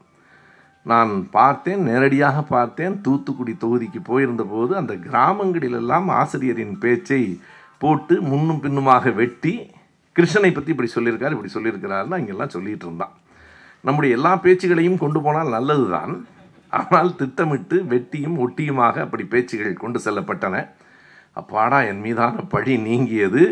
நான் 0.85 1.11
பார்த்தேன் 1.31 1.81
நேரடியாக 1.87 2.37
பார்த்தேன் 2.55 2.95
தூத்துக்குடி 3.01 3.53
தொகுதிக்கு 3.63 3.99
போயிருந்தபோது 4.09 4.73
அந்த 4.75 4.93
கிராமங்களிலெல்லாம் 5.05 6.07
ஆசிரியரின் 6.21 6.75
பேச்சை 6.79 7.21
போட்டு 7.81 8.15
முன்னும் 8.21 8.59
பின்னுமாக 8.59 9.11
வெட்டி 9.11 9.53
கிருஷ்ணனை 10.15 10.51
பற்றி 10.53 10.73
இப்படி 10.73 10.89
சொல்லியிருக்கார் 10.95 11.35
இப்படி 11.35 11.51
சொல்லியிருக்கிறாருன்னு 11.53 12.17
அங்கெல்லாம் 12.17 12.53
சொல்லிகிட்டு 12.55 12.85
இருந்தான். 12.87 13.13
நம்முடைய 13.81 14.17
எல்லா 14.17 14.31
பேச்சுகளையும் 14.43 15.01
கொண்டு 15.03 15.19
போனால் 15.21 15.53
நல்லது 15.55 15.85
தான் 15.89 16.13
ஆனால் 16.73 17.11
திட்டமிட்டு 17.15 17.77
வெட்டியும் 17.93 18.37
ஒட்டியுமாக 18.43 18.95
அப்படி 19.05 19.23
பேச்சுகள் 19.33 19.81
கொண்டு 19.83 19.99
செல்லப்பட்டன. 20.05 20.55
அப்பாடா 21.39 21.79
என் 21.91 22.03
மீதான 22.05 22.43
பழி 22.53 22.73
நீங்கியது. 22.77 23.43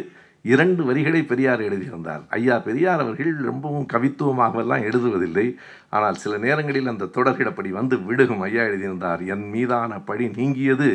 இரண்டு 0.41 0.83
வரிகளை 0.85 1.23
பெரியார் 1.23 1.61
எழுதியிருந்தார். 1.61 2.23
ஐயா 2.29 2.59
பெரியார் 2.59 2.99
அவர்கள் 2.99 3.33
ரொம்பவும் 3.49 3.87
கவித்துவமாகவெல்லாம் 3.93 4.85
எழுதுவதில்லை. 4.89 5.47
ஆனால் 5.89 6.21
சில 6.23 6.37
நேரங்களில் 6.37 6.91
அந்த 6.93 7.09
தொடர்கள் 7.17 7.49
அப்படி 7.51 7.71
வந்து 7.71 7.97
விடுகும் 7.99 8.39
ஐயா 8.39 8.63
எழுதியிருந்தார். 8.63 9.21
என் 9.25 9.45
மீதான 9.49 9.99
பழி 9.99 10.27
நீங்கியது 10.39 10.89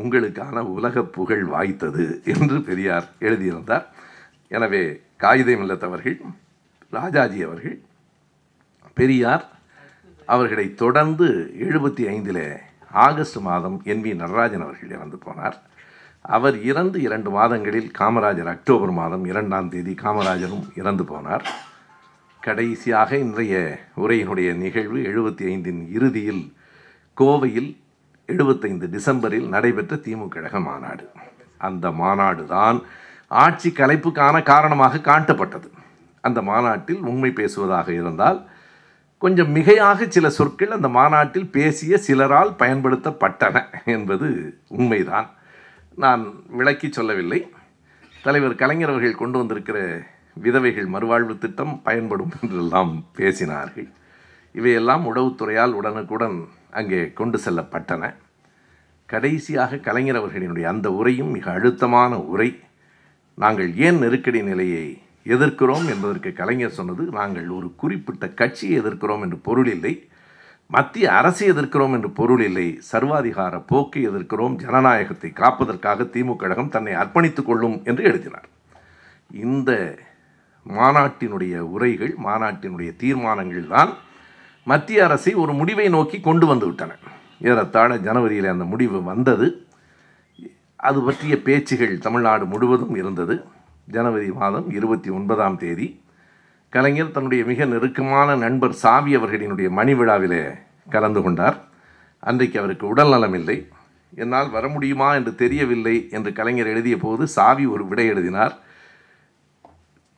உங்களுக்கான 0.00 0.64
உலக 0.76 1.02
புகழ் 1.02 1.44
வாய்த்தது 1.44 2.06
என்று 2.24 2.58
பெரியார் 2.62 3.06
எழுதியிருந்தார். 3.20 3.86
எனவே 4.48 4.82
காகிதை 5.18 5.56
மில்லத்தவர்கள் 5.60 6.18
ராஜாஜி 6.90 7.40
அவர்கள் 7.42 7.78
பெரியார் 8.94 9.44
அவர்களை 10.24 10.74
தொடர்ந்து 10.74 11.26
எழுபத்தி 11.66 12.02
ஐந்தில் 12.14 12.44
ஆகஸ்ட் 13.06 13.38
மாதம் 13.48 13.76
என் 13.84 14.02
வி 14.04 14.12
நடராஜன் 14.14 14.64
அவர்கள் 14.66 14.94
இறந்து 14.96 15.18
போனார். 15.26 15.56
அவர் 16.22 16.62
இறந்து 16.62 17.00
இரண்டு 17.00 17.30
மாதங்களில் 17.30 17.90
காமராஜர் 17.98 18.50
அக்டோபர் 18.52 18.90
மாதம் 18.90 19.24
இரண்டாம் 19.24 19.68
தேதி 19.68 19.94
காமராஜரும் 20.02 20.64
இறந்து 20.74 21.04
போனார். 21.04 21.44
கடைசியாக 22.40 23.16
இன்றைய 23.16 23.78
உரையினுடைய 23.96 24.54
நிகழ்வு 24.54 24.98
எழுபத்தி 24.98 25.44
ஐந்தின் 25.44 25.90
இறுதியில் 25.92 26.54
கோவையில் 27.16 27.76
எழுபத்தைந்து 28.26 28.86
டிசம்பரில் 28.86 29.48
நடைபெற்ற 29.48 29.96
திமுக 29.96 30.28
கழக 30.28 30.60
மாநாடு. 30.60 31.08
அந்த 31.58 31.90
மாநாடு 31.90 32.46
தான் 32.46 32.82
ஆட்சி 33.28 33.70
கலைப்புக்கான 33.70 34.42
காரணமாக 34.42 34.98
காட்டப்பட்டது. 34.98 35.68
அந்த 36.20 36.42
மாநாட்டில் 36.42 37.02
உண்மை 37.02 37.30
பேசுவதாக 37.30 37.92
இருந்தால் 37.92 38.48
கொஞ்சம் 39.18 39.54
மிகையாக 39.54 40.08
சில 40.08 40.30
சொற்கள் 40.30 40.70
அந்த 40.70 40.88
மாநாட்டில் 40.88 41.50
பேசிய 41.50 41.98
சிலரால் 41.98 42.52
பயன்படுத்தப்பட்டன 42.58 43.84
என்பது 43.84 44.58
உண்மைதான். 44.68 45.30
நான் 46.02 46.22
விளக்கி 46.58 46.88
சொல்லவில்லை. 46.92 47.40
தலைவர் 48.22 48.60
கலைஞர் 48.62 48.92
அவர்கள் 48.92 49.20
கொண்டு 49.20 49.36
வந்திருக்கிற 49.38 49.78
விதவைகள் 50.44 50.88
மறுவாழ்வு 50.94 51.34
திட்டம் 51.38 51.74
பயன்படும் 51.82 52.32
என்றெல்லாம் 52.40 52.92
பேசினார்கள். 53.18 53.88
இவையெல்லாம் 54.54 55.04
உளவுத்துறையால் 55.10 55.76
உடனுக்குடன் 55.78 56.36
அங்கே 56.70 57.00
கொண்டு 57.12 57.38
செல்லப்பட்டன. 57.44 58.12
கடைசியாக 59.06 59.80
கலைஞர் 59.86 60.18
அவர்களினுடைய 60.20 60.66
அந்த 60.72 60.88
உரையும் 60.90 61.34
மிக 61.36 61.46
அழுத்தமான 61.50 62.12
உரை. 62.32 62.50
நாங்கள் 63.34 63.70
ஏன் 63.86 63.98
நெருக்கடி 63.98 64.42
நிலையை 64.42 64.86
எதிர்க்கிறோம் 65.34 65.86
என்பதற்கு 65.94 66.32
கலைஞர் 66.32 66.78
சொன்னது 66.78 67.04
நாங்கள் 67.18 67.48
ஒரு 67.48 67.68
குறிப்பிட்ட 67.82 68.28
கட்சியை 68.40 68.76
எதிர்க்கிறோம் 68.80 69.20
என்று 69.20 69.38
பொருள் 69.48 69.70
இல்லை. 69.76 69.94
மத்திய 70.74 71.12
அரசை 71.12 71.50
எதிர்க்கிறோம் 71.50 71.92
என்று 71.92 72.10
பொருள் 72.10 72.42
இல்லை. 72.42 72.80
சர்வாதிகார 72.92 73.62
போக்கை 73.66 74.08
எதிர்க்கிறோம். 74.08 74.54
ஜனநாயகத்தை 74.54 75.30
காப்பதற்காக 75.30 76.02
திமுக 76.02 76.36
கழகம் 76.36 76.68
தன்னை 76.68 76.92
அர்ப்பணித்துக் 76.92 77.44
கொள்ளும் 77.44 77.80
என்று 77.84 78.04
எழுதினார். 78.04 78.48
இந்த 79.30 79.98
மாநாட்டினுடைய 80.68 81.58
உரைகள் 81.58 82.14
மாநாட்டினுடைய 82.24 82.96
தீர்மானங்கள் 82.96 83.66
தான் 83.66 83.92
மத்திய 84.64 85.04
அரசை 85.04 85.34
ஒரு 85.34 85.52
முடிவை 85.52 85.88
நோக்கி 85.88 86.20
கொண்டு 86.20 86.46
வந்து 86.46 86.66
விட்டன. 86.66 86.92
ஏறத்தாழ 87.40 87.96
ஜனவரியில் 87.96 88.48
அந்த 88.48 88.64
முடிவு 88.64 89.02
வந்தது. 89.02 89.66
அது 90.76 91.02
பற்றிய 91.02 91.42
பேச்சுகள் 91.42 91.98
தமிழ்நாடு 91.98 92.46
முழுவதும் 92.46 92.94
இருந்தது. 92.94 93.44
ஜனவரி 93.86 94.32
மாதம் 94.32 94.70
இருபத்தி 94.70 95.10
ஒன்பதாம் 95.10 95.58
தேதி 95.58 96.00
கலைஞர் 96.70 97.10
தன்னுடைய 97.10 97.44
மிக 97.44 97.64
நெருக்கமான 97.64 98.34
நண்பர் 98.36 98.72
சாவி 98.72 99.16
அவர்களினுடைய 99.16 99.68
மணி 99.68 99.94
விழாவிலே 99.94 100.42
கலந்து 100.90 101.22
கொண்டார். 101.22 101.56
அன்றைக்கு 102.18 102.58
அவருக்கு 102.58 102.88
உடல் 102.88 103.32
இல்லை. 103.32 103.68
என்னால் 104.16 104.50
வர 104.50 104.68
முடியுமா 104.68 105.14
என்று 105.14 105.34
தெரியவில்லை 105.34 106.08
என்று 106.10 106.32
கலைஞர் 106.32 106.66
எழுதிய 106.66 106.96
போது 106.96 107.26
சாவி 107.26 107.66
ஒரு 107.66 107.86
விடை 107.86 108.06
எழுதினார். 108.06 108.58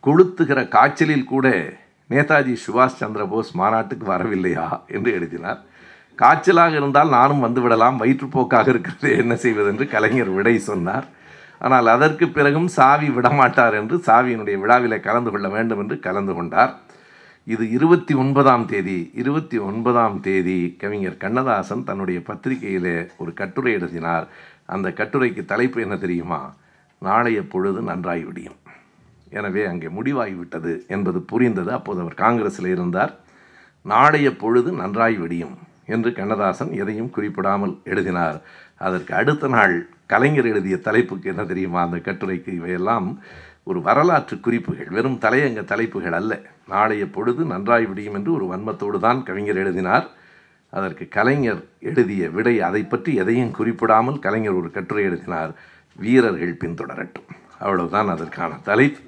கொளுத்துகிற 0.05 0.69
காய்ச்சலில் 0.69 1.25
கூட 1.25 1.73
நேதாஜி 2.11 2.57
சுபாஷ் 2.67 3.01
சந்திர 3.01 3.25
போஸ் 3.27 3.53
மாநாட்டுக்கு 3.53 4.07
வரவில்லையா 4.13 4.87
என்று 4.87 5.13
எழுதினார். 5.13 5.61
காய்ச்சலாக 6.19 6.71
இருந்தால் 6.71 7.09
நானும் 7.09 7.45
வந்துவிடலாம் 7.45 7.99
வயிற்றுப்போக்காக 7.99 8.69
இருக்கிறது 8.69 9.17
என்ன 9.17 9.37
செய்வது 9.37 9.69
என்று 9.69 9.89
கலைஞர் 9.89 10.29
விடை 10.29 10.59
சொன்னார். 10.59 11.05
ஆனால் 11.65 11.89
அதற்கு 11.95 12.27
பிறகும் 12.29 12.69
சாவி 12.77 13.09
விடமாட்டார் 13.09 13.75
என்று 13.81 13.97
சாவியினுடைய 14.07 14.57
விழாவில் 14.63 15.05
கலந்து 15.07 15.31
கொள்ள 15.31 15.49
வேண்டும் 15.49 15.81
என்று 15.83 15.97
கலந்து 16.07 16.33
கொண்டார். 16.35 16.73
இது 17.53 17.65
இருபத்தி 17.77 18.15
ஒன்பதாம் 18.23 18.65
தேதி 18.73 18.97
இருபத்தி 19.15 19.59
ஒன்பதாம் 19.69 20.17
தேதி 20.21 20.57
கவிஞர் 20.83 21.21
கண்ணதாசன் 21.25 21.85
தன்னுடைய 21.85 22.19
பத்திரிகையிலே 22.29 22.97
ஒரு 23.17 23.33
கட்டுரை 23.41 23.73
எழுதினார். 23.73 24.27
அந்த 24.75 24.89
கட்டுரைக்கு 24.91 25.45
தலைப்பு 25.45 25.81
என்ன 25.81 25.97
தெரியுமா? 25.97 26.41
நாளைய 26.99 27.41
பொழுது 27.53 27.81
நன்றாய் 27.91 28.25
விடியும். 28.25 28.59
எனவே 29.39 29.63
அங்கே 29.65 29.89
முடிவாகிவிட்டது 29.97 30.73
என்பது 30.87 31.21
புரிந்தது. 31.33 31.71
அப்போது 31.73 32.01
அவர் 32.01 32.23
காங்கிரஸில் 32.25 32.71
இருந்தார். 32.75 33.13
நாளைய 33.83 34.29
பொழுது 34.43 34.73
நன்றாய் 34.73 35.17
விடியும் 35.17 35.57
என்று 35.87 36.11
கண்ணதாசன் 36.13 36.73
எதையும் 36.83 37.11
குறிப்பிடாமல் 37.11 37.75
எழுதினார். 37.85 38.39
அதற்கு 38.87 39.13
அடுத்த 39.15 39.49
நாள் 39.49 39.75
கலைஞர் 40.13 40.49
எழுதிய 40.53 40.77
தலைப்புக்கு 40.77 41.27
என்ன 41.33 41.43
தெரியுமா? 41.45 41.81
அந்த 41.83 41.99
கட்டுரைக்கு 41.99 42.51
இவையெல்லாம் 42.59 43.07
ஒரு 43.65 43.81
வரலாற்று 43.83 44.37
குறிப்புகள். 44.41 44.89
வெறும் 44.97 45.19
தலையங்க 45.21 45.61
தலைப்புகள் 45.65 46.17
அல்ல. 46.19 46.33
நாளைய 46.69 47.05
பொழுது 47.17 47.43
நன்றாய் 47.45 47.87
விடியும் 47.87 48.17
என்று 48.19 48.31
ஒரு 48.33 48.47
வன்மத்தோடு 48.53 48.99
தான் 48.99 49.21
கவிஞர் 49.23 49.57
எழுதினார். 49.57 50.07
அதற்கு 50.73 51.05
கலைஞர் 51.09 51.63
எழுதிய 51.81 52.29
விடை 52.29 52.55
அதை 52.69 52.83
பற்றி 52.85 53.13
எதையும் 53.15 53.55
குறிப்பிடாமல் 53.59 54.19
கலைஞர் 54.19 54.59
ஒரு 54.61 54.71
கட்டுரை 54.71 55.05
எழுதினார். 55.05 55.53
வீரர்கள் 55.97 56.61
பின்தொடரட்டும். 56.63 57.29
அவ்வளவுதான் 57.59 58.09
அதற்கான 58.09 58.53
தலைப்பு. 58.63 59.01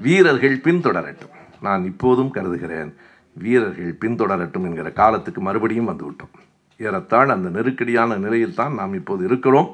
வீரர்கள் 0.00 0.56
பின்தொடரட்டும். 0.66 1.34
நான் 1.60 1.82
இப்போதும் 1.84 2.30
கருதுகிறேன். 2.30 2.92
வீரர்கள் 3.36 3.92
பின்தொடரட்டும் 4.00 4.66
என்கிற 4.68 4.90
காலத்துக்கு 4.90 5.40
மறுபடியும் 5.40 5.90
வந்துவிட்டோம். 5.92 6.34
ஏறத்தாழ் 6.80 7.34
அந்த 7.36 7.48
நெருக்கடியான 7.56 8.16
நிலையில் 8.16 8.58
தான் 8.60 8.74
நாம் 8.74 8.94
இப்போது 8.94 9.24
இருக்கிறோம். 9.24 9.70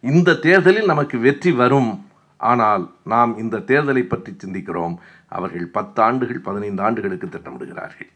இந்த 0.00 0.34
தேர்தலில் 0.34 0.86
நமக்கு 0.86 1.18
வெற்றி 1.18 1.52
வரும். 1.52 2.06
ஆனால் 2.36 2.94
நாம் 3.04 3.38
இந்த 3.38 3.56
தேர்தலை 3.58 4.02
பற்றி 4.02 4.32
சிந்திக்கிறோம். 4.32 4.94
அவர்கள் 5.28 5.66
பத்து 5.66 6.02
ஆண்டுகள் 6.02 6.40
பதினைந்து 6.40 6.82
ஆண்டுகளுக்கு 6.82 7.26
திட்டமிடுகிறார்கள். 7.26 8.10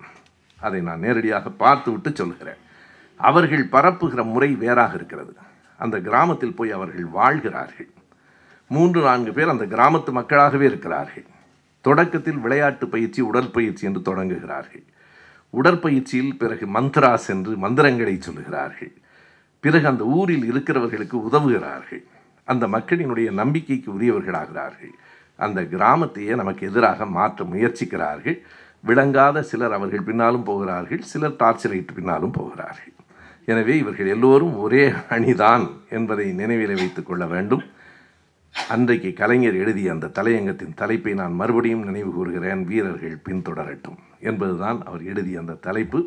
அதை 0.61 0.81
நான் 0.81 0.99
நேரடியாக 0.99 1.51
பார்த்துவிட்டு 1.51 2.11
சொல்லுகிறேன். 2.15 2.61
அவர்கள் 3.17 3.65
பரப்புகிற 3.65 4.23
முறை 4.25 4.55
வேறாக 4.55 4.95
இருக்கிறது. 4.95 5.35
அந்த 5.77 6.01
கிராமத்தில் 6.01 6.57
போய் 6.57 6.71
அவர்கள் 6.71 7.05
வாழ்கிறார்கள். 7.05 7.91
மூன்று 8.71 9.01
நான்கு 9.01 9.33
பேர் 9.33 9.49
அந்த 9.49 9.65
கிராமத்து 9.65 10.11
மக்களாகவே 10.11 10.67
இருக்கிறார்கள். 10.67 11.27
தொடக்கத்தில் 11.81 12.39
விளையாட்டு 12.39 12.89
பயிற்சி 12.89 13.21
உடற்பயிற்சி 13.21 13.87
என்று 13.87 14.01
தொடங்குகிறார்கள். 14.01 14.85
உடற்பயிற்சியில் 15.51 16.37
பிறகு 16.37 16.67
மந்த்ரா 16.67 17.15
சென்று 17.15 17.57
மந்திரங்களை 17.57 18.19
சொல்லுகிறார்கள். 18.19 18.93
பிறகு 19.65 19.87
அந்த 19.93 20.05
ஊரில் 20.19 20.47
இருக்கிறவர்களுக்கு 20.53 21.17
உதவுகிறார்கள். 21.31 22.03
அந்த 22.45 22.65
மக்களினுடைய 22.67 23.29
நம்பிக்கைக்கு 23.41 23.91
உரியவர்களாகிறார்கள். 23.93 24.95
அந்த 25.37 25.63
கிராமத்தையே 25.63 26.35
நமக்கு 26.41 26.63
எதிராக 26.69 27.07
மாற்ற 27.07 27.45
முயற்சிக்கிறார்கள். 27.45 28.37
விளங்காத 28.81 29.43
சிலர் 29.43 29.73
அவர்கள் 29.73 30.07
பின்னாலும் 30.09 30.43
போகிறார்கள். 30.43 31.01
சிலர் 31.13 31.37
டார்ச் 31.37 31.69
பின்னாலும் 31.95 32.31
போகிறார்கள். 32.31 32.93
எனவே 33.45 33.75
இவர்கள் 33.79 34.07
எல்லோரும் 34.07 34.59
ஒரே 34.59 34.85
அணிதான் 35.15 35.65
என்பதை 35.91 36.27
நினைவில் 36.33 36.75
வைத்துக் 36.75 37.07
கொள்ள 37.07 37.27
வேண்டும். 37.27 37.65
அன்றைக்கு 38.69 39.13
கலைஞர் 39.13 39.55
எழுதிய 39.55 39.93
அந்த 39.93 40.13
தலையங்கத்தின் 40.19 40.75
தலைப்பை 40.75 41.15
நான் 41.15 41.33
மறுபடியும் 41.33 41.85
நினைவு 41.85 42.11
கூறுகிறேன். 42.13 42.65
வீரர்கள் 42.65 43.19
பின்தொடரட்டும் 43.29 43.99
என்பதுதான் 44.21 44.79
அவர் 44.85 45.05
எழுதிய 45.05 45.39
அந்த 45.39 45.61
தலைப்பு. 45.67 46.01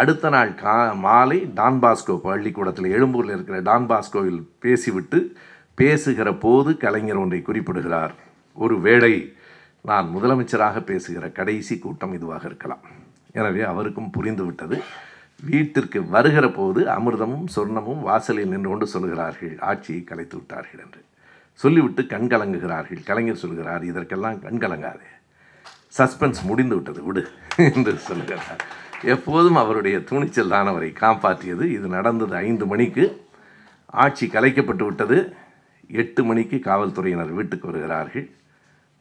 அடுத்த 0.00 0.26
நாள் 0.34 0.50
கா 0.62 0.74
மாலை 1.04 1.38
டான் 1.58 1.78
பாஸ்கோ 1.82 2.14
பள்ளிக்கூடத்தில் 2.26 2.92
எழும்பூரில் 2.96 3.34
இருக்கிற 3.34 3.56
டான் 3.68 3.86
பாஸ்கோவில் 3.90 4.40
பேசிவிட்டு 4.64 5.18
பேசுகிற 5.80 6.28
போது 6.44 6.70
கலைஞர் 6.84 7.20
ஒன்றை 7.22 7.40
குறிப்பிடுகிறார். 7.48 8.14
ஒரு 8.56 8.76
வேளை 8.86 9.12
நான் 9.90 10.06
முதலமைச்சராக 10.14 10.80
பேசுகிற 10.90 11.24
கடைசி 11.38 11.74
கூட்டம் 11.84 12.14
இதுவாக 12.18 12.44
இருக்கலாம். 12.50 12.84
எனவே 13.38 13.62
அவருக்கும் 13.72 14.12
புரிந்துவிட்டது 14.16 14.78
வீட்டிற்கு 15.50 16.00
வருகிற 16.14 16.46
போது 16.58 16.80
அமிர்தமும் 16.96 17.46
சொர்ணமும் 17.54 18.02
வாசலில் 18.08 18.52
நின்று 18.52 18.70
கொண்டு 18.72 18.86
சொல்கிறார்கள் 18.94 19.54
ஆட்சியை 19.70 20.02
கலைத்து 20.10 20.36
விட்டார்கள் 20.38 20.82
என்று. 20.84 21.00
சொல்லிவிட்டு 21.60 22.02
கண்கலங்குகிறார்கள் 22.12 23.02
கலைஞர் 23.08 23.42
சொல்கிறார் 23.44 23.84
இதற்கெல்லாம் 23.90 24.38
கண்கலங்காதே 24.46 25.10
சஸ்பென்ஸ் 25.98 26.40
முடிந்து 26.50 26.74
விட்டது 26.78 27.00
விடு 27.08 27.24
என்று 27.78 27.94
சொல்கிறார். 28.08 28.62
எப்போதும் 29.04 29.56
அவருடைய 29.56 30.00
துணிச்சல் 30.00 30.48
தான் 30.48 30.66
அவரை 30.66 30.92
காப்பாற்றியது. 31.00 31.62
இது 31.62 31.88
நடந்தது 31.88 32.34
ஐந்து 32.34 32.66
மணிக்கு. 32.66 33.26
ஆட்சி 33.86 34.26
கலைக்கப்பட்டு 34.26 34.84
விட்டது. 34.84 35.34
எட்டு 35.90 36.24
மணிக்கு 36.24 36.58
காவல்துறையினர் 36.58 37.30
வீட்டுக்கு 37.30 37.70
வருகிறார்கள். 37.70 38.30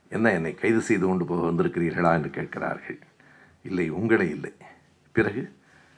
என்ன 0.09 0.31
என்னை 0.31 0.55
கைது 0.55 0.81
செய்து 0.81 1.05
கொண்டு 1.05 1.25
போக 1.25 1.47
வந்திருக்கிறீர்களா 1.47 2.13
என்று 2.13 2.29
கேட்கிறார்கள். 2.29 2.99
இல்லை 3.63 3.89
உங்களை 3.89 4.29
இல்லை. 4.29 4.53
பிறகு 5.11 5.51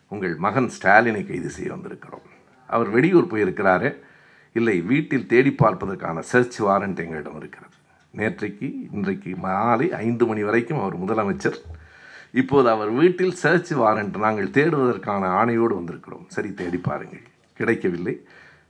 உங்கள் 0.08 0.36
மகன் 0.36 0.72
ஸ்டாலினை 0.82 1.28
கைது 1.28 1.50
செய்ய 1.50 1.74
வந்திருக்கிறோம். 1.74 2.30
அவர் 2.68 2.90
வெளியூர் 2.90 3.28
போயிருக்கிறாரே. 3.28 3.96
இல்லை 4.54 4.82
வீட்டில் 4.82 5.28
தேடி 5.28 5.52
பார்ப்பதற்கான 5.52 6.22
சர்ச் 6.22 6.62
வாரண்ட் 6.62 6.96
எங்களிடம் 6.96 7.38
இருக்கிறது. 7.38 7.72
நேற்றைக்கு 8.18 8.74
இன்றைக்கு 8.92 9.36
மாலை 9.36 9.94
ஐந்து 9.94 10.26
மணி 10.26 10.44
வரைக்கும் 10.44 10.80
அவர் 10.80 11.00
முதலமைச்சர் 11.00 11.58
இப்போது 12.34 12.70
அவர் 12.70 12.90
வீட்டில் 12.90 13.34
சர்ச் 13.34 13.74
வாரண்ட் 13.74 14.18
நாங்கள் 14.18 14.50
தேடுவதற்கான 14.50 15.28
ஆணையோடு 15.30 15.74
வந்திருக்கிறோம். 15.74 16.26
சரி 16.28 16.54
தேடி 16.54 16.78
பாருங்கள். 16.78 17.22
கிடைக்கவில்லை. 17.54 18.26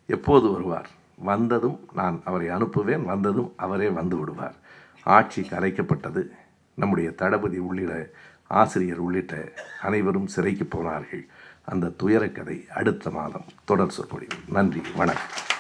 எப்போது 0.06 0.52
வருவார்? 0.52 0.90
வந்ததும் 1.15 1.80
நான் 1.94 2.22
அவரை 2.26 2.49
அனுப்புவேன். 2.49 3.03
வந்ததும் 3.03 3.53
அவரே 3.56 3.90
வந்து 3.90 4.18
விடுவார். 4.18 4.56
ஆட்சி 5.03 5.41
கலைக்கப்பட்டது. 5.41 6.27
நம்முடைய 6.73 7.11
தளபதி 7.11 7.57
உள்ளிட்ட 7.57 8.10
ஆசிரியர் 8.48 8.98
உள்ளிட்ட 8.98 9.52
அனைவரும் 9.81 10.27
சிறைக்கு 10.27 10.65
போனார்கள். 10.65 11.27
அந்த 11.65 11.90
துயரக்கதை 11.90 12.65
அடுத்த 12.73 13.10
மாதம் 13.10 13.45
தொடர் 13.65 13.91
சொற்பொழிவு. 13.91 14.35
நன்றி. 14.49 14.81
வணக்கம். 14.95 15.52